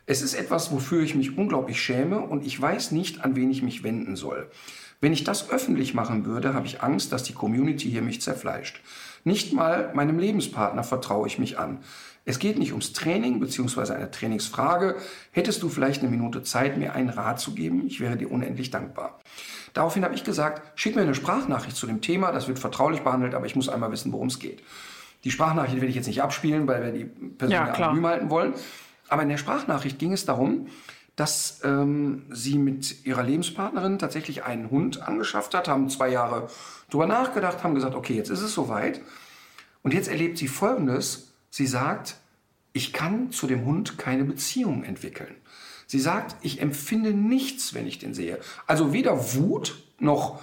Es 0.04 0.20
ist 0.20 0.34
etwas, 0.34 0.72
wofür 0.72 1.00
ich 1.02 1.14
mich 1.14 1.38
unglaublich 1.38 1.80
schäme 1.80 2.18
und 2.18 2.44
ich 2.44 2.60
weiß 2.60 2.90
nicht, 2.90 3.24
an 3.24 3.36
wen 3.36 3.52
ich 3.52 3.62
mich 3.62 3.84
wenden 3.84 4.16
soll. 4.16 4.50
Wenn 5.02 5.12
ich 5.12 5.24
das 5.24 5.50
öffentlich 5.50 5.94
machen 5.94 6.24
würde, 6.26 6.54
habe 6.54 6.64
ich 6.64 6.80
Angst, 6.80 7.10
dass 7.10 7.24
die 7.24 7.32
Community 7.32 7.90
hier 7.90 8.02
mich 8.02 8.22
zerfleischt. 8.22 8.80
Nicht 9.24 9.52
mal 9.52 9.90
meinem 9.94 10.16
Lebenspartner 10.16 10.84
vertraue 10.84 11.26
ich 11.26 11.40
mich 11.40 11.58
an. 11.58 11.80
Es 12.24 12.38
geht 12.38 12.56
nicht 12.56 12.70
ums 12.70 12.92
Training 12.92 13.40
bzw. 13.40 13.94
eine 13.94 14.12
Trainingsfrage. 14.12 14.94
Hättest 15.32 15.60
du 15.64 15.68
vielleicht 15.68 16.02
eine 16.02 16.10
Minute 16.10 16.44
Zeit, 16.44 16.78
mir 16.78 16.94
einen 16.94 17.08
Rat 17.08 17.40
zu 17.40 17.52
geben? 17.52 17.84
Ich 17.88 17.98
wäre 17.98 18.16
dir 18.16 18.30
unendlich 18.30 18.70
dankbar. 18.70 19.18
Daraufhin 19.74 20.04
habe 20.04 20.14
ich 20.14 20.22
gesagt, 20.22 20.78
schick 20.78 20.94
mir 20.94 21.02
eine 21.02 21.16
Sprachnachricht 21.16 21.76
zu 21.76 21.88
dem 21.88 22.00
Thema, 22.00 22.30
das 22.30 22.46
wird 22.46 22.60
vertraulich 22.60 23.00
behandelt, 23.00 23.34
aber 23.34 23.46
ich 23.46 23.56
muss 23.56 23.68
einmal 23.68 23.90
wissen, 23.90 24.12
worum 24.12 24.28
es 24.28 24.38
geht. 24.38 24.62
Die 25.24 25.32
Sprachnachricht 25.32 25.74
werde 25.74 25.88
ich 25.88 25.96
jetzt 25.96 26.06
nicht 26.06 26.22
abspielen, 26.22 26.68
weil 26.68 26.84
wir 26.84 26.92
die 26.92 27.06
Person 27.06 27.52
Ja, 27.52 27.72
anonym 27.72 28.06
halten 28.06 28.30
wollen. 28.30 28.54
Aber 29.08 29.22
in 29.22 29.28
der 29.28 29.36
Sprachnachricht 29.38 29.98
ging 29.98 30.12
es 30.12 30.24
darum, 30.26 30.68
dass 31.16 31.60
ähm, 31.62 32.24
sie 32.30 32.58
mit 32.58 33.04
ihrer 33.04 33.22
Lebenspartnerin 33.22 33.98
tatsächlich 33.98 34.44
einen 34.44 34.70
Hund 34.70 35.02
angeschafft 35.02 35.54
hat, 35.54 35.68
haben 35.68 35.90
zwei 35.90 36.08
Jahre 36.08 36.48
drüber 36.90 37.06
nachgedacht, 37.06 37.62
haben 37.62 37.74
gesagt, 37.74 37.94
okay, 37.94 38.14
jetzt 38.14 38.30
ist 38.30 38.40
es 38.40 38.54
soweit. 38.54 39.00
Und 39.82 39.92
jetzt 39.92 40.08
erlebt 40.08 40.38
sie 40.38 40.48
Folgendes. 40.48 41.32
Sie 41.50 41.66
sagt, 41.66 42.16
ich 42.72 42.92
kann 42.92 43.30
zu 43.30 43.46
dem 43.46 43.64
Hund 43.66 43.98
keine 43.98 44.24
Beziehung 44.24 44.84
entwickeln. 44.84 45.34
Sie 45.86 46.00
sagt, 46.00 46.36
ich 46.40 46.62
empfinde 46.62 47.12
nichts, 47.12 47.74
wenn 47.74 47.86
ich 47.86 47.98
den 47.98 48.14
sehe. 48.14 48.38
Also 48.66 48.94
weder 48.94 49.34
Wut 49.34 49.82
noch 49.98 50.40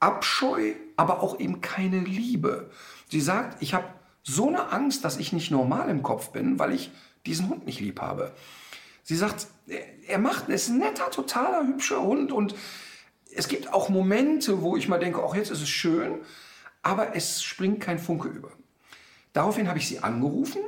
Abscheu, 0.00 0.74
aber 0.96 1.22
auch 1.22 1.40
eben 1.40 1.62
keine 1.62 2.00
Liebe. 2.00 2.70
Sie 3.08 3.22
sagt, 3.22 3.62
ich 3.62 3.72
habe 3.72 3.86
so 4.22 4.48
eine 4.48 4.72
Angst, 4.72 5.04
dass 5.04 5.16
ich 5.16 5.32
nicht 5.32 5.50
normal 5.50 5.88
im 5.88 6.02
Kopf 6.02 6.30
bin, 6.30 6.58
weil 6.58 6.72
ich 6.72 6.90
diesen 7.24 7.48
Hund 7.48 7.64
nicht 7.64 7.80
lieb 7.80 8.00
habe. 8.00 8.32
Sie 9.04 9.16
sagt, 9.16 9.46
er- 10.08 10.18
macht, 10.18 10.48
er 10.48 10.54
ist 10.56 10.68
ein 10.68 10.78
netter, 10.78 11.10
totaler, 11.10 11.66
hübscher 11.66 12.02
Hund 12.02 12.32
und 12.32 12.54
es 13.36 13.48
gibt 13.48 13.72
auch 13.72 13.88
Momente, 13.88 14.62
wo 14.62 14.76
ich 14.76 14.88
mal 14.88 14.98
denke, 14.98 15.22
auch 15.22 15.34
jetzt 15.34 15.50
ist 15.50 15.62
es 15.62 15.68
schön, 15.68 16.20
aber 16.82 17.14
es 17.14 17.42
springt 17.42 17.80
kein 17.80 17.98
Funke 17.98 18.28
über. 18.28 18.50
Daraufhin 19.32 19.68
habe 19.68 19.78
ich 19.78 19.88
sie 19.88 19.98
angerufen. 20.00 20.62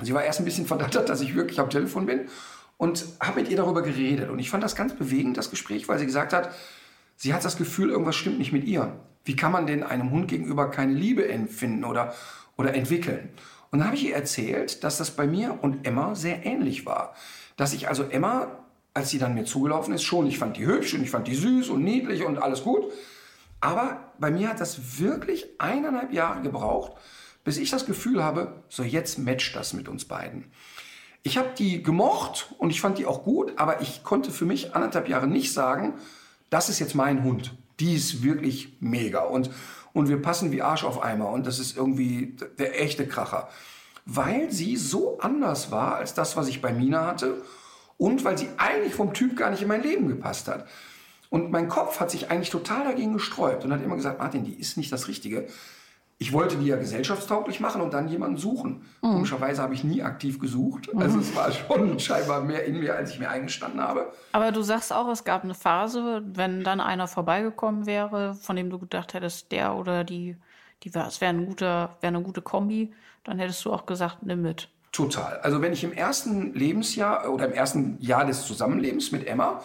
Sie 0.00 0.14
war 0.14 0.24
erst 0.24 0.40
ein 0.40 0.44
bisschen 0.44 0.66
verdattert, 0.66 1.08
dass 1.08 1.20
ich 1.20 1.34
wirklich 1.34 1.60
am 1.60 1.70
Telefon 1.70 2.06
bin 2.06 2.28
und 2.78 3.04
habe 3.20 3.40
mit 3.40 3.50
ihr 3.50 3.56
darüber 3.56 3.82
geredet. 3.82 4.30
Und 4.30 4.38
ich 4.38 4.50
fand 4.50 4.64
das 4.64 4.74
ganz 4.74 4.94
bewegend, 4.94 5.36
das 5.36 5.50
Gespräch, 5.50 5.86
weil 5.88 5.98
sie 5.98 6.06
gesagt 6.06 6.32
hat, 6.32 6.52
sie 7.16 7.32
hat 7.34 7.44
das 7.44 7.56
Gefühl, 7.56 7.90
irgendwas 7.90 8.16
stimmt 8.16 8.38
nicht 8.38 8.52
mit 8.52 8.64
ihr. 8.64 8.98
Wie 9.24 9.36
kann 9.36 9.52
man 9.52 9.66
denn 9.66 9.82
einem 9.82 10.10
Hund 10.10 10.28
gegenüber 10.28 10.70
keine 10.70 10.92
Liebe 10.94 11.28
empfinden 11.28 11.84
oder, 11.84 12.14
oder 12.56 12.74
entwickeln? 12.74 13.28
Und 13.70 13.78
dann 13.80 13.86
habe 13.86 13.96
ich 13.96 14.06
ihr 14.06 14.14
erzählt, 14.14 14.82
dass 14.84 14.98
das 14.98 15.10
bei 15.10 15.26
mir 15.26 15.58
und 15.62 15.86
Emma 15.86 16.14
sehr 16.14 16.44
ähnlich 16.46 16.86
war. 16.86 17.14
Dass 17.56 17.72
ich 17.72 17.88
also 17.88 18.04
Emma, 18.04 18.64
als 18.94 19.10
sie 19.10 19.18
dann 19.18 19.34
mir 19.34 19.44
zugelaufen 19.44 19.94
ist, 19.94 20.02
schon, 20.02 20.26
ich 20.26 20.38
fand 20.38 20.56
die 20.56 20.66
hübsch 20.66 20.94
und 20.94 21.02
ich 21.02 21.10
fand 21.10 21.26
die 21.26 21.34
süß 21.34 21.68
und 21.68 21.82
niedlich 21.84 22.24
und 22.24 22.38
alles 22.38 22.62
gut. 22.62 22.84
Aber 23.60 24.12
bei 24.18 24.30
mir 24.30 24.48
hat 24.48 24.60
das 24.60 25.00
wirklich 25.00 25.46
eineinhalb 25.58 26.12
Jahre 26.12 26.42
gebraucht, 26.42 26.92
bis 27.44 27.56
ich 27.56 27.70
das 27.70 27.86
Gefühl 27.86 28.22
habe, 28.22 28.62
so 28.68 28.82
jetzt 28.82 29.18
matcht 29.18 29.56
das 29.56 29.72
mit 29.72 29.88
uns 29.88 30.04
beiden. 30.04 30.50
Ich 31.22 31.38
habe 31.38 31.48
die 31.56 31.82
gemocht 31.82 32.54
und 32.58 32.68
ich 32.68 32.82
fand 32.82 32.98
die 32.98 33.06
auch 33.06 33.24
gut, 33.24 33.54
aber 33.56 33.80
ich 33.80 34.02
konnte 34.02 34.30
für 34.30 34.44
mich 34.44 34.74
anderthalb 34.74 35.08
Jahre 35.08 35.26
nicht 35.26 35.52
sagen, 35.54 35.94
das 36.50 36.68
ist 36.68 36.78
jetzt 36.78 36.94
mein 36.94 37.24
Hund. 37.24 37.56
Die 37.80 37.94
ist 37.94 38.22
wirklich 38.22 38.76
mega 38.80 39.20
und, 39.20 39.50
und 39.94 40.08
wir 40.08 40.20
passen 40.20 40.52
wie 40.52 40.60
Arsch 40.60 40.84
auf 40.84 41.02
Eimer 41.02 41.30
und 41.30 41.46
das 41.46 41.58
ist 41.58 41.76
irgendwie 41.76 42.36
der 42.58 42.82
echte 42.82 43.06
Kracher. 43.06 43.48
Weil 44.06 44.50
sie 44.50 44.76
so 44.76 45.18
anders 45.18 45.70
war 45.70 45.96
als 45.96 46.14
das, 46.14 46.36
was 46.36 46.48
ich 46.48 46.60
bei 46.60 46.72
Mina 46.72 47.06
hatte 47.06 47.42
und 47.96 48.24
weil 48.24 48.36
sie 48.36 48.48
eigentlich 48.58 48.94
vom 48.94 49.14
Typ 49.14 49.36
gar 49.36 49.50
nicht 49.50 49.62
in 49.62 49.68
mein 49.68 49.82
Leben 49.82 50.08
gepasst 50.08 50.48
hat. 50.48 50.66
Und 51.30 51.50
mein 51.50 51.68
Kopf 51.68 52.00
hat 52.00 52.10
sich 52.10 52.30
eigentlich 52.30 52.50
total 52.50 52.84
dagegen 52.84 53.14
gesträubt 53.14 53.64
und 53.64 53.72
hat 53.72 53.82
immer 53.82 53.96
gesagt, 53.96 54.20
Martin, 54.20 54.44
die 54.44 54.54
ist 54.54 54.76
nicht 54.76 54.92
das 54.92 55.08
Richtige. 55.08 55.48
Ich 56.16 56.32
wollte 56.32 56.56
die 56.56 56.66
ja 56.66 56.76
gesellschaftstauglich 56.76 57.58
machen 57.58 57.80
und 57.80 57.92
dann 57.92 58.06
jemanden 58.06 58.36
suchen. 58.36 58.84
Komischerweise 59.00 59.60
habe 59.60 59.74
ich 59.74 59.82
nie 59.82 60.02
aktiv 60.02 60.38
gesucht. 60.38 60.88
Also 60.96 61.18
es 61.18 61.34
war 61.34 61.50
schon 61.50 61.98
scheinbar 61.98 62.40
mehr 62.40 62.64
in 62.64 62.78
mir, 62.78 62.94
als 62.94 63.10
ich 63.10 63.18
mir 63.18 63.30
eingestanden 63.30 63.80
habe. 63.80 64.12
Aber 64.30 64.52
du 64.52 64.62
sagst 64.62 64.92
auch, 64.92 65.08
es 65.08 65.24
gab 65.24 65.42
eine 65.42 65.54
Phase, 65.54 66.22
wenn 66.24 66.62
dann 66.62 66.80
einer 66.80 67.08
vorbeigekommen 67.08 67.84
wäre, 67.86 68.34
von 68.34 68.54
dem 68.54 68.70
du 68.70 68.78
gedacht 68.78 69.12
hättest, 69.12 69.50
der 69.50 69.74
oder 69.74 70.04
die, 70.04 70.36
die 70.84 70.90
es 70.94 71.20
wäre 71.20 71.34
ein 71.34 71.46
guter, 71.46 71.96
wäre 72.00 72.14
eine 72.14 72.22
gute 72.22 72.42
Kombi, 72.42 72.92
dann 73.24 73.38
hättest 73.38 73.64
du 73.64 73.72
auch 73.72 73.86
gesagt, 73.86 74.22
nimm 74.22 74.42
mit. 74.42 74.68
Total. 74.92 75.38
Also 75.38 75.60
wenn 75.60 75.72
ich 75.72 75.82
im 75.82 75.92
ersten 75.92 76.54
Lebensjahr 76.54 77.28
oder 77.32 77.46
im 77.46 77.52
ersten 77.52 77.96
Jahr 78.00 78.24
des 78.24 78.46
Zusammenlebens 78.46 79.10
mit 79.10 79.26
Emma, 79.26 79.60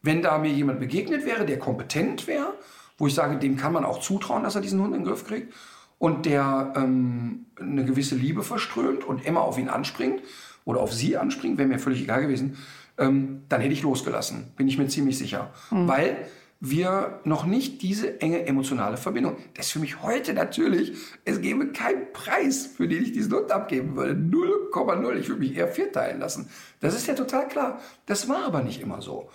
wenn 0.00 0.22
da 0.22 0.38
mir 0.38 0.50
jemand 0.50 0.80
begegnet 0.80 1.26
wäre, 1.26 1.44
der 1.44 1.58
kompetent 1.58 2.26
wäre, 2.26 2.54
wo 2.96 3.06
ich 3.06 3.14
sage, 3.14 3.36
dem 3.36 3.56
kann 3.56 3.72
man 3.72 3.84
auch 3.84 4.00
zutrauen, 4.00 4.42
dass 4.42 4.54
er 4.54 4.62
diesen 4.62 4.80
Hund 4.80 4.94
in 4.94 5.00
den 5.00 5.06
Griff 5.06 5.26
kriegt 5.26 5.52
und 5.98 6.24
der 6.24 6.72
ähm, 6.74 7.46
eine 7.60 7.84
gewisse 7.84 8.14
Liebe 8.14 8.42
verströmt 8.42 9.04
und 9.04 9.26
Emma 9.26 9.40
auf 9.40 9.58
ihn 9.58 9.68
anspringt 9.68 10.22
oder 10.64 10.80
auf 10.80 10.92
sie 10.92 11.16
anspringt, 11.16 11.58
wäre 11.58 11.68
mir 11.68 11.78
völlig 11.78 12.02
egal 12.02 12.22
gewesen, 12.22 12.56
ähm, 12.98 13.42
dann 13.48 13.60
hätte 13.60 13.72
ich 13.72 13.82
losgelassen, 13.82 14.52
bin 14.56 14.68
ich 14.68 14.78
mir 14.78 14.88
ziemlich 14.88 15.18
sicher. 15.18 15.50
Weil 15.70 16.16
wir 16.64 17.18
noch 17.24 17.44
nicht 17.44 17.82
diese 17.82 18.20
enge 18.20 18.46
emotionale 18.46 18.96
Verbindung. 18.96 19.36
Das 19.54 19.66
ist 19.66 19.72
für 19.72 19.80
mich 19.80 20.00
heute 20.00 20.32
natürlich, 20.32 20.96
es 21.24 21.40
gäbe 21.40 21.72
keinen 21.72 22.12
Preis, 22.12 22.66
für 22.66 22.86
den 22.86 23.02
ich 23.02 23.10
diesen 23.10 23.34
Hund 23.34 23.50
abgeben 23.50 23.96
würde. 23.96 24.12
0,0. 24.12 25.16
Ich 25.16 25.28
würde 25.28 25.40
mich 25.40 25.56
eher 25.56 25.66
vierteilen 25.66 26.20
lassen. 26.20 26.48
Das 26.78 26.94
ist 26.94 27.08
ja 27.08 27.14
total 27.14 27.48
klar. 27.48 27.80
Das 28.06 28.28
war 28.28 28.44
aber 28.44 28.62
nicht 28.62 28.80
immer 28.80 29.02
so. 29.02 29.28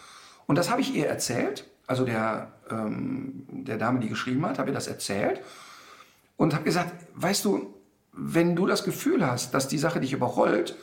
Und 0.45 0.57
das 0.57 0.71
habe 0.71 0.79
ich 0.79 0.95
ihr 0.95 1.07
erzählt, 1.07 1.69
also 1.85 2.05
der, 2.05 2.53
ähm, 2.71 3.43
der 3.49 3.77
Dame, 3.77 3.99
die 3.99 4.07
geschrieben 4.07 4.45
hat, 4.45 4.57
habe 4.57 4.69
ihr 4.69 4.73
das 4.73 4.87
erzählt 4.87 5.41
und 6.37 6.53
habe 6.53 6.63
gesagt, 6.63 6.93
weißt 7.15 7.43
du, 7.43 7.73
wenn 8.13 8.55
du 8.55 8.65
das 8.65 8.85
Gefühl 8.85 9.29
hast, 9.29 9.53
dass 9.53 9.67
die 9.67 9.77
Sache 9.77 9.99
dich 9.99 10.13
überrollt 10.13 10.77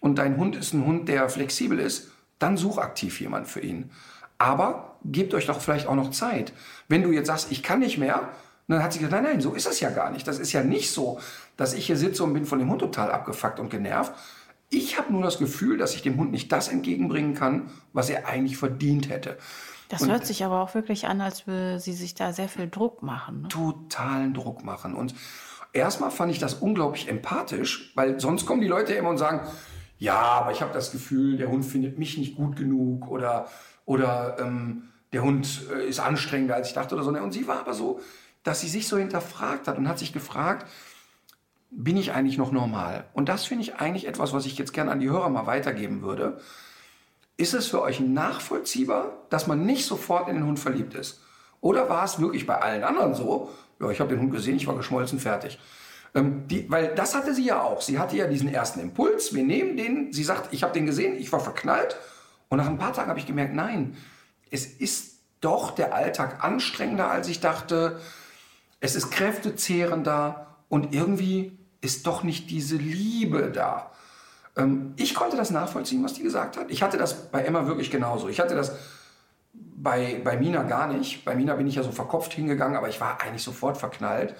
und 0.00 0.16
dein 0.16 0.38
Hund 0.38 0.56
ist 0.56 0.72
ein 0.72 0.86
Hund, 0.86 1.06
der 1.10 1.28
flexibel 1.28 1.78
ist, 1.78 2.12
dann 2.38 2.56
such 2.56 2.78
aktiv 2.78 3.20
jemand 3.20 3.46
für 3.46 3.60
ihn. 3.60 3.90
Aber 4.38 4.91
gebt 5.04 5.34
euch 5.34 5.46
doch 5.46 5.60
vielleicht 5.60 5.86
auch 5.86 5.94
noch 5.94 6.10
Zeit. 6.10 6.52
Wenn 6.88 7.02
du 7.02 7.12
jetzt 7.12 7.26
sagst, 7.26 7.50
ich 7.50 7.62
kann 7.62 7.80
nicht 7.80 7.98
mehr, 7.98 8.30
dann 8.68 8.82
hat 8.82 8.92
sie 8.92 9.00
gesagt, 9.00 9.14
nein, 9.14 9.24
nein, 9.24 9.40
so 9.40 9.54
ist 9.54 9.66
es 9.66 9.80
ja 9.80 9.90
gar 9.90 10.10
nicht. 10.10 10.26
Das 10.26 10.38
ist 10.38 10.52
ja 10.52 10.62
nicht 10.62 10.92
so, 10.92 11.20
dass 11.56 11.74
ich 11.74 11.86
hier 11.86 11.96
sitze 11.96 12.24
und 12.24 12.32
bin 12.32 12.44
von 12.44 12.58
dem 12.58 12.70
Hund 12.70 12.80
total 12.80 13.10
abgefuckt 13.10 13.60
und 13.60 13.70
genervt. 13.70 14.12
Ich 14.70 14.98
habe 14.98 15.12
nur 15.12 15.22
das 15.22 15.38
Gefühl, 15.38 15.76
dass 15.76 15.94
ich 15.94 16.02
dem 16.02 16.16
Hund 16.16 16.30
nicht 16.32 16.50
das 16.50 16.68
entgegenbringen 16.68 17.34
kann, 17.34 17.70
was 17.92 18.08
er 18.08 18.26
eigentlich 18.26 18.56
verdient 18.56 19.10
hätte. 19.10 19.36
Das 19.88 20.00
und 20.00 20.10
hört 20.10 20.24
sich 20.24 20.44
aber 20.44 20.62
auch 20.62 20.74
wirklich 20.74 21.06
an, 21.06 21.20
als 21.20 21.46
würde 21.46 21.78
sie 21.78 21.92
sich 21.92 22.14
da 22.14 22.32
sehr 22.32 22.48
viel 22.48 22.70
Druck 22.70 23.02
machen. 23.02 23.42
Ne? 23.42 23.48
Totalen 23.48 24.32
Druck 24.32 24.64
machen. 24.64 24.94
Und 24.94 25.14
erstmal 25.74 26.10
fand 26.10 26.32
ich 26.32 26.38
das 26.38 26.54
unglaublich 26.54 27.08
empathisch, 27.08 27.92
weil 27.94 28.18
sonst 28.18 28.46
kommen 28.46 28.62
die 28.62 28.68
Leute 28.68 28.94
immer 28.94 29.10
und 29.10 29.18
sagen, 29.18 29.46
ja, 29.98 30.18
aber 30.18 30.52
ich 30.52 30.62
habe 30.62 30.72
das 30.72 30.92
Gefühl, 30.92 31.36
der 31.36 31.50
Hund 31.50 31.64
findet 31.66 31.98
mich 31.98 32.16
nicht 32.16 32.36
gut 32.36 32.56
genug 32.56 33.08
oder, 33.08 33.48
oder 33.84 34.36
ähm, 34.40 34.88
der 35.12 35.22
Hund 35.22 35.62
äh, 35.72 35.86
ist 35.86 36.00
anstrengender, 36.00 36.54
als 36.54 36.68
ich 36.68 36.74
dachte 36.74 36.94
oder 36.94 37.04
so. 37.04 37.10
Und 37.10 37.32
sie 37.32 37.46
war 37.46 37.60
aber 37.60 37.74
so, 37.74 38.00
dass 38.42 38.60
sie 38.60 38.68
sich 38.68 38.88
so 38.88 38.98
hinterfragt 38.98 39.68
hat 39.68 39.78
und 39.78 39.88
hat 39.88 39.98
sich 39.98 40.12
gefragt, 40.12 40.66
bin 41.70 41.96
ich 41.96 42.12
eigentlich 42.12 42.38
noch 42.38 42.52
normal? 42.52 43.04
Und 43.14 43.28
das 43.28 43.44
finde 43.44 43.64
ich 43.64 43.76
eigentlich 43.76 44.06
etwas, 44.06 44.32
was 44.32 44.46
ich 44.46 44.58
jetzt 44.58 44.72
gerne 44.72 44.90
an 44.90 45.00
die 45.00 45.08
Hörer 45.08 45.30
mal 45.30 45.46
weitergeben 45.46 46.02
würde. 46.02 46.40
Ist 47.36 47.54
es 47.54 47.66
für 47.66 47.80
euch 47.80 48.00
nachvollziehbar, 48.00 49.12
dass 49.30 49.46
man 49.46 49.64
nicht 49.64 49.86
sofort 49.86 50.28
in 50.28 50.34
den 50.34 50.46
Hund 50.46 50.58
verliebt 50.58 50.94
ist? 50.94 51.20
Oder 51.60 51.88
war 51.88 52.04
es 52.04 52.20
wirklich 52.20 52.46
bei 52.46 52.60
allen 52.60 52.84
anderen 52.84 53.14
so? 53.14 53.50
Ja, 53.80 53.90
ich 53.90 54.00
habe 54.00 54.10
den 54.10 54.20
Hund 54.20 54.32
gesehen, 54.32 54.56
ich 54.56 54.66
war 54.66 54.76
geschmolzen, 54.76 55.18
fertig. 55.18 55.58
Ähm, 56.14 56.46
die, 56.46 56.70
weil 56.70 56.94
das 56.94 57.14
hatte 57.14 57.34
sie 57.34 57.46
ja 57.46 57.62
auch. 57.62 57.80
Sie 57.80 57.98
hatte 57.98 58.16
ja 58.16 58.26
diesen 58.26 58.52
ersten 58.52 58.80
Impuls. 58.80 59.34
Wir 59.34 59.44
nehmen 59.44 59.76
den. 59.76 60.12
Sie 60.12 60.24
sagt, 60.24 60.52
ich 60.52 60.62
habe 60.62 60.74
den 60.74 60.84
gesehen, 60.84 61.16
ich 61.16 61.32
war 61.32 61.40
verknallt. 61.40 61.96
Und 62.48 62.58
nach 62.58 62.66
ein 62.66 62.78
paar 62.78 62.92
Tagen 62.92 63.08
habe 63.08 63.18
ich 63.18 63.26
gemerkt, 63.26 63.54
nein, 63.54 63.96
es 64.52 64.66
ist 64.66 65.16
doch 65.40 65.72
der 65.72 65.94
Alltag 65.94 66.44
anstrengender, 66.44 67.10
als 67.10 67.26
ich 67.28 67.40
dachte. 67.40 67.98
Es 68.80 68.94
ist 68.94 69.10
kräftezehrender 69.10 70.46
und 70.68 70.94
irgendwie 70.94 71.58
ist 71.80 72.06
doch 72.06 72.22
nicht 72.22 72.50
diese 72.50 72.76
Liebe 72.76 73.50
da. 73.50 73.90
Ähm, 74.56 74.94
ich 74.96 75.14
konnte 75.14 75.36
das 75.36 75.50
nachvollziehen, 75.50 76.04
was 76.04 76.14
die 76.14 76.22
gesagt 76.22 76.56
hat. 76.56 76.70
Ich 76.70 76.82
hatte 76.82 76.98
das 76.98 77.30
bei 77.30 77.42
Emma 77.42 77.66
wirklich 77.66 77.90
genauso. 77.90 78.28
Ich 78.28 78.38
hatte 78.38 78.54
das 78.54 78.76
bei, 79.52 80.20
bei 80.22 80.36
Mina 80.36 80.62
gar 80.62 80.86
nicht. 80.86 81.24
Bei 81.24 81.34
Mina 81.34 81.56
bin 81.56 81.66
ich 81.66 81.74
ja 81.74 81.82
so 81.82 81.90
verkopft 81.90 82.34
hingegangen, 82.34 82.76
aber 82.76 82.88
ich 82.88 83.00
war 83.00 83.20
eigentlich 83.20 83.42
sofort 83.42 83.78
verknallt. 83.78 84.34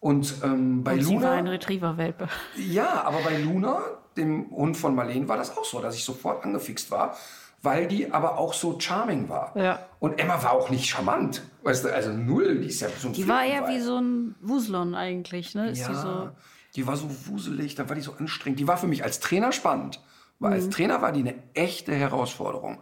Und 0.00 0.34
ähm, 0.42 0.82
bei 0.82 0.94
Und 0.94 1.02
Luna. 1.02 1.18
Sie 1.18 1.24
war 1.24 1.32
ein 1.32 1.46
Retriever-Welpe. 1.46 2.28
Ja, 2.56 3.04
aber 3.04 3.18
bei 3.20 3.38
Luna, 3.38 3.80
dem 4.16 4.50
Hund 4.50 4.76
von 4.76 4.94
Marlene, 4.94 5.28
war 5.28 5.36
das 5.36 5.56
auch 5.56 5.64
so, 5.64 5.80
dass 5.80 5.94
ich 5.94 6.04
sofort 6.04 6.44
angefixt 6.44 6.90
war, 6.90 7.16
weil 7.62 7.88
die 7.88 8.12
aber 8.12 8.38
auch 8.38 8.54
so 8.54 8.78
charming 8.78 9.28
war. 9.28 9.56
Ja. 9.56 9.80
Und 9.98 10.20
Emma 10.20 10.42
war 10.42 10.52
auch 10.52 10.70
nicht 10.70 10.86
charmant. 10.88 11.42
Weißt 11.62 11.84
du, 11.84 11.94
also 11.94 12.12
null, 12.12 12.60
die 12.60 12.68
ist 12.68 12.80
ja 12.80 12.88
so 12.88 13.08
ein 13.08 13.14
Die 13.14 13.26
war 13.26 13.44
eher 13.44 13.68
wie 13.68 13.80
so 13.80 13.98
ein 13.98 14.34
Wuslon 14.40 14.94
eigentlich, 14.94 15.54
ne? 15.54 15.70
Ist 15.70 15.80
ja, 15.80 15.88
die, 15.88 15.94
so 15.94 16.30
die 16.76 16.86
war 16.86 16.96
so 16.96 17.08
wuselig, 17.26 17.74
da 17.74 17.88
war 17.88 17.96
die 17.96 18.02
so 18.02 18.14
anstrengend. 18.14 18.60
Die 18.60 18.68
war 18.68 18.76
für 18.76 18.86
mich 18.86 19.02
als 19.02 19.20
Trainer 19.20 19.52
spannend. 19.52 20.00
Weil 20.38 20.50
mhm. 20.50 20.56
als 20.56 20.68
Trainer 20.68 21.02
war 21.02 21.12
die 21.12 21.20
eine 21.20 21.34
echte 21.54 21.94
Herausforderung. 21.94 22.78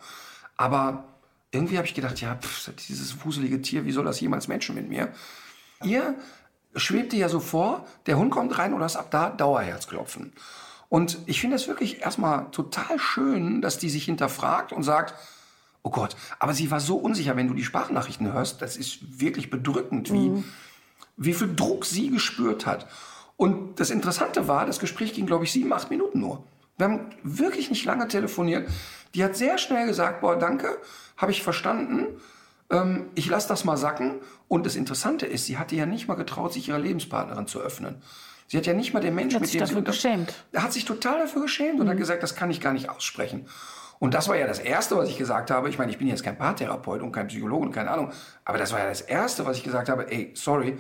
Aber 0.57 1.05
irgendwie 1.53 1.77
habe 1.77 1.87
ich 1.87 1.95
gedacht, 1.95 2.21
ja, 2.21 2.35
pff, 2.35 2.73
dieses 2.89 3.25
wuselige 3.25 3.63
Tier, 3.63 3.85
wie 3.85 3.93
soll 3.93 4.05
das 4.05 4.21
jemals 4.21 4.49
Menschen 4.49 4.75
mit 4.75 4.89
mir? 4.89 5.13
Ihr 5.85 6.17
schwebte 6.75 7.17
ja 7.17 7.29
so 7.29 7.39
vor, 7.41 7.87
der 8.07 8.19
Hund 8.19 8.33
kommt 8.33 8.59
rein 8.59 8.75
oder 8.75 8.87
ist 8.87 8.97
ab 8.97 9.11
da 9.11 9.31
Dauerherzklopfen. 9.31 10.33
Und 10.95 11.19
ich 11.27 11.41
finde 11.41 11.57
es 11.57 11.67
wirklich 11.67 12.03
erstmal 12.03 12.53
total 12.53 13.01
schön, 13.01 13.61
dass 13.61 13.79
die 13.79 13.91
sich 13.91 14.05
hinterfragt 14.05 14.73
und 14.73 14.85
sagt, 14.85 15.15
oh 15.83 15.91
Gott, 15.91 16.15
aber 16.39 16.55
sie 16.55 16.71
war 16.71 16.79
so 16.79 16.99
unsicher, 16.99 17.35
wenn 17.35 17.49
du 17.49 17.55
die 17.55 17.65
Sprachnachrichten 17.65 18.33
hörst, 18.33 18.63
das 18.63 18.77
ist 18.77 19.21
wirklich 19.21 19.51
bedrückend, 19.51 20.13
wie, 20.13 20.29
mhm. 20.29 20.45
wie 21.17 21.35
viel 21.35 21.53
Druck 21.53 21.85
sie 21.85 22.11
gespürt 22.11 22.65
hat. 22.65 22.87
Und 23.37 23.81
das 23.81 23.91
Interessante 23.91 24.47
war, 24.47 24.67
das 24.67 24.79
Gespräch 24.79 25.15
ging, 25.15 25.27
glaube 25.27 25.43
ich, 25.43 25.51
sieben, 25.51 25.73
acht 25.73 25.91
Minuten 25.91 26.21
nur. 26.21 26.45
Wir 26.77 26.87
haben 26.87 27.11
wirklich 27.25 27.71
nicht 27.71 27.85
lange 27.85 28.07
telefoniert. 28.07 28.71
Die 29.17 29.25
hat 29.25 29.35
sehr 29.35 29.59
schnell 29.59 29.89
gesagt, 29.89 30.21
boah, 30.21 30.37
danke, 30.37 30.79
habe 31.17 31.33
ich 31.33 31.43
verstanden. 31.43 32.21
Ähm, 32.71 33.09
ich 33.17 33.27
lasse 33.27 33.49
das 33.49 33.65
mal 33.65 33.77
sacken. 33.77 34.21
Und 34.47 34.65
das 34.65 34.77
Interessante 34.77 35.27
ist, 35.27 35.47
sie 35.47 35.59
hatte 35.59 35.75
ja 35.75 35.87
nicht 35.87 36.07
mal 36.07 36.15
getraut, 36.15 36.53
sich 36.53 36.69
ihrer 36.69 36.79
Lebenspartnerin 36.79 37.49
zu 37.49 37.59
öffnen. 37.59 38.01
Sie 38.47 38.57
hat 38.57 38.67
ja 38.67 38.75
nicht 38.75 38.93
mal 38.93 39.01
den 39.01 39.15
Menschen, 39.15 39.41
mit 39.41 39.49
dem 39.49 39.53
sie... 39.53 39.59
Dafür 39.59 39.83
geschämt. 39.83 40.35
Er 40.53 40.63
hat 40.63 40.73
sich 40.73 40.85
total 40.85 41.21
dafür 41.21 41.43
geschämt 41.43 41.81
und 41.81 41.87
mhm. 41.87 41.91
hat 41.91 41.97
gesagt, 41.99 42.23
das 42.23 42.35
kann 42.35 42.51
ich 42.51 42.61
gar 42.61 42.73
nicht 42.73 42.89
aussprechen. 42.89 43.47
Und 43.99 44.15
das 44.15 44.29
war 44.29 44.37
ja 44.37 44.47
das 44.47 44.59
Erste, 44.59 44.97
was 44.97 45.09
ich 45.09 45.17
gesagt 45.17 45.51
habe. 45.51 45.69
Ich 45.69 45.79
meine, 45.79 45.91
ich 45.91 45.99
bin 45.99 46.09
jetzt 46.09 46.23
kein 46.23 46.37
Paartherapeut 46.37 47.01
und 47.01 47.13
kein 47.13 47.29
Psychologe 47.29 47.67
und 47.67 47.73
keine 47.73 47.91
Ahnung. 47.91 48.13
Aber 48.45 48.59
das 48.59 48.73
war 48.73 48.81
ja 48.81 48.89
das 48.89 49.01
Erste, 49.01 49.47
was 49.47 49.57
ich 49.57 49.63
gesagt 49.63 49.89
habe. 49.89 50.11
Ey, 50.11 50.33
sorry, 50.35 50.77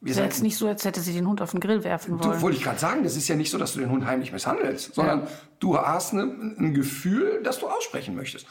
wir 0.00 0.12
ist 0.12 0.18
ja 0.18 0.24
jetzt 0.24 0.42
nicht 0.42 0.56
so, 0.56 0.66
als 0.66 0.84
hätte 0.84 1.00
sie 1.00 1.12
den 1.12 1.26
Hund 1.26 1.42
auf 1.42 1.50
den 1.50 1.60
Grill 1.60 1.84
werfen 1.84 2.18
wollen. 2.18 2.32
Du, 2.32 2.40
wollte 2.40 2.56
ich 2.56 2.64
gerade 2.64 2.78
sagen, 2.78 3.04
das 3.04 3.16
ist 3.16 3.28
ja 3.28 3.36
nicht 3.36 3.50
so, 3.50 3.58
dass 3.58 3.74
du 3.74 3.80
den 3.80 3.90
Hund 3.90 4.06
heimlich 4.06 4.32
misshandelst, 4.32 4.94
sondern 4.94 5.20
ja. 5.20 5.28
du 5.58 5.76
hast 5.76 6.14
ne, 6.14 6.22
ein 6.22 6.72
Gefühl, 6.72 7.40
das 7.44 7.58
du 7.58 7.68
aussprechen 7.68 8.14
möchtest. 8.14 8.46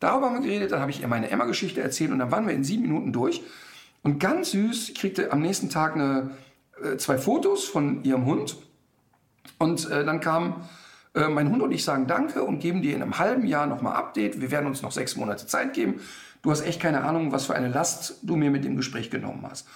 Darüber 0.00 0.26
haben 0.26 0.36
wir 0.36 0.42
geredet, 0.42 0.72
dann 0.72 0.80
habe 0.80 0.90
ich 0.90 1.02
ihr 1.02 1.08
meine 1.08 1.30
Emma-Geschichte 1.30 1.82
erzählt 1.82 2.12
und 2.12 2.18
dann 2.18 2.30
waren 2.30 2.46
wir 2.46 2.54
in 2.54 2.64
sieben 2.64 2.82
Minuten 2.82 3.12
durch. 3.12 3.42
Und 4.02 4.20
ganz 4.20 4.52
süß, 4.52 4.90
ich 4.90 4.94
kriegte 4.94 5.32
am 5.32 5.40
nächsten 5.40 5.68
Tag 5.68 5.96
eine, 5.96 6.30
zwei 6.98 7.18
Fotos 7.18 7.64
von 7.64 8.04
ihrem 8.04 8.26
Hund. 8.26 8.56
Und 9.58 9.90
äh, 9.90 10.04
dann 10.04 10.20
kam 10.20 10.68
äh, 11.14 11.28
mein 11.28 11.50
Hund 11.50 11.62
und 11.62 11.72
ich 11.72 11.84
sagen 11.84 12.06
Danke 12.06 12.42
und 12.42 12.60
geben 12.60 12.82
dir 12.82 12.94
in 12.94 13.02
einem 13.02 13.18
halben 13.18 13.46
Jahr 13.46 13.66
nochmal 13.66 13.96
Update. 13.96 14.40
Wir 14.40 14.50
werden 14.50 14.66
uns 14.66 14.82
noch 14.82 14.92
sechs 14.92 15.16
Monate 15.16 15.46
Zeit 15.46 15.72
geben. 15.72 16.00
Du 16.42 16.50
hast 16.50 16.60
echt 16.60 16.80
keine 16.80 17.02
Ahnung, 17.04 17.32
was 17.32 17.46
für 17.46 17.54
eine 17.54 17.68
Last 17.68 18.18
du 18.22 18.36
mir 18.36 18.50
mit 18.50 18.64
dem 18.64 18.76
Gespräch 18.76 19.10
genommen 19.10 19.44
hast. 19.48 19.66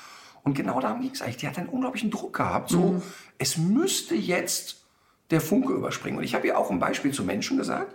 Und 0.43 0.55
genau 0.55 0.81
darum 0.81 1.01
ging 1.01 1.11
es 1.13 1.23
eigentlich. 1.23 1.39
Die 1.39 1.49
hat 1.49 1.59
einen 1.59 1.69
unglaublichen 1.69 2.11
Druck 2.11 2.37
gehabt. 2.37 2.71
So, 2.71 2.93
mhm. 2.93 3.03
es 3.39 3.57
müsste 3.57 4.15
jetzt 4.15 4.85
der 5.31 5.41
Funke 5.41 5.73
überspringen. 5.73 6.19
Und 6.19 6.25
ich 6.25 6.35
habe 6.35 6.47
ihr 6.47 6.59
auch 6.59 6.71
ein 6.71 6.79
Beispiel 6.79 7.13
zu 7.13 7.25
Menschen 7.25 7.57
gesagt, 7.57 7.95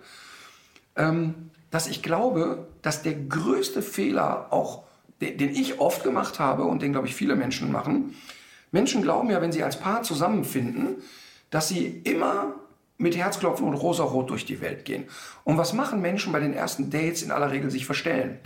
ähm, 0.95 1.51
dass 1.71 1.87
ich 1.87 2.01
glaube, 2.01 2.67
dass 2.81 3.03
der 3.03 3.13
größte 3.13 3.81
Fehler 3.81 4.47
auch, 4.51 4.83
den, 5.21 5.37
den 5.37 5.49
ich 5.49 5.79
oft 5.79 6.03
gemacht 6.03 6.39
habe 6.39 6.63
und 6.63 6.81
den, 6.81 6.91
glaube 6.91 7.07
ich, 7.07 7.15
viele 7.15 7.35
Menschen 7.35 7.71
machen, 7.71 8.15
Menschen 8.76 9.01
glauben 9.01 9.30
ja, 9.30 9.41
wenn 9.41 9.53
sie 9.53 9.63
als 9.63 9.80
Paar 9.80 10.03
zusammenfinden, 10.03 10.97
dass 11.49 11.69
sie 11.69 12.01
immer 12.03 12.55
mit 12.97 13.15
Herzklopfen 13.15 13.65
und 13.65 13.73
rosarot 13.73 14.30
durch 14.30 14.45
die 14.45 14.59
Welt 14.59 14.84
gehen. 14.84 15.05
Und 15.45 15.57
was 15.57 15.71
machen 15.71 16.01
Menschen 16.01 16.34
bei 16.34 16.41
den 16.41 16.53
ersten 16.53 16.89
Dates? 16.89 17.23
In 17.23 17.32
aller 17.32 17.51
Regel 17.51 17.71
sich 17.71 17.86
verstellen. 17.86 18.38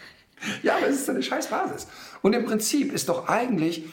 ja, 0.62 0.76
aber 0.76 0.86
es 0.88 0.96
ist 0.96 1.08
eine 1.08 1.22
scheiß 1.22 1.46
Basis. 1.46 1.86
Und 2.20 2.34
im 2.34 2.44
Prinzip 2.44 2.92
ist 2.92 3.08
doch 3.08 3.28
eigentlich, 3.28 3.86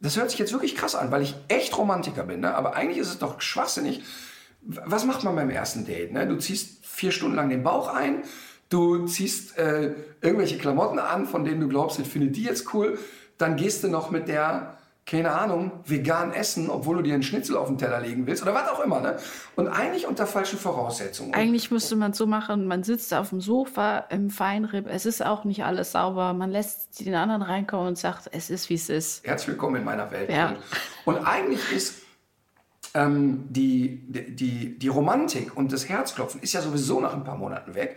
das 0.00 0.16
hört 0.16 0.30
sich 0.30 0.38
jetzt 0.38 0.54
wirklich 0.54 0.74
krass 0.74 0.94
an, 0.94 1.10
weil 1.10 1.20
ich 1.20 1.36
echt 1.48 1.76
Romantiker 1.76 2.22
bin, 2.22 2.40
ne? 2.40 2.54
aber 2.54 2.74
eigentlich 2.74 2.98
ist 2.98 3.08
es 3.08 3.18
doch 3.18 3.42
schwachsinnig. 3.42 4.02
Was 4.62 5.04
macht 5.04 5.22
man 5.22 5.36
beim 5.36 5.50
ersten 5.50 5.84
Date? 5.84 6.12
Ne? 6.12 6.26
Du 6.26 6.36
ziehst 6.36 6.86
vier 6.86 7.12
Stunden 7.12 7.36
lang 7.36 7.50
den 7.50 7.62
Bauch 7.62 7.92
ein, 7.92 8.22
du 8.70 9.04
ziehst 9.04 9.58
äh, 9.58 9.92
irgendwelche 10.22 10.56
Klamotten 10.56 10.98
an, 10.98 11.26
von 11.26 11.44
denen 11.44 11.60
du 11.60 11.68
glaubst, 11.68 11.98
ich 11.98 12.08
finde 12.08 12.28
die 12.28 12.44
jetzt 12.44 12.72
cool, 12.72 12.98
dann 13.36 13.56
gehst 13.56 13.84
du 13.84 13.88
noch 13.88 14.10
mit 14.10 14.28
der 14.28 14.75
keine 15.06 15.30
Ahnung, 15.30 15.70
vegan 15.84 16.32
essen, 16.32 16.68
obwohl 16.68 16.96
du 16.96 17.02
dir 17.02 17.14
einen 17.14 17.22
Schnitzel 17.22 17.56
auf 17.56 17.68
den 17.68 17.78
Teller 17.78 18.00
legen 18.00 18.26
willst 18.26 18.42
oder 18.42 18.54
was 18.54 18.68
auch 18.68 18.80
immer. 18.80 19.00
Ne? 19.00 19.16
Und 19.54 19.68
eigentlich 19.68 20.04
unter 20.04 20.26
falschen 20.26 20.58
Voraussetzungen. 20.58 21.32
Eigentlich 21.32 21.70
müsste 21.70 21.94
man 21.94 22.12
so 22.12 22.26
machen, 22.26 22.66
man 22.66 22.82
sitzt 22.82 23.14
auf 23.14 23.28
dem 23.28 23.40
Sofa 23.40 23.98
im 24.10 24.30
Feinripp, 24.30 24.88
es 24.88 25.06
ist 25.06 25.24
auch 25.24 25.44
nicht 25.44 25.64
alles 25.64 25.92
sauber, 25.92 26.32
man 26.32 26.50
lässt 26.50 27.06
den 27.06 27.14
anderen 27.14 27.42
reinkommen 27.42 27.86
und 27.86 27.98
sagt, 27.98 28.28
es 28.32 28.50
ist, 28.50 28.68
wie 28.68 28.74
es 28.74 28.88
ist. 28.88 29.24
Herzlich 29.24 29.50
willkommen 29.50 29.76
in 29.76 29.84
meiner 29.84 30.10
Welt. 30.10 30.28
Ja. 30.28 30.56
Und 31.04 31.18
eigentlich 31.18 31.70
ist 31.70 32.02
ähm, 32.94 33.44
die, 33.48 34.02
die, 34.08 34.76
die 34.76 34.88
Romantik 34.88 35.56
und 35.56 35.72
das 35.72 35.88
Herzklopfen 35.88 36.42
ist 36.42 36.52
ja 36.52 36.62
sowieso 36.62 37.00
nach 37.00 37.14
ein 37.14 37.22
paar 37.22 37.36
Monaten 37.36 37.76
weg. 37.76 37.96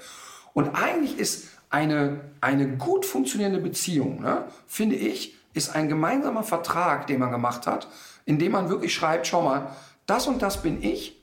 Und 0.54 0.76
eigentlich 0.76 1.18
ist 1.18 1.48
eine, 1.72 2.22
eine 2.40 2.78
gut 2.78 3.08
funktionierende 3.08 3.60
Beziehung, 3.60 4.22
ne, 4.22 4.46
finde 4.68 4.96
ich, 4.96 5.39
ist 5.60 5.76
ein 5.76 5.90
gemeinsamer 5.90 6.44
Vertrag, 6.44 7.06
den 7.06 7.20
man 7.20 7.32
gemacht 7.32 7.68
hat, 7.68 7.88
in 8.26 8.40
dem 8.40 8.54
man 8.54 8.70
wirklich 8.70 8.94
schreibt, 8.94 9.28
schau 9.28 9.42
mal, 9.44 9.76
das 10.06 10.26
und 10.26 10.42
das 10.42 10.64
bin 10.64 10.82
ich 10.82 11.22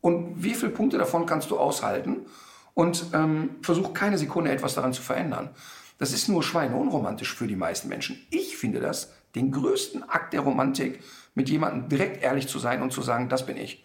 und 0.00 0.42
wie 0.42 0.54
viele 0.54 0.72
Punkte 0.72 0.98
davon 0.98 1.26
kannst 1.26 1.50
du 1.50 1.58
aushalten 1.58 2.26
und 2.72 3.06
ähm, 3.12 3.50
versuch 3.62 3.92
keine 3.92 4.16
Sekunde 4.18 4.50
etwas 4.50 4.74
daran 4.74 4.94
zu 4.94 5.02
verändern. 5.02 5.50
Das 5.98 6.12
ist 6.12 6.28
nur 6.28 6.42
schweineunromantisch 6.42 7.34
für 7.34 7.46
die 7.46 7.56
meisten 7.56 7.88
Menschen. 7.88 8.18
Ich 8.30 8.56
finde 8.56 8.80
das 8.80 9.12
den 9.34 9.52
größten 9.52 10.08
Akt 10.08 10.32
der 10.32 10.40
Romantik, 10.40 11.00
mit 11.34 11.48
jemandem 11.50 11.88
direkt 11.88 12.22
ehrlich 12.22 12.48
zu 12.48 12.58
sein 12.58 12.82
und 12.82 12.92
zu 12.92 13.02
sagen, 13.02 13.28
das 13.28 13.46
bin 13.46 13.56
ich. 13.56 13.84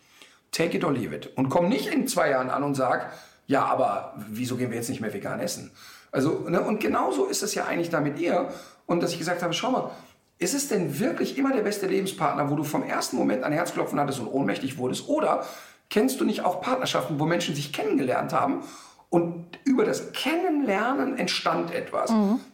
Take 0.52 0.78
it 0.78 0.84
or 0.84 0.93
leave 0.93 1.16
it. 1.16 1.36
Und 1.36 1.50
komm 1.50 1.68
nicht 1.68 1.88
in 1.88 2.08
zwei 2.08 2.30
Jahren 2.30 2.50
an 2.50 2.64
und 2.64 2.76
sag, 2.76 3.12
ja, 3.47 3.66
aber 3.66 4.16
wieso 4.30 4.56
gehen 4.56 4.70
wir 4.70 4.78
jetzt 4.78 4.89
nicht 4.89 5.02
mehr 5.02 5.14
vegan 5.14 5.39
essen? 5.39 5.72
Also, 6.12 6.50
ne, 6.50 6.62
und 6.62 6.80
genauso 6.80 7.26
ist 7.26 7.43
es 7.43 7.54
ja 7.54 7.66
eigentlich 7.66 7.89
da 7.89 8.00
mit 8.00 8.20
ihr. 8.20 8.50
Und 8.90 9.04
dass 9.04 9.12
ich 9.12 9.20
gesagt 9.20 9.44
habe, 9.44 9.54
schau 9.54 9.70
mal, 9.70 9.92
ist 10.40 10.56
es 10.56 10.68
denn 10.68 11.00
wirklich 11.00 11.38
immer 11.38 11.54
der 11.54 11.62
beste 11.62 11.86
Lebenspartner, 11.86 12.50
wo 12.50 12.56
du 12.56 12.64
vom 12.64 12.82
ersten 12.82 13.18
Moment 13.18 13.44
ein 13.44 13.52
Herzklopfen 13.54 14.00
hattest 14.00 14.20
und 14.20 14.28
ohnmächtig 14.28 14.80
wurdest? 14.80 15.08
Oder 15.08 15.46
kennst 15.92 16.20
du 16.20 16.26
nicht 16.26 16.44
auch 16.44 16.60
Partnerschaften, 16.62 17.20
wo 17.20 17.26
Menschen 17.26 17.54
sich 17.54 17.72
kennengelernt 17.72 18.34
haben 18.34 18.64
und 19.10 19.46
über 19.64 19.86
das 19.86 20.12
Kennenlernen 20.14 21.18
entstand 21.20 21.72
etwas. 21.74 22.12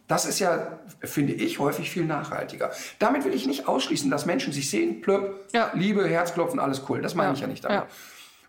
Das 0.08 0.26
ist 0.26 0.40
ja, 0.40 0.80
finde 1.00 1.34
ich, 1.34 1.60
häufig 1.60 1.90
viel 1.90 2.06
nachhaltiger. 2.06 2.72
Damit 3.00 3.24
will 3.24 3.34
ich 3.34 3.46
nicht 3.48 3.68
ausschließen, 3.68 4.12
dass 4.12 4.26
Menschen 4.26 4.52
sich 4.52 4.70
sehen, 4.70 5.02
plöpp, 5.02 5.50
Ja. 5.54 5.72
Liebe, 5.74 6.06
Herzklopfen, 6.08 6.60
alles 6.60 6.82
cool. 6.90 7.02
Das 7.02 7.16
meine 7.16 7.30
Ja. 7.30 7.34
ich 7.36 7.40
ja 7.42 7.48
nicht 7.48 7.64
damit. 7.64 7.80
Ja. 7.80 7.88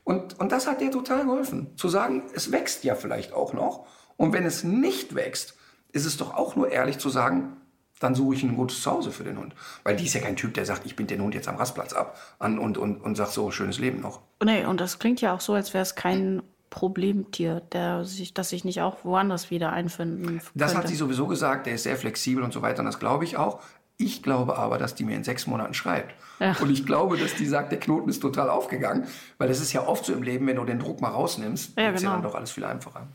Und, 0.03 0.39
und 0.41 0.51
das 0.51 0.66
hat 0.66 0.80
dir 0.80 0.91
total 0.91 1.24
geholfen. 1.24 1.76
Zu 1.76 1.89
sagen, 1.89 2.24
es 2.34 2.51
wächst 2.51 2.82
ja 2.84 2.95
vielleicht 2.97 3.32
auch 3.32 3.53
noch. 3.53 3.87
Und 4.16 4.32
wenn 4.32 4.45
es 4.45 4.64
nicht 4.64 5.14
wächst, 5.14 5.55
ist 5.93 6.05
es 6.07 6.16
doch 6.16 6.34
auch 6.34 6.57
nur 6.57 6.70
ehrlich 6.70 6.99
zu 6.99 7.09
sagen, 7.11 7.57
dann 8.01 8.14
suche 8.14 8.34
ich 8.34 8.42
ein 8.42 8.57
gutes 8.57 8.82
Zuhause 8.82 9.11
für 9.11 9.24
den 9.24 9.38
Hund. 9.38 9.55
Weil 9.84 9.97
die 9.97 10.05
ist 10.05 10.14
ja 10.14 10.20
kein 10.20 10.36
Typ, 10.36 10.55
der 10.55 10.66
sagt, 10.66 10.84
ich 10.86 10.97
bind 10.97 11.11
den 11.11 11.22
Hund 11.22 11.34
jetzt 11.34 11.49
am 11.49 11.57
Rastplatz 11.57 11.92
ab 11.92 12.18
an 12.38 12.59
und, 12.59 12.76
und, 12.78 13.01
und 13.03 13.14
sagt 13.16 13.32
so, 13.32 13.51
schönes 13.51 13.78
Leben 13.78 14.01
noch. 14.01 14.20
Nee, 14.44 14.64
und 14.66 14.80
das 14.80 14.99
klingt 14.99 15.20
ja 15.20 15.34
auch 15.34 15.40
so, 15.40 15.55
als 15.55 15.72
wäre 15.74 15.82
es 15.82 15.94
kein 15.94 16.42
Problemtier, 16.68 17.61
der 17.72 18.05
sich, 18.05 18.34
das 18.34 18.51
sich 18.51 18.64
nicht 18.64 18.82
auch 18.82 18.99
woanders 19.05 19.51
wieder 19.51 19.72
einfinden 19.72 20.40
Das 20.55 20.72
könnte. 20.72 20.76
hat 20.82 20.88
sie 20.88 20.94
sowieso 20.97 21.26
gesagt, 21.26 21.66
der 21.66 21.74
ist 21.74 21.84
sehr 21.84 21.97
flexibel 21.97 22.42
und 22.44 22.53
so 22.53 22.61
weiter. 22.61 22.80
Und 22.80 22.86
das 22.86 22.99
glaube 22.99 23.24
ich 23.24 23.36
auch. 23.38 23.61
Ich 23.99 24.22
glaube 24.22 24.59
aber, 24.59 24.76
dass 24.76 24.94
die 24.94 25.05
mir 25.05 25.16
in 25.16 25.24
sechs 25.24 25.47
Monaten 25.47 25.72
schreibt. 25.72 26.14
Ja. 26.38 26.55
Und 26.61 26.70
ich 26.70 26.84
glaube, 26.84 27.16
dass 27.16 27.34
die 27.34 27.47
sagt, 27.47 27.72
der 27.72 27.80
Knoten 27.80 28.11
ist 28.11 28.20
total 28.20 28.51
aufgegangen. 28.51 29.07
Weil 29.38 29.49
das 29.49 29.61
ist 29.61 29.72
ja 29.72 29.86
oft 29.86 30.05
so 30.05 30.12
im 30.12 30.22
Leben, 30.22 30.47
wenn 30.47 30.57
du 30.57 30.64
den 30.66 30.78
Druck 30.78 31.01
mal 31.01 31.09
rausnimmst, 31.09 31.78
Ja, 31.78 31.88
ist 31.90 32.03
ja 32.03 32.11
genau. 32.11 32.12
dann 32.12 32.22
doch 32.22 32.34
alles 32.34 32.51
viel 32.51 32.64
einfacher. 32.64 33.07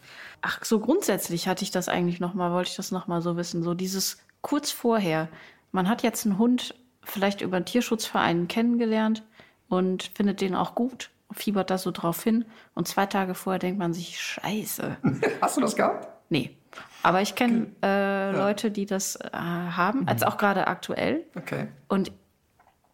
Ach, 0.41 0.63
so 0.65 0.79
grundsätzlich 0.79 1.47
hatte 1.47 1.63
ich 1.63 1.69
das 1.69 1.87
eigentlich 1.87 2.19
noch 2.19 2.33
mal, 2.33 2.51
wollte 2.51 2.71
ich 2.71 2.75
das 2.77 2.89
noch 2.89 3.05
mal 3.05 3.21
so 3.21 3.37
wissen. 3.37 3.61
So 3.61 3.75
dieses 3.75 4.17
kurz 4.41 4.71
vorher. 4.71 5.27
Man 5.71 5.87
hat 5.87 6.03
jetzt 6.03 6.25
einen 6.25 6.37
Hund 6.37 6.75
vielleicht 7.03 7.41
über 7.41 7.57
einen 7.57 7.65
Tierschutzverein 7.65 8.47
kennengelernt 8.47 9.23
und 9.69 10.11
findet 10.15 10.41
den 10.41 10.55
auch 10.55 10.75
gut, 10.75 11.09
fiebert 11.31 11.69
da 11.69 11.77
so 11.77 11.91
drauf 11.91 12.23
hin. 12.23 12.45
Und 12.73 12.87
zwei 12.87 13.05
Tage 13.05 13.33
vorher 13.35 13.59
denkt 13.59 13.79
man 13.79 13.93
sich, 13.93 14.19
scheiße. 14.19 14.97
Hast 15.41 15.57
du 15.57 15.61
das 15.61 15.75
gehabt? 15.75 16.07
Nee. 16.29 16.55
Aber 17.03 17.21
ich 17.21 17.35
kenne 17.35 17.67
äh, 17.83 18.31
Leute, 18.31 18.71
die 18.71 18.85
das 18.85 19.15
äh, 19.15 19.29
haben, 19.33 20.07
als 20.07 20.23
auch 20.23 20.37
gerade 20.37 20.67
aktuell. 20.67 21.25
Okay. 21.35 21.67
Und 21.87 22.11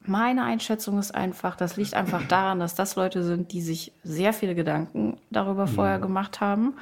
meine 0.01 0.43
Einschätzung 0.43 0.97
ist 0.97 1.13
einfach, 1.13 1.55
das 1.55 1.77
liegt 1.77 1.93
einfach 1.93 2.23
daran, 2.27 2.59
dass 2.59 2.75
das 2.75 2.95
Leute 2.95 3.23
sind, 3.23 3.51
die 3.51 3.61
sich 3.61 3.91
sehr 4.03 4.33
viele 4.33 4.55
Gedanken 4.55 5.19
darüber 5.29 5.67
vorher 5.67 5.99
gemacht 5.99 6.41
haben 6.41 6.75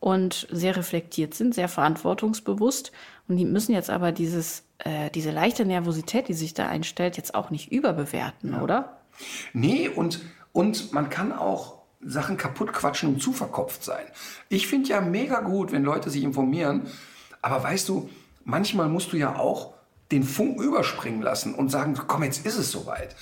und 0.00 0.46
sehr 0.50 0.76
reflektiert 0.76 1.34
sind, 1.34 1.54
sehr 1.54 1.68
verantwortungsbewusst. 1.68 2.92
Und 3.28 3.36
die 3.36 3.44
müssen 3.44 3.72
jetzt 3.72 3.90
aber 3.90 4.10
dieses, 4.10 4.64
äh, 4.78 5.10
diese 5.10 5.30
leichte 5.30 5.64
Nervosität, 5.64 6.28
die 6.28 6.34
sich 6.34 6.54
da 6.54 6.66
einstellt, 6.66 7.16
jetzt 7.16 7.34
auch 7.34 7.50
nicht 7.50 7.70
überbewerten, 7.70 8.54
oder? 8.54 8.98
Nee, 9.52 9.88
und, 9.88 10.22
und 10.52 10.92
man 10.92 11.10
kann 11.10 11.32
auch 11.32 11.78
Sachen 12.00 12.36
kaputt 12.36 12.72
quatschen 12.72 13.10
und 13.10 13.22
zu 13.22 13.32
verkopft 13.32 13.84
sein. 13.84 14.04
Ich 14.48 14.66
finde 14.66 14.88
ja 14.88 15.00
mega 15.00 15.40
gut, 15.40 15.72
wenn 15.72 15.84
Leute 15.84 16.10
sich 16.10 16.22
informieren. 16.22 16.86
Aber 17.42 17.62
weißt 17.62 17.88
du, 17.88 18.08
manchmal 18.44 18.88
musst 18.88 19.12
du 19.12 19.16
ja 19.16 19.36
auch 19.36 19.74
den 20.10 20.22
Funken 20.22 20.62
überspringen 20.62 21.20
lassen 21.20 21.54
und 21.54 21.70
sagen, 21.70 21.94
komm, 22.06 22.22
jetzt 22.22 22.46
ist 22.46 22.56
es 22.56 22.70
soweit. 22.70 23.14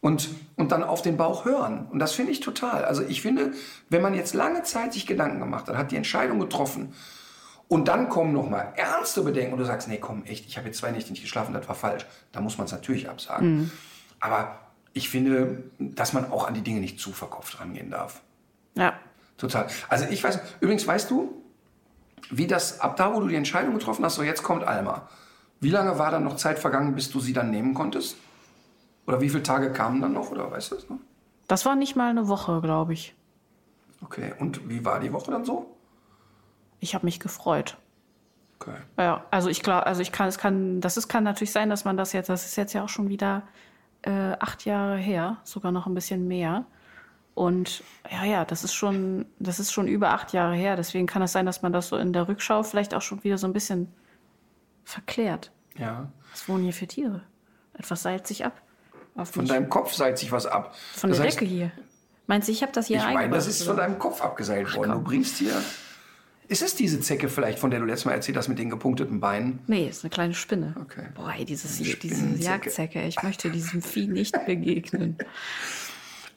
Und, 0.00 0.28
und 0.56 0.72
dann 0.72 0.82
auf 0.82 1.00
den 1.00 1.16
Bauch 1.16 1.46
hören. 1.46 1.86
Und 1.90 1.98
das 1.98 2.12
finde 2.12 2.32
ich 2.32 2.40
total. 2.40 2.84
Also 2.84 3.02
ich 3.02 3.22
finde, 3.22 3.52
wenn 3.88 4.02
man 4.02 4.12
jetzt 4.12 4.34
lange 4.34 4.62
Zeit 4.62 4.92
sich 4.92 5.06
Gedanken 5.06 5.38
gemacht 5.38 5.68
hat, 5.68 5.78
hat 5.78 5.92
die 5.92 5.96
Entscheidung 5.96 6.40
getroffen 6.40 6.92
und 7.68 7.88
dann 7.88 8.08
kommen 8.08 8.32
noch 8.32 8.48
mal 8.48 8.72
ernste 8.76 9.22
Bedenken 9.22 9.54
und 9.54 9.58
du 9.58 9.64
sagst, 9.64 9.88
nee, 9.88 9.98
komm, 9.98 10.24
echt, 10.24 10.46
ich 10.46 10.56
habe 10.56 10.66
jetzt 10.66 10.78
zwei 10.78 10.90
Nächte 10.90 11.10
nicht 11.10 11.22
geschlafen, 11.22 11.54
das 11.54 11.66
war 11.68 11.74
falsch. 11.74 12.06
Da 12.32 12.40
muss 12.40 12.58
man 12.58 12.66
es 12.66 12.72
natürlich 12.72 13.08
absagen. 13.08 13.70
Aber 14.20 14.58
ich 14.92 15.08
finde, 15.08 15.64
dass 15.78 16.12
man 16.12 16.30
auch 16.30 16.46
an 16.46 16.54
die 16.54 16.62
Dinge 16.62 16.80
nicht 16.80 17.00
zu 17.00 17.12
verkopft 17.12 17.60
rangehen 17.60 17.90
darf. 17.90 18.22
Ja. 18.74 18.94
Total. 19.36 19.66
Also 19.88 20.06
ich 20.06 20.22
weiß, 20.22 20.38
übrigens 20.60 20.86
weißt 20.86 21.10
du, 21.10 21.42
wie 22.30 22.46
das, 22.46 22.80
ab 22.80 22.96
da, 22.96 23.14
wo 23.14 23.20
du 23.20 23.28
die 23.28 23.34
Entscheidung 23.34 23.74
getroffen 23.74 24.04
hast, 24.04 24.14
so 24.14 24.22
jetzt 24.22 24.42
kommt 24.42 24.64
Alma. 24.64 25.08
Wie 25.60 25.70
lange 25.70 25.98
war 25.98 26.10
dann 26.10 26.24
noch 26.24 26.36
Zeit 26.36 26.58
vergangen, 26.58 26.94
bis 26.94 27.10
du 27.10 27.20
sie 27.20 27.32
dann 27.32 27.50
nehmen 27.50 27.74
konntest? 27.74 28.16
Oder 29.06 29.20
wie 29.20 29.28
viele 29.28 29.42
Tage 29.42 29.72
kamen 29.72 30.00
dann 30.00 30.12
noch, 30.12 30.30
oder 30.30 30.50
weißt 30.50 30.70
du 30.70 30.74
das 30.76 30.88
noch? 30.88 30.98
Das 31.48 31.66
war 31.66 31.76
nicht 31.76 31.96
mal 31.96 32.10
eine 32.10 32.28
Woche, 32.28 32.60
glaube 32.60 32.92
ich. 32.94 33.14
Okay, 34.02 34.32
und 34.38 34.68
wie 34.68 34.84
war 34.84 35.00
die 35.00 35.12
Woche 35.12 35.30
dann 35.30 35.44
so? 35.44 35.73
Ich 36.84 36.94
habe 36.94 37.06
mich 37.06 37.18
gefreut. 37.18 37.78
Okay. 38.60 38.76
Ja, 38.98 39.24
also 39.30 39.48
ich 39.48 39.62
glaube, 39.62 39.86
also 39.86 40.02
ich 40.02 40.12
kann, 40.12 40.28
es 40.28 40.36
kann, 40.36 40.82
das 40.82 40.98
ist, 40.98 41.08
kann 41.08 41.24
natürlich 41.24 41.50
sein, 41.50 41.70
dass 41.70 41.86
man 41.86 41.96
das 41.96 42.12
jetzt, 42.12 42.28
das 42.28 42.44
ist 42.44 42.56
jetzt 42.56 42.74
ja 42.74 42.84
auch 42.84 42.90
schon 42.90 43.08
wieder 43.08 43.42
äh, 44.02 44.36
acht 44.38 44.66
Jahre 44.66 44.98
her, 44.98 45.38
sogar 45.44 45.72
noch 45.72 45.86
ein 45.86 45.94
bisschen 45.94 46.28
mehr. 46.28 46.66
Und 47.34 47.82
ja, 48.10 48.24
ja, 48.24 48.44
das 48.44 48.64
ist 48.64 48.74
schon, 48.74 49.24
das 49.38 49.58
ist 49.58 49.72
schon 49.72 49.88
über 49.88 50.10
acht 50.10 50.34
Jahre 50.34 50.54
her. 50.54 50.76
Deswegen 50.76 51.06
kann 51.06 51.22
es 51.22 51.32
sein, 51.32 51.46
dass 51.46 51.62
man 51.62 51.72
das 51.72 51.88
so 51.88 51.96
in 51.96 52.12
der 52.12 52.28
Rückschau 52.28 52.62
vielleicht 52.62 52.92
auch 52.94 53.02
schon 53.02 53.24
wieder 53.24 53.38
so 53.38 53.46
ein 53.46 53.54
bisschen 53.54 53.88
verklärt. 54.84 55.50
Ja. 55.78 56.08
Was 56.32 56.46
wohnen 56.48 56.64
hier 56.64 56.74
für 56.74 56.86
Tiere? 56.86 57.22
Etwas 57.72 58.02
seilt 58.02 58.26
sich 58.26 58.44
ab. 58.44 58.60
Auf 59.16 59.30
Von 59.30 59.46
deinem 59.46 59.70
Kopf 59.70 59.94
seilt 59.94 60.18
sich 60.18 60.32
was 60.32 60.44
ab. 60.44 60.74
von 60.92 61.08
das 61.08 61.18
der 61.18 61.26
heißt, 61.28 61.40
Decke 61.40 61.50
hier. 61.50 61.72
Meinst 62.26 62.48
du, 62.48 62.52
ich 62.52 62.62
habe 62.62 62.72
das 62.72 62.88
hier 62.88 62.98
Ich 62.98 63.04
meine, 63.04 63.34
das 63.34 63.46
ist 63.46 63.62
von 63.62 63.76
deinem 63.78 63.98
Kopf 63.98 64.20
abgeseilt 64.20 64.74
worden. 64.76 64.92
Du 64.92 65.00
bringst 65.00 65.38
hier. 65.38 65.54
Ist 66.48 66.62
es 66.62 66.74
diese 66.74 67.00
Zecke 67.00 67.28
vielleicht, 67.28 67.58
von 67.58 67.70
der 67.70 67.80
du 67.80 67.86
letztes 67.86 68.04
Mal 68.04 68.12
erzählt 68.12 68.36
hast, 68.36 68.48
mit 68.48 68.58
den 68.58 68.68
gepunkteten 68.70 69.18
Beinen? 69.20 69.60
Nee, 69.66 69.88
ist 69.88 70.04
eine 70.04 70.10
kleine 70.10 70.34
Spinne. 70.34 70.74
Okay. 70.80 71.06
Boah, 71.14 71.32
ey, 71.36 71.44
dieses, 71.44 71.78
diese. 71.78 72.36
Jagdzecke. 72.36 73.02
Ich 73.06 73.22
möchte 73.22 73.50
diesem 73.50 73.80
Vieh 73.80 74.06
nicht 74.08 74.34
begegnen. 74.46 75.16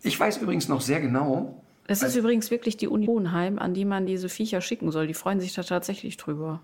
Ich 0.04 0.18
weiß 0.20 0.38
übrigens 0.38 0.70
noch 0.70 0.82
sehr 0.82 1.02
genau, 1.02 1.62
Es 1.88 2.04
ist 2.04 2.16
übrigens 2.16 2.52
wirklich 2.52 2.78
die 2.78 2.88
Uni 2.88 3.06
Hohenheim, 3.08 3.60
an 3.60 3.74
die 3.74 3.84
man 3.86 4.06
diese 4.06 4.30
Viecher 4.30 4.62
schicken 4.62 4.92
soll. 4.92 5.08
Die 5.08 5.14
freuen 5.14 5.40
sich 5.40 5.54
da 5.54 5.64
tatsächlich 5.64 6.16
drüber. 6.18 6.62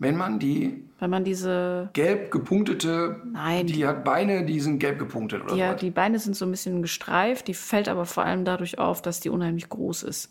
wenn 0.00 0.16
man 0.16 0.38
die 0.40 0.82
Wenn 0.98 1.10
man 1.10 1.22
diese, 1.24 1.90
gelb 1.92 2.30
gepunktete, 2.32 3.20
Nein. 3.32 3.66
die 3.66 3.86
hat 3.86 4.02
Beine, 4.04 4.44
die 4.44 4.58
sind 4.60 4.78
gelb 4.80 4.98
gepunktet 4.98 5.42
oder 5.44 5.54
die, 5.54 5.60
was? 5.60 5.80
die 5.80 5.90
Beine 5.90 6.18
sind 6.18 6.34
so 6.34 6.44
ein 6.44 6.50
bisschen 6.50 6.82
gestreift, 6.82 7.46
die 7.48 7.54
fällt 7.54 7.88
aber 7.88 8.06
vor 8.06 8.24
allem 8.24 8.44
dadurch 8.44 8.78
auf, 8.78 9.02
dass 9.02 9.20
die 9.20 9.28
unheimlich 9.28 9.68
groß 9.68 10.02
ist. 10.04 10.30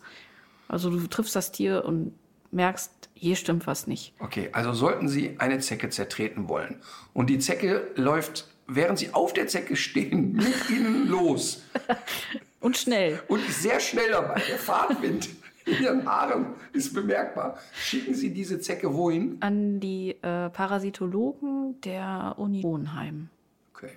Also 0.68 0.90
du 0.90 1.06
triffst 1.06 1.34
das 1.36 1.52
Tier 1.52 1.84
und 1.84 2.12
merkst, 2.50 2.90
hier 3.14 3.36
stimmt 3.36 3.66
was 3.66 3.86
nicht. 3.86 4.14
Okay, 4.18 4.48
also 4.52 4.72
sollten 4.72 5.08
Sie 5.08 5.36
eine 5.38 5.58
Zecke 5.60 5.90
zertreten 5.90 6.48
wollen 6.48 6.80
und 7.12 7.28
die 7.30 7.38
Zecke 7.38 7.90
läuft, 7.96 8.48
während 8.66 8.98
Sie 8.98 9.12
auf 9.14 9.32
der 9.32 9.46
Zecke 9.46 9.76
stehen, 9.76 10.32
mit 10.36 10.70
Ihnen 10.70 11.08
los 11.08 11.62
Und 12.60 12.76
schnell. 12.76 13.22
und 13.28 13.40
ist 13.48 13.62
sehr 13.62 13.80
schnell 13.80 14.10
dabei, 14.10 14.42
der 14.48 14.58
Fahrtwind 14.58 15.30
in 15.64 15.82
Ihren 15.82 16.06
Haaren 16.06 16.46
ist 16.72 16.92
bemerkbar, 16.94 17.58
schicken 17.74 18.14
Sie 18.14 18.32
diese 18.34 18.60
Zecke 18.60 18.92
wohin? 18.94 19.36
An 19.40 19.80
die 19.80 20.10
äh, 20.22 20.50
Parasitologen 20.50 21.80
der 21.82 22.34
Uni 22.36 22.62
Hohenheim. 22.62 23.28
Okay. 23.74 23.92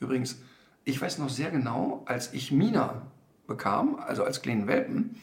Übrigens, 0.00 0.38
ich 0.84 1.00
weiß 1.00 1.18
noch 1.18 1.28
sehr 1.30 1.50
genau, 1.50 2.02
als 2.06 2.32
ich 2.32 2.52
Mina 2.52 3.02
bekam, 3.46 3.96
also 3.96 4.24
als 4.24 4.42
kleinen 4.42 4.66
Welpen, 4.66 5.16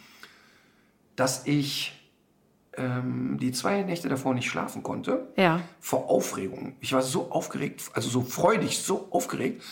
dass 1.16 1.46
ich 1.48 2.01
ähm, 2.78 3.38
die 3.40 3.52
zwei 3.52 3.84
Nächte 3.84 4.10
davor 4.10 4.34
nicht 4.34 4.50
schlafen 4.50 4.84
konnte. 4.84 5.28
Ja. 5.36 5.62
Vor 5.80 6.10
Aufregung. 6.10 6.76
Ich 6.80 6.94
war 6.94 7.02
so 7.02 7.32
aufgeregt, 7.32 7.92
also 7.94 8.10
so 8.10 8.22
freudig, 8.22 8.80
so 8.80 9.08
aufgeregt. 9.12 9.64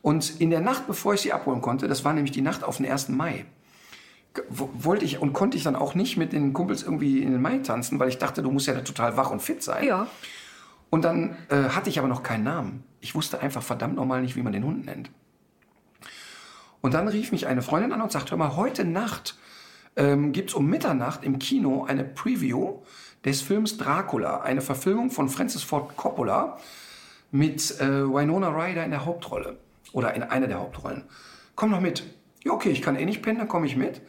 Und 0.00 0.40
in 0.40 0.50
der 0.50 0.60
Nacht, 0.60 0.86
bevor 0.86 1.14
ich 1.14 1.20
sie 1.20 1.32
abholen 1.32 1.60
konnte, 1.60 1.88
das 1.88 2.04
war 2.04 2.12
nämlich 2.12 2.32
die 2.32 2.42
Nacht 2.42 2.64
auf 2.64 2.78
den 2.78 2.90
1. 2.90 3.10
Mai, 3.10 3.44
wollte 4.48 5.04
ich 5.04 5.20
und 5.20 5.32
konnte 5.32 5.56
ich 5.56 5.62
dann 5.62 5.76
auch 5.76 5.94
nicht 5.94 6.16
mit 6.16 6.32
den 6.32 6.52
Kumpels 6.52 6.82
irgendwie 6.82 7.22
in 7.22 7.32
den 7.32 7.42
Mai 7.42 7.58
tanzen, 7.58 7.98
weil 7.98 8.08
ich 8.08 8.18
dachte, 8.18 8.42
du 8.42 8.50
musst 8.50 8.66
ja 8.66 8.80
total 8.80 9.16
wach 9.16 9.30
und 9.30 9.42
fit 9.42 9.62
sein. 9.62 9.84
Ja. 9.84 10.06
Und 10.90 11.04
dann 11.04 11.36
äh, 11.48 11.70
hatte 11.70 11.90
ich 11.90 11.98
aber 11.98 12.08
noch 12.08 12.22
keinen 12.22 12.44
Namen. 12.44 12.84
Ich 13.00 13.14
wusste 13.14 13.40
einfach 13.40 13.62
verdammt 13.62 13.96
nochmal 13.96 14.22
nicht, 14.22 14.36
wie 14.36 14.42
man 14.42 14.52
den 14.52 14.64
Hund 14.64 14.86
nennt. 14.86 15.10
Und 16.80 16.94
dann 16.94 17.08
rief 17.08 17.30
mich 17.30 17.46
eine 17.46 17.62
Freundin 17.62 17.92
an 17.92 18.00
und 18.00 18.10
sagte, 18.10 18.32
hör 18.32 18.38
mal, 18.38 18.56
heute 18.56 18.84
Nacht 18.84 19.38
ähm, 19.96 20.32
gibt 20.32 20.50
es 20.50 20.54
um 20.54 20.66
Mitternacht 20.66 21.24
im 21.24 21.38
Kino 21.38 21.84
eine 21.84 22.04
Preview 22.04 22.78
des 23.24 23.40
Films 23.40 23.76
Dracula, 23.78 24.40
eine 24.40 24.60
Verfilmung 24.60 25.10
von 25.10 25.28
Francis 25.28 25.62
Ford 25.62 25.96
Coppola 25.96 26.58
mit 27.30 27.80
äh, 27.80 28.04
Winona 28.04 28.48
Ryder 28.48 28.84
in 28.84 28.90
der 28.90 29.04
Hauptrolle 29.04 29.58
oder 29.92 30.14
in 30.14 30.22
einer 30.22 30.46
der 30.46 30.58
Hauptrollen. 30.58 31.04
Komm 31.54 31.70
doch 31.70 31.80
mit. 31.80 32.04
Ja, 32.44 32.52
okay, 32.52 32.70
ich 32.70 32.82
kann 32.82 32.96
eh 32.96 33.04
nicht 33.04 33.22
pennen, 33.22 33.38
dann 33.38 33.48
komme 33.48 33.66
ich 33.66 33.76
mit. 33.76 34.00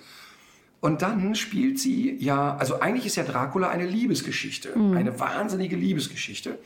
Und 0.79 1.01
dann 1.01 1.33
spielt 1.35 1.79
sie 1.79 2.17
ja, 2.17 2.57
also 2.57 2.81
eigentlich 2.81 3.05
ist 3.05 3.15
ja 3.15 3.23
Dracula 3.23 3.69
eine 3.69 3.85
Liebesgeschichte, 3.85 4.73
eine 4.75 5.17
wahnsinnige 5.17 5.77
Liebesgeschichte. 5.77 6.59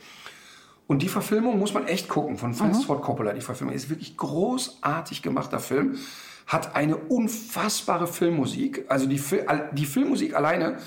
Und 0.88 1.02
die 1.02 1.08
Verfilmung 1.08 1.58
muss 1.58 1.74
man 1.74 1.86
echt 1.86 2.08
gucken 2.08 2.38
von 2.38 2.54
Francis 2.54 2.86
Ford 2.86 3.02
Coppola. 3.02 3.34
Die 3.34 3.42
Verfilmung 3.42 3.74
ist 3.74 3.90
wirklich 3.90 4.16
großartig 4.16 5.22
gemachter 5.22 5.60
Film, 5.60 5.98
hat 6.48 6.74
eine 6.74 6.96
unfassbare 6.96 8.08
Filmmusik. 8.08 8.86
Also 8.88 9.06
die, 9.06 9.22
die 9.72 9.86
Filmmusik 9.86 10.34
alleine 10.34 10.78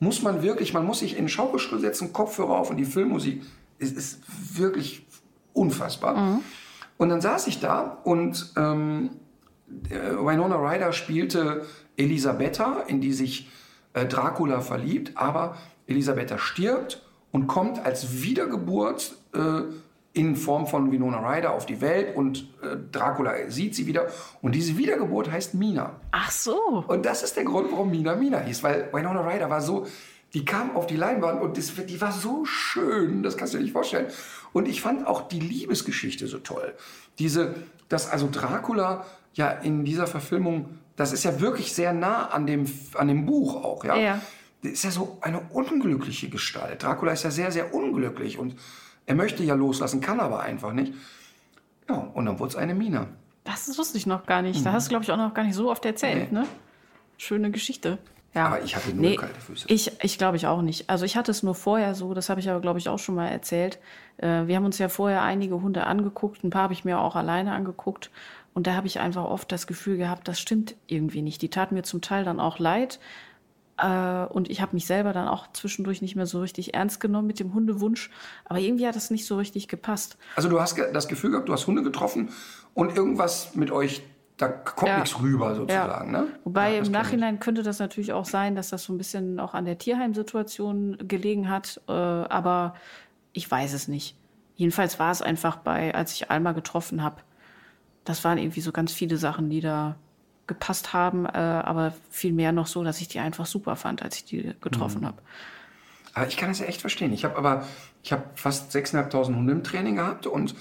muss 0.00 0.22
man 0.22 0.42
wirklich, 0.42 0.72
man 0.72 0.84
muss 0.84 1.00
sich 1.00 1.12
in 1.12 1.24
den 1.24 1.28
Schaukelstuhl 1.28 1.78
setzen, 1.78 2.12
Kopfhörer 2.12 2.58
auf 2.58 2.70
und 2.70 2.78
die 2.78 2.86
Filmmusik 2.86 3.42
ist, 3.78 3.96
ist 3.96 4.22
wirklich 4.56 5.06
unfassbar. 5.52 6.16
Und 6.96 7.08
dann 7.10 7.20
saß 7.20 7.46
ich 7.46 7.60
da 7.60 7.98
und 8.02 8.52
ähm, 8.56 9.10
äh, 9.90 9.94
Winona 9.94 10.56
Ryder 10.56 10.92
spielte 10.92 11.66
Elisabetta, 11.96 12.84
in 12.86 13.02
die 13.02 13.12
sich 13.12 13.50
äh, 13.92 14.06
Dracula 14.06 14.60
verliebt, 14.60 15.12
aber 15.16 15.56
Elisabetta 15.86 16.38
stirbt 16.38 17.02
und 17.30 17.46
kommt 17.46 17.84
als 17.84 18.22
Wiedergeburt 18.22 19.16
äh, 19.34 19.62
in 20.12 20.34
Form 20.34 20.66
von 20.66 20.90
Winona 20.90 21.18
Ryder 21.18 21.52
auf 21.52 21.66
die 21.66 21.80
Welt 21.80 22.16
und 22.16 22.48
äh, 22.62 22.76
Dracula 22.90 23.48
sieht 23.48 23.76
sie 23.76 23.86
wieder. 23.86 24.08
Und 24.42 24.54
diese 24.54 24.76
Wiedergeburt 24.76 25.30
heißt 25.30 25.54
Mina. 25.54 26.00
Ach 26.10 26.30
so. 26.30 26.84
Und 26.88 27.06
das 27.06 27.22
ist 27.22 27.36
der 27.36 27.44
Grund, 27.44 27.70
warum 27.70 27.90
Mina 27.90 28.16
Mina 28.16 28.40
hieß, 28.40 28.62
weil 28.62 28.92
Winona 28.92 29.20
Ryder 29.20 29.48
war 29.50 29.60
so, 29.60 29.86
die 30.34 30.44
kam 30.44 30.76
auf 30.76 30.86
die 30.86 30.96
Leinwand 30.96 31.40
und 31.40 31.58
das, 31.58 31.72
die 31.74 32.00
war 32.00 32.12
so 32.12 32.44
schön, 32.44 33.22
das 33.22 33.36
kannst 33.36 33.54
du 33.54 33.58
dir 33.58 33.64
nicht 33.64 33.72
vorstellen. 33.72 34.06
Und 34.52 34.68
ich 34.68 34.80
fand 34.80 35.06
auch 35.06 35.28
die 35.28 35.40
Liebesgeschichte 35.40 36.26
so 36.26 36.38
toll. 36.38 36.74
Diese, 37.18 37.54
dass 37.88 38.10
also 38.10 38.28
Dracula 38.30 39.06
ja 39.34 39.50
in 39.50 39.84
dieser 39.84 40.06
Verfilmung, 40.06 40.78
das 40.96 41.12
ist 41.12 41.24
ja 41.24 41.40
wirklich 41.40 41.72
sehr 41.72 41.92
nah 41.92 42.26
an 42.26 42.46
dem, 42.46 42.66
an 42.94 43.08
dem 43.08 43.26
Buch 43.26 43.62
auch, 43.62 43.84
ja. 43.84 43.96
Ja. 43.96 44.20
Das 44.62 44.72
ist 44.72 44.84
ja 44.84 44.90
so 44.90 45.16
eine 45.22 45.40
unglückliche 45.50 46.28
Gestalt. 46.28 46.82
Dracula 46.82 47.12
ist 47.12 47.22
ja 47.22 47.30
sehr, 47.30 47.50
sehr 47.50 47.72
unglücklich 47.72 48.38
und 48.38 48.56
er 49.10 49.16
möchte 49.16 49.42
ja 49.42 49.54
loslassen, 49.54 50.00
kann 50.00 50.20
aber 50.20 50.40
einfach 50.40 50.72
nicht. 50.72 50.94
Ja, 51.88 51.96
und 52.14 52.26
dann 52.26 52.38
wurde 52.38 52.50
es 52.50 52.56
eine 52.56 52.74
Mina. 52.74 53.08
Das 53.42 53.76
wusste 53.76 53.98
ich 53.98 54.06
noch 54.06 54.24
gar 54.24 54.40
nicht. 54.40 54.64
Da 54.64 54.70
hast 54.72 54.86
du, 54.86 54.90
glaube 54.90 55.04
ich, 55.04 55.10
auch 55.10 55.16
noch 55.16 55.34
gar 55.34 55.42
nicht 55.42 55.56
so 55.56 55.68
oft 55.68 55.84
erzählt, 55.84 56.30
Nee. 56.30 56.38
ne? 56.40 56.46
Schöne 57.18 57.50
Geschichte. 57.50 57.98
Ja. 58.34 58.46
Aber 58.46 58.62
ich 58.62 58.76
hatte 58.76 58.94
nur 58.94 59.16
kalte 59.16 59.40
Füße. 59.40 59.66
Ich, 59.68 59.90
ich 60.00 60.16
glaube 60.16 60.36
ich 60.36 60.46
auch 60.46 60.62
nicht. 60.62 60.88
Also 60.88 61.04
ich 61.04 61.16
hatte 61.16 61.32
es 61.32 61.42
nur 61.42 61.56
vorher 61.56 61.96
so, 61.96 62.14
das 62.14 62.28
habe 62.28 62.38
ich 62.38 62.48
aber, 62.48 62.60
glaube 62.60 62.78
ich, 62.78 62.88
auch 62.88 63.00
schon 63.00 63.16
mal 63.16 63.26
erzählt. 63.26 63.80
Äh, 64.18 64.46
wir 64.46 64.54
haben 64.54 64.64
uns 64.64 64.78
ja 64.78 64.88
vorher 64.88 65.22
einige 65.22 65.60
Hunde 65.60 65.84
angeguckt, 65.86 66.44
ein 66.44 66.50
paar 66.50 66.62
habe 66.62 66.72
ich 66.72 66.84
mir 66.84 67.00
auch 67.00 67.16
alleine 67.16 67.52
angeguckt. 67.52 68.10
Und 68.54 68.68
da 68.68 68.74
habe 68.74 68.86
ich 68.86 69.00
einfach 69.00 69.24
oft 69.24 69.50
das 69.50 69.66
Gefühl 69.66 69.96
gehabt, 69.96 70.28
das 70.28 70.38
stimmt 70.38 70.76
irgendwie 70.86 71.22
nicht. 71.22 71.42
Die 71.42 71.48
taten 71.50 71.74
mir 71.74 71.82
zum 71.82 72.00
Teil 72.02 72.24
dann 72.24 72.38
auch 72.38 72.60
leid. 72.60 73.00
Äh, 73.80 74.26
und 74.32 74.50
ich 74.50 74.60
habe 74.60 74.74
mich 74.74 74.86
selber 74.86 75.12
dann 75.12 75.28
auch 75.28 75.50
zwischendurch 75.52 76.02
nicht 76.02 76.16
mehr 76.16 76.26
so 76.26 76.40
richtig 76.40 76.74
ernst 76.74 77.00
genommen 77.00 77.26
mit 77.26 77.40
dem 77.40 77.54
Hundewunsch. 77.54 78.10
Aber 78.44 78.58
irgendwie 78.58 78.86
hat 78.86 78.96
das 78.96 79.10
nicht 79.10 79.26
so 79.26 79.36
richtig 79.36 79.68
gepasst. 79.68 80.18
Also 80.36 80.48
du 80.48 80.60
hast 80.60 80.76
das 80.92 81.08
Gefühl 81.08 81.30
gehabt, 81.30 81.48
du 81.48 81.52
hast 81.52 81.66
Hunde 81.66 81.82
getroffen 81.82 82.30
und 82.74 82.96
irgendwas 82.96 83.54
mit 83.54 83.70
euch, 83.70 84.02
da 84.36 84.48
kommt 84.48 84.88
Ja. 84.88 84.98
nichts 85.00 85.20
rüber 85.20 85.54
sozusagen, 85.54 86.12
ne? 86.12 86.26
Wobei 86.44 86.70
Ja, 86.72 86.78
im 86.78 86.84
kenn 86.84 86.84
ich. 86.84 86.90
Nachhinein 86.98 87.40
könnte 87.40 87.62
das 87.62 87.78
natürlich 87.78 88.12
auch 88.12 88.24
sein, 88.24 88.54
dass 88.56 88.70
das 88.70 88.84
so 88.84 88.92
ein 88.92 88.98
bisschen 88.98 89.38
auch 89.40 89.54
an 89.54 89.64
der 89.64 89.78
Tierheimsituation 89.78 90.96
gelegen 91.08 91.48
hat. 91.48 91.80
Äh, 91.88 91.92
aber 91.92 92.74
ich 93.32 93.50
weiß 93.50 93.72
es 93.74 93.88
nicht. 93.88 94.16
Jedenfalls 94.56 94.98
war 94.98 95.10
es 95.10 95.22
einfach 95.22 95.56
bei, 95.56 95.94
als 95.94 96.12
ich 96.14 96.30
Alma 96.30 96.52
getroffen 96.52 97.02
habe, 97.02 97.16
das 98.04 98.24
waren 98.24 98.38
irgendwie 98.38 98.60
so 98.60 98.72
ganz 98.72 98.92
viele 98.92 99.16
Sachen, 99.18 99.50
die 99.50 99.60
da 99.60 99.96
gepasst 100.50 100.92
haben, 100.92 101.24
äh, 101.26 101.30
aber 101.38 101.94
viel 102.10 102.32
mehr 102.32 102.50
noch 102.50 102.66
so, 102.66 102.82
dass 102.82 103.00
ich 103.00 103.06
die 103.08 103.20
einfach 103.20 103.46
super 103.46 103.76
fand, 103.76 104.02
als 104.02 104.16
ich 104.16 104.24
die 104.24 104.42
Mhm. 104.42 104.54
getroffen 104.60 105.06
habe. 105.06 105.16
Aber 106.12 106.26
ich 106.26 106.36
kann 106.36 106.48
das 106.48 106.58
ja 106.58 106.66
echt 106.66 106.80
verstehen. 106.80 107.12
Ich 107.12 107.24
habe 107.24 107.36
aber, 107.38 107.64
ich 108.02 108.10
habe 108.12 108.24
fast 108.34 108.74
6.500 108.74 109.36
Hunde 109.36 109.52
im 109.52 109.62
Training 109.62 109.94
gehabt 109.94 110.26
und 110.26 110.56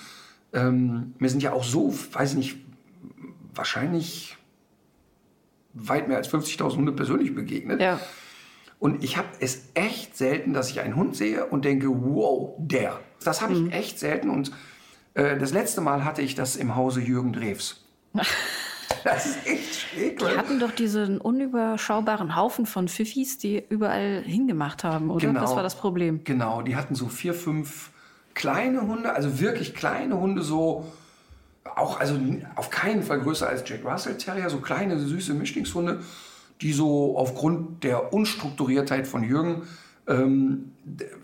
ähm, 0.53 1.15
mir 1.17 1.29
sind 1.29 1.41
ja 1.41 1.53
auch 1.53 1.63
so, 1.63 1.91
weiß 2.13 2.31
ich 2.33 2.37
nicht, 2.37 2.57
wahrscheinlich 3.55 4.37
weit 5.73 6.07
mehr 6.07 6.17
als 6.17 6.31
50.000 6.31 6.75
Hunde 6.77 6.91
persönlich 6.91 7.33
begegnet. 7.33 7.81
Ja. 7.81 7.99
Und 8.77 9.03
ich 9.03 9.17
habe 9.17 9.27
es 9.39 9.63
echt 9.73 10.15
selten, 10.15 10.53
dass 10.53 10.69
ich 10.69 10.79
einen 10.81 10.95
Hund 10.95 11.15
sehe 11.15 11.45
und 11.47 11.65
denke, 11.65 11.87
wow, 11.89 12.53
der. 12.59 12.99
Das 13.23 13.41
habe 13.41 13.53
ich 13.53 13.73
echt 13.73 13.97
selten. 13.99 14.29
Und 14.29 14.51
äh, 15.15 15.37
das 15.37 15.51
letzte 15.51 15.81
Mal 15.81 16.05
hatte 16.05 16.21
ich 16.21 16.35
das 16.35 16.55
im 16.55 16.75
Hause 16.75 17.01
Jürgen 17.01 17.33
Drews. 17.33 17.83
das 19.03 19.25
ist 19.25 19.47
echt 19.47 19.75
schräg. 19.75 20.19
Die 20.19 20.25
hatten 20.25 20.59
doch 20.59 20.71
diesen 20.71 21.19
unüberschaubaren 21.19 22.35
Haufen 22.35 22.65
von 22.65 22.87
Pfiffis, 22.87 23.37
die 23.37 23.63
überall 23.69 24.23
hingemacht 24.25 24.83
haben, 24.83 25.09
oder? 25.09 25.27
Genau. 25.27 25.41
Das 25.41 25.55
war 25.55 25.63
das 25.63 25.75
Problem. 25.75 26.21
Genau, 26.23 26.61
die 26.61 26.75
hatten 26.75 26.95
so 26.95 27.07
vier, 27.07 27.33
fünf 27.33 27.91
kleine 28.33 28.81
Hunde, 28.81 29.13
also 29.13 29.39
wirklich 29.39 29.75
kleine 29.75 30.19
Hunde, 30.19 30.41
so 30.41 30.85
auch, 31.75 31.99
also 31.99 32.19
auf 32.55 32.69
keinen 32.69 33.03
Fall 33.03 33.19
größer 33.19 33.47
als 33.47 33.67
Jack 33.67 33.85
Russell 33.85 34.17
Terrier, 34.17 34.49
so 34.49 34.57
kleine, 34.57 34.99
süße 34.99 35.33
Mischlingshunde, 35.33 35.99
die 36.61 36.73
so 36.73 37.17
aufgrund 37.17 37.83
der 37.83 38.13
Unstrukturiertheit 38.13 39.07
von 39.07 39.23
Jürgen 39.23 39.63
ähm, 40.07 40.71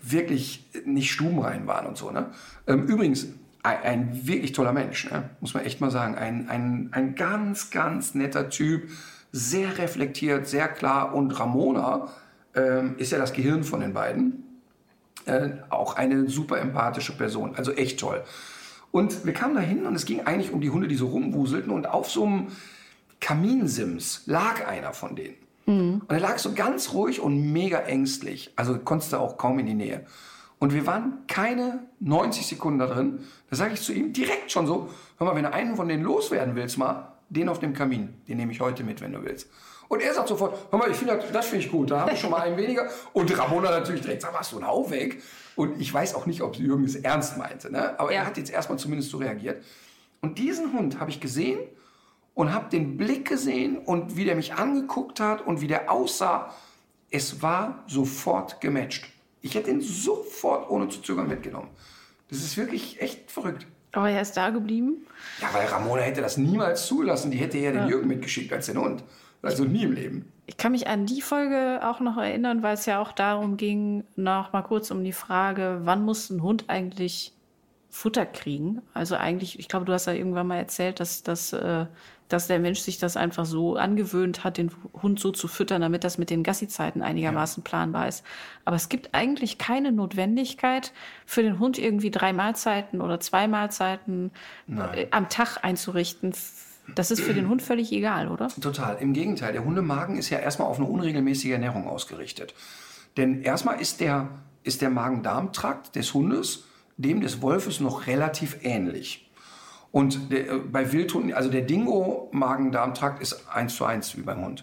wirklich 0.02 0.64
nicht 0.84 1.10
stubenrein 1.10 1.66
waren 1.66 1.86
und 1.86 1.96
so. 1.96 2.10
Ne? 2.10 2.30
Ähm, 2.66 2.86
übrigens, 2.86 3.28
ein, 3.66 3.82
ein 3.82 4.26
wirklich 4.26 4.52
toller 4.52 4.72
Mensch, 4.72 5.10
ne? 5.10 5.30
muss 5.40 5.54
man 5.54 5.64
echt 5.64 5.80
mal 5.80 5.90
sagen. 5.90 6.14
Ein, 6.14 6.48
ein, 6.48 6.88
ein 6.92 7.14
ganz, 7.14 7.70
ganz 7.70 8.14
netter 8.14 8.48
Typ, 8.48 8.90
sehr 9.32 9.78
reflektiert, 9.78 10.46
sehr 10.46 10.68
klar. 10.68 11.14
Und 11.14 11.38
Ramona 11.38 12.08
ähm, 12.54 12.94
ist 12.98 13.12
ja 13.12 13.18
das 13.18 13.32
Gehirn 13.32 13.64
von 13.64 13.80
den 13.80 13.92
beiden 13.92 14.44
äh, 15.26 15.50
auch 15.70 15.96
eine 15.96 16.28
super 16.28 16.60
empathische 16.60 17.16
Person. 17.16 17.54
Also 17.56 17.72
echt 17.72 18.00
toll. 18.00 18.22
Und 18.92 19.26
wir 19.26 19.32
kamen 19.32 19.54
da 19.54 19.60
hin 19.60 19.84
und 19.84 19.94
es 19.94 20.06
ging 20.06 20.20
eigentlich 20.20 20.52
um 20.52 20.60
die 20.60 20.70
Hunde, 20.70 20.88
die 20.88 20.94
so 20.94 21.08
rumwuselten. 21.08 21.70
Und 21.70 21.86
auf 21.86 22.10
so 22.10 22.24
einem 22.24 22.48
Kaminsims 23.20 24.22
lag 24.26 24.66
einer 24.66 24.92
von 24.92 25.16
denen. 25.16 25.36
Und 26.00 26.12
er 26.12 26.20
lag 26.20 26.38
so 26.38 26.54
ganz 26.54 26.92
ruhig 26.92 27.20
und 27.20 27.52
mega 27.52 27.80
ängstlich. 27.80 28.52
Also 28.56 28.78
konntest 28.78 29.12
du 29.12 29.18
auch 29.18 29.36
kaum 29.36 29.58
in 29.58 29.66
die 29.66 29.74
Nähe. 29.74 30.06
Und 30.58 30.72
wir 30.72 30.86
waren 30.86 31.26
keine 31.26 31.80
90 32.00 32.46
Sekunden 32.46 32.78
da 32.78 32.86
drin. 32.86 33.20
Da 33.50 33.56
sage 33.56 33.74
ich 33.74 33.82
zu 33.82 33.92
ihm 33.92 34.12
direkt 34.12 34.50
schon 34.50 34.66
so, 34.66 34.88
hör 35.18 35.26
mal, 35.26 35.36
wenn 35.36 35.44
du 35.44 35.52
einen 35.52 35.76
von 35.76 35.88
denen 35.88 36.02
loswerden 36.02 36.54
willst, 36.56 36.78
mal, 36.78 37.12
den 37.28 37.48
auf 37.48 37.58
dem 37.58 37.74
Kamin, 37.74 38.14
den 38.28 38.38
nehme 38.38 38.52
ich 38.52 38.60
heute 38.60 38.84
mit, 38.84 39.00
wenn 39.00 39.12
du 39.12 39.22
willst. 39.22 39.50
Und 39.88 40.00
er 40.00 40.14
sagt 40.14 40.28
sofort, 40.28 40.56
hör 40.70 40.78
mal, 40.78 40.90
ich 40.90 40.96
finde 40.96 41.16
das, 41.16 41.30
das 41.30 41.46
finde 41.46 41.64
ich 41.64 41.70
gut, 41.70 41.90
da 41.90 42.00
habe 42.00 42.12
ich 42.12 42.20
schon 42.20 42.30
mal 42.30 42.40
einen 42.40 42.56
weniger. 42.56 42.88
Und 43.12 43.36
Ramona 43.38 43.70
natürlich 43.70 44.00
direkt 44.00 44.22
sagt, 44.22 44.34
machst 44.34 44.52
du 44.52 44.56
einen 44.56 44.66
Hau 44.66 44.90
weg. 44.90 45.22
Und 45.54 45.80
ich 45.80 45.92
weiß 45.92 46.14
auch 46.14 46.26
nicht, 46.26 46.42
ob 46.42 46.56
Jürgen 46.56 46.84
es 46.84 46.96
ernst 46.96 47.36
meinte, 47.36 47.70
ne? 47.70 47.98
aber 47.98 48.12
Ja. 48.12 48.20
er 48.20 48.26
hat 48.26 48.36
jetzt 48.36 48.50
erstmal 48.50 48.78
zumindest 48.78 49.10
so 49.10 49.18
reagiert. 49.18 49.62
Und 50.20 50.38
diesen 50.38 50.72
Hund 50.72 50.98
habe 50.98 51.10
ich 51.10 51.20
gesehen 51.20 51.58
und 52.34 52.52
habe 52.52 52.68
den 52.70 52.96
Blick 52.96 53.28
gesehen 53.28 53.78
und 53.78 54.16
wie 54.16 54.24
der 54.24 54.34
mich 54.34 54.54
angeguckt 54.54 55.20
hat 55.20 55.46
und 55.46 55.60
wie 55.60 55.68
der 55.68 55.90
aussah. 55.90 56.52
Es 57.10 57.40
war 57.40 57.84
sofort 57.86 58.60
gematcht. 58.60 59.06
Ich 59.46 59.54
hätte 59.54 59.70
ihn 59.70 59.80
sofort 59.80 60.68
ohne 60.70 60.88
zu 60.88 61.00
zögern 61.00 61.28
mitgenommen. 61.28 61.68
Das 62.28 62.38
ist 62.38 62.56
wirklich 62.56 63.00
echt 63.00 63.30
verrückt. 63.30 63.66
Aber 63.92 64.10
er 64.10 64.20
ist 64.20 64.36
da 64.36 64.50
geblieben. 64.50 65.06
Ja, 65.40 65.48
weil 65.54 65.66
Ramona 65.66 66.02
hätte 66.02 66.20
das 66.20 66.36
niemals 66.36 66.86
zugelassen. 66.86 67.30
Die 67.30 67.38
hätte 67.38 67.56
eher 67.56 67.72
den 67.72 67.88
Jürgen 67.88 68.08
mitgeschickt 68.08 68.52
als 68.52 68.66
den 68.66 68.78
Hund. 68.78 69.04
Also 69.42 69.64
nie 69.64 69.84
im 69.84 69.92
Leben. 69.92 70.32
Ich 70.46 70.56
kann 70.56 70.72
mich 70.72 70.88
an 70.88 71.06
die 71.06 71.22
Folge 71.22 71.80
auch 71.82 72.00
noch 72.00 72.16
erinnern, 72.16 72.62
weil 72.62 72.74
es 72.74 72.86
ja 72.86 73.00
auch 73.00 73.12
darum 73.12 73.56
ging, 73.56 74.04
noch 74.16 74.52
mal 74.52 74.62
kurz 74.62 74.90
um 74.90 75.04
die 75.04 75.12
Frage, 75.12 75.80
wann 75.84 76.04
muss 76.04 76.30
ein 76.30 76.42
Hund 76.42 76.64
eigentlich 76.68 77.32
Futter 77.88 78.26
kriegen? 78.26 78.82
Also 78.92 79.14
eigentlich, 79.14 79.58
ich 79.58 79.68
glaube, 79.68 79.86
du 79.86 79.92
hast 79.92 80.06
ja 80.06 80.12
irgendwann 80.12 80.48
mal 80.48 80.58
erzählt, 80.58 80.98
dass, 81.00 81.22
dass, 81.22 81.52
äh, 81.52 81.86
dass 82.28 82.46
der 82.46 82.58
Mensch 82.58 82.80
sich 82.80 82.98
das 82.98 83.16
einfach 83.16 83.44
so 83.44 83.76
angewöhnt 83.76 84.44
hat, 84.44 84.58
den 84.58 84.70
Hund 85.02 85.20
so 85.20 85.30
zu 85.30 85.48
füttern, 85.48 85.80
damit 85.80 86.04
das 86.04 86.18
mit 86.18 86.30
den 86.30 86.42
Gassi-Zeiten 86.42 87.02
einigermaßen 87.02 87.62
planbar 87.62 88.08
ist. 88.08 88.24
Aber 88.64 88.76
es 88.76 88.88
gibt 88.88 89.14
eigentlich 89.14 89.58
keine 89.58 89.92
Notwendigkeit 89.92 90.92
für 91.24 91.42
den 91.42 91.58
Hund 91.58 91.78
irgendwie 91.78 92.10
drei 92.10 92.32
Mahlzeiten 92.32 93.00
oder 93.00 93.20
zwei 93.20 93.46
Mahlzeiten 93.48 94.32
äh, 94.68 95.06
am 95.10 95.28
Tag 95.28 95.58
einzurichten. 95.62 96.34
Das 96.94 97.10
ist 97.10 97.20
für 97.20 97.34
den 97.34 97.48
Hund 97.48 97.62
völlig 97.62 97.92
egal, 97.92 98.28
oder? 98.28 98.48
Total. 98.48 98.96
Im 99.00 99.12
Gegenteil, 99.12 99.52
der 99.52 99.64
Hundemagen 99.64 100.16
ist 100.16 100.30
ja 100.30 100.38
erstmal 100.38 100.68
auf 100.68 100.78
eine 100.78 100.86
unregelmäßige 100.86 101.50
Ernährung 101.50 101.88
ausgerichtet. 101.88 102.54
Denn 103.16 103.42
erstmal 103.42 103.80
ist 103.80 104.00
der, 104.00 104.28
ist 104.62 104.82
der 104.82 104.90
Magen-Darm-Trakt 104.90 105.96
des 105.96 106.14
Hundes 106.14 106.64
dem 106.96 107.20
des 107.20 107.42
Wolfes 107.42 107.80
noch 107.80 108.06
relativ 108.06 108.58
ähnlich. 108.62 109.25
Und 109.96 110.30
der, 110.30 110.50
äh, 110.50 110.58
bei 110.58 110.92
Wildhunden, 110.92 111.32
also 111.32 111.48
der 111.48 111.62
Dingo-Magen-Darm-Trakt 111.62 113.22
ist 113.22 113.48
eins 113.50 113.76
zu 113.76 113.86
eins 113.86 114.14
wie 114.14 114.20
beim 114.20 114.44
Hund. 114.44 114.62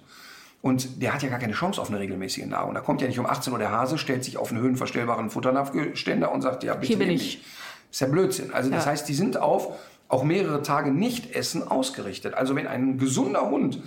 Und 0.61 1.01
der 1.01 1.11
hat 1.11 1.23
ja 1.23 1.29
gar 1.29 1.39
keine 1.39 1.53
Chance 1.53 1.81
auf 1.81 1.89
eine 1.89 1.97
regelmäßige 1.97 2.45
Nahrung. 2.45 2.75
Da 2.75 2.81
kommt 2.81 3.01
ja 3.01 3.07
nicht 3.07 3.17
um 3.17 3.25
18 3.25 3.51
Uhr 3.51 3.57
der 3.57 3.71
Hase, 3.71 3.97
stellt 3.97 4.23
sich 4.23 4.37
auf 4.37 4.51
einen 4.51 4.61
höhenverstellbaren 4.61 5.31
Futternapfständer 5.31 6.31
und 6.31 6.43
sagt, 6.43 6.63
ja, 6.63 6.75
bitte 6.75 6.85
Hier 6.85 6.99
bin 6.99 7.09
ich. 7.09 7.37
mich. 7.37 7.45
Ist 7.89 8.01
ja 8.01 8.07
Blödsinn. 8.07 8.53
Also 8.53 8.69
das 8.69 8.85
Ja. 8.85 8.91
heißt, 8.91 9.09
die 9.09 9.15
sind 9.15 9.37
auf 9.37 9.75
auch 10.07 10.23
mehrere 10.23 10.61
Tage 10.61 10.91
nicht 10.91 11.33
essen 11.35 11.67
ausgerichtet. 11.67 12.35
Also 12.35 12.55
wenn 12.55 12.67
ein 12.67 12.99
gesunder 12.99 13.49
Hund 13.49 13.81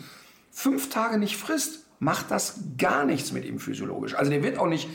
fünf 0.50 0.90
Tage 0.90 1.16
nicht 1.16 1.36
frisst, 1.36 1.84
macht 2.00 2.32
das 2.32 2.58
gar 2.76 3.04
nichts 3.04 3.30
mit 3.30 3.44
ihm 3.44 3.60
physiologisch. 3.60 4.16
Also 4.16 4.32
der 4.32 4.42
wird 4.42 4.58
auch 4.58 4.66
nicht 4.66 4.88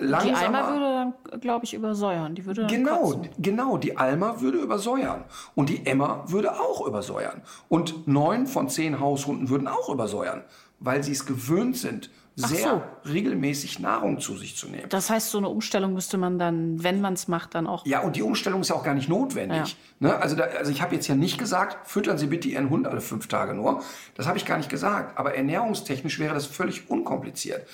Die 0.00 0.04
langsamer. 0.06 0.38
Alma 0.64 0.68
würde 0.72 1.14
dann, 1.30 1.40
glaube 1.40 1.64
ich, 1.64 1.74
übersäuern. 1.74 2.34
Die 2.34 2.44
würde 2.46 2.62
dann 2.62 2.70
Genau, 2.70 3.00
kotzen. 3.00 3.28
genau. 3.38 3.76
Die 3.76 3.96
Alma 3.96 4.40
würde 4.40 4.58
übersäuern. 4.58 5.24
Und 5.54 5.68
die 5.68 5.86
Emma 5.86 6.24
würde 6.26 6.52
auch 6.60 6.86
übersäuern. 6.86 7.42
Und 7.68 8.08
neun 8.08 8.46
von 8.46 8.68
zehn 8.68 8.98
Haushunden 8.98 9.48
würden 9.50 9.68
auch 9.68 9.88
übersäuern, 9.88 10.42
weil 10.80 11.04
sie 11.04 11.12
es 11.12 11.26
gewöhnt 11.26 11.76
sind, 11.76 12.10
sehr 12.36 12.82
regelmäßig 13.08 13.78
Nahrung 13.78 14.18
zu 14.18 14.36
sich 14.36 14.56
zu 14.56 14.66
nehmen. 14.66 14.88
Das 14.88 15.08
heißt, 15.08 15.30
so 15.30 15.38
eine 15.38 15.48
Umstellung 15.48 15.94
müsste 15.94 16.18
man 16.18 16.36
dann, 16.40 16.82
wenn 16.82 17.00
man 17.00 17.14
es 17.14 17.28
macht, 17.28 17.54
dann 17.54 17.68
auch. 17.68 17.86
Ja, 17.86 18.00
und 18.00 18.16
die 18.16 18.22
Umstellung 18.22 18.62
ist 18.62 18.70
ja 18.70 18.74
auch 18.74 18.82
gar 18.82 18.94
nicht 18.94 19.08
notwendig. 19.08 19.76
Ne? 20.00 20.16
Also, 20.16 20.34
da, 20.34 20.42
also 20.58 20.72
ich 20.72 20.82
habe 20.82 20.96
jetzt 20.96 21.06
ja 21.06 21.14
nicht 21.14 21.38
gesagt, 21.38 21.86
füttern 21.88 22.18
Sie 22.18 22.26
bitte 22.26 22.48
Ihren 22.48 22.70
Hund 22.70 22.88
alle 22.88 23.00
fünf 23.00 23.28
Tage 23.28 23.54
nur. 23.54 23.82
Das 24.16 24.26
habe 24.26 24.36
ich 24.36 24.44
gar 24.44 24.56
nicht 24.56 24.68
gesagt. 24.68 25.16
Aber 25.16 25.36
ernährungstechnisch 25.36 26.18
wäre 26.18 26.34
das 26.34 26.46
völlig 26.46 26.90
unkompliziert. 26.90 27.68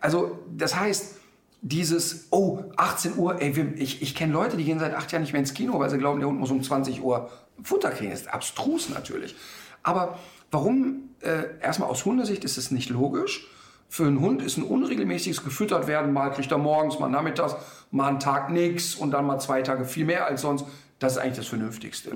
Also 0.00 0.38
das 0.56 0.76
heißt, 0.76 1.16
dieses, 1.62 2.26
oh, 2.30 2.64
18 2.76 3.16
Uhr, 3.16 3.40
ey, 3.40 3.50
ich, 3.76 4.02
ich 4.02 4.14
kenne 4.14 4.32
Leute, 4.32 4.56
die 4.56 4.64
gehen 4.64 4.80
seit 4.80 4.94
acht 4.94 5.12
Jahren 5.12 5.22
nicht 5.22 5.32
mehr 5.32 5.40
ins 5.40 5.54
Kino, 5.54 5.78
weil 5.78 5.90
sie 5.90 5.98
glauben, 5.98 6.18
der 6.18 6.28
Hund 6.28 6.40
muss 6.40 6.50
um 6.50 6.62
20 6.62 7.02
Uhr 7.02 7.30
Futter 7.62 7.90
kriegen. 7.90 8.10
Das 8.10 8.22
ist 8.22 8.34
abstrus 8.34 8.88
natürlich. 8.88 9.36
Aber 9.84 10.18
warum, 10.50 11.10
äh, 11.20 11.60
erstmal 11.60 11.88
aus 11.88 12.04
Hundesicht 12.04 12.44
ist 12.44 12.56
es 12.56 12.72
nicht 12.72 12.90
logisch. 12.90 13.46
Für 13.88 14.06
einen 14.06 14.20
Hund 14.20 14.42
ist 14.42 14.56
ein 14.56 14.64
unregelmäßiges 14.64 15.44
gefüttert 15.44 15.86
werden, 15.86 16.12
mal 16.12 16.30
kriegt 16.30 16.50
er 16.50 16.58
morgens, 16.58 16.98
mal 16.98 17.08
nachmittags, 17.08 17.54
mal 17.90 18.08
einen 18.08 18.20
Tag 18.20 18.50
nichts 18.50 18.94
und 18.94 19.10
dann 19.10 19.26
mal 19.26 19.38
zwei 19.38 19.62
Tage 19.62 19.84
viel 19.84 20.04
mehr 20.04 20.26
als 20.26 20.40
sonst. 20.40 20.64
Das 20.98 21.12
ist 21.12 21.18
eigentlich 21.18 21.36
das 21.36 21.46
Vernünftigste. 21.46 22.10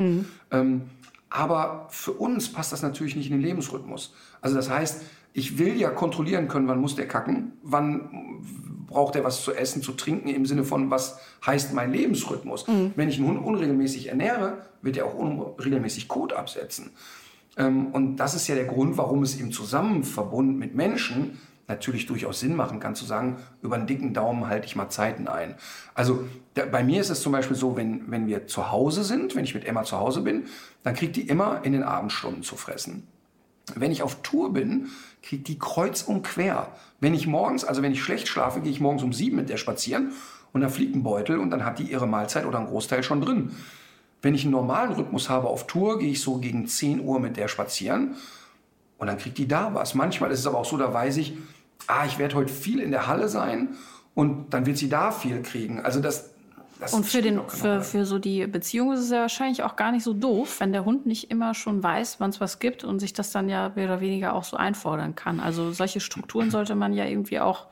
Ähm, 0.51 0.91
aber 1.29 1.87
für 1.91 2.12
uns 2.12 2.51
passt 2.51 2.73
das 2.73 2.83
natürlich 2.83 3.14
nicht 3.14 3.27
in 3.27 3.33
den 3.33 3.43
Lebensrhythmus. 3.43 4.14
Also 4.41 4.57
das 4.57 4.71
heißt, 4.71 5.03
ich 5.37 5.59
will 5.59 5.76
ja 5.76 5.91
kontrollieren 5.91 6.49
können, 6.49 6.66
wann 6.66 6.80
muss 6.80 6.97
der 6.97 7.07
kacken, 7.07 7.53
wann 7.62 8.41
braucht 8.87 9.16
er 9.16 9.24
was 9.24 9.43
zu 9.43 9.53
essen, 9.53 9.82
zu 9.82 9.93
trinken, 9.93 10.30
im 10.30 10.47
Sinne 10.47 10.64
von, 10.64 10.91
was 10.91 11.18
heißt 11.45 11.74
mein 11.74 11.93
Lebensrhythmus. 11.93 12.64
Wenn 12.97 13.11
ich 13.11 13.18
einen 13.18 13.28
Hund 13.28 13.45
unregelmäßig 13.45 14.09
ernähre, 14.09 14.62
wird 14.80 14.97
er 14.97 15.05
auch 15.05 15.14
unregelmäßig 15.14 16.09
Kot 16.09 16.32
absetzen. 16.32 16.91
Ähm, 17.59 17.89
und 17.89 18.16
das 18.16 18.34
ist 18.34 18.49
ja 18.49 18.55
der 18.55 18.64
Grund, 18.64 18.97
warum 18.97 19.22
es 19.22 19.39
im 19.39 19.53
Zusammenverbund 19.53 20.59
mit 20.59 20.74
Menschen 20.74 21.39
natürlich 21.68 22.07
durchaus 22.07 22.41
Sinn 22.41 22.57
machen 22.57 22.80
kann, 22.80 22.95
zu 22.95 23.05
sagen, 23.05 23.37
über 23.61 23.76
einen 23.76 23.87
dicken 23.87 24.14
Daumen 24.14 24.47
halte 24.47 24.66
ich 24.66 24.74
mal 24.74 24.89
Zeiten 24.89 25.28
ein. 25.28 25.57
Also 25.95 26.24
da, 26.55 26.64
bei 26.64 26.82
mir 26.82 27.01
ist 27.01 27.11
es 27.11 27.20
zum 27.20 27.32
Beispiel 27.32 27.57
so, 27.57 27.76
wenn, 27.76 28.11
wenn 28.11 28.26
wir 28.26 28.47
zu 28.47 28.70
Hause 28.70 29.05
sind, 29.05 29.37
wenn 29.37 29.45
ich 29.45 29.55
mit 29.55 29.66
Emma 29.66 29.82
zu 29.82 29.99
Hause 29.99 30.22
bin, 30.22 30.45
dann 30.82 30.95
kriegt 30.95 31.16
die 31.16 31.28
immer 31.28 31.61
in 31.64 31.72
den 31.72 31.82
Abendstunden 31.82 32.43
zu 32.43 32.57
fressen. 32.57 33.07
Wenn 33.74 33.91
ich 33.91 34.03
auf 34.03 34.22
Tour 34.22 34.53
bin, 34.53 34.89
kriegt 35.27 35.49
die 35.49 35.59
kreuz 35.59 36.03
und 36.03 36.22
quer. 36.22 36.68
Wenn 37.01 37.12
ich 37.12 37.27
morgens, 37.27 37.64
also 37.64 37.83
wenn 37.83 37.91
ich 37.91 38.03
schlecht 38.03 38.29
schlafe, 38.29 38.61
gehe 38.61 38.70
ich 38.70 38.81
morgens 38.81 39.03
um 39.03 39.12
sieben 39.12 39.37
mit 39.37 39.49
der 39.49 39.57
spazieren 39.57 40.12
und 40.53 40.61
dann 40.61 40.70
fliegt 40.70 40.95
ein 40.95 41.03
Beutel 41.03 41.39
und 41.39 41.51
dann 41.51 41.64
hat 41.64 41.81
die 41.81 41.91
ihre 41.91 42.07
Mahlzeit 42.07 42.47
oder 42.47 42.59
einen 42.59 42.68
Großteil 42.68 43.03
schon 43.03 43.20
drin. 43.20 43.51
Wenn 44.22 44.35
ich 44.35 44.45
einen 44.45 44.53
normalen 44.53 44.93
Rhythmus 44.93 45.29
habe 45.29 45.49
auf 45.49 45.66
Tour, 45.66 45.99
gehe 45.99 46.11
ich 46.11 46.20
so 46.20 46.39
gegen 46.39 46.66
10 46.68 47.01
Uhr 47.01 47.18
mit 47.18 47.37
der 47.37 47.49
spazieren 47.49 48.14
und 48.99 49.09
dann 49.09 49.18
kriegt 49.18 49.37
die 49.39 49.49
da 49.49 49.74
was. 49.74 49.95
Manchmal 49.95 50.31
ist 50.31 50.41
es 50.41 50.47
aber 50.47 50.59
auch 50.59 50.64
so, 50.64 50.77
da 50.77 50.95
weiß 50.95 51.16
ich, 51.16 51.37
ah, 51.89 52.07
ich 52.07 52.18
werde 52.18 52.37
heute 52.37 52.53
viel 52.53 52.79
in 52.79 52.93
der 52.93 53.09
Halle 53.09 53.29
sein 53.29 53.70
und 54.14 54.55
dann 54.55 54.64
wird 54.64 54.79
sie 54.79 54.89
da 54.89 55.11
viel 55.11 55.43
kriegen. 55.43 55.81
Also 55.81 56.01
das, 56.01 56.36
das 56.81 56.93
Und 56.93 57.05
für, 57.05 57.22
den, 57.22 57.41
für, 57.49 57.83
für 57.83 58.05
so 58.05 58.18
die 58.18 58.47
Beziehung 58.47 58.93
ist 58.93 59.01
es 59.01 59.11
ja 59.11 59.20
wahrscheinlich 59.20 59.62
auch 59.62 59.77
gar 59.77 59.93
nicht 59.93 60.05
so 60.05 60.12
doof, 60.12 60.61
wenn 60.61 60.72
der 60.72 60.85
Hund 60.85 61.07
nicht 61.07 61.31
immer 61.31 61.55
schon 61.55 61.83
weiß, 61.83 62.20
wann 62.20 62.31
es 62.31 62.41
was 62.41 62.59
gibt 62.59 62.85
und 62.85 62.99
sich 62.99 63.12
das 63.12 63.31
dann 63.31 63.49
ja 63.49 63.72
mehr 63.74 63.87
oder 63.87 64.01
weniger 64.01 64.35
auch 64.35 64.45
so 64.45 64.57
einfordern 64.57 65.14
kann. 65.14 65.41
Also 65.41 65.72
solche 65.72 66.01
Strukturen 66.01 66.51
sollte 66.51 66.74
man 66.74 66.93
ja 66.93 67.05
irgendwie 67.05 67.41
auch 67.41 67.66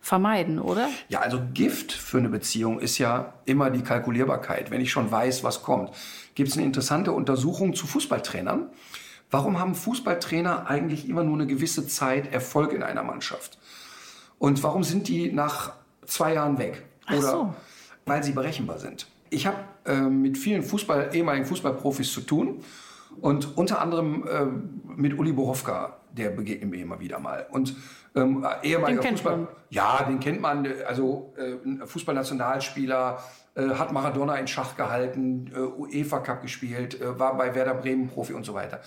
vermeiden, 0.00 0.58
oder? 0.58 0.88
Ja, 1.08 1.20
also 1.20 1.40
Gift 1.54 1.90
für 1.92 2.18
eine 2.18 2.28
Beziehung 2.28 2.78
ist 2.78 2.98
ja 2.98 3.32
immer 3.46 3.70
die 3.70 3.82
Kalkulierbarkeit. 3.82 4.70
Wenn 4.70 4.82
ich 4.82 4.90
schon 4.90 5.10
weiß, 5.10 5.42
was 5.44 5.62
kommt. 5.62 5.90
Gibt 6.34 6.50
es 6.50 6.56
eine 6.56 6.66
interessante 6.66 7.12
Untersuchung 7.12 7.74
zu 7.74 7.86
Fußballtrainern? 7.86 8.68
Warum 9.30 9.58
haben 9.58 9.74
Fußballtrainer 9.74 10.68
eigentlich 10.68 11.08
immer 11.08 11.24
nur 11.24 11.34
eine 11.34 11.46
gewisse 11.46 11.86
Zeit 11.86 12.32
Erfolg 12.32 12.72
in 12.72 12.82
einer 12.82 13.02
Mannschaft? 13.02 13.58
Und 14.38 14.62
warum 14.62 14.84
sind 14.84 15.08
die 15.08 15.32
nach 15.32 15.72
zwei 16.04 16.34
Jahren 16.34 16.58
weg? 16.58 16.84
Ach 17.06 17.20
so. 17.20 17.54
Weil 18.06 18.22
sie 18.22 18.32
berechenbar 18.32 18.78
sind. 18.78 19.06
Ich 19.30 19.46
habe 19.46 19.58
äh, 19.86 20.00
mit 20.00 20.38
vielen 20.38 20.62
Fußball, 20.62 21.10
ehemaligen 21.12 21.46
Fußballprofis 21.46 22.12
zu 22.12 22.20
tun 22.20 22.62
und 23.20 23.56
unter 23.56 23.80
anderem 23.80 24.26
äh, 24.26 24.44
mit 24.96 25.18
Uli 25.18 25.32
Borowka, 25.32 25.96
der 26.12 26.30
begegnet 26.30 26.70
mir 26.70 26.82
immer 26.82 27.00
wieder 27.00 27.18
mal. 27.18 27.46
Und 27.50 27.74
ähm, 28.14 28.46
ehemaliger 28.62 29.00
Den 29.00 29.06
kennt 29.06 29.18
Fußball, 29.20 29.36
man. 29.38 29.48
ja, 29.70 30.04
den 30.04 30.20
kennt 30.20 30.40
man. 30.40 30.68
Also 30.86 31.32
äh, 31.36 31.86
Fußballnationalspieler, 31.86 33.18
äh, 33.56 33.68
hat 33.68 33.92
Maradona 33.92 34.34
in 34.36 34.48
Schach 34.48 34.76
gehalten, 34.76 35.50
äh, 35.54 35.58
UEFA 35.58 36.18
Cup 36.18 36.42
gespielt, 36.42 37.00
äh, 37.00 37.18
war 37.18 37.36
bei 37.36 37.54
Werder 37.54 37.74
Bremen 37.74 38.08
Profi 38.08 38.32
und 38.32 38.44
so 38.44 38.54
weiter. 38.54 38.80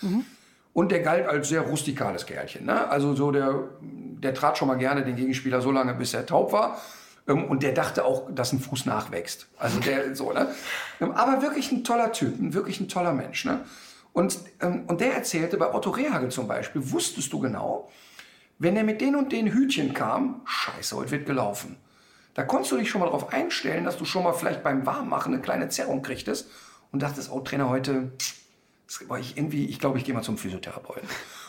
Und 0.74 0.92
der 0.92 1.00
galt 1.00 1.26
als 1.28 1.50
sehr 1.50 1.62
rustikales 1.62 2.26
Kerlchen. 2.26 2.66
Ne? 2.66 2.88
Also 2.90 3.16
so 3.16 3.32
der, 3.32 3.64
der 3.82 4.34
trat 4.34 4.58
schon 4.58 4.68
mal 4.68 4.78
gerne 4.78 5.04
den 5.04 5.16
Gegenspieler 5.16 5.62
so 5.62 5.72
lange, 5.72 5.94
bis 5.94 6.14
er 6.14 6.26
taub 6.26 6.52
war. 6.52 6.78
Ähm, 7.28 7.46
Und 7.46 7.64
der 7.64 7.74
dachte 7.74 8.06
auch, 8.06 8.30
dass 8.34 8.54
ein 8.54 8.60
Fuß 8.60 8.86
nachwächst. 8.86 9.48
Also 9.58 9.80
der 9.80 10.16
so, 10.16 10.32
ne? 10.32 10.54
Ähm, 11.02 11.12
Aber 11.12 11.42
wirklich 11.42 11.72
ein 11.72 11.84
toller 11.84 12.12
Typ, 12.12 12.36
wirklich 12.54 12.80
ein 12.80 12.88
toller 12.88 13.14
Mensch, 13.14 13.46
ne? 13.46 13.62
Und, 14.14 14.40
ähm, 14.62 14.86
und 14.88 15.02
der 15.02 15.14
erzählte, 15.14 15.58
bei 15.58 15.74
Otto 15.74 15.92
Rehagel 15.92 16.30
zum 16.30 16.48
Beispiel, 16.48 16.92
wusstest 16.92 17.32
du 17.34 17.40
genau, 17.40 17.90
wenn 18.58 18.76
er 18.76 18.84
mit 18.84 19.00
den 19.00 19.16
und 19.16 19.32
den 19.32 19.54
Hütchen 19.54 19.94
kam, 19.94 20.42
scheiße, 20.46 20.96
heute 20.96 21.12
wird 21.12 21.26
gelaufen. 21.28 21.78
Da 22.34 22.44
konntest 22.44 22.72
du 22.72 22.78
dich 22.78 22.90
schon 22.90 23.00
mal 23.00 23.06
darauf 23.06 23.32
einstellen, 23.32 23.84
dass 23.84 23.98
du 23.98 24.06
schon 24.06 24.24
mal 24.24 24.34
vielleicht 24.34 24.64
beim 24.64 24.86
Warmmachen 24.86 25.34
eine 25.34 25.42
kleine 25.42 25.70
Zerrung 25.70 26.02
kriegtest 26.02 26.50
und 26.92 27.04
dachtest, 27.04 27.32
oh 27.32 27.42
Trainer, 27.42 27.70
heute, 27.70 28.12
ich 29.20 29.38
irgendwie, 29.38 29.66
ich 29.66 29.80
glaube, 29.80 30.00
ich 30.00 30.06
gehe 30.06 30.16
mal 30.16 30.24
zum 30.24 30.38
Physiotherapeuten. 30.38 31.08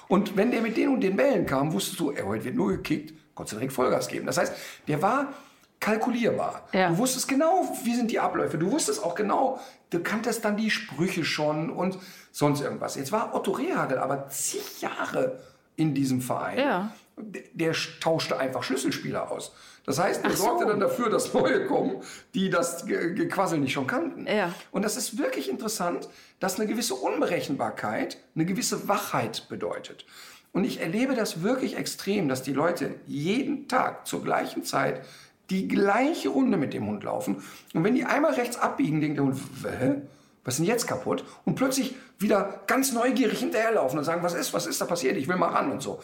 Und 0.08 0.36
wenn 0.36 0.50
der 0.50 0.60
mit 0.60 0.76
den 0.76 0.88
und 0.90 1.00
den 1.00 1.16
Bällen 1.16 1.46
kam, 1.46 1.72
wusstest 1.72 2.00
du, 2.00 2.10
ey, 2.10 2.22
heute 2.22 2.44
wird 2.44 2.56
nur 2.56 2.70
gekickt, 2.72 3.14
konntest 3.34 3.52
du 3.52 3.56
direkt 3.56 3.72
Vollgas 3.72 4.08
geben. 4.08 4.26
Das 4.26 4.38
heißt, 4.38 4.52
der 4.88 5.00
war 5.00 5.32
kalkulierbar. 5.80 6.68
Ja. 6.72 6.88
Du 6.90 6.98
wusstest 6.98 7.28
genau, 7.28 7.76
wie 7.84 7.94
sind 7.94 8.10
die 8.10 8.18
Abläufe. 8.18 8.58
Du 8.58 8.70
wusstest 8.70 9.02
auch 9.04 9.14
genau, 9.14 9.60
du 9.90 10.00
kanntest 10.00 10.44
dann 10.44 10.56
die 10.56 10.70
Sprüche 10.70 11.24
schon 11.24 11.70
und 11.70 11.98
sonst 12.32 12.60
irgendwas. 12.60 12.96
Jetzt 12.96 13.12
war 13.12 13.34
Otto 13.34 13.52
Rehagel 13.52 13.98
aber 13.98 14.28
zig 14.28 14.80
Jahre 14.80 15.40
in 15.76 15.94
diesem 15.94 16.20
Verein. 16.20 16.58
Ja. 16.58 16.92
Der, 17.16 17.42
der 17.52 17.76
tauschte 18.00 18.38
einfach 18.38 18.62
Schlüsselspieler 18.62 19.30
aus. 19.30 19.52
Das 19.84 19.98
heißt, 19.98 20.22
er 20.24 20.30
so. 20.30 20.44
sorgte 20.44 20.66
dann 20.66 20.80
dafür, 20.80 21.08
dass 21.08 21.32
neue 21.32 21.66
kommen, 21.66 22.02
die 22.34 22.50
das 22.50 22.84
Ge- 22.84 23.14
Gequassel 23.14 23.58
nicht 23.58 23.72
schon 23.72 23.86
kannten. 23.86 24.26
Ja. 24.26 24.52
Und 24.70 24.84
das 24.84 24.96
ist 24.96 25.18
wirklich 25.18 25.48
interessant, 25.48 26.08
dass 26.40 26.60
eine 26.60 26.68
gewisse 26.68 26.94
Unberechenbarkeit, 26.94 28.18
eine 28.34 28.44
gewisse 28.44 28.86
Wachheit 28.86 29.48
bedeutet. 29.48 30.04
Und 30.52 30.64
ich 30.64 30.80
erlebe 30.80 31.14
das 31.14 31.42
wirklich 31.42 31.76
extrem, 31.76 32.28
dass 32.28 32.42
die 32.42 32.52
Leute 32.52 32.94
jeden 33.06 33.68
Tag 33.68 34.06
zur 34.06 34.22
gleichen 34.22 34.64
Zeit 34.64 35.02
die 35.50 35.68
gleiche 35.68 36.28
Runde 36.28 36.56
mit 36.56 36.74
dem 36.74 36.86
Hund 36.86 37.04
laufen. 37.04 37.42
Und 37.74 37.84
wenn 37.84 37.94
die 37.94 38.04
einmal 38.04 38.34
rechts 38.34 38.58
abbiegen, 38.58 39.00
denkt 39.00 39.18
der 39.18 39.24
Hund, 39.24 39.38
hä? 39.64 40.02
Was 40.44 40.54
ist 40.54 40.60
denn 40.60 40.66
jetzt 40.66 40.86
kaputt? 40.86 41.24
Und 41.44 41.56
plötzlich 41.56 41.94
wieder 42.18 42.60
ganz 42.66 42.92
neugierig 42.92 43.38
hinterherlaufen 43.40 43.98
und 43.98 44.04
sagen, 44.04 44.22
was 44.22 44.34
ist, 44.34 44.54
was 44.54 44.66
ist 44.66 44.80
da 44.80 44.86
passiert? 44.86 45.16
Ich 45.16 45.28
will 45.28 45.36
mal 45.36 45.50
ran 45.50 45.70
und 45.70 45.82
so. 45.82 46.00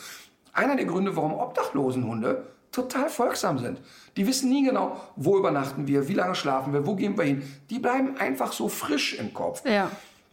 Einer 0.52 0.76
der 0.76 0.84
Gründe, 0.84 1.16
warum 1.16 1.32
Obdachlosenhunde 1.32 2.44
total 2.70 3.08
folgsam 3.08 3.58
sind. 3.58 3.80
Die 4.16 4.26
wissen 4.26 4.50
nie 4.50 4.64
genau, 4.64 5.00
wo 5.16 5.38
übernachten 5.38 5.86
wir, 5.86 6.08
wie 6.08 6.14
lange 6.14 6.34
schlafen 6.34 6.72
wir, 6.72 6.86
wo 6.86 6.94
gehen 6.94 7.16
wir 7.16 7.24
hin. 7.24 7.42
Die 7.70 7.78
bleiben 7.78 8.16
einfach 8.18 8.52
so 8.52 8.68
frisch 8.68 9.14
im 9.14 9.32
Kopf. 9.32 9.64
Ja. 9.64 9.90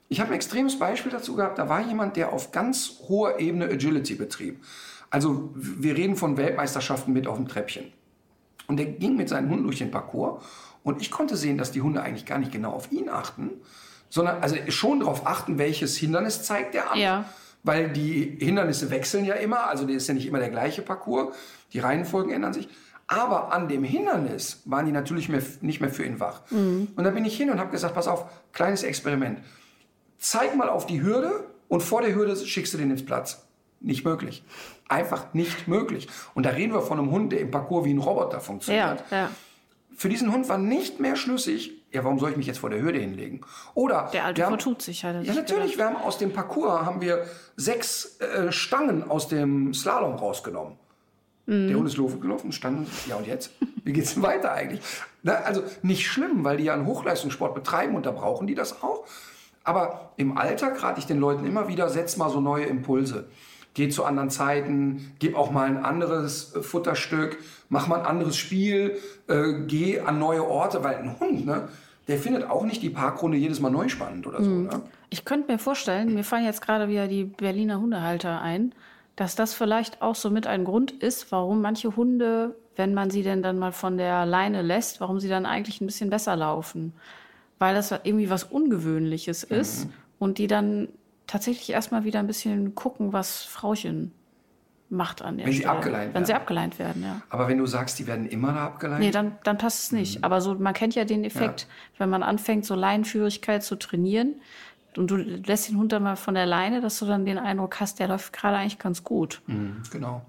Ich 0.10 0.20
habe 0.20 0.32
ein 0.32 0.36
extremes 0.36 0.78
Beispiel 0.78 1.12
dazu 1.12 1.36
gehabt. 1.36 1.58
Da 1.58 1.70
war 1.70 1.80
jemand, 1.82 2.18
der 2.18 2.34
auf 2.34 2.52
ganz 2.52 3.00
hoher 3.08 3.40
Ebene 3.40 3.66
Agility 3.66 4.16
betrieb. 4.16 4.62
Also 5.10 5.52
wir 5.56 5.96
reden 5.96 6.16
von 6.16 6.36
Weltmeisterschaften 6.36 7.14
mit 7.14 7.28
auf 7.28 7.38
dem 7.38 7.48
Treppchen. 7.48 7.94
Und 8.68 8.78
der 8.78 8.86
ging 8.86 9.16
mit 9.16 9.30
seinen 9.30 9.50
Hunden 9.50 9.64
durch 9.64 9.80
den 9.80 9.92
Parcours. 9.92 10.44
Und 10.84 11.02
ich 11.02 11.12
konnte 11.12 11.36
sehen, 11.36 11.58
dass 11.58 11.72
die 11.72 11.82
Hunde 11.82 12.02
eigentlich 12.02 12.26
gar 12.26 12.40
nicht 12.40 12.52
genau 12.52 12.72
auf 12.72 12.92
ihn 12.92 13.10
achten, 13.10 13.52
sondern 14.10 14.42
also 14.42 14.56
schon 14.70 15.02
darauf 15.02 15.28
achten, 15.28 15.58
welches 15.58 15.98
Hindernis 15.98 16.44
zeigt 16.44 16.76
er 16.76 16.92
an. 16.92 17.00
Ja. 17.00 17.26
Weil 17.64 17.90
die 17.90 18.38
Hindernisse 18.40 18.90
wechseln 18.90 19.26
ja 19.26 19.36
immer, 19.36 19.68
also 19.68 19.86
der 19.86 19.96
ist 19.96 20.08
ja 20.08 20.14
nicht 20.14 20.26
immer 20.26 20.40
der 20.40 20.50
gleiche 20.50 20.82
Parcours. 20.82 21.36
Die 21.74 21.80
Reihenfolgen 21.80 22.32
ändern 22.32 22.54
sich. 22.54 22.68
Aber 23.06 23.52
an 23.52 23.68
dem 23.68 23.84
Hindernis 23.84 24.62
waren 24.66 24.86
die 24.86 24.92
natürlich 24.92 25.28
mehr, 25.30 25.42
nicht 25.60 25.82
mehr 25.82 25.92
für 25.92 26.04
ihn 26.04 26.20
wach. 26.20 26.42
Und 26.96 27.04
da 27.04 27.12
bin 27.12 27.26
ich 27.26 27.36
hin 27.36 27.52
und 27.52 27.60
habe 27.60 27.70
gesagt, 27.70 27.94
pass 27.94 28.08
auf, 28.08 28.26
kleines 28.54 28.84
Experiment. 28.84 29.40
Zeig 30.18 30.56
mal 30.56 30.70
auf 30.70 30.86
die 30.86 31.04
Hürde 31.04 31.46
und 31.68 31.84
vor 31.84 32.02
der 32.02 32.16
Hürde 32.16 32.36
schickst 32.36 32.74
du 32.74 32.78
den 32.78 32.90
ins 32.90 33.06
Platz. 33.06 33.46
Nicht 33.82 34.06
möglich. 34.06 34.44
Einfach 34.88 35.34
nicht 35.34 35.68
möglich. 35.68 36.08
Und 36.36 36.46
da 36.46 36.52
reden 36.52 36.74
wir 36.74 36.82
von 36.82 37.00
einem 37.00 37.12
Hund, 37.12 37.32
der 37.32 37.40
im 37.40 37.50
Parcours 37.52 37.86
wie 37.86 37.94
ein 37.94 37.98
Roboter 37.98 38.40
funktioniert. 38.40 39.04
Ja, 39.10 39.18
ja. 39.18 39.30
Für 39.96 40.08
diesen 40.10 40.32
Hund 40.32 40.48
war 40.50 40.58
nicht 40.58 41.00
mehr 41.00 41.16
schlüssig, 41.16 41.74
ja, 41.92 42.04
warum 42.04 42.18
soll 42.20 42.32
ich 42.32 42.38
mich 42.38 42.48
jetzt 42.48 42.60
vor 42.60 42.70
der 42.70 42.82
Hürde 42.82 43.00
hinlegen? 43.00 43.42
Oder 43.74 44.10
Der 44.14 44.26
alte 44.26 44.44
haben- 44.44 44.52
vertut 44.54 44.82
sich, 44.82 45.04
er 45.04 45.22
Ja, 45.22 45.34
natürlich. 45.34 45.78
Wir 45.78 45.86
haben 45.86 45.98
aus 45.98 46.18
dem 46.18 46.32
Parcours 46.32 46.86
haben 46.86 47.02
wir 47.02 47.26
sechs 47.56 48.18
äh, 48.20 48.52
Stangen 48.52 49.10
aus 49.10 49.28
dem 49.28 49.74
Slalom 49.74 50.16
rausgenommen. 50.16 50.78
Der 51.48 51.76
Hund 51.76 51.88
ist 51.88 51.98
gelaufen, 52.22 52.52
stand. 52.54 52.88
Ja, 53.10 53.16
und 53.18 53.28
jetzt? 53.28 53.52
Wie 53.84 53.92
geht's 53.92 54.14
denn 54.14 54.24
weiter 54.24 54.54
eigentlich? 54.54 54.80
Na, 55.22 55.34
also 55.34 55.64
nicht 55.82 56.08
schlimm, 56.08 56.46
weil 56.46 56.56
die 56.58 56.64
ja 56.66 56.74
einen 56.74 56.86
Hochleistungssport 56.86 57.54
betreiben 57.56 57.96
und 57.96 58.06
da 58.06 58.12
brauchen 58.12 58.48
die 58.48 58.56
das 58.56 58.82
auch. 58.84 59.06
Aber 59.66 60.12
im 60.16 60.38
Alltag 60.38 60.82
rate 60.82 61.00
ich 61.00 61.08
den 61.08 61.20
Leuten 61.20 61.46
immer 61.46 61.68
wieder, 61.68 61.90
setz 61.90 62.16
mal 62.16 62.30
so 62.30 62.40
neue 62.40 62.66
Impulse. 62.66 63.28
Geh 63.74 63.90
zu 63.90 64.04
anderen 64.04 64.30
Zeiten, 64.30 65.14
gib 65.20 65.36
auch 65.36 65.52
mal 65.52 65.68
ein 65.68 65.84
anderes 65.84 66.56
äh, 66.56 66.62
Futterstück, 66.62 67.38
mach 67.70 67.88
mal 67.88 68.00
ein 68.00 68.06
anderes 68.06 68.38
Spiel, 68.38 68.98
äh, 69.28 69.54
geh 69.68 70.00
an 70.02 70.20
neue 70.20 70.46
Orte, 70.46 70.84
weil 70.84 70.96
ein 70.96 71.20
Hund, 71.20 71.46
ne, 71.46 71.70
der 72.08 72.18
findet 72.18 72.50
auch 72.50 72.64
nicht 72.64 72.82
die 72.82 72.90
Parkrunde 72.90 73.38
jedes 73.38 73.60
Mal 73.60 73.70
neu 73.70 73.88
spannend 73.88 74.28
oder 74.28 74.44
so. 74.44 74.50
Mhm. 74.50 74.66
Ne? 74.66 74.82
Ich 75.10 75.26
könnte 75.26 75.52
mir 75.52 75.60
vorstellen, 75.60 76.14
mir 76.14 76.24
fallen 76.24 76.46
jetzt 76.46 76.62
gerade 76.62 76.90
wieder 76.90 77.08
die 77.08 77.24
Berliner 77.24 77.80
Hundehalter 77.80 78.42
ein, 78.42 78.74
dass 79.16 79.36
das 79.36 79.54
vielleicht 79.54 80.02
auch 80.02 80.16
so 80.16 80.30
mit 80.30 80.48
ein 80.48 80.66
Grund 80.66 80.92
ist, 80.92 81.32
warum 81.32 81.62
manche 81.62 81.96
Hunde, 81.96 82.56
wenn 82.76 82.94
man 82.94 83.12
sie 83.12 83.24
denn 83.24 83.44
dann 83.44 83.60
mal 83.60 83.72
von 83.72 83.98
der 83.98 84.26
Leine 84.26 84.62
lässt, 84.62 85.00
warum 85.00 85.20
sie 85.20 85.30
dann 85.30 85.46
eigentlich 85.46 85.82
ein 85.82 85.86
bisschen 85.86 86.10
besser 86.10 86.36
laufen. 86.36 86.94
Weil 87.60 87.76
das 87.76 87.92
irgendwie 87.92 88.30
was 88.30 88.46
Ungewöhnliches 88.46 89.44
ist 89.44 89.88
und 90.18 90.38
die 90.38 90.48
dann 90.48 90.88
tatsächlich 91.32 91.70
erstmal 91.72 92.04
wieder 92.04 92.20
ein 92.20 92.28
bisschen 92.28 92.76
gucken, 92.76 93.14
was 93.14 93.44
Frauchen 93.44 94.12
macht 94.90 95.22
an 95.22 95.38
der 95.38 95.46
Wenn 95.46 95.54
sie 95.54 95.60
Stelle. 95.60 95.72
abgeleint 95.74 96.14
Wenn 96.14 96.26
sie 96.26 96.30
werden. 96.34 96.42
abgeleint 96.42 96.80
werden, 96.80 97.04
ja. 97.04 97.22
Aber 97.30 97.48
wenn 97.48 97.58
du 97.58 97.66
sagst, 97.66 97.98
die 98.00 98.08
werden 98.08 98.26
immer 98.28 98.52
da 98.52 98.66
abgeleitet, 98.66 99.06
Nee, 99.06 99.12
dann, 99.12 99.38
dann 99.46 99.58
passt 99.58 99.84
es 99.84 99.92
nicht. 99.94 100.24
Aber 100.26 100.42
so, 100.42 100.56
man 100.56 100.74
kennt 100.74 100.96
ja 100.96 101.06
den 101.06 101.24
Effekt, 101.24 101.68
wenn 101.98 102.10
man 102.10 102.24
anfängt, 102.24 102.66
so 102.66 102.76
Leinenführigkeit 102.76 103.64
zu 103.64 103.78
trainieren 103.78 104.36
und 104.98 105.10
du 105.10 105.16
lässt 105.16 105.70
den 105.70 105.78
Hund 105.78 105.94
dann 105.94 106.04
mal 106.04 106.18
von 106.18 106.34
der 106.34 106.46
Leine, 106.46 106.82
dass 106.82 107.00
du 107.00 107.06
dann 107.06 107.26
den 107.26 107.38
Eindruck 107.38 107.80
hast, 107.80 108.00
der 108.00 108.10
läuft 108.10 108.34
gerade 108.34 108.58
eigentlich 108.58 108.80
ganz 108.80 109.06
gut. 109.06 109.42
Genau. 109.92 110.26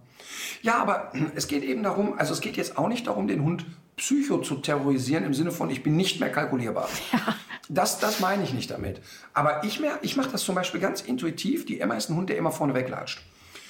Ja, 0.62 0.76
aber 0.80 1.12
es 1.34 1.48
geht 1.48 1.64
eben 1.64 1.82
darum, 1.82 2.16
also 2.16 2.32
es 2.32 2.40
geht 2.40 2.57
jetzt 2.57 2.78
auch 2.78 2.86
nicht 2.86 3.09
darum, 3.09 3.26
den 3.26 3.42
Hund 3.42 3.66
psycho 3.97 4.38
zu 4.38 4.57
terrorisieren 4.57 5.24
im 5.24 5.34
Sinne 5.34 5.51
von, 5.51 5.70
ich 5.70 5.82
bin 5.82 5.97
nicht 5.97 6.20
mehr 6.20 6.30
kalkulierbar. 6.30 6.88
Das, 7.68 8.01
das 8.01 8.20
meine 8.20 8.43
ich 8.43 8.53
nicht 8.53 8.70
damit. 8.70 9.01
Aber 9.32 9.64
ich, 9.64 9.80
ich 10.03 10.16
mache 10.16 10.30
das 10.30 10.43
zum 10.43 10.57
Beispiel 10.57 10.80
ganz 10.80 11.01
intuitiv. 11.01 11.64
Die 11.64 11.80
Emma 11.80 11.95
ist 11.95 12.11
ein 12.11 12.16
Hund, 12.16 12.28
der 12.28 12.36
immer 12.36 12.51
vorne 12.51 12.74
weglatscht. 12.74 13.22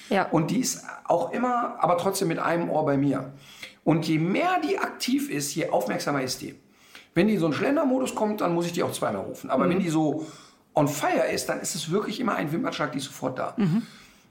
Ja. 0.09 0.23
Und 0.23 0.51
die 0.51 0.59
ist 0.59 0.83
auch 1.05 1.31
immer, 1.31 1.77
aber 1.79 1.97
trotzdem 1.97 2.27
mit 2.27 2.39
einem 2.39 2.69
Ohr 2.69 2.85
bei 2.85 2.97
mir. 2.97 3.31
Und 3.83 4.05
je 4.07 4.17
mehr 4.19 4.59
die 4.67 4.79
aktiv 4.79 5.29
ist, 5.29 5.55
je 5.55 5.69
aufmerksamer 5.69 6.21
ist 6.21 6.41
die. 6.41 6.55
Wenn 7.13 7.27
die 7.27 7.35
in 7.35 7.39
so 7.39 7.45
einen 7.45 7.53
Schlendermodus 7.53 8.15
kommt, 8.15 8.41
dann 8.41 8.53
muss 8.53 8.65
ich 8.65 8.73
die 8.73 8.83
auch 8.83 8.91
zweimal 8.91 9.21
rufen. 9.21 9.49
Aber 9.49 9.69
wenn 9.69 9.79
die 9.79 9.89
so 9.89 10.25
on 10.75 10.87
fire 10.87 11.27
ist, 11.31 11.47
dann 11.47 11.61
ist 11.61 11.75
es 11.75 11.91
wirklich 11.91 12.19
immer 12.19 12.35
ein 12.35 12.51
Wimpernschlag, 12.51 12.91
die 12.91 12.97
ist 12.97 13.05
sofort 13.05 13.37
da. 13.37 13.55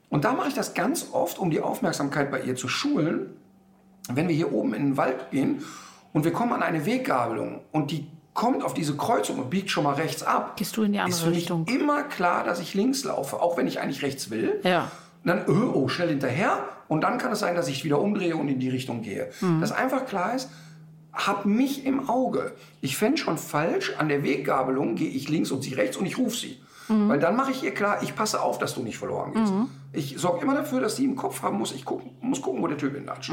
Und 0.08 0.24
da 0.24 0.32
mache 0.32 0.48
ich 0.48 0.54
das 0.54 0.74
ganz 0.74 1.08
oft, 1.12 1.38
um 1.38 1.50
die 1.50 1.60
Aufmerksamkeit 1.60 2.30
bei 2.30 2.42
ihr 2.42 2.56
zu 2.56 2.68
schulen. 2.68 3.34
Wenn 4.08 4.28
wir 4.28 4.34
hier 4.34 4.52
oben 4.52 4.74
in 4.74 4.84
den 4.84 4.96
Wald 4.96 5.30
gehen 5.30 5.62
und 6.12 6.24
wir 6.24 6.32
kommen 6.32 6.52
an 6.52 6.62
eine 6.62 6.84
Weggabelung 6.86 7.60
und 7.72 7.90
die 7.90 8.06
kommt 8.34 8.64
auf 8.64 8.74
diese 8.74 8.96
Kreuzung 8.96 9.38
und 9.38 9.50
biegt 9.50 9.70
schon 9.70 9.84
mal 9.84 9.94
rechts 9.94 10.22
ab, 10.22 10.56
Gehst 10.56 10.76
du 10.76 10.82
in 10.82 10.92
die 10.92 10.98
ist 10.98 11.04
andere 11.04 11.20
für 11.20 11.28
mich 11.30 11.38
Richtung. 11.40 11.66
immer 11.66 12.02
klar, 12.04 12.44
dass 12.44 12.60
ich 12.60 12.74
links 12.74 13.04
laufe, 13.04 13.40
auch 13.40 13.56
wenn 13.56 13.66
ich 13.66 13.80
eigentlich 13.80 14.02
rechts 14.02 14.30
will. 14.30 14.60
Ja. 14.64 14.90
Und 15.22 15.28
dann, 15.28 15.44
oh, 15.46 15.72
oh, 15.74 15.88
schnell 15.88 16.08
hinterher. 16.08 16.64
Und 16.88 17.02
dann 17.02 17.18
kann 17.18 17.30
es 17.32 17.38
sein, 17.40 17.54
dass 17.54 17.68
ich 17.68 17.84
wieder 17.84 18.00
umdrehe 18.00 18.34
und 18.36 18.48
in 18.48 18.58
die 18.58 18.68
Richtung 18.70 19.02
gehe. 19.02 19.30
Dass 19.60 19.70
einfach 19.70 20.06
klar 20.06 20.34
ist, 20.34 20.50
hab 21.12 21.44
mich 21.44 21.84
im 21.86 22.08
Auge. 22.08 22.52
Ich 22.80 22.96
fände 22.96 23.18
schon 23.18 23.38
falsch, 23.38 23.92
an 23.98 24.08
der 24.08 24.24
Weggabelung 24.24 24.94
gehe 24.96 25.10
ich 25.10 25.28
links 25.28 25.50
und 25.50 25.62
sie 25.62 25.74
rechts 25.74 25.96
und 25.96 26.06
ich 26.06 26.18
rufe 26.18 26.36
sie. 26.36 26.60
Weil 26.88 27.18
dann 27.20 27.36
mache 27.36 27.52
ich 27.52 27.62
ihr 27.62 27.72
klar, 27.72 28.02
ich 28.02 28.14
passe 28.16 28.40
auf, 28.42 28.58
dass 28.58 28.74
du 28.74 28.82
nicht 28.82 28.98
verloren 28.98 29.32
gehst. 29.34 29.52
Ich 29.92 30.18
sorge 30.18 30.42
immer 30.42 30.54
dafür, 30.54 30.80
dass 30.80 30.96
sie 30.96 31.04
im 31.04 31.16
Kopf 31.16 31.42
haben 31.42 31.58
muss, 31.58 31.72
ich 31.72 31.84
guck, 31.84 32.02
muss 32.22 32.40
gucken, 32.40 32.62
wo 32.62 32.66
der 32.66 32.78
Typ 32.78 32.94
hinlatscht. 32.94 33.32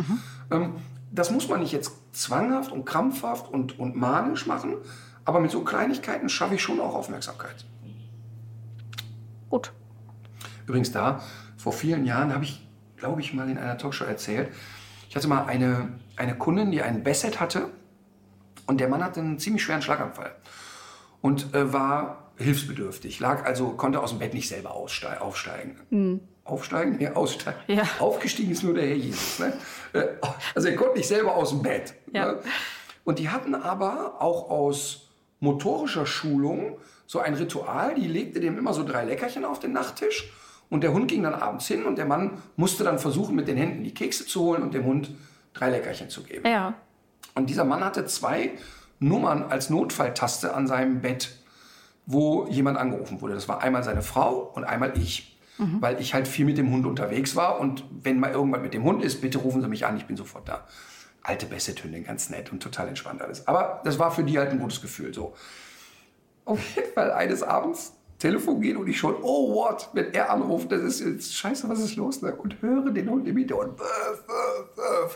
Ähm, 0.51 0.75
das 1.11 1.31
muss 1.31 1.47
man 1.47 1.61
nicht 1.61 1.71
jetzt 1.71 1.91
zwanghaft 2.11 2.71
und 2.71 2.85
krampfhaft 2.85 3.51
und, 3.51 3.79
und 3.79 3.95
manisch 3.95 4.45
machen, 4.45 4.75
aber 5.25 5.39
mit 5.39 5.51
so 5.51 5.63
Kleinigkeiten 5.63 6.29
schaffe 6.29 6.55
ich 6.55 6.61
schon 6.61 6.79
auch 6.79 6.93
Aufmerksamkeit. 6.93 7.65
Gut. 9.49 9.71
Übrigens 10.67 10.91
da, 10.91 11.21
vor 11.57 11.73
vielen 11.73 12.05
Jahren 12.05 12.33
habe 12.33 12.43
ich, 12.43 12.67
glaube 12.97 13.21
ich, 13.21 13.33
mal 13.33 13.49
in 13.49 13.57
einer 13.57 13.77
Talkshow 13.77 14.05
erzählt, 14.05 14.51
ich 15.09 15.15
hatte 15.15 15.27
mal 15.27 15.45
eine, 15.45 15.93
eine 16.15 16.37
Kundin, 16.37 16.71
die 16.71 16.83
einen 16.83 17.03
Basset 17.03 17.39
hatte 17.39 17.69
und 18.67 18.79
der 18.79 18.87
Mann 18.89 19.03
hatte 19.03 19.21
einen 19.21 19.39
ziemlich 19.39 19.63
schweren 19.63 19.81
Schlaganfall 19.81 20.35
und 21.21 21.55
äh, 21.55 21.73
war 21.73 22.31
hilfsbedürftig, 22.37 23.19
lag 23.19 23.45
also, 23.45 23.71
konnte 23.71 24.01
aus 24.01 24.11
dem 24.11 24.19
Bett 24.19 24.33
nicht 24.33 24.47
selber 24.47 24.71
aufsteigen. 24.75 25.77
Aufsteigen? 26.49 26.97
Nee, 26.97 27.09
aussteigen. 27.09 27.59
Ja. 27.67 27.83
Aufgestiegen 27.99 28.51
ist 28.51 28.63
nur 28.63 28.73
der 28.73 28.87
Herr 28.87 28.95
Jesus. 28.95 29.39
Ne? 29.39 29.53
Äh, 29.93 30.07
Also 30.55 30.67
er 30.67 30.75
konnte 30.75 30.97
nicht 30.97 31.07
selber 31.07 31.35
aus 31.35 31.49
dem 31.49 31.61
Bett. 31.61 31.93
Ja. 32.13 32.33
Ne? 32.33 32.39
Und 33.03 33.19
die 33.19 33.29
hatten 33.29 33.55
aber 33.55 34.21
auch 34.21 34.49
aus 34.49 35.09
motorischer 35.39 36.05
Schulung 36.05 36.77
so 37.07 37.19
ein 37.19 37.33
Ritual, 37.33 37.95
die 37.95 38.07
legte 38.07 38.39
dem 38.39 38.57
immer 38.57 38.73
so 38.73 38.83
drei 38.83 39.03
Leckerchen 39.05 39.45
auf 39.45 39.59
den 39.59 39.71
Nachttisch 39.71 40.31
und 40.69 40.83
der 40.83 40.93
Hund 40.93 41.07
ging 41.07 41.23
dann 41.23 41.33
abends 41.33 41.65
hin 41.67 41.85
und 41.85 41.97
der 41.97 42.05
Mann 42.05 42.43
musste 42.55 42.83
dann 42.83 42.99
versuchen, 42.99 43.35
mit 43.35 43.47
den 43.47 43.57
Händen 43.57 43.83
die 43.83 43.93
Kekse 43.93 44.25
zu 44.27 44.41
holen 44.41 44.61
und 44.61 44.73
dem 44.73 44.85
Hund 44.85 45.09
drei 45.53 45.71
Leckerchen 45.71 46.09
zu 46.09 46.21
geben. 46.23 46.47
Ja. 46.47 46.75
Und 47.33 47.49
dieser 47.49 47.65
Mann 47.65 47.83
hatte 47.83 48.05
zwei 48.05 48.51
Nummern 48.99 49.43
als 49.43 49.69
Notfalltaste 49.69 50.53
an 50.53 50.67
seinem 50.67 51.01
Bett, 51.01 51.35
wo 52.05 52.45
jemand 52.47 52.77
angerufen 52.77 53.21
wurde. 53.21 53.33
Das 53.33 53.47
war 53.47 53.61
einmal 53.63 53.83
seine 53.83 54.01
Frau 54.01 54.51
und 54.53 54.63
einmal 54.65 54.97
ich. 54.97 55.28
Weil 55.81 55.99
ich 55.99 56.13
halt 56.13 56.27
viel 56.27 56.45
mit 56.45 56.57
dem 56.57 56.71
Hund 56.71 56.85
unterwegs 56.85 57.35
war 57.35 57.59
und 57.59 57.83
wenn 58.03 58.19
mal 58.19 58.31
irgendwas 58.31 58.61
mit 58.61 58.73
dem 58.73 58.83
Hund 58.83 59.03
ist, 59.03 59.21
bitte 59.21 59.39
rufen 59.39 59.61
Sie 59.61 59.67
mich 59.67 59.85
an, 59.85 59.97
ich 59.97 60.05
bin 60.05 60.17
sofort 60.17 60.47
da. 60.47 60.65
Alte 61.21 61.45
Basset-Hündin, 61.45 62.05
ganz 62.05 62.29
nett 62.29 62.51
und 62.51 62.63
total 62.63 62.87
entspannt 62.87 63.21
alles. 63.21 63.47
Aber 63.47 63.81
das 63.83 63.99
war 63.99 64.11
für 64.11 64.23
die 64.23 64.39
halt 64.39 64.51
ein 64.51 64.59
gutes 64.59 64.81
Gefühl 64.81 65.13
so. 65.13 65.35
Auf 66.45 66.59
jeden 66.75 66.93
Fall 66.93 67.11
eines 67.11 67.43
Abends 67.43 67.93
Telefon 68.19 68.59
geht 68.59 68.75
und 68.75 68.87
ich 68.87 68.97
schon, 68.97 69.15
oh 69.21 69.55
what, 69.55 69.89
wenn 69.93 70.13
er 70.13 70.29
anruft, 70.29 70.71
das 70.71 70.81
ist 70.81 70.99
jetzt 70.99 71.35
scheiße, 71.35 71.69
was 71.69 71.79
ist 71.79 71.95
los? 71.95 72.21
Ne? 72.21 72.35
Und 72.35 72.61
höre 72.61 72.91
den 72.91 73.09
Hund 73.09 73.27
im 73.27 73.37
Hintergrund. 73.37 73.79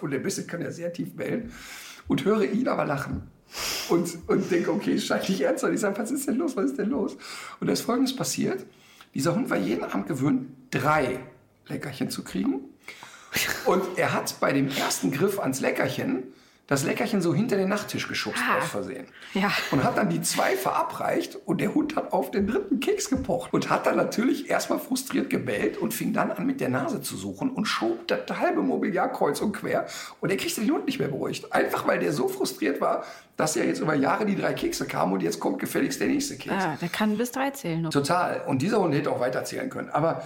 Und 0.02 0.12
der 0.12 0.20
Bissel 0.20 0.46
kann 0.46 0.62
ja 0.62 0.72
sehr 0.72 0.92
tief 0.92 1.16
bellen. 1.16 1.52
Und 2.08 2.24
höre 2.24 2.44
ihn 2.44 2.68
aber 2.68 2.86
lachen. 2.86 3.30
Und, 3.90 4.18
und 4.28 4.50
denke, 4.50 4.72
okay, 4.72 4.98
scheint 4.98 5.28
nicht 5.30 5.42
ernst 5.42 5.62
sein. 5.62 5.74
Ich 5.74 5.82
sage, 5.82 5.98
was 5.98 6.12
ist 6.12 6.28
denn 6.28 6.36
los, 6.36 6.56
was 6.56 6.66
ist 6.66 6.80
denn 6.80 6.90
los? 6.90 7.18
Und 7.60 7.68
da 7.68 7.74
ist 7.74 7.82
Folgendes 7.82 8.16
passiert. 8.16 8.66
Dieser 9.14 9.36
Hund 9.36 9.50
war 9.50 9.58
jeden 9.58 9.84
Abend 9.84 10.08
gewöhnt, 10.08 10.48
drei 10.72 11.20
Leckerchen 11.68 12.10
zu 12.10 12.24
kriegen. 12.24 12.62
Und 13.66 13.98
er 13.98 14.14
hat 14.14 14.40
bei 14.40 14.54
dem 14.54 14.70
ersten 14.70 15.12
Griff 15.12 15.40
ans 15.40 15.60
Leckerchen 15.60 16.24
das 16.68 16.84
Leckerchen 16.86 17.22
so 17.22 17.34
hinter 17.36 17.58
den 17.58 17.68
Nachttisch 17.68 18.08
geschubst 18.08 18.42
Ah. 18.50 18.58
aus 18.60 18.70
Versehen. 18.70 19.06
Ja. 19.34 19.52
Und 19.72 19.84
hat 19.84 19.98
dann 19.98 20.10
die 20.10 20.22
zwei 20.22 20.56
verabreicht 20.56 21.38
und 21.46 21.60
der 21.60 21.76
Hund 21.76 21.98
hat 21.98 22.14
auf 22.14 22.32
den 22.32 22.48
dritten 22.48 22.80
Keks 22.80 23.10
gepocht 23.10 23.54
und 23.54 23.70
hat 23.70 23.86
dann 23.86 23.98
natürlich 23.98 24.50
erstmal 24.50 24.80
frustriert 24.80 25.30
gebellt 25.30 25.78
und 25.78 25.94
fing 25.94 26.14
dann 26.14 26.32
an 26.32 26.46
mit 26.46 26.62
der 26.62 26.70
Nase 26.70 27.02
zu 27.02 27.18
suchen 27.18 27.50
und 27.52 27.66
schob 27.66 28.08
das 28.08 28.22
halbe 28.40 28.62
Mobiliar 28.62 29.12
kreuz 29.12 29.42
und 29.42 29.52
quer 29.52 29.88
und 30.22 30.30
er 30.30 30.38
kriegte 30.38 30.62
den 30.62 30.72
Hund 30.72 30.86
nicht 30.86 31.00
mehr 31.00 31.10
beruhigt. 31.10 31.52
Einfach 31.54 31.86
weil 31.86 32.00
der 32.00 32.14
so 32.14 32.30
frustriert 32.30 32.80
war, 32.80 33.04
dass 33.36 33.56
ja 33.56 33.64
jetzt 33.66 33.80
über 33.82 33.96
Jahre 33.96 34.26
die 34.26 34.36
drei 34.36 34.54
Kekse 34.54 34.86
kamen 34.86 35.12
und 35.14 35.22
jetzt 35.22 35.40
kommt 35.42 35.60
gefälligst 35.60 36.00
der 36.00 36.08
nächste 36.08 36.38
Keks. 36.38 36.64
ja. 36.64 36.78
Der 36.82 36.90
kann 36.90 37.18
bis 37.18 37.32
drei 37.32 37.50
zählen. 37.52 37.90
Total. 37.92 38.42
Und 38.48 38.62
dieser 38.62 38.80
Hund 38.80 38.94
hätte 38.96 39.12
auch 39.12 39.20
weiterzählen 39.20 39.70
können. 39.70 39.90
Aber 39.90 40.24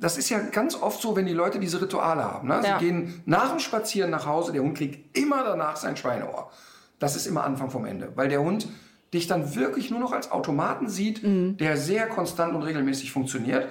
das 0.00 0.18
ist 0.18 0.28
ja 0.28 0.40
ganz 0.40 0.74
oft 0.74 1.00
so, 1.00 1.16
wenn 1.16 1.26
die 1.26 1.32
Leute 1.32 1.58
diese 1.58 1.80
Rituale 1.80 2.24
haben. 2.24 2.48
Ne? 2.48 2.58
Sie 2.62 2.68
Ja. 2.68 2.78
gehen 2.78 3.22
nach 3.26 3.50
dem 3.50 3.58
Spazieren 3.58 4.10
nach 4.10 4.26
Hause, 4.26 4.52
der 4.52 4.62
Hund 4.62 4.76
kriegt 4.76 5.16
immer 5.16 5.44
danach 5.44 5.76
sein 5.76 5.96
Schweineohr. 5.96 6.50
Das 6.98 7.16
ist 7.16 7.26
immer 7.26 7.44
Anfang 7.44 7.70
vom 7.70 7.84
Ende. 7.84 8.12
Weil 8.14 8.28
der 8.28 8.42
Hund 8.42 8.68
dich 9.14 9.26
dann 9.26 9.54
wirklich 9.54 9.90
nur 9.90 10.00
noch 10.00 10.12
als 10.12 10.30
Automaten 10.32 10.88
sieht, 10.88 11.20
der 11.24 11.76
sehr 11.76 12.06
konstant 12.08 12.54
und 12.54 12.62
regelmäßig 12.62 13.12
funktioniert 13.12 13.68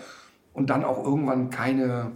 und 0.54 0.70
dann 0.70 0.84
auch 0.84 1.04
irgendwann 1.04 1.50
keine 1.50 2.12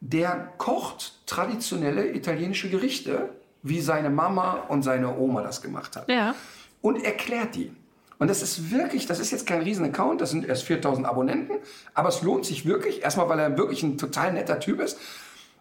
der 0.00 0.52
kocht 0.58 1.26
traditionelle 1.26 2.12
italienische 2.12 2.70
Gerichte, 2.70 3.30
wie 3.62 3.80
seine 3.80 4.10
Mama 4.10 4.64
und 4.68 4.82
seine 4.82 5.16
Oma 5.16 5.42
das 5.42 5.62
gemacht 5.62 5.96
hat. 5.96 6.08
Ja. 6.08 6.34
Und 6.80 7.04
erklärt 7.04 7.54
die. 7.54 7.72
Und 8.18 8.28
das 8.28 8.42
ist 8.42 8.70
wirklich, 8.70 9.06
das 9.06 9.20
ist 9.20 9.30
jetzt 9.30 9.46
kein 9.46 9.62
riesen 9.62 9.84
Account, 9.84 10.20
das 10.20 10.30
sind 10.30 10.44
erst 10.44 10.64
4000 10.64 11.06
Abonnenten, 11.06 11.58
aber 11.94 12.08
es 12.08 12.22
lohnt 12.22 12.44
sich 12.44 12.66
wirklich, 12.66 13.02
erstmal, 13.02 13.28
weil 13.28 13.38
er 13.38 13.56
wirklich 13.56 13.84
ein 13.84 13.96
total 13.96 14.32
netter 14.32 14.58
Typ 14.58 14.80
ist. 14.80 14.98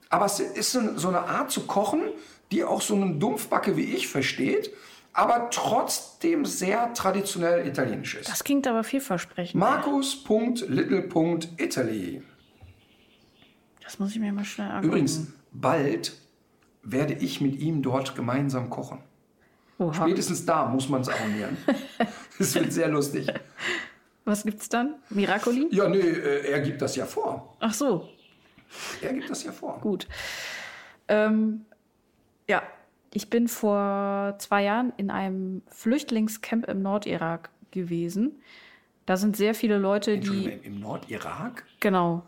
Aber 0.09 0.25
es 0.25 0.39
ist 0.39 0.71
so, 0.71 0.97
so 0.97 1.09
eine 1.09 1.21
Art 1.21 1.51
zu 1.51 1.67
kochen, 1.67 2.01
die 2.51 2.63
auch 2.63 2.81
so 2.81 2.95
einen 2.95 3.19
Dumpfbacke 3.19 3.77
wie 3.77 3.83
ich 3.83 4.07
versteht, 4.07 4.73
aber 5.13 5.51
trotzdem 5.51 6.45
sehr 6.45 6.91
traditionell 6.93 7.67
italienisch 7.67 8.15
ist. 8.15 8.27
Das 8.29 8.43
klingt 8.43 8.65
aber 8.67 8.83
vielversprechend. 8.83 9.59
Markus.little.italy. 9.59 12.23
Das 13.83 13.99
muss 13.99 14.11
ich 14.11 14.19
mir 14.19 14.33
mal 14.33 14.45
schnell 14.45 14.67
angucken. 14.67 14.87
Übrigens, 14.87 15.27
bald 15.51 16.13
werde 16.89 17.13
ich 17.13 17.41
mit 17.41 17.55
ihm 17.59 17.81
dort 17.81 18.15
gemeinsam 18.15 18.69
kochen. 18.69 18.99
Oha. 19.79 19.93
Spätestens 19.93 20.45
da 20.45 20.65
muss 20.65 20.89
man 20.89 21.01
es 21.01 21.09
abonnieren. 21.09 21.57
Das 22.39 22.53
wird 22.53 22.71
sehr 22.71 22.87
lustig. 22.87 23.27
Was 24.25 24.43
gibt's 24.43 24.69
dann? 24.69 24.95
Miracoli? 25.09 25.67
Ja, 25.71 25.89
nee, 25.89 25.97
äh, 25.97 26.51
er 26.51 26.59
gibt 26.61 26.81
das 26.83 26.95
ja 26.95 27.05
vor. 27.07 27.55
Ach 27.59 27.73
so, 27.73 28.07
Er 29.01 29.13
gibt 29.13 29.27
das 29.29 29.43
ja 29.43 29.51
vor. 29.51 29.79
gut. 29.81 30.07
Ähm, 31.07 31.65
ja, 32.47 32.61
ich 33.11 33.29
bin 33.31 33.47
vor 33.47 34.35
zwei 34.37 34.63
Jahren 34.63 34.93
in 34.97 35.09
einem 35.09 35.63
Flüchtlingscamp 35.67 36.67
im 36.67 36.83
Nordirak 36.83 37.49
gewesen. 37.71 38.33
Da 39.07 39.17
sind 39.17 39.35
sehr 39.35 39.55
viele 39.55 39.77
Leute, 39.79 40.19
die. 40.19 40.45
Im 40.63 40.79
Nordirak? 40.79 41.63
Genau. 41.79 42.21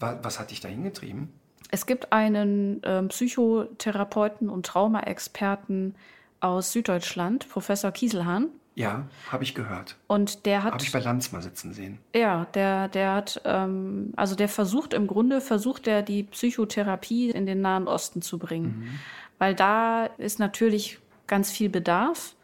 Wa- 0.00 0.18
Was 0.22 0.40
hat 0.40 0.50
dich 0.50 0.60
da 0.60 0.68
hingetrieben? 0.68 1.28
Es 1.72 1.86
gibt 1.86 2.12
einen 2.12 2.80
ähm, 2.84 3.08
Psychotherapeuten 3.08 4.48
und 4.48 4.66
Traumaexperten 4.66 5.96
aus 6.40 6.72
Süddeutschland, 6.72 7.48
Professor 7.48 7.90
Kieselhahn. 7.90 8.48
Ja, 8.74 9.06
habe 9.30 9.42
ich 9.42 9.54
gehört. 9.54 9.96
Und 10.06 10.46
der 10.46 10.62
hat. 10.62 10.74
Habe 10.74 10.84
ich 10.84 10.92
bei 10.92 11.00
Lanz 11.00 11.32
mal 11.32 11.42
sitzen 11.42 11.72
sehen. 11.72 11.98
Ja, 12.14 12.46
der, 12.54 12.88
der 12.88 13.14
hat, 13.14 13.40
ähm, 13.44 14.12
also 14.16 14.34
der 14.34 14.48
versucht 14.48 14.94
im 14.94 15.06
Grunde, 15.06 15.40
versucht 15.40 15.86
er 15.86 16.02
die 16.02 16.22
Psychotherapie 16.22 17.30
in 17.30 17.46
den 17.46 17.60
Nahen 17.60 17.88
Osten 17.88 18.22
zu 18.22 18.38
bringen. 18.38 19.00
Weil 19.38 19.54
da 19.54 20.06
ist 20.18 20.38
natürlich 20.38 21.00
ganz 21.26 21.50
viel 21.50 21.68
Bedarf. 21.68 22.34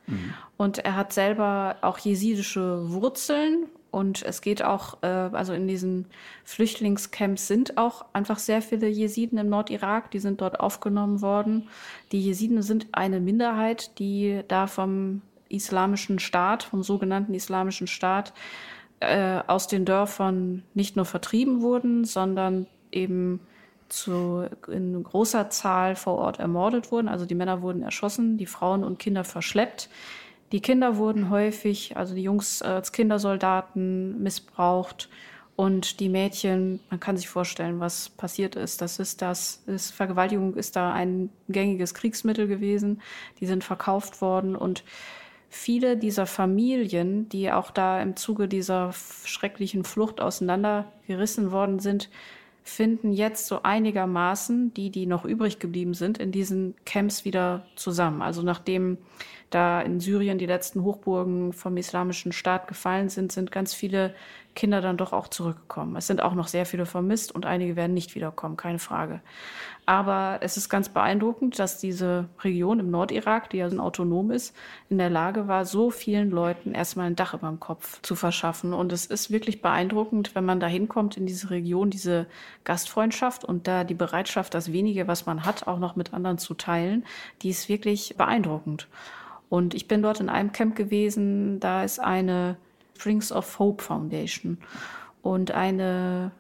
Und 0.57 0.79
er 0.79 0.97
hat 0.97 1.13
selber 1.13 1.77
auch 1.83 1.99
jesidische 1.99 2.91
Wurzeln. 2.91 3.67
Und 3.91 4.23
es 4.23 4.43
geht 4.43 4.63
auch, 4.63 4.99
äh, 5.03 5.07
also 5.07 5.53
in 5.53 5.67
diesen 5.67 6.07
Flüchtlingscamps 6.45 7.47
sind 7.47 7.79
auch 7.79 8.05
einfach 8.13 8.39
sehr 8.39 8.61
viele 8.61 8.89
Jesiden 8.89 9.39
im 9.39 9.49
Nordirak, 9.49 10.11
die 10.11 10.19
sind 10.19 10.41
dort 10.41 10.61
aufgenommen 10.61 11.23
worden. 11.23 11.69
Die 12.13 12.21
Jesiden 12.21 12.63
sind 12.63 12.87
eine 12.93 13.21
Minderheit, 13.21 13.99
die 13.99 14.43
da 14.49 14.67
vom 14.67 15.23
islamischen 15.49 16.19
Staat, 16.19 16.63
vom 16.65 16.83
sogenannten 16.83 17.33
islamischen 17.33 17.87
Staat, 17.87 18.35
äh, 19.01 19.41
aus 19.47 19.69
den 19.69 19.85
Dörfern 19.85 20.65
nicht 20.75 20.97
nur 20.97 21.05
vertrieben 21.05 21.63
wurden, 21.63 22.05
sondern 22.05 22.67
eben 22.93 23.41
zu, 23.89 24.47
in 24.71 25.03
großer 25.03 25.51
Zahl 25.51 25.97
vor 25.97 26.17
Ort 26.17 26.39
ermordet 26.39 26.93
wurden. 26.93 27.09
Also 27.09 27.25
die 27.25 27.35
Männer 27.35 27.63
wurden 27.63 27.83
erschossen, 27.83 28.37
die 28.37 28.47
Frauen 28.47 28.85
und 28.85 28.99
Kinder 28.99 29.25
verschleppt. 29.25 29.89
Die 30.53 30.61
Kinder 30.61 30.97
wurden 30.97 31.31
häufig, 31.31 31.97
also 31.97 32.15
die 32.15 32.23
Jungs 32.23 32.63
als 32.63 32.93
Kindersoldaten 32.93 34.23
missbraucht 34.23 35.09
und 35.57 36.01
die 36.01 36.09
Mädchen, 36.09 36.81
man 36.89 37.01
kann 37.01 37.17
sich 37.17 37.29
vorstellen, 37.29 37.81
was 37.81 38.09
passiert 38.11 38.55
ist. 38.55 38.81
Das 38.81 38.99
ist 38.99 39.21
das, 39.21 39.63
ist, 39.67 39.91
Vergewaltigung 39.91 40.55
ist 40.55 40.77
da 40.77 40.93
ein 40.93 41.31
gängiges 41.49 41.95
Kriegsmittel 41.95 42.47
gewesen. 42.47 43.03
Die 43.41 43.47
sind 43.47 43.65
verkauft 43.65 44.21
worden 44.23 44.57
und 44.57 44.85
viele 45.51 45.97
dieser 45.97 46.27
Familien, 46.27 47.29
die 47.29 47.51
auch 47.51 47.71
da 47.71 48.01
im 48.01 48.17
Zuge 48.17 48.49
dieser 48.49 48.93
schrecklichen 49.25 49.85
Flucht 49.85 50.21
auseinandergerissen 50.21 51.51
worden 51.51 51.81
sind, 51.81 52.09
finden 52.63 53.13
jetzt 53.13 53.47
so 53.47 53.63
einigermaßen, 53.63 54.73
die, 54.75 54.91
die 54.91 55.07
noch 55.07 55.25
übrig 55.25 55.59
geblieben 55.59 55.95
sind, 55.95 56.19
in 56.19 56.33
diesen 56.33 56.75
Camps 56.85 57.25
wieder 57.25 57.67
zusammen. 57.77 58.23
Also 58.23 58.43
nachdem 58.43 58.99
da 59.51 59.81
in 59.81 60.01
Syrien 60.01 60.39
die 60.39 60.47
letzten 60.47 60.83
Hochburgen 60.83 61.53
vom 61.53 61.77
Islamischen 61.77 62.33
Staat 62.33 62.69
gefallen 62.69 63.09
sind, 63.09 63.33
sind 63.33 63.51
ganz 63.51 63.75
viele 63.75 64.15
Kinder 64.59 64.81
dann 64.81 64.97
doch 64.97 65.13
auch 65.13 65.29
zurückgekommen. 65.29 65.95
Es 65.95 66.09
sind 66.09 66.21
auch 66.21 66.35
noch 66.35 66.49
sehr 66.49 66.67
viele 66.67 66.85
vermisst 66.85 67.33
und 67.33 67.47
einige 67.47 67.77
werden 67.77 67.95
nicht 67.95 68.17
wiederkommen, 68.17 68.57
keine 68.57 68.81
Frage. 68.81 69.21
Aber 69.87 70.39
es 70.43 70.57
ist 70.57 70.69
ganz 70.69 70.89
beeindruckend, 70.89 71.59
dass 71.59 71.79
diese 71.79 72.29
Region 72.43 72.81
im 72.81 72.91
Nordirak, 72.91 73.49
die 73.51 73.59
ja 73.59 73.69
autonom 73.69 74.33
ist, 74.33 74.55
in 74.91 74.99
der 74.99 75.11
Lage 75.11 75.47
war, 75.47 75.65
so 75.65 75.91
vielen 75.91 76.31
Leuten 76.31 76.75
erstmal 76.75 77.07
ein 77.07 77.17
Dach 77.17 77.35
über 77.35 77.49
dem 77.49 77.61
Kopf 77.61 78.03
zu 78.03 78.17
verschaffen. 78.17 78.75
Und 78.75 78.93
es 78.93 79.07
ist 79.07 79.31
wirklich 79.31 79.63
beeindruckend, 79.63 80.35
wenn 80.35 80.45
man 80.45 80.59
da 80.59 80.67
hinkommt 80.67 81.17
in 81.17 81.25
diese 81.25 81.51
Region, 81.51 81.89
diese 81.89 82.27
Gastfreundschaft 82.65 83.45
und 83.45 83.69
da 83.69 83.85
die 83.85 83.95
Bereitschaft, 83.95 84.55
das 84.55 84.73
wenige, 84.73 85.07
was 85.07 85.25
man 85.25 85.45
hat, 85.45 85.69
auch 85.69 85.79
noch 85.79 85.95
mit 85.95 86.13
anderen 86.13 86.37
zu 86.39 86.55
teilen, 86.55 87.07
die 87.43 87.51
ist 87.51 87.69
wirklich 87.69 88.17
beeindruckend. 88.19 88.89
Und 89.49 89.75
ich 89.75 89.89
bin 89.89 90.03
dort 90.03 90.21
in 90.21 90.29
einem 90.29 90.53
Camp 90.53 90.77
gewesen, 90.77 91.61
da 91.61 91.83
ist 91.85 91.99
eine 91.99 92.57
Springs 92.97 93.33
of 93.33 93.59
Hope 93.59 93.83
Foundation 93.83 94.59
und 95.23 95.53
eine 95.53 96.33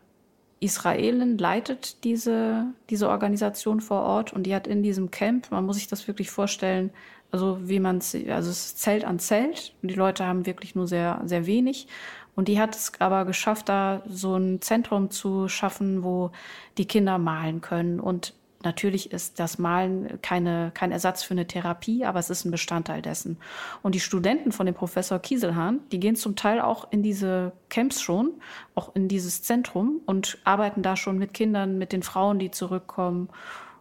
Israelin 0.60 1.38
leitet 1.38 2.02
diese, 2.04 2.66
diese 2.90 3.08
Organisation 3.08 3.80
vor 3.80 4.02
Ort 4.02 4.32
und 4.32 4.44
die 4.44 4.54
hat 4.54 4.66
in 4.66 4.82
diesem 4.82 5.10
Camp, 5.10 5.50
man 5.50 5.64
muss 5.64 5.76
sich 5.76 5.86
das 5.86 6.08
wirklich 6.08 6.30
vorstellen, 6.30 6.90
also 7.30 7.58
wie 7.62 7.78
man 7.78 7.98
es, 7.98 8.14
also 8.14 8.50
es 8.50 8.66
ist 8.66 8.78
Zelt 8.80 9.04
an 9.04 9.18
Zelt 9.18 9.74
und 9.82 9.90
die 9.90 9.94
Leute 9.94 10.26
haben 10.26 10.46
wirklich 10.46 10.74
nur 10.74 10.88
sehr, 10.88 11.20
sehr 11.26 11.46
wenig. 11.46 11.86
Und 12.34 12.46
die 12.46 12.60
hat 12.60 12.76
es 12.76 12.92
aber 13.00 13.24
geschafft, 13.24 13.68
da 13.68 14.02
so 14.08 14.36
ein 14.36 14.60
Zentrum 14.60 15.10
zu 15.10 15.48
schaffen, 15.48 16.04
wo 16.04 16.30
die 16.78 16.86
Kinder 16.86 17.18
malen 17.18 17.60
können. 17.60 17.98
Und 17.98 18.32
natürlich 18.62 19.12
ist 19.12 19.38
das 19.38 19.58
Malen 19.58 20.20
keine, 20.22 20.70
kein 20.74 20.92
Ersatz 20.92 21.22
für 21.22 21.34
eine 21.34 21.46
Therapie, 21.46 22.04
aber 22.04 22.18
es 22.18 22.30
ist 22.30 22.44
ein 22.44 22.50
Bestandteil 22.50 23.02
dessen. 23.02 23.38
Und 23.82 23.94
die 23.94 24.00
Studenten 24.00 24.52
von 24.52 24.66
dem 24.66 24.74
Professor 24.74 25.18
Kieselhahn, 25.18 25.80
die 25.92 26.00
gehen 26.00 26.16
zum 26.16 26.36
Teil 26.36 26.60
auch 26.60 26.90
in 26.90 27.02
diese 27.02 27.52
Camps 27.68 28.00
schon, 28.00 28.32
auch 28.74 28.94
in 28.94 29.08
dieses 29.08 29.42
Zentrum 29.42 30.00
und 30.06 30.38
arbeiten 30.44 30.82
da 30.82 30.96
schon 30.96 31.18
mit 31.18 31.34
Kindern, 31.34 31.78
mit 31.78 31.92
den 31.92 32.02
Frauen, 32.02 32.38
die 32.38 32.50
zurückkommen, 32.50 33.28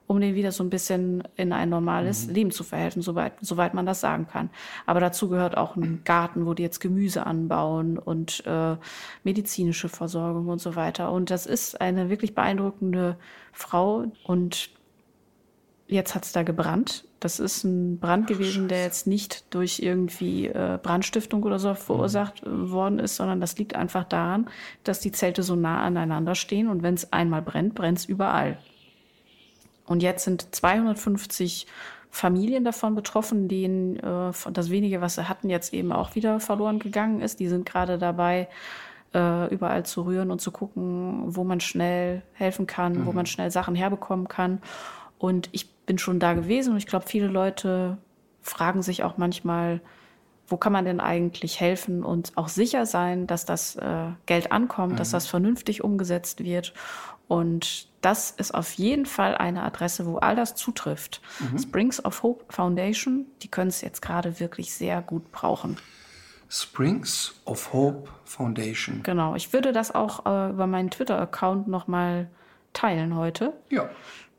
um 0.07 0.21
denen 0.21 0.35
wieder 0.35 0.51
so 0.51 0.63
ein 0.63 0.69
bisschen 0.69 1.23
in 1.35 1.51
ein 1.51 1.69
normales 1.69 2.27
Leben 2.27 2.51
zu 2.51 2.63
verhelfen, 2.63 3.01
soweit, 3.01 3.33
soweit 3.41 3.73
man 3.73 3.85
das 3.85 3.99
sagen 3.99 4.27
kann. 4.27 4.49
Aber 4.85 5.01
dazu 5.01 5.29
gehört 5.29 5.57
auch 5.57 5.75
ein 5.75 6.01
Garten, 6.05 6.45
wo 6.45 6.53
die 6.53 6.63
jetzt 6.63 6.79
Gemüse 6.79 7.25
anbauen 7.25 7.99
und 7.99 8.43
äh, 8.45 8.77
medizinische 9.23 9.89
Versorgung 9.89 10.47
und 10.47 10.59
so 10.59 10.75
weiter. 10.75 11.11
Und 11.11 11.29
das 11.29 11.45
ist 11.45 11.79
eine 11.81 12.09
wirklich 12.09 12.33
beeindruckende 12.33 13.17
Frau 13.51 14.05
und 14.23 14.69
Jetzt 15.89 16.15
hat's 16.15 16.33
da 16.33 16.43
gebrannt. 16.43 17.05
Das 17.21 17.39
ist 17.39 17.63
ein 17.63 17.97
Brand 17.99 18.27
gewesen, 18.27 18.67
der 18.67 18.83
jetzt 18.83 19.07
nicht 19.07 19.53
durch 19.53 19.79
irgendwie 19.79 20.47
äh, 20.47 20.77
Brandstiftung 20.83 21.43
oder 21.43 21.59
so 21.59 21.73
verursacht 21.75 22.43
äh, 22.43 22.69
worden 22.69 22.99
ist, 22.99 23.15
sondern 23.15 23.39
das 23.39 23.57
liegt 23.57 23.73
einfach 23.73 24.03
daran, 24.03 24.49
dass 24.83 24.99
die 24.99 25.13
Zelte 25.13 25.43
so 25.43 25.55
nah 25.55 25.81
aneinander 25.81 26.35
stehen 26.35 26.67
und 26.67 26.83
wenn 26.83 26.95
es 26.95 27.13
einmal 27.13 27.41
brennt, 27.41 27.73
brennt's 27.73 28.03
überall. 28.03 28.57
Und 29.87 30.03
jetzt 30.03 30.25
sind 30.25 30.53
250 30.53 31.65
Familien 32.09 32.63
davon 32.63 32.95
betroffen, 32.95 33.47
denen 33.47 33.97
äh, 33.97 34.31
das 34.51 34.69
wenige, 34.69 35.01
was 35.01 35.15
sie 35.15 35.27
hatten, 35.27 35.49
jetzt 35.49 35.73
eben 35.73 35.91
auch 35.91 36.15
wieder 36.15 36.39
verloren 36.39 36.79
gegangen 36.79 37.21
ist. 37.21 37.39
Die 37.39 37.47
sind 37.47 37.65
gerade 37.65 37.97
dabei, 37.97 38.47
äh, 39.13 39.53
überall 39.53 39.85
zu 39.85 40.03
rühren 40.03 40.31
und 40.31 40.41
zu 40.41 40.51
gucken, 40.51 41.35
wo 41.35 41.43
man 41.43 41.59
schnell 41.59 42.21
helfen 42.33 42.67
kann, 42.67 43.05
wo 43.05 43.11
man 43.11 43.25
schnell 43.25 43.51
Sachen 43.51 43.75
herbekommen 43.75 44.27
kann. 44.27 44.61
Und 45.17 45.49
ich 45.51 45.69
bin 45.85 45.97
schon 45.97 46.19
da 46.19 46.33
gewesen 46.33 46.73
und 46.73 46.77
ich 46.77 46.87
glaube, 46.87 47.05
viele 47.07 47.27
Leute 47.27 47.97
fragen 48.41 48.81
sich 48.81 49.03
auch 49.03 49.17
manchmal, 49.17 49.81
wo 50.47 50.57
kann 50.57 50.71
man 50.71 50.85
denn 50.85 50.99
eigentlich 50.99 51.59
helfen 51.59 52.03
und 52.03 52.31
auch 52.35 52.47
sicher 52.47 52.85
sein, 52.85 53.27
dass 53.27 53.45
das 53.45 53.75
äh, 53.75 54.07
Geld 54.25 54.51
ankommt, 54.51 54.99
dass 54.99 55.11
das 55.11 55.27
vernünftig 55.27 55.83
umgesetzt 55.83 56.43
wird. 56.43 56.73
Und 57.27 57.89
das 58.07 58.31
ist 58.31 58.53
auf 58.53 58.71
jeden 58.75 59.05
Fall 59.05 59.35
eine 59.35 59.63
Adresse, 59.63 60.05
wo 60.05 60.15
all 60.15 60.37
das 60.37 60.55
zutrifft. 60.55 61.21
Springs 61.59 62.03
of 62.05 62.23
Hope 62.23 62.45
Foundation, 62.47 63.25
die 63.41 63.49
können 63.49 63.67
es 63.67 63.81
jetzt 63.81 64.01
gerade 64.01 64.39
wirklich 64.39 64.73
sehr 64.73 65.01
gut 65.01 65.29
brauchen. 65.33 65.75
Springs 66.49 67.35
of 67.43 67.73
Hope 67.73 68.09
Foundation. 68.23 69.03
Genau. 69.03 69.35
Ich 69.35 69.51
würde 69.51 69.73
das 69.73 69.93
auch 69.93 70.25
äh, 70.25 70.51
über 70.51 70.67
meinen 70.67 70.89
Twitter-Account 70.89 71.67
nochmal 71.67 72.29
teilen 72.71 73.13
heute. 73.13 73.51
Ja, 73.69 73.89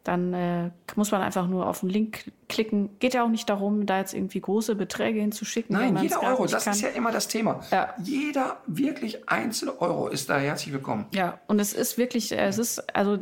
dann 0.08 0.32
äh, 0.32 0.70
muss 0.96 1.10
man 1.10 1.20
einfach 1.20 1.46
nur 1.46 1.66
auf 1.66 1.80
den 1.80 1.90
Link 1.90 2.32
klicken. 2.48 2.98
Geht 2.98 3.12
ja 3.12 3.24
auch 3.24 3.28
nicht 3.28 3.46
darum, 3.50 3.84
da 3.84 3.98
jetzt 3.98 4.14
irgendwie 4.14 4.40
große 4.40 4.74
Beträge 4.74 5.20
hinzuschicken. 5.20 5.76
Nein, 5.76 5.98
jeder 6.00 6.22
Euro, 6.22 6.46
das 6.46 6.64
kann. 6.64 6.72
ist 6.72 6.80
ja 6.80 6.88
immer 6.88 7.12
das 7.12 7.28
Thema. 7.28 7.60
Ja. 7.70 7.92
Jeder 8.02 8.56
wirklich 8.66 9.28
einzelne 9.28 9.78
Euro 9.82 10.08
ist 10.08 10.30
da 10.30 10.38
herzlich 10.38 10.72
willkommen. 10.72 11.04
Ja, 11.12 11.40
und 11.46 11.60
es 11.60 11.74
ist 11.74 11.98
wirklich, 11.98 12.32
äh, 12.32 12.46
es 12.46 12.56
ist, 12.56 12.96
also 12.96 13.18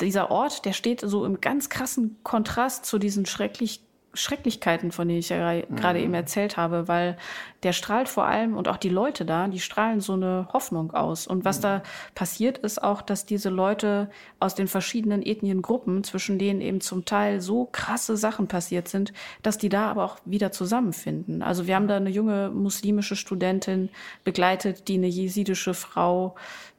dieser 0.00 0.30
Ort, 0.30 0.64
der 0.64 0.74
steht 0.74 1.00
so 1.00 1.24
im 1.24 1.40
ganz 1.40 1.68
krassen 1.68 2.18
Kontrast 2.22 2.86
zu 2.86 3.00
diesen 3.00 3.26
schrecklich, 3.26 3.82
Schrecklichkeiten, 4.14 4.92
von 4.92 5.08
denen 5.08 5.20
ich 5.20 5.30
ja 5.30 5.36
gra- 5.38 5.74
gerade 5.74 6.00
eben 6.00 6.12
erzählt 6.12 6.56
habe, 6.56 6.86
weil 6.86 7.16
der 7.62 7.72
strahlt 7.72 8.08
vor 8.08 8.26
allem 8.26 8.56
und 8.56 8.68
auch 8.68 8.76
die 8.76 8.88
Leute 8.88 9.24
da, 9.24 9.48
die 9.48 9.60
strahlen 9.60 10.00
so 10.00 10.12
eine 10.12 10.48
Hoffnung 10.52 10.92
aus. 10.92 11.26
Und 11.26 11.44
was 11.44 11.60
da 11.60 11.82
passiert, 12.14 12.58
ist 12.58 12.82
auch, 12.82 13.00
dass 13.00 13.24
diese 13.24 13.48
Leute 13.48 14.10
aus 14.38 14.54
den 14.54 14.68
verschiedenen 14.68 15.24
Ethniengruppen, 15.24 16.04
zwischen 16.04 16.38
denen 16.38 16.60
eben 16.60 16.80
zum 16.80 17.04
Teil 17.04 17.40
so 17.40 17.68
krasse 17.72 18.16
Sachen 18.16 18.48
passiert 18.48 18.88
sind, 18.88 19.12
dass 19.42 19.56
die 19.58 19.68
da 19.68 19.86
aber 19.90 20.04
auch 20.04 20.18
wieder 20.24 20.52
zusammenfinden. 20.52 21.42
Also 21.42 21.66
wir 21.66 21.76
haben 21.76 21.88
da 21.88 21.96
eine 21.96 22.10
junge 22.10 22.50
muslimische 22.50 23.16
Studentin 23.16 23.88
begleitet, 24.24 24.88
die 24.88 24.94
eine 24.94 25.06
jesidische 25.06 25.74
Frau 25.74 26.34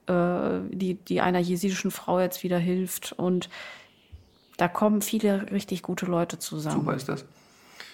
äh, 0.08 0.60
die, 0.70 0.96
die 0.96 1.22
einer 1.22 1.40
jesidischen 1.40 1.92
Frau 1.92 2.20
jetzt 2.20 2.44
wieder 2.44 2.58
hilft. 2.58 3.14
Und 3.14 3.50
da 4.64 4.70
kommen 4.70 5.02
viele 5.02 5.52
richtig 5.52 5.82
gute 5.84 6.06
Leute 6.06 6.40
zusammen. 6.40 6.78
Super 6.80 6.94
ist 6.96 7.10
das. 7.10 7.26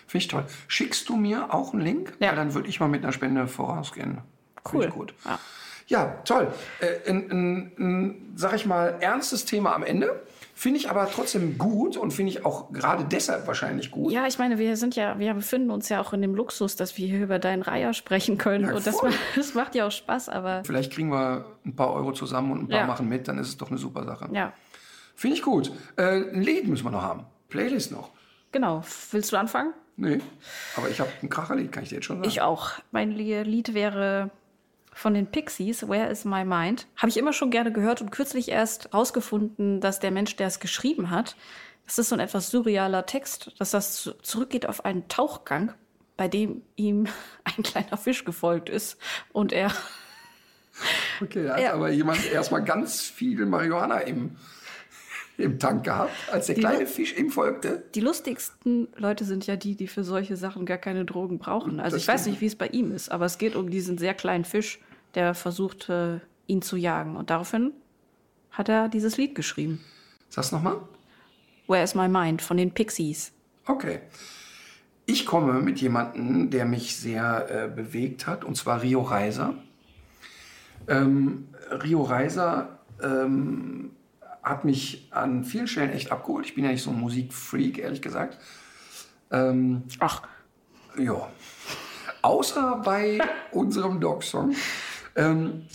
Finde 0.06 0.18
ich 0.24 0.28
toll. 0.28 0.46
Schickst 0.68 1.10
du 1.10 1.16
mir 1.16 1.52
auch 1.52 1.74
einen 1.74 1.82
Link? 1.82 2.14
Ja. 2.20 2.30
Weil 2.30 2.36
dann 2.36 2.54
würde 2.54 2.70
ich 2.70 2.80
mal 2.80 2.88
mit 2.88 3.02
einer 3.04 3.12
Spende 3.12 3.48
vorausgehen. 3.48 4.20
Finde 4.64 4.78
Cool. 4.78 4.86
ich 4.86 4.92
gut. 4.94 5.14
Ja. 5.26 5.40
Ja, 5.88 6.06
toll. 6.26 6.54
Äh, 6.80 7.10
ein, 7.10 7.32
ein, 7.32 7.72
ein, 7.80 8.34
sag 8.36 8.54
ich 8.54 8.68
mal, 8.68 8.98
ernstes 9.00 9.46
Thema 9.46 9.74
am 9.74 9.82
Ende. 9.82 10.22
Finde 10.54 10.78
ich 10.78 10.92
aber 10.92 11.10
trotzdem 11.10 11.58
gut 11.58 11.98
und 11.98 12.12
finde 12.12 12.34
ich 12.34 12.46
auch 12.46 12.72
gerade 12.72 13.04
deshalb 13.04 13.48
wahrscheinlich 13.48 13.90
gut. 13.90 14.12
Ja, 14.12 14.28
ich 14.28 14.38
meine, 14.38 14.60
wir 14.60 14.78
sind 14.78 14.96
ja, 14.96 15.18
wir 15.18 15.34
befinden 15.34 15.72
uns 15.72 15.90
ja 15.90 16.00
auch 16.00 16.14
in 16.14 16.22
dem 16.22 16.36
Luxus, 16.36 16.76
dass 16.76 16.96
wir 17.00 17.08
hier 17.08 17.24
über 17.24 17.40
deinen 17.40 17.64
Reiher 17.64 17.94
sprechen 17.96 18.38
können. 18.38 18.66
Ja, 18.68 18.76
und 18.76 18.86
das, 18.86 19.02
das 19.36 19.56
macht 19.56 19.74
ja 19.74 19.88
auch 19.88 19.92
Spaß, 19.92 20.30
aber 20.30 20.64
Vielleicht 20.66 20.94
kriegen 20.94 21.10
wir 21.12 21.46
ein 21.66 21.76
paar 21.76 21.92
Euro 21.94 22.12
zusammen 22.12 22.52
und 22.52 22.60
ein 22.60 22.68
paar 22.68 22.82
Ja. 22.82 22.86
machen 22.86 23.10
mit, 23.10 23.28
dann 23.28 23.40
ist 23.40 23.48
es 23.48 23.58
doch 23.58 23.70
eine 23.70 23.80
super 23.80 24.04
Sache. 24.06 24.30
ja, 24.32 24.54
Finde 25.20 25.36
ich 25.36 25.44
gut. 25.44 25.72
Äh, 25.98 26.24
ein 26.34 26.42
Lied 26.42 26.66
müssen 26.68 26.86
wir 26.86 26.92
noch 26.92 27.02
haben. 27.02 27.26
Playlist 27.50 27.92
noch. 27.92 28.12
genau. 28.54 28.84
Willst 29.12 29.32
du 29.34 29.38
anfangen? 29.38 29.74
Nee, 29.98 30.20
aber 30.78 30.88
ich 30.90 31.02
habe 31.02 31.10
ein 31.22 31.30
Kracherlied, 31.30 31.74
kann 31.74 31.84
ich 31.84 31.90
dir 31.90 31.96
jetzt 31.96 32.06
schon 32.06 32.18
sagen. 32.20 32.30
Ich 32.30 32.40
auch. 32.42 32.72
Mein 32.92 33.12
Li- 33.12 33.44
Lied 33.44 33.74
wäre 33.74 34.30
von 34.94 35.14
den 35.14 35.28
Pixies, 35.28 35.90
Where 35.90 36.08
is 36.10 36.24
My 36.24 36.46
Mind? 36.46 36.88
Habe 36.96 37.10
ich 37.10 37.18
immer 37.18 37.34
schon 37.34 37.52
gerne 37.52 37.74
gehört 37.74 38.00
und 38.02 38.12
kürzlich 38.12 38.48
erst 38.48 38.94
rausgefunden, 38.94 39.82
dass 39.82 40.00
der 40.00 40.12
Mensch, 40.12 40.38
der 40.38 40.48
es 40.48 40.62
geschrieben 40.62 41.10
hat, 41.10 41.36
das 41.86 42.00
ist 42.00 42.10
so 42.10 42.16
ein 42.16 42.22
etwas 42.22 42.50
surrealer 42.50 43.06
Text, 43.06 43.52
dass 43.60 43.72
das 43.72 43.96
zu- 44.02 44.14
zurückgeht 44.22 44.68
auf 44.68 44.86
einen 44.86 45.10
Tauchgang, 45.10 45.74
bei 46.16 46.30
dem 46.30 46.62
ihm 46.78 47.08
ein 47.44 47.64
kleiner 47.64 47.98
Fisch 47.98 48.24
gefolgt 48.24 48.70
ist 48.70 48.98
und 49.34 49.52
er 49.52 49.70
Okay, 51.22 51.44
da 51.44 51.58
hat 51.58 51.66
aber 51.74 51.90
jemand 51.90 52.26
erstmal 52.32 52.64
ganz 52.64 53.02
viel 53.02 53.46
Marihuana 53.46 54.00
im, 54.00 54.38
im 55.40 55.60
Tank 55.60 55.84
gehabt, 55.84 56.12
als 56.32 56.48
der 56.48 56.56
Die 56.56 56.62
kleine 56.62 56.88
Fisch 56.88 57.18
ihm 57.18 57.30
folgte. 57.32 57.84
Die 57.96 58.02
lustigsten 58.02 58.88
Leute 58.96 59.26
sind 59.26 59.48
ja 59.48 59.56
die, 59.56 59.76
die 59.76 59.88
für 59.88 60.04
solche 60.04 60.38
Sachen 60.38 60.66
gar 60.66 60.78
keine 60.78 61.06
Drogen 61.06 61.40
brauchen. 61.40 61.80
Also 61.80 61.96
Das 61.96 62.04
ich 62.04 62.08
weiß 62.08 62.26
nicht, 62.28 62.42
wie 62.42 62.46
es 62.46 62.56
bei 62.56 62.68
ihm 62.68 62.92
ist, 62.94 63.12
aber 63.12 63.26
es 63.26 63.38
geht 63.38 63.56
um 63.56 63.70
diesen 63.70 63.98
sehr 63.98 64.14
kleinen 64.14 64.46
Fisch, 64.46 64.80
der 65.16 65.34
versucht, 65.34 65.90
äh, 65.90 66.20
ihn 66.48 66.62
zu 66.62 66.78
jagen. 66.78 67.16
Und 67.16 67.30
daraufhin 67.30 67.72
hat 68.52 68.70
er 68.70 68.90
dieses 68.90 69.18
Lied 69.18 69.36
geschrieben. 69.36 69.84
Sag's 70.30 70.52
nochmal. 70.52 70.78
Where 71.68 71.84
is 71.84 71.96
my 71.96 72.08
mind 72.08 72.42
von 72.42 72.58
den 72.58 72.72
Pixies. 72.72 73.32
Okay. 73.66 74.00
Ich 75.06 75.26
komme 75.26 75.54
mit 75.62 75.80
jemandem, 75.80 76.50
der 76.50 76.66
mich 76.66 76.96
sehr 76.96 77.48
äh, 77.50 77.68
bewegt 77.68 78.28
hat, 78.28 78.44
und 78.44 78.56
zwar 78.56 78.82
Rio 78.82 79.02
Reiser. 79.02 79.56
Ähm, 80.88 81.48
Rio 81.72 82.04
Reiser 82.04 82.80
ähm, 83.02 83.92
hat 84.50 84.66
mich 84.66 85.08
an 85.12 85.46
vielen 85.46 85.68
Stellen 85.68 85.92
echt 85.92 86.12
abgeholt. 86.12 86.46
Ich 86.46 86.56
bin 86.56 86.64
ja 86.66 86.72
nicht 86.72 86.84
so 86.84 86.90
ein 86.90 87.00
Musikfreak, 87.00 87.78
ehrlich 87.78 88.02
gesagt. 88.02 88.38
Ähm, 89.32 89.84
Ach, 90.00 90.24
Ja. 90.98 91.30
Außer 92.22 92.82
bei 92.84 93.20
unserem 93.52 94.02
Dog-Song. 94.02 94.56
Ähm, 95.16 95.66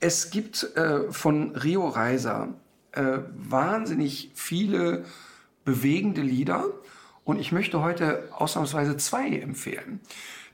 es 0.00 0.30
gibt 0.30 0.76
äh, 0.76 1.12
von 1.12 1.54
Rio 1.54 1.86
Reiser 1.86 2.48
äh, 2.92 3.18
wahnsinnig 3.36 4.32
viele 4.34 5.04
bewegende 5.64 6.20
Lieder 6.20 6.64
und 7.24 7.38
ich 7.40 7.52
möchte 7.52 7.82
heute 7.82 8.28
ausnahmsweise 8.32 8.96
zwei 8.96 9.28
empfehlen. 9.28 10.00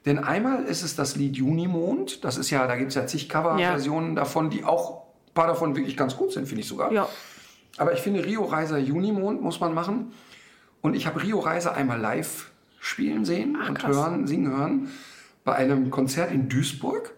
Denn 0.07 0.19
einmal 0.19 0.65
ist 0.65 0.83
es 0.83 0.97
das 0.97 1.17
Lied 1.17 1.37
Junimond. 1.37 2.25
Das 2.25 2.37
ist 2.39 2.51
ja, 2.51 2.67
da 2.67 2.77
gibt 2.77 2.91
es 2.91 2.95
ja 2.95 3.07
zig 3.07 3.29
Coverversionen 3.29 4.15
davon, 4.15 4.51
die 4.51 4.65
auch 4.65 5.03
ein 5.29 5.35
paar 5.35 5.47
davon 5.47 5.77
wirklich 5.77 5.97
ganz 5.97 6.17
gut 6.17 6.33
sind, 6.33 6.47
finde 6.47 6.63
ich 6.63 6.69
sogar. 6.69 6.93
ja. 6.93 7.09
Aber 7.77 7.93
ich 7.93 8.01
finde, 8.01 8.25
Rio 8.25 8.45
Reiser 8.45 8.79
Junimond 8.79 9.43
muss 9.43 9.61
man 9.61 9.75
machen. 9.75 10.13
Und 10.81 10.95
ich 10.95 11.07
habe 11.07 11.23
Rio 11.23 11.39
Reiser 11.39 11.75
einmal 11.75 12.01
live 12.01 12.51
spielen 12.79 13.25
sehen 13.25 13.57
und 13.57 13.79
krass. 13.79 13.95
hören, 13.95 14.27
singen 14.27 14.57
hören 14.57 14.89
bei 15.45 15.55
einem 15.55 15.91
Konzert 15.91 16.33
in 16.33 16.49
Duisburg. 16.49 17.15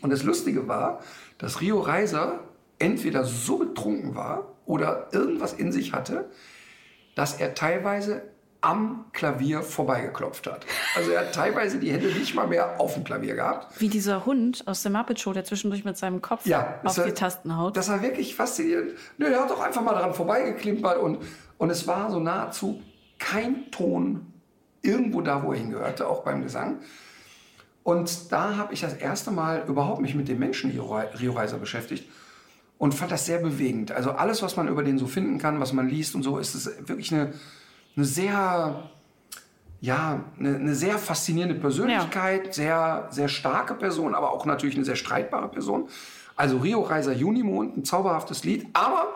Und 0.00 0.10
das 0.10 0.22
Lustige 0.22 0.66
war, 0.66 1.00
dass 1.38 1.60
Rio 1.60 1.80
Reiser 1.80 2.40
entweder 2.78 3.24
so 3.24 3.58
betrunken 3.58 4.14
war 4.14 4.54
oder 4.66 5.08
irgendwas 5.12 5.52
in 5.52 5.72
sich 5.72 5.92
hatte, 5.92 6.30
dass 7.14 7.40
er 7.40 7.54
teilweise 7.54 8.22
am 8.64 9.04
Klavier 9.12 9.62
vorbeigeklopft 9.62 10.46
hat. 10.46 10.64
Also 10.96 11.10
er 11.10 11.20
hat 11.20 11.34
teilweise 11.34 11.78
die 11.78 11.92
Hände 11.92 12.06
nicht 12.08 12.34
mal 12.34 12.46
mehr 12.46 12.80
auf 12.80 12.94
dem 12.94 13.04
Klavier 13.04 13.34
gehabt. 13.34 13.80
Wie 13.80 13.88
dieser 13.88 14.24
Hund 14.26 14.62
aus 14.66 14.82
der 14.82 14.90
Muppet 14.92 15.20
Show, 15.20 15.32
der 15.32 15.44
zwischendurch 15.44 15.84
mit 15.84 15.96
seinem 15.96 16.22
Kopf 16.22 16.46
Ja, 16.46 16.78
auf 16.82 16.94
das 16.94 16.94
die 16.94 17.00
war- 17.10 17.14
Tasten 17.14 17.56
haut. 17.56 17.76
Das 17.76 17.88
war 17.88 18.02
wirklich 18.02 18.34
faszinierend. 18.34 18.92
Nö, 19.18 19.26
er 19.26 19.40
hat 19.42 19.50
doch 19.50 19.60
einfach 19.60 19.82
mal 19.82 19.92
daran 19.94 20.14
vorbeigeklimpert 20.14 20.98
und, 20.98 21.18
und 21.58 21.70
es 21.70 21.86
war 21.86 22.10
so 22.10 22.18
nahezu 22.20 22.80
kein 23.18 23.70
Ton 23.70 24.26
irgendwo 24.82 25.20
da, 25.20 25.42
wo 25.42 25.52
er 25.52 25.58
hingehörte, 25.58 26.06
auch 26.08 26.24
beim 26.24 26.42
Gesang. 26.42 26.78
Und 27.82 28.32
da 28.32 28.56
habe 28.56 28.72
ich 28.72 28.80
das 28.80 28.94
erste 28.94 29.30
Mal 29.30 29.64
überhaupt 29.68 30.00
mich 30.00 30.14
mit 30.14 30.28
dem 30.28 30.38
Menschen 30.38 30.70
Rio 30.70 31.32
Reiser 31.32 31.58
beschäftigt 31.58 32.08
und 32.78 32.94
fand 32.94 33.12
das 33.12 33.26
sehr 33.26 33.38
bewegend. 33.38 33.92
Also 33.92 34.12
alles, 34.12 34.42
was 34.42 34.56
man 34.56 34.68
über 34.68 34.82
den 34.82 34.98
so 34.98 35.06
finden 35.06 35.38
kann, 35.38 35.60
was 35.60 35.72
man 35.74 35.88
liest 35.88 36.14
und 36.14 36.22
so, 36.22 36.38
ist 36.38 36.54
es 36.54 36.70
wirklich 36.88 37.12
eine, 37.12 37.34
eine 37.96 38.04
sehr, 38.04 38.90
ja, 39.80 40.24
eine, 40.38 40.56
eine 40.56 40.74
sehr 40.74 40.98
faszinierende 40.98 41.54
Persönlichkeit, 41.54 42.54
sehr, 42.54 43.08
sehr 43.10 43.28
starke 43.28 43.74
Person, 43.74 44.14
aber 44.14 44.32
auch 44.32 44.46
natürlich 44.46 44.76
eine 44.76 44.84
sehr 44.84 44.96
streitbare 44.96 45.48
Person. 45.48 45.88
Also 46.36 46.58
Rio 46.58 46.80
Reiser 46.80 47.12
Junimond, 47.12 47.76
ein 47.76 47.84
zauberhaftes 47.84 48.44
Lied. 48.44 48.66
Aber 48.72 49.14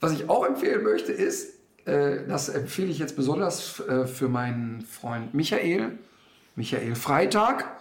was 0.00 0.12
ich 0.12 0.28
auch 0.28 0.44
empfehlen 0.44 0.82
möchte, 0.82 1.12
ist, 1.12 1.54
äh, 1.86 2.26
das 2.28 2.48
empfehle 2.48 2.88
ich 2.88 2.98
jetzt 2.98 3.16
besonders 3.16 3.80
äh, 3.80 4.06
für 4.06 4.28
meinen 4.28 4.82
Freund 4.82 5.32
Michael, 5.32 5.98
Michael 6.54 6.94
Freitag, 6.94 7.80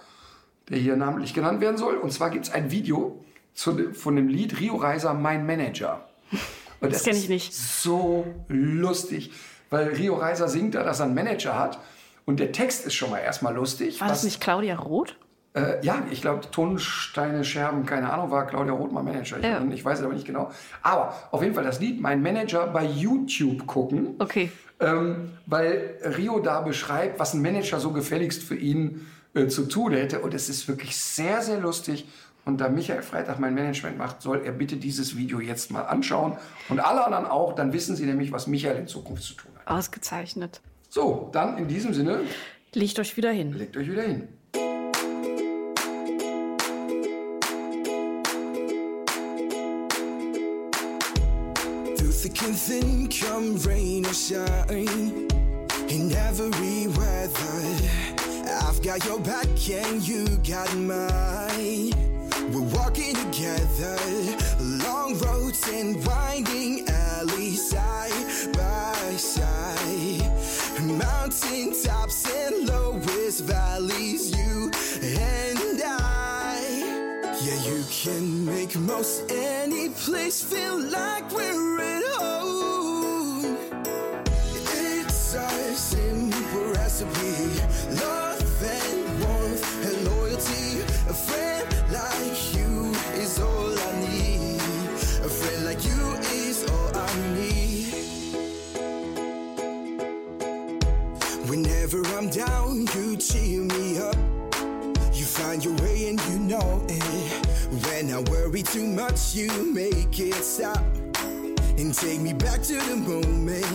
der 0.70 0.78
hier 0.78 0.96
namentlich 0.96 1.34
genannt 1.34 1.62
werden 1.62 1.78
soll. 1.78 1.96
Und 1.96 2.12
zwar 2.12 2.30
gibt 2.30 2.46
es 2.46 2.52
ein 2.52 2.72
Video 2.72 3.24
zu, 3.54 3.94
von 3.94 4.16
dem 4.16 4.28
Lied 4.28 4.60
Rio 4.60 4.76
Reiser 4.76 5.14
Mein 5.14 5.46
Manager. 5.46 6.08
Und 6.80 6.94
Das 6.94 7.04
kenn 7.04 7.16
ich 7.16 7.24
ist 7.24 7.30
nicht. 7.30 7.54
So 7.54 8.26
lustig, 8.48 9.32
weil 9.72 9.88
Rio 9.90 10.14
Reiser 10.16 10.48
singt 10.48 10.76
da, 10.76 10.84
dass 10.84 11.00
er 11.00 11.08
einen 11.08 11.16
Manager 11.16 11.58
hat. 11.58 11.80
Und 12.26 12.40
der 12.40 12.52
Text 12.52 12.86
ist 12.86 12.94
schon 12.94 13.10
mal 13.10 13.18
erstmal 13.18 13.56
lustig. 13.56 14.00
War 14.00 14.08
das 14.10 14.24
nicht 14.24 14.40
Claudia 14.40 14.76
Roth? 14.76 15.16
äh, 15.54 15.84
ja, 15.86 16.04
ich 16.10 16.22
glaube, 16.22 16.50
Tonsteine, 16.50 17.44
Scherben, 17.44 17.86
keine 17.86 18.12
Ahnung, 18.14 18.32
war 18.32 18.48
Claudia 18.48 18.74
Roth 18.74 18.92
mal 18.92 19.04
Manager. 19.04 19.38
Ich, 19.38 19.44
Ja. 19.44 19.62
ich 19.70 19.84
weiß 19.84 20.00
es 20.00 20.06
aber 20.06 20.14
nicht 20.14 20.26
genau. 20.26 20.52
Aber 20.82 21.14
auf 21.32 21.42
jeden 21.42 21.54
Fall 21.56 21.64
das 21.64 21.80
Lied 21.80 22.00
Mein 22.00 22.22
Manager 22.22 22.68
bei 22.68 22.86
YouTube 22.86 23.66
gucken. 23.68 24.16
Okay. 24.20 24.52
Ähm, 24.80 25.32
weil 25.46 25.96
Rio 26.18 26.40
da 26.40 26.62
beschreibt, 26.62 27.20
was 27.20 27.34
ein 27.34 27.42
Manager 27.42 27.80
so 27.80 27.92
gefälligst 27.92 28.44
für 28.44 28.56
ihn 28.56 29.06
äh, 29.34 29.48
zu 29.48 29.68
tun 29.68 29.92
hätte. 29.94 30.22
Und 30.22 30.34
es 30.34 30.48
ist 30.48 30.68
wirklich 30.68 30.96
sehr, 30.98 31.42
sehr 31.42 31.60
lustig. 31.60 32.08
Und 32.46 32.60
da 32.60 32.70
Michael 32.70 33.04
Freitag 33.04 33.38
mein 33.40 33.54
Management 33.54 33.98
macht, 33.98 34.22
soll 34.22 34.42
er 34.44 34.52
bitte 34.54 34.78
dieses 34.78 35.18
Video 35.18 35.40
jetzt 35.40 35.70
mal 35.70 35.84
anschauen. 35.84 36.38
Und 36.70 36.80
alle 36.80 37.06
anderen 37.06 37.26
auch, 37.26 37.54
dann 37.54 37.74
wissen 37.74 37.96
sie 37.96 38.06
nämlich, 38.06 38.32
was 38.32 38.48
Michael 38.48 38.78
in 38.78 38.88
Zukunft 38.88 39.24
zu 39.24 39.34
tun 39.36 39.51
hat. 39.51 39.51
Ausgezeichnet. 39.66 40.62
So, 40.90 41.30
dann 41.32 41.58
in 41.58 41.68
diesem 41.68 41.94
Sinne, 41.94 42.22
Legt 42.74 43.00
euch 43.00 43.16
wieder 43.18 43.32
hin. 43.32 43.54
legt 43.54 43.76
euch 43.78 43.90
wieder 43.90 44.04
hin. 44.04 44.28
Thick 52.22 52.44
and 52.44 52.56
thin, 52.56 53.10
come 53.10 53.56
rain 53.66 54.06
or 54.06 54.14
shine. 54.14 55.28
In 55.90 56.12
every 56.14 56.88
weather, 56.88 57.66
I've 58.68 58.80
got 58.84 59.04
your 59.06 59.20
back 59.20 59.48
and 59.70 60.08
you 60.08 60.28
got 60.48 60.72
mine. 60.76 61.92
We're 62.54 62.70
walking 62.78 63.16
together, 63.16 63.98
long 64.60 65.18
roads 65.20 65.68
and 65.74 66.06
winding 66.06 66.88
valley 67.26 67.56
side 67.56 68.54
by 68.54 69.16
side. 69.16 70.32
Mountain 70.82 71.74
tops 71.84 72.26
and 72.26 72.68
lowest 72.68 73.44
valleys, 73.44 74.36
you 74.36 74.72
and 75.04 75.82
I. 75.84 76.58
Yeah, 77.44 77.60
you 77.70 77.84
can 77.90 78.46
make 78.46 78.76
most 78.76 79.32
any 79.32 79.90
place 79.90 80.44
feel 80.44 80.80
like 80.80 81.32
we're 81.32 81.82
at 81.82 82.04
home. 82.18 83.58
It's 84.74 85.36
a 85.36 85.76
simple 85.76 86.72
recipe. 86.74 87.31
I'm 102.22 102.30
down, 102.30 102.86
you 102.94 103.18
cheer 103.18 103.62
me 103.62 103.98
up. 103.98 104.16
You 105.12 105.26
find 105.26 105.66
your 105.66 105.74
way 105.78 106.08
and 106.10 106.22
you 106.30 106.38
know 106.38 106.86
it. 106.88 107.48
When 107.88 108.14
I 108.14 108.20
worry 108.30 108.62
too 108.62 108.86
much, 108.86 109.34
you 109.34 109.50
make 109.74 110.20
it 110.20 110.36
stop. 110.36 110.86
And 111.80 111.92
take 111.92 112.20
me 112.20 112.34
back 112.34 112.62
to 112.62 112.78
the 112.78 112.96
moment 112.96 113.66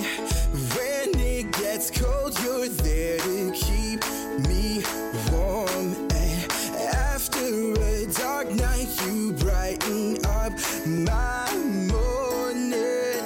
when 0.76 1.18
it 1.18 1.50
gets 1.58 1.90
cold. 1.90 2.38
You're 2.44 2.68
there 2.68 3.18
to 3.18 3.50
keep 3.50 4.04
me 4.48 4.80
warm. 5.32 5.96
And 6.14 6.52
after 6.94 7.72
a 7.82 8.06
dark 8.12 8.48
night, 8.52 8.86
you 9.06 9.32
brighten 9.32 10.24
up 10.24 10.52
my 10.86 11.52
morning. 11.90 12.74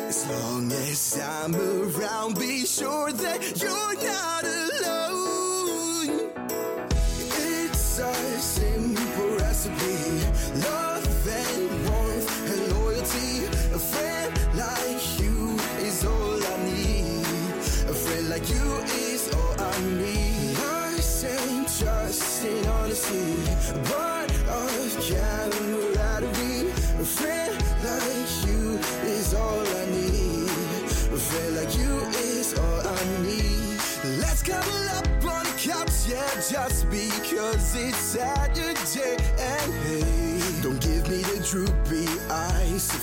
As 0.09 0.27
long 0.31 0.73
as 0.73 1.21
I'm 1.21 1.55
around, 1.55 2.39
be 2.39 2.65
sure 2.65 3.13
that 3.13 3.61
you're 3.61 3.95
not 4.03 4.45
alone. 4.45 4.70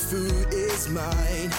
Food 0.09 0.53
is 0.53 0.87
mine. 0.87 1.51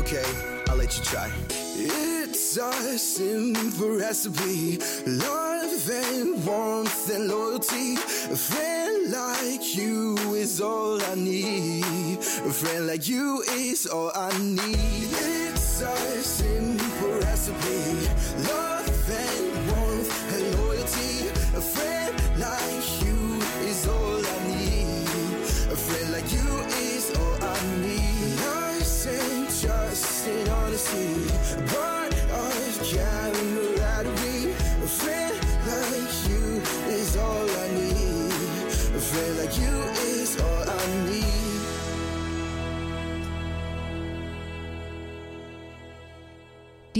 Okay, 0.00 0.24
I'll 0.68 0.76
let 0.76 0.96
you 0.98 1.02
try. 1.04 1.30
It's 1.78 2.58
a 2.58 2.98
simple 2.98 3.96
recipe. 3.96 4.78
Love 5.06 5.88
and 5.88 6.44
warmth 6.44 7.10
and 7.10 7.28
loyalty. 7.28 7.94
A 7.94 8.36
friend 8.36 9.10
like 9.10 9.74
you 9.74 10.16
is 10.34 10.60
all 10.60 11.02
I 11.02 11.14
need. 11.14 12.18
A 12.18 12.52
friend 12.52 12.86
like 12.86 13.08
you 13.08 13.42
is 13.52 13.86
all 13.86 14.12
I 14.14 14.30
need. 14.38 15.05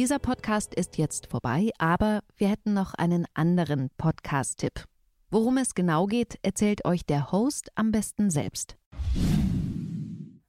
Dieser 0.07 0.21
Podcast 0.21 0.73
ist 0.73 0.99
jetzt 0.99 1.27
vorbei, 1.27 1.71
aber 1.79 2.21
wir 2.37 2.47
hätten 2.47 2.75
noch 2.75 2.95
einen 2.95 3.27
anderen 3.35 3.91
Podcast-Tipp. 3.99 4.85
Worum 5.33 5.59
es 5.59 5.75
genau 5.75 6.07
geht, 6.07 6.39
erzählt 6.43 6.85
euch 6.85 7.05
der 7.05 7.33
Host 7.33 7.73
am 7.75 7.91
besten 7.91 8.31
selbst. 8.31 8.77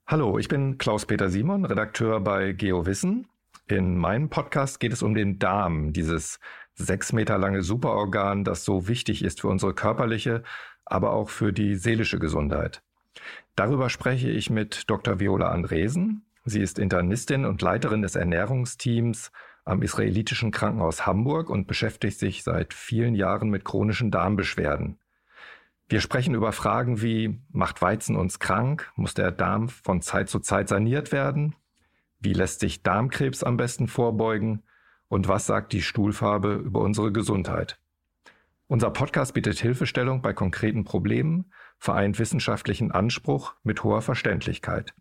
Hallo, 0.05 0.37
ich 0.37 0.47
bin 0.47 0.77
Klaus-Peter 0.77 1.31
Simon, 1.31 1.65
Redakteur 1.65 2.19
bei 2.19 2.51
GeoWissen. 2.51 3.29
In 3.65 3.97
meinem 3.97 4.29
Podcast 4.29 4.79
geht 4.79 4.93
es 4.93 5.01
um 5.01 5.15
den 5.15 5.39
Darm, 5.39 5.91
dieses 5.91 6.39
sechs 6.75 7.11
Meter 7.11 7.39
lange 7.39 7.63
Superorgan, 7.63 8.43
das 8.43 8.63
so 8.63 8.87
wichtig 8.87 9.23
ist 9.23 9.41
für 9.41 9.47
unsere 9.47 9.73
körperliche, 9.73 10.43
aber 10.85 11.13
auch 11.13 11.31
für 11.31 11.51
die 11.51 11.73
seelische 11.73 12.19
Gesundheit. 12.19 12.83
Darüber 13.55 13.89
spreche 13.89 14.29
ich 14.29 14.51
mit 14.51 14.83
Dr. 14.87 15.19
Viola 15.19 15.49
Andresen. 15.49 16.27
Sie 16.45 16.61
ist 16.61 16.77
Internistin 16.77 17.43
und 17.43 17.63
Leiterin 17.63 18.03
des 18.03 18.15
Ernährungsteams 18.15 19.31
am 19.67 19.81
israelitischen 19.81 20.51
Krankenhaus 20.51 21.05
Hamburg 21.05 21.49
und 21.49 21.67
beschäftigt 21.67 22.19
sich 22.19 22.43
seit 22.43 22.73
vielen 22.73 23.15
Jahren 23.15 23.49
mit 23.49 23.65
chronischen 23.65 24.11
Darmbeschwerden. 24.11 24.99
Wir 25.89 26.01
sprechen 26.01 26.35
über 26.35 26.51
Fragen 26.51 27.01
wie, 27.01 27.39
macht 27.49 27.81
Weizen 27.81 28.15
uns 28.15 28.39
krank? 28.39 28.91
Muss 28.95 29.13
der 29.13 29.31
Darm 29.31 29.69
von 29.69 30.01
Zeit 30.01 30.29
zu 30.29 30.39
Zeit 30.39 30.67
saniert 30.67 31.11
werden? 31.11 31.55
Wie 32.19 32.33
lässt 32.33 32.59
sich 32.59 32.83
Darmkrebs 32.83 33.43
am 33.43 33.57
besten 33.57 33.87
vorbeugen? 33.87 34.63
Und 35.07 35.27
was 35.27 35.45
sagt 35.45 35.71
die 35.71 35.81
Stuhlfarbe 35.81 36.55
über 36.55 36.81
unsere 36.81 37.11
Gesundheit? 37.11 37.79
Unser 38.67 38.89
Podcast 38.89 39.33
bietet 39.33 39.59
Hilfestellung 39.59 40.21
bei 40.21 40.33
konkreten 40.33 40.83
Problemen, 40.83 41.53
vereint 41.77 42.19
wissenschaftlichen 42.19 42.91
Anspruch 42.91 43.53
mit 43.63 43.85
hoher 43.85 44.01
Verständlichkeit. 44.01 44.93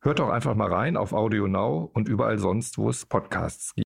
Hört 0.00 0.18
doch 0.18 0.30
einfach 0.30 0.56
mal 0.56 0.72
rein 0.72 0.96
auf 0.96 1.12
Audio 1.12 1.46
Now 1.46 1.90
und 1.92 2.08
überall 2.08 2.38
sonst, 2.38 2.78
wo 2.78 2.88
es 2.88 3.06
Podcasts 3.06 3.74
gibt. 3.74 3.78